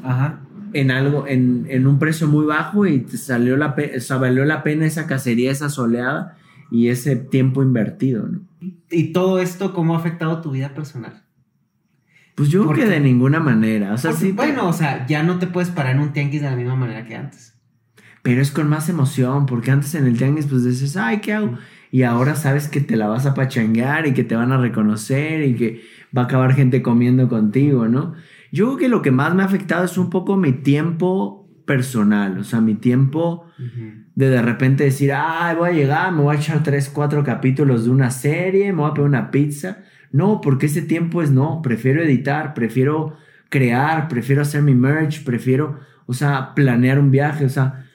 Ajá. 0.03 0.39
En 0.73 0.91
algo, 0.91 1.25
en, 1.27 1.65
en 1.69 1.87
un 1.87 1.99
precio 1.99 2.27
muy 2.27 2.45
bajo 2.45 2.85
y 2.85 2.99
te 2.99 3.17
salió 3.17 3.55
la, 3.57 3.75
o 3.95 3.99
sea, 3.99 4.17
valió 4.17 4.43
la 4.45 4.63
pena 4.63 4.85
esa 4.85 5.07
cacería, 5.07 5.51
esa 5.51 5.69
soleada 5.69 6.37
y 6.71 6.89
ese 6.89 7.15
tiempo 7.15 7.61
invertido, 7.61 8.27
¿no? 8.27 8.41
¿Y 8.89 9.13
todo 9.13 9.39
esto 9.39 9.73
cómo 9.73 9.95
ha 9.95 9.99
afectado 9.99 10.41
tu 10.41 10.51
vida 10.51 10.73
personal? 10.73 11.23
Pues 12.35 12.49
yo 12.49 12.65
creo 12.65 12.85
que 12.85 12.91
de 12.91 12.99
ninguna 12.99 13.39
manera. 13.39 13.93
O 13.93 13.97
sea, 13.97 14.13
sí. 14.13 14.31
Bueno, 14.31 14.67
o 14.67 14.73
sea, 14.73 15.05
ya 15.05 15.21
no 15.23 15.37
te 15.37 15.47
puedes 15.47 15.69
parar 15.69 15.95
en 15.95 16.01
un 16.01 16.13
tianguis 16.13 16.41
de 16.41 16.49
la 16.49 16.55
misma 16.55 16.75
manera 16.75 17.05
que 17.05 17.15
antes. 17.15 17.53
Pero 18.23 18.41
es 18.41 18.51
con 18.51 18.69
más 18.69 18.89
emoción, 18.89 19.45
porque 19.45 19.69
antes 19.69 19.93
en 19.95 20.07
el 20.07 20.17
tianguis, 20.17 20.47
pues 20.47 20.63
dices, 20.63 20.97
ay, 20.97 21.19
¿qué 21.19 21.33
hago? 21.33 21.57
Y 21.91 22.03
ahora 22.03 22.35
sabes 22.35 22.69
que 22.69 22.81
te 22.81 22.95
la 22.95 23.07
vas 23.07 23.25
a 23.27 23.35
pachanguear 23.35 24.07
y 24.07 24.13
que 24.13 24.23
te 24.23 24.35
van 24.35 24.51
a 24.51 24.57
reconocer 24.57 25.43
y 25.43 25.55
que 25.55 25.83
va 26.15 26.23
a 26.23 26.25
acabar 26.25 26.53
gente 26.55 26.81
comiendo 26.81 27.29
contigo, 27.29 27.87
¿no? 27.87 28.15
Yo 28.53 28.67
creo 28.67 28.77
que 28.77 28.87
lo 28.87 29.01
que 29.01 29.11
más 29.11 29.35
me 29.35 29.43
ha 29.43 29.47
afectado 29.47 29.83
es 29.83 29.97
un 29.97 30.09
poco 30.09 30.37
mi 30.37 30.53
tiempo 30.53 31.49
personal, 31.65 32.37
o 32.37 32.43
sea, 32.45 32.61
mi 32.61 32.75
tiempo 32.75 33.45
de 34.15 34.29
de 34.29 34.41
repente 34.41 34.85
decir, 34.85 35.11
ay, 35.13 35.55
voy 35.57 35.69
a 35.69 35.73
llegar, 35.73 36.13
me 36.13 36.21
voy 36.21 36.35
a 36.35 36.39
echar 36.39 36.63
tres, 36.63 36.89
cuatro 36.89 37.23
capítulos 37.23 37.83
de 37.83 37.89
una 37.89 38.11
serie, 38.11 38.71
me 38.71 38.81
voy 38.81 38.91
a 38.91 38.93
pedir 38.93 39.07
una 39.07 39.31
pizza 39.31 39.79
no, 40.13 40.41
porque 40.41 40.67
ese 40.67 40.83
tiempo 40.83 41.23
es 41.23 41.31
no, 41.31 41.61
prefiero 41.63 42.01
editar, 42.03 42.53
prefiero 42.53 43.17
crear, 43.49 44.07
prefiero 44.07 44.43
hacer 44.43 44.61
mi 44.61 44.75
merch, 44.75 45.23
prefiero, 45.23 45.79
o 46.05 46.13
sea, 46.13 46.53
planear 46.53 46.99
un 46.99 47.09
viaje, 47.09 47.45
o 47.45 47.49
sea, 47.49 47.87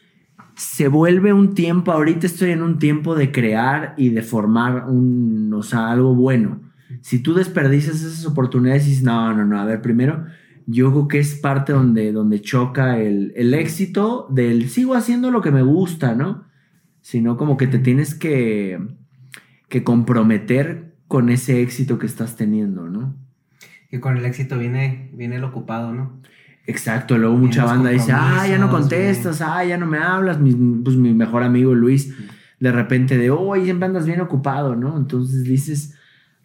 se 0.57 0.89
vuelve 0.89 1.33
un 1.33 1.55
tiempo, 1.55 1.93
ahorita 1.93 2.27
estoy 2.27 2.51
en 2.51 2.63
un 2.63 2.81
tiempo 2.81 3.15
de 3.15 3.31
crear 3.31 3.95
y 3.97 4.09
de 4.09 4.23
formar 4.23 4.87
un, 4.89 5.55
o 5.55 5.63
sea, 5.63 5.93
algo 5.93 6.13
bueno. 6.17 6.61
Si 7.03 7.23
tú 7.23 7.35
desperdicias 7.35 8.03
esas 8.03 8.27
oportunidades 8.27 8.87
y 8.87 8.91
dices, 8.91 9.05
no, 9.05 9.33
no, 9.33 9.45
no, 9.45 9.61
a 9.61 9.65
ver, 9.65 9.81
primero, 9.81 10.27
yo 10.71 10.91
creo 10.91 11.09
que 11.09 11.19
es 11.19 11.35
parte 11.35 11.73
donde, 11.73 12.13
donde 12.13 12.43
choca 12.43 12.99
el, 12.99 13.33
el 13.37 13.55
éxito 13.55 14.27
del 14.31 14.69
sigo 14.69 14.95
haciendo 14.95 15.31
lo 15.31 15.41
que 15.41 15.51
me 15.51 15.63
gusta, 15.63 16.15
¿no? 16.15 16.45
Sino 17.01 17.39
como 17.39 17.57
que 17.57 17.67
te 17.67 17.79
tienes 17.79 18.15
que, 18.15 18.79
que 19.71 19.83
comprometer 19.83 20.95
con 21.07 21.31
ese 21.31 21.63
éxito 21.63 21.99
que 21.99 22.05
estás 22.05 22.37
teniendo, 22.37 22.91
¿no? 22.91 23.17
Y 23.91 23.99
con 23.99 24.19
el 24.19 24.27
éxito 24.27 24.59
viene, 24.59 25.11
viene 25.15 25.37
el 25.37 25.45
ocupado, 25.45 25.95
¿no? 25.95 26.21
Exacto, 26.67 27.17
luego 27.17 27.39
mucha 27.39 27.65
banda 27.65 27.89
dice, 27.89 28.13
ah, 28.13 28.47
ya 28.47 28.59
no 28.59 28.71
contestas, 28.71 29.41
ah, 29.41 29.65
ya 29.65 29.79
no 29.79 29.87
me 29.87 29.97
hablas, 29.97 30.39
mi, 30.39 30.53
pues 30.85 30.97
mi 30.97 31.15
mejor 31.15 31.45
amigo 31.45 31.75
Luis, 31.75 32.15
de 32.61 32.73
repente 32.73 33.17
de, 33.17 33.31
oh, 33.31 33.55
siempre 33.55 33.87
andas 33.87 34.05
bien 34.05 34.21
ocupado, 34.21 34.77
¿no? 34.77 34.99
Entonces 34.99 35.45
dices, 35.45 35.95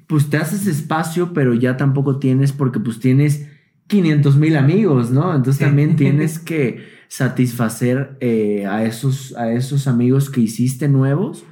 pues 0.07 0.29
te 0.29 0.37
haces 0.37 0.65
espacio, 0.65 1.33
pero 1.33 1.53
ya 1.53 1.75
tampoco 1.75 2.19
tienes, 2.19 2.53
porque 2.53 2.79
pues 2.79 3.01
tienes 3.01 3.49
500 3.87 4.37
mil 4.37 4.55
amigos, 4.55 5.11
¿no? 5.11 5.35
Entonces 5.35 5.65
también 5.65 5.95
tienes 5.97 6.39
que 6.39 6.83
satisfacer 7.07 8.17
eh, 8.21 8.65
a, 8.65 8.83
esos, 8.83 9.35
a 9.37 9.51
esos 9.51 9.87
amigos 9.87 10.29
que 10.29 10.41
hiciste 10.41 10.87
nuevos 10.87 11.45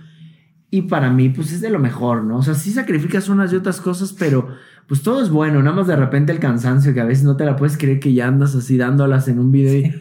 y 0.74 0.84
para 0.84 1.10
mí, 1.10 1.28
pues 1.28 1.52
es 1.52 1.60
de 1.60 1.70
lo 1.70 1.80
mejor, 1.80 2.24
¿no? 2.24 2.38
O 2.38 2.44
sea, 2.44 2.53
sí 2.53 2.72
sacrificas 2.72 3.28
unas 3.28 3.52
y 3.52 3.58
otras 3.58 3.82
cosas, 3.82 4.14
pero 4.14 4.48
pues 4.88 5.03
todo 5.03 5.22
es 5.22 5.30
bueno. 5.30 5.62
Nada 5.62 5.76
más 5.76 5.88
de 5.88 5.98
repente 5.98 6.32
el 6.32 6.40
cansancio, 6.40 6.94
que 6.94 7.02
a 7.02 7.06
veces 7.06 7.26
no 7.26 7.36
te 7.36 7.44
la 7.44 7.58
puedes 7.58 7.78
creer 7.78 7.99
que 7.99 8.14
ya 8.14 8.30
andas 8.30 8.56
así 8.56 8.78
dándolas 8.78 9.28
en 9.28 9.40
un 9.40 9.52
video. 9.52 9.91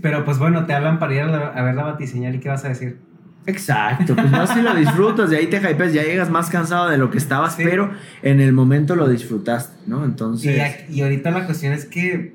Pero 0.00 0.24
pues 0.24 0.38
bueno, 0.38 0.64
te 0.64 0.72
hablan 0.72 0.98
para 0.98 1.14
ir 1.14 1.20
a, 1.20 1.62
ver 1.62 1.74
la 1.74 1.84
batiseñal 1.84 2.34
y 2.34 2.40
¿qué 2.40 2.48
vas 2.48 2.64
a 2.64 2.68
decir? 2.68 2.98
Exacto, 3.46 4.14
pues 4.14 4.30
más 4.30 4.54
si 4.54 4.62
lo 4.62 4.74
disfrutas, 4.74 5.30
de 5.30 5.36
ahí 5.36 5.46
te 5.48 5.58
hypes, 5.58 5.92
ya 5.92 6.02
llegas 6.02 6.30
más 6.30 6.48
cansado 6.48 6.88
de 6.88 6.96
lo 6.96 7.10
que 7.10 7.18
estabas, 7.18 7.56
pero 7.56 7.92
en 8.22 8.40
el 8.40 8.52
momento 8.52 8.96
lo 8.96 9.08
disfrutaste, 9.08 9.76
¿no? 9.86 10.04
Entonces. 10.04 10.86
Y, 10.88 11.02
ahorita 11.02 11.30
la 11.30 11.44
cuestión 11.46 11.72
es 11.72 11.84
que 11.84 12.34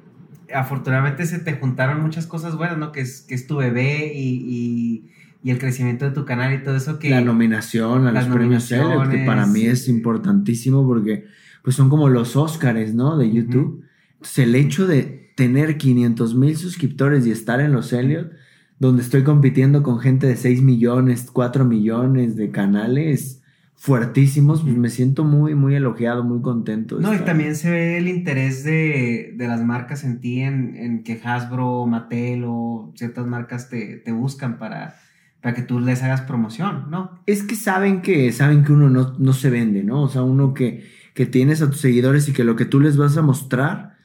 afortunadamente 0.53 1.25
se 1.25 1.39
te 1.39 1.53
juntaron 1.53 2.01
muchas 2.01 2.27
cosas 2.27 2.55
buenas, 2.55 2.77
¿no? 2.77 2.91
Que 2.91 3.01
es, 3.01 3.21
que 3.21 3.35
es 3.35 3.47
tu 3.47 3.57
bebé 3.57 4.11
y 4.13 5.09
y 5.43 5.51
el 5.51 5.57
crecimiento 5.57 6.05
de 6.05 6.11
tu 6.11 6.25
canal 6.25 6.53
y 6.53 6.63
todo 6.63 6.75
eso 6.75 6.99
que... 6.99 7.09
La 7.09 7.21
nominación 7.21 8.07
a 8.07 8.11
los 8.11 8.25
premios 8.25 8.67
Celeb, 8.67 9.09
que 9.09 9.25
para 9.25 9.45
mí 9.45 9.65
es 9.65 9.87
importantísimo 9.87 10.85
porque 10.85 11.25
pues 11.63 11.75
son 11.75 11.89
como 11.89 12.09
los 12.09 12.35
Óscares, 12.35 12.93
¿no? 12.93 13.17
De 13.17 13.31
YouTube. 13.31 13.83
Entonces 14.13 14.39
el 14.39 14.55
hecho 14.55 14.85
de 14.85 15.31
tener 15.35 15.77
500 15.77 16.35
mil 16.35 16.57
suscriptores 16.57 17.25
y 17.25 17.31
estar 17.31 17.61
en 17.61 17.71
los 17.71 17.93
Elliot, 17.93 18.31
donde 18.79 19.01
estoy 19.01 19.23
compitiendo 19.23 19.83
con 19.83 19.99
gente 19.99 20.25
de 20.25 20.37
6 20.37 20.61
millones, 20.61 21.29
4 21.31 21.65
millones 21.65 22.37
de 22.37 22.49
canales, 22.49 23.41
fuertísimos, 23.75 24.63
pues 24.63 24.75
me 24.75 24.89
siento 24.89 25.23
muy, 25.23 25.53
muy 25.53 25.75
elogiado, 25.75 26.23
muy 26.23 26.41
contento. 26.41 26.99
No, 26.99 27.13
y 27.13 27.19
también 27.19 27.55
se 27.55 27.69
ve 27.69 27.97
el 27.97 28.07
interés 28.07 28.63
de, 28.63 29.35
las 29.37 29.63
marcas 29.63 30.03
en 30.03 30.19
ti, 30.19 30.41
en, 30.41 31.03
que 31.03 31.19
Hasbro, 31.23 31.85
Mattel 31.85 32.43
o 32.45 32.93
ciertas 32.95 33.25
marcas 33.25 33.69
te, 33.69 34.01
buscan 34.11 34.59
para, 34.59 34.95
para 35.41 35.55
que 35.55 35.61
tú 35.61 35.79
les 35.79 36.01
hagas 36.01 36.21
promoción, 36.21 36.89
¿no? 36.89 37.21
Es 37.25 37.43
que 37.43 37.55
saben 37.55 38.01
que, 38.01 38.31
saben 38.31 38.63
que 38.63 38.71
uno 38.71 38.89
no, 38.89 39.33
se 39.33 39.49
vende, 39.49 39.83
¿no? 39.83 40.03
O 40.03 40.09
sea, 40.09 40.23
uno 40.23 40.53
que, 40.53 40.85
que 41.13 41.25
tienes 41.25 41.61
a 41.61 41.69
tus 41.69 41.81
seguidores 41.81 42.27
y 42.29 42.33
que 42.33 42.43
lo 42.45 42.55
que 42.55 42.65
tú 42.65 42.79
les 42.79 42.95
vas 42.97 43.17
a 43.17 43.21
mostrar 43.21 43.98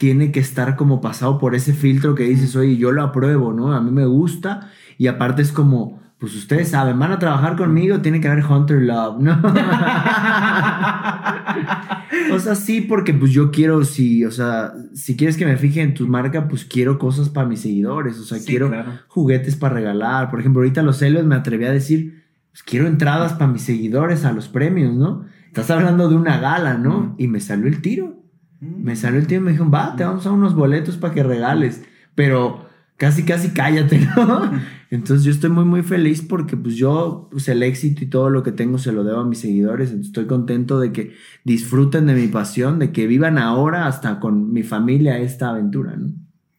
tiene 0.00 0.32
que 0.32 0.40
estar 0.40 0.76
como 0.76 1.02
pasado 1.02 1.36
por 1.36 1.54
ese 1.54 1.74
filtro 1.74 2.14
que 2.14 2.22
dices, 2.22 2.56
oye, 2.56 2.78
yo 2.78 2.90
lo 2.90 3.02
apruebo, 3.02 3.52
¿no? 3.52 3.74
A 3.74 3.82
mí 3.82 3.90
me 3.90 4.06
gusta 4.06 4.70
y 4.96 5.08
aparte 5.08 5.42
es 5.42 5.52
como 5.52 6.00
pues 6.18 6.34
ustedes 6.34 6.70
saben, 6.70 6.98
van 6.98 7.12
a 7.12 7.18
trabajar 7.18 7.54
conmigo, 7.54 8.00
tiene 8.00 8.18
que 8.18 8.28
haber 8.28 8.44
Hunter 8.44 8.80
Love, 8.80 9.20
¿no? 9.20 9.32
o 12.34 12.38
sea, 12.38 12.54
sí, 12.54 12.80
porque 12.80 13.12
pues 13.12 13.32
yo 13.32 13.50
quiero, 13.50 13.84
si, 13.84 14.24
o 14.24 14.30
sea, 14.30 14.72
si 14.94 15.18
quieres 15.18 15.36
que 15.36 15.44
me 15.44 15.58
fije 15.58 15.82
en 15.82 15.92
tu 15.92 16.06
marca, 16.06 16.48
pues 16.48 16.64
quiero 16.64 16.98
cosas 16.98 17.28
para 17.28 17.46
mis 17.46 17.60
seguidores, 17.60 18.18
o 18.18 18.24
sea, 18.24 18.38
quiero 18.42 18.72
juguetes 19.08 19.56
para 19.56 19.74
regalar. 19.74 20.30
Por 20.30 20.40
ejemplo, 20.40 20.60
ahorita 20.60 20.82
los 20.82 20.96
celos 20.96 21.24
me 21.24 21.36
atreví 21.36 21.66
a 21.66 21.72
decir, 21.72 22.24
pues 22.50 22.62
quiero 22.62 22.86
entradas 22.86 23.34
para 23.34 23.50
mis 23.50 23.62
seguidores 23.62 24.24
a 24.24 24.32
los 24.32 24.48
premios, 24.48 24.94
¿no? 24.94 25.26
Estás 25.46 25.70
hablando 25.70 26.08
de 26.08 26.16
una 26.16 26.38
gala, 26.38 26.74
¿no? 26.74 27.14
Y 27.18 27.28
me 27.28 27.40
salió 27.40 27.66
el 27.66 27.82
tiro. 27.82 28.19
Me 28.60 28.94
salió 28.94 29.18
el 29.18 29.26
tiro 29.26 29.40
y 29.40 29.44
me 29.44 29.50
dijeron, 29.52 29.72
va, 29.72 29.96
te 29.96 30.04
vamos 30.04 30.26
a 30.26 30.32
unos 30.32 30.54
boletos 30.54 30.96
para 30.96 31.14
que 31.14 31.22
regales. 31.22 31.82
Pero 32.14 32.66
casi, 32.96 33.24
casi 33.24 33.50
cállate, 33.50 33.98
¿no? 34.16 34.50
Entonces 34.90 35.24
yo 35.24 35.30
estoy 35.30 35.48
muy, 35.50 35.64
muy 35.64 35.82
feliz 35.82 36.20
porque 36.20 36.56
pues 36.56 36.76
yo, 36.76 37.28
pues 37.30 37.48
el 37.48 37.62
éxito 37.62 38.04
y 38.04 38.08
todo 38.08 38.28
lo 38.28 38.42
que 38.42 38.52
tengo 38.52 38.76
se 38.78 38.92
lo 38.92 39.04
debo 39.04 39.20
a 39.20 39.24
mis 39.24 39.38
seguidores. 39.38 39.88
Entonces 39.88 40.08
estoy 40.08 40.26
contento 40.26 40.78
de 40.78 40.92
que 40.92 41.14
disfruten 41.44 42.06
de 42.06 42.14
mi 42.14 42.26
pasión, 42.26 42.78
de 42.78 42.92
que 42.92 43.06
vivan 43.06 43.38
ahora 43.38 43.86
hasta 43.86 44.20
con 44.20 44.52
mi 44.52 44.62
familia 44.62 45.18
esta 45.18 45.50
aventura, 45.50 45.96
¿no? 45.96 46.08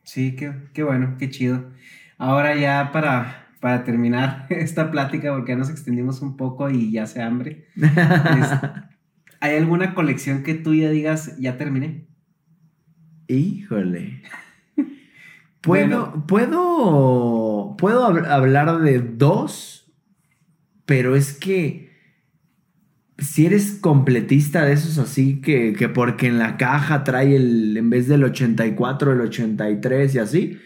Sí, 0.03 0.35
qué, 0.35 0.83
bueno, 0.83 1.15
qué 1.19 1.29
chido. 1.29 1.65
Ahora 2.17 2.55
ya 2.55 2.91
para, 2.91 3.49
para 3.59 3.83
terminar 3.83 4.47
esta 4.49 4.89
plática, 4.89 5.33
porque 5.35 5.51
ya 5.51 5.57
nos 5.57 5.69
extendimos 5.69 6.21
un 6.21 6.37
poco 6.37 6.69
y 6.69 6.91
ya 6.91 7.05
se 7.05 7.21
hambre. 7.21 7.67
¿Hay 9.41 9.57
alguna 9.57 9.95
colección 9.95 10.43
que 10.43 10.53
tú 10.53 10.73
ya 10.75 10.89
digas, 10.89 11.37
ya 11.39 11.57
terminé? 11.57 12.07
Híjole. 13.27 14.21
Puedo, 15.61 16.25
puedo, 16.25 17.75
puedo 17.77 18.05
hablar 18.05 18.81
de 18.81 18.99
dos, 18.99 19.93
pero 20.87 21.15
es 21.15 21.33
que 21.33 21.91
si 23.19 23.45
eres 23.45 23.73
completista 23.73 24.65
de 24.65 24.73
esos 24.73 24.97
así, 24.97 25.39
que, 25.39 25.73
que 25.73 25.87
porque 25.87 26.25
en 26.25 26.39
la 26.39 26.57
caja 26.57 27.03
trae 27.03 27.35
el, 27.35 27.77
en 27.77 27.91
vez 27.91 28.07
del 28.07 28.23
84, 28.23 29.13
el 29.13 29.21
83 29.21 30.15
y 30.15 30.19
así. 30.19 30.59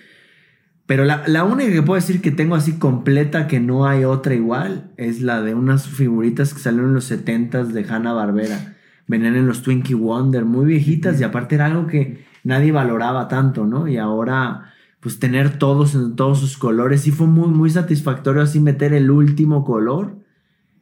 Pero 0.85 1.03
la, 1.03 1.23
la, 1.27 1.43
única 1.43 1.71
que 1.71 1.81
puedo 1.81 1.99
decir 1.99 2.21
que 2.21 2.31
tengo 2.31 2.55
así 2.55 2.73
completa, 2.73 3.47
que 3.47 3.59
no 3.59 3.87
hay 3.87 4.05
otra 4.05 4.35
igual, 4.35 4.91
es 4.97 5.21
la 5.21 5.41
de 5.41 5.55
unas 5.55 5.87
figuritas 5.87 6.53
que 6.53 6.59
salieron 6.59 6.89
en 6.89 6.95
los 6.95 7.11
70s 7.11 7.67
de 7.67 7.85
Hanna 7.89 8.13
Barbera. 8.13 8.75
Venían 9.07 9.35
en 9.35 9.47
los 9.47 9.63
Twinkie 9.63 9.95
Wonder, 9.95 10.45
muy 10.45 10.65
viejitas, 10.65 11.19
y 11.19 11.23
aparte 11.23 11.55
era 11.55 11.65
algo 11.65 11.87
que 11.87 12.25
nadie 12.43 12.71
valoraba 12.71 13.27
tanto, 13.27 13.65
¿no? 13.65 13.87
Y 13.87 13.97
ahora 13.97 14.71
pues 15.05 15.19
tener 15.19 15.59
todos 15.59 15.93
en 15.93 16.15
todos 16.15 16.39
sus 16.39 16.57
colores. 16.57 17.05
Y 17.05 17.11
fue 17.11 17.27
muy, 17.27 17.49
muy 17.49 17.69
satisfactorio 17.69 18.41
así 18.41 18.59
meter 18.59 18.91
el 18.91 19.11
último 19.11 19.63
color 19.63 20.17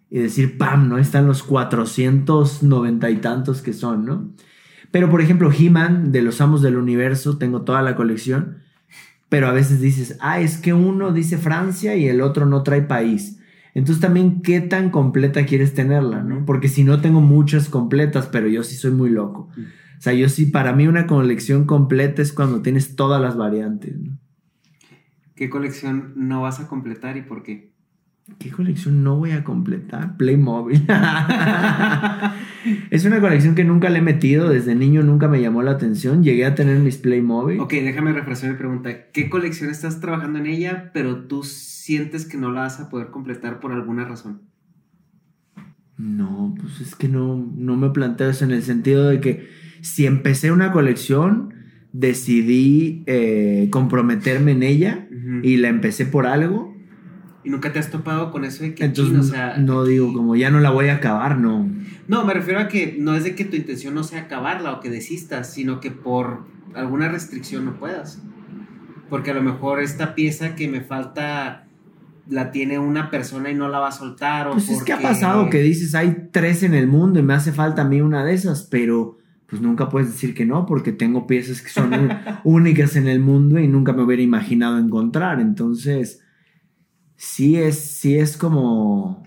y 0.10 0.20
decir, 0.20 0.58
¡pam! 0.58 0.88
¿no? 0.88 0.98
Están 0.98 1.28
los 1.28 1.44
490 1.44 3.10
y 3.10 3.18
tantos 3.18 3.62
que 3.62 3.74
son, 3.74 4.06
¿no? 4.06 4.32
Pero, 4.92 5.10
por 5.10 5.20
ejemplo, 5.20 5.52
He-Man 5.52 6.14
de 6.14 6.22
los 6.22 6.40
Amos 6.40 6.62
del 6.62 6.78
Universo, 6.78 7.38
tengo 7.38 7.64
toda 7.64 7.82
la 7.82 7.98
colección, 7.98 8.60
pero 9.34 9.48
a 9.48 9.52
veces 9.52 9.82
dices, 9.82 10.16
ah, 10.20 10.40
es 10.40 10.60
que 10.60 10.76
uno 10.76 11.12
dice 11.12 11.40
Francia 11.40 11.96
y 11.96 12.08
el 12.08 12.22
otro 12.22 12.46
no 12.46 12.62
trae 12.62 12.84
país. 12.84 13.40
Entonces 13.74 14.00
también, 14.00 14.44
¿qué 14.44 14.62
tan 14.62 14.92
completa 14.92 15.44
quieres 15.48 15.74
tenerla, 15.74 16.22
no? 16.22 16.46
Porque 16.46 16.68
si 16.68 16.84
no 16.84 17.02
tengo 17.02 17.20
muchas 17.20 17.68
completas, 17.68 18.28
pero 18.28 18.48
yo 18.48 18.62
sí 18.62 18.76
soy 18.76 18.92
muy 18.92 19.10
loco. 19.10 19.50
O 19.58 20.02
sea, 20.02 20.14
yo 20.14 20.30
sí, 20.30 20.46
para 20.46 20.74
mí 20.74 20.86
una 20.86 21.08
colección 21.08 21.66
completa 21.66 22.22
es 22.22 22.32
cuando 22.32 22.62
tienes 22.62 22.96
todas 22.96 23.20
las 23.20 23.36
variantes. 23.36 23.98
¿no? 23.98 24.20
¿Qué 25.34 25.50
colección 25.50 26.14
no 26.16 26.44
vas 26.44 26.60
a 26.60 26.68
completar 26.68 27.18
y 27.18 27.24
por 27.24 27.42
qué? 27.42 27.73
¿Qué 28.40 28.52
colección 28.52 29.04
no 29.04 29.18
voy 29.18 29.32
a 29.32 29.44
completar? 29.44 30.16
Playmobil. 30.16 30.88
es 32.90 33.04
una 33.04 33.20
colección 33.20 33.54
que 33.54 33.66
nunca 33.66 33.90
le 33.90 34.00
he 34.00 34.02
metido. 34.02 34.50
Desde 34.50 34.76
niño 34.76 35.04
nunca 35.04 35.28
me 35.28 35.42
llamó 35.42 35.62
la 35.62 35.72
atención. 35.72 36.24
Llegué 36.24 36.46
a 36.46 36.56
tener 36.56 36.80
mis 36.80 36.98
Playmobil. 36.98 37.60
Ok, 37.60 37.74
déjame 37.74 38.14
refrescar 38.14 38.52
mi 38.52 38.58
pregunta. 38.58 39.12
¿Qué 39.12 39.30
colección 39.30 39.70
estás 39.70 40.00
trabajando 40.00 40.40
en 40.40 40.46
ella, 40.46 40.92
pero 40.94 41.26
tú 41.26 41.44
sientes 41.44 42.26
que 42.26 42.38
no 42.38 42.52
la 42.52 42.62
vas 42.62 42.80
a 42.80 42.90
poder 42.90 43.08
completar 43.08 43.60
por 43.60 43.74
alguna 43.74 44.06
razón? 44.06 44.44
No, 45.98 46.56
pues 46.60 46.80
es 46.80 46.96
que 46.96 47.10
no, 47.10 47.36
no 47.36 47.76
me 47.76 47.90
planteo 47.90 48.30
eso 48.30 48.46
en 48.46 48.52
el 48.52 48.64
sentido 48.64 49.10
de 49.10 49.20
que 49.20 49.48
si 49.82 50.06
empecé 50.06 50.52
una 50.52 50.72
colección, 50.72 51.54
decidí 51.92 53.04
eh, 53.06 53.68
comprometerme 53.70 54.52
en 54.52 54.64
ella 54.64 55.08
y 55.44 55.58
la 55.58 55.68
empecé 55.68 56.06
por 56.06 56.26
algo. 56.26 56.73
¿Y 57.44 57.50
nunca 57.50 57.74
te 57.74 57.80
has 57.80 57.92
topado 57.92 58.32
con 58.32 58.46
eso 58.46 58.64
de 58.64 58.74
que 58.74 58.86
Entonces, 58.86 59.36
no 59.58 59.84
digo, 59.84 60.14
como 60.14 60.36
ya 60.36 60.50
no 60.50 60.60
la 60.60 60.70
voy 60.70 60.88
a 60.88 60.96
acabar, 60.96 61.38
no. 61.38 61.70
No, 62.08 62.26
me 62.26 62.34
refiero 62.34 62.60
a 62.60 62.68
que 62.68 62.96
no 63.00 63.16
es 63.16 63.24
de 63.24 63.36
que 63.36 63.46
tu 63.46 63.56
intención 63.56 63.94
no 63.94 64.04
sea 64.04 64.22
acabarla 64.22 64.74
o 64.74 64.80
que 64.80 64.90
desistas, 64.90 65.54
sino 65.54 65.80
que 65.80 65.92
por 65.92 66.46
alguna 66.74 67.10
restricción 67.10 67.66
no 67.66 67.80
puedas. 67.80 68.22
Porque 69.10 69.32
a 69.32 69.34
lo 69.34 69.44
mejor 69.44 69.82
esta 69.82 70.16
pieza 70.16 70.56
que 70.56 70.68
me 70.68 70.82
falta 70.82 71.68
la 72.30 72.52
tiene 72.52 72.80
una 72.80 73.10
persona 73.10 73.52
y 73.52 73.56
no 73.56 73.68
la 73.68 73.80
va 73.80 73.90
a 73.90 73.92
soltar. 73.92 74.48
O 74.48 74.54
pues 74.54 74.70
es 74.70 74.84
que 74.84 74.94
ha 74.94 75.00
pasado 75.00 75.50
que 75.50 75.62
dices, 75.62 75.96
hay 75.96 76.30
tres 76.32 76.64
en 76.64 76.74
el 76.74 76.88
mundo 76.88 77.20
y 77.20 77.24
me 77.24 77.34
hace 77.34 77.52
falta 77.52 77.82
a 77.82 77.86
mí 77.86 78.02
una 78.02 78.24
de 78.24 78.34
esas, 78.34 78.64
pero 78.64 79.18
pues 79.48 79.62
nunca 79.62 79.90
puedes 79.90 80.10
decir 80.10 80.34
que 80.34 80.46
no, 80.46 80.66
porque 80.66 80.94
tengo 80.94 81.28
piezas 81.28 81.62
que 81.62 81.70
son 81.70 81.92
únicas 82.44 82.96
en 82.96 83.08
el 83.08 83.20
mundo 83.20 83.60
y 83.60 83.68
nunca 83.68 83.94
me 83.94 84.04
hubiera 84.04 84.24
imaginado 84.24 84.80
encontrar. 84.80 85.40
Entonces, 85.40 86.23
sí 87.24 87.56
es, 87.56 87.80
sí 87.80 88.18
es 88.18 88.36
como, 88.36 89.26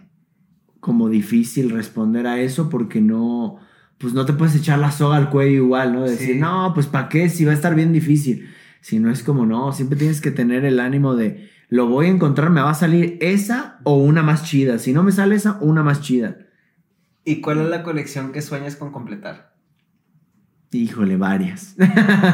como 0.81 1.09
difícil 1.09 1.71
responder 1.71 2.27
a 2.27 2.39
eso 2.41 2.69
porque 2.69 3.01
no, 3.01 3.59
pues 3.97 4.13
no 4.13 4.27
te 4.27 4.35
puedes 4.35 4.55
echar 4.55 4.79
la 4.79 4.93
soga 4.93 5.17
al 5.17 5.31
cuello 5.31 5.65
igual, 5.65 5.95
¿no? 5.95 6.03
Decir, 6.03 6.37
no, 6.37 6.73
pues 6.75 6.87
¿para 6.87 7.09
qué? 7.09 7.31
Si 7.31 7.47
va 7.47 7.53
a 7.53 7.55
estar 7.55 7.75
bien 7.75 7.95
difícil. 7.95 8.51
Si 8.83 9.01
no 9.01 9.11
es 9.11 9.23
como, 9.23 9.47
no, 9.47 9.73
siempre 9.73 9.99
tienes 9.99 10.21
que 10.21 10.31
tener 10.31 10.65
el 10.67 10.79
ánimo 10.79 11.17
de, 11.17 11.51
lo 11.71 11.89
voy 11.89 12.07
a 12.07 12.11
encontrar, 12.11 12.51
me 12.51 12.61
va 12.61 12.71
a 12.71 12.75
salir 12.75 13.17
esa 13.21 13.81
o 13.83 13.97
una 13.97 14.23
más 14.23 14.45
chida. 14.45 14.79
Si 14.79 14.93
no 14.93 15.03
me 15.03 15.11
sale 15.11 15.35
esa, 15.35 15.59
una 15.61 15.83
más 15.83 16.03
chida. 16.03 16.37
¿Y 17.25 17.41
cuál 17.41 17.61
es 17.61 17.69
la 17.69 17.83
colección 17.83 18.31
que 18.31 18.43
sueñas 18.43 18.77
con 18.77 18.93
completar? 18.93 19.55
Híjole, 20.71 21.17
varias. 21.17 21.75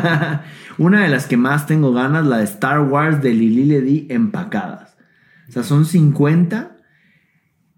Una 0.78 1.02
de 1.02 1.08
las 1.08 1.26
que 1.26 1.36
más 1.36 1.66
tengo 1.66 1.92
ganas, 1.92 2.26
la 2.26 2.38
de 2.38 2.44
Star 2.44 2.80
Wars 2.80 3.22
de 3.22 3.32
Lili 3.32 3.64
Ledy 3.64 4.06
empacadas. 4.10 4.81
O 5.52 5.54
sea, 5.54 5.64
son 5.64 5.84
50 5.84 6.78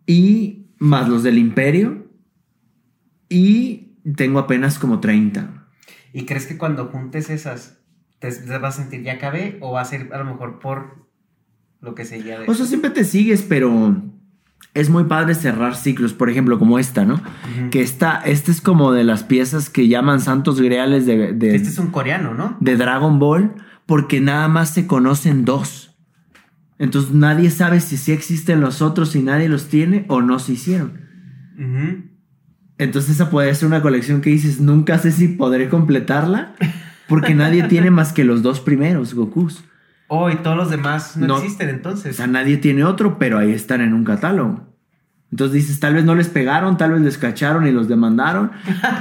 y 0.06 0.68
más 0.78 1.08
los 1.08 1.24
del 1.24 1.38
Imperio 1.38 2.06
y 3.28 3.96
tengo 4.14 4.38
apenas 4.38 4.78
como 4.78 5.00
30. 5.00 5.66
¿Y 6.12 6.24
crees 6.24 6.46
que 6.46 6.56
cuando 6.56 6.86
juntes 6.86 7.30
esas 7.30 7.80
te, 8.20 8.30
vas 8.58 8.78
a 8.78 8.82
sentir 8.82 9.02
ya 9.02 9.14
acabé 9.14 9.58
o 9.60 9.72
va 9.72 9.80
a 9.80 9.84
ser 9.84 10.10
a 10.12 10.18
lo 10.18 10.24
mejor 10.24 10.60
por 10.60 11.08
lo 11.80 11.96
que 11.96 12.04
seguía 12.04 12.38
de... 12.38 12.48
O 12.48 12.54
sea, 12.54 12.64
siempre 12.64 12.90
te 12.90 13.02
sigues, 13.02 13.42
pero 13.42 14.00
es 14.72 14.88
muy 14.88 15.02
padre 15.02 15.34
cerrar 15.34 15.74
ciclos, 15.74 16.12
por 16.12 16.30
ejemplo, 16.30 16.60
como 16.60 16.78
esta, 16.78 17.04
¿no? 17.04 17.20
Que 17.72 17.80
esta, 17.80 18.20
este 18.24 18.52
es 18.52 18.60
como 18.60 18.92
de 18.92 19.02
las 19.02 19.24
piezas 19.24 19.68
que 19.68 19.88
llaman 19.88 20.20
santos 20.20 20.60
griales 20.60 21.06
de, 21.06 21.30
Este 21.56 21.70
es 21.70 21.78
un 21.80 21.88
coreano, 21.88 22.34
¿no? 22.34 22.56
De 22.60 22.76
Dragon 22.76 23.18
Ball, 23.18 23.52
porque 23.84 24.20
nada 24.20 24.46
más 24.46 24.72
se 24.72 24.86
conocen 24.86 25.44
dos. 25.44 25.93
Entonces 26.78 27.12
nadie 27.12 27.50
sabe 27.50 27.80
si 27.80 27.96
sí 27.96 28.12
existen 28.12 28.60
los 28.60 28.82
otros 28.82 29.14
y 29.14 29.22
nadie 29.22 29.48
los 29.48 29.68
tiene 29.68 30.04
o 30.08 30.20
no 30.20 30.38
se 30.38 30.52
hicieron. 30.52 31.00
Entonces 32.78 33.12
esa 33.12 33.30
puede 33.30 33.54
ser 33.54 33.68
una 33.68 33.82
colección 33.82 34.20
que 34.20 34.30
dices, 34.30 34.60
nunca 34.60 34.98
sé 34.98 35.12
si 35.12 35.28
podré 35.28 35.68
completarla, 35.68 36.54
porque 37.08 37.34
nadie 37.34 37.62
tiene 37.68 37.90
más 37.90 38.12
que 38.12 38.24
los 38.24 38.42
dos 38.42 38.60
primeros, 38.60 39.14
Gokus. 39.14 39.64
Oh, 40.08 40.30
y 40.30 40.36
todos 40.36 40.56
los 40.56 40.70
demás 40.70 41.16
no, 41.16 41.38
existen 41.38 41.68
entonces. 41.68 42.14
O 42.14 42.16
sea, 42.16 42.26
nadie 42.26 42.56
tiene 42.56 42.84
otro, 42.84 43.18
pero 43.18 43.38
ahí 43.38 43.52
están 43.52 43.80
en 43.80 43.94
un 43.94 44.04
catálogo. 44.04 44.74
Entonces 45.30 45.54
dices, 45.54 45.80
tal 45.80 45.94
vez 45.94 46.04
no 46.04 46.14
les 46.14 46.28
pegaron, 46.28 46.76
tal 46.76 46.92
vez 46.92 47.00
les 47.00 47.18
cacharon 47.18 47.66
y 47.66 47.72
los 47.72 47.88
demandaron. 47.88 48.52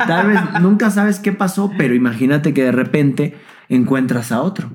Tal 0.07 0.27
vez 0.27 0.39
nunca 0.61 0.89
sabes 0.89 1.19
qué 1.19 1.31
pasó, 1.31 1.71
pero 1.77 1.93
imagínate 1.93 2.53
que 2.53 2.63
de 2.63 2.71
repente 2.71 3.37
encuentras 3.69 4.31
a 4.31 4.41
otro. 4.41 4.71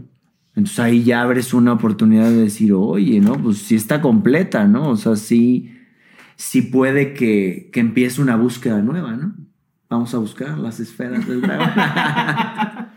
Entonces 0.59 0.81
ahí 0.81 1.05
ya 1.05 1.23
abres 1.23 1.55
una 1.55 1.73
oportunidad 1.73 2.31
de 2.31 2.43
decir, 2.43 2.73
oye, 2.73 3.21
¿no? 3.21 3.35
Pues 3.35 3.59
sí 3.59 3.77
está 3.77 4.01
completa, 4.01 4.67
¿no? 4.67 4.89
O 4.89 4.97
sea, 4.97 5.15
sí, 5.15 5.79
sí 6.35 6.63
puede 6.63 7.15
que, 7.15 7.71
que 7.73 7.79
empiece 7.79 8.21
una 8.21 8.35
búsqueda 8.35 8.83
nueva, 8.83 9.13
¿no? 9.13 9.37
Vamos 9.89 10.13
a 10.15 10.19
buscar 10.19 10.59
las 10.59 10.81
esferas 10.81 11.29
del 11.29 11.43
dragón. 11.43 11.71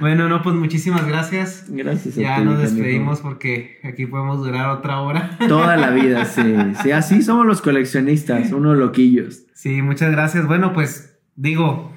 bueno, 0.00 0.28
no, 0.28 0.42
pues 0.42 0.56
muchísimas 0.56 1.06
gracias. 1.06 1.66
Gracias. 1.68 2.18
A 2.18 2.20
ya 2.20 2.40
nos 2.40 2.58
despedimos 2.58 3.20
porque 3.20 3.78
aquí 3.84 4.06
podemos 4.06 4.44
durar 4.44 4.70
otra 4.70 5.00
hora. 5.00 5.38
Toda 5.46 5.76
la 5.76 5.90
vida, 5.90 6.24
sí. 6.24 6.42
Sí, 6.82 6.90
así 6.90 7.22
somos 7.22 7.46
los 7.46 7.62
coleccionistas, 7.62 8.50
unos 8.50 8.76
loquillos. 8.76 9.44
Sí, 9.54 9.82
muchas 9.82 10.10
gracias. 10.10 10.48
Bueno, 10.48 10.72
pues 10.72 11.16
digo, 11.36 11.92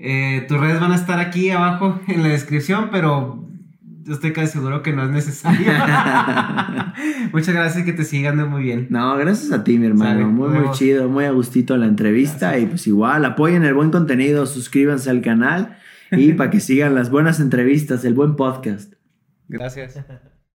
eh, 0.00 0.44
tus 0.48 0.58
redes 0.58 0.80
van 0.80 0.90
a 0.90 0.96
estar 0.96 1.20
aquí 1.20 1.50
abajo 1.50 2.00
en 2.08 2.24
la 2.24 2.30
descripción, 2.30 2.88
pero 2.90 3.45
yo 4.06 4.14
estoy 4.14 4.32
casi 4.32 4.52
seguro 4.52 4.82
que 4.82 4.92
no 4.92 5.02
es 5.04 5.10
necesario. 5.10 5.66
Muchas 7.32 7.54
gracias 7.54 7.84
que 7.84 7.92
te 7.92 8.04
sigan 8.04 8.48
muy 8.48 8.62
bien. 8.62 8.86
No, 8.88 9.16
gracias 9.16 9.52
a 9.52 9.64
ti, 9.64 9.78
mi 9.78 9.86
hermano. 9.86 10.28
muy, 10.28 10.48
muy 10.48 10.70
chido, 10.70 11.08
muy 11.08 11.24
a 11.24 11.32
gustito 11.32 11.76
la 11.76 11.86
entrevista. 11.86 12.56
Y 12.56 12.66
pues 12.66 12.86
igual, 12.86 13.24
apoyen 13.24 13.64
el 13.64 13.74
buen 13.74 13.90
contenido, 13.90 14.46
suscríbanse 14.46 15.10
al 15.10 15.22
canal 15.22 15.78
y 16.12 16.34
para 16.34 16.50
que 16.50 16.60
sigan 16.60 16.94
las 16.94 17.10
buenas 17.10 17.40
entrevistas, 17.40 18.04
el 18.04 18.14
buen 18.14 18.36
podcast. 18.36 18.94
Gracias. 19.48 19.98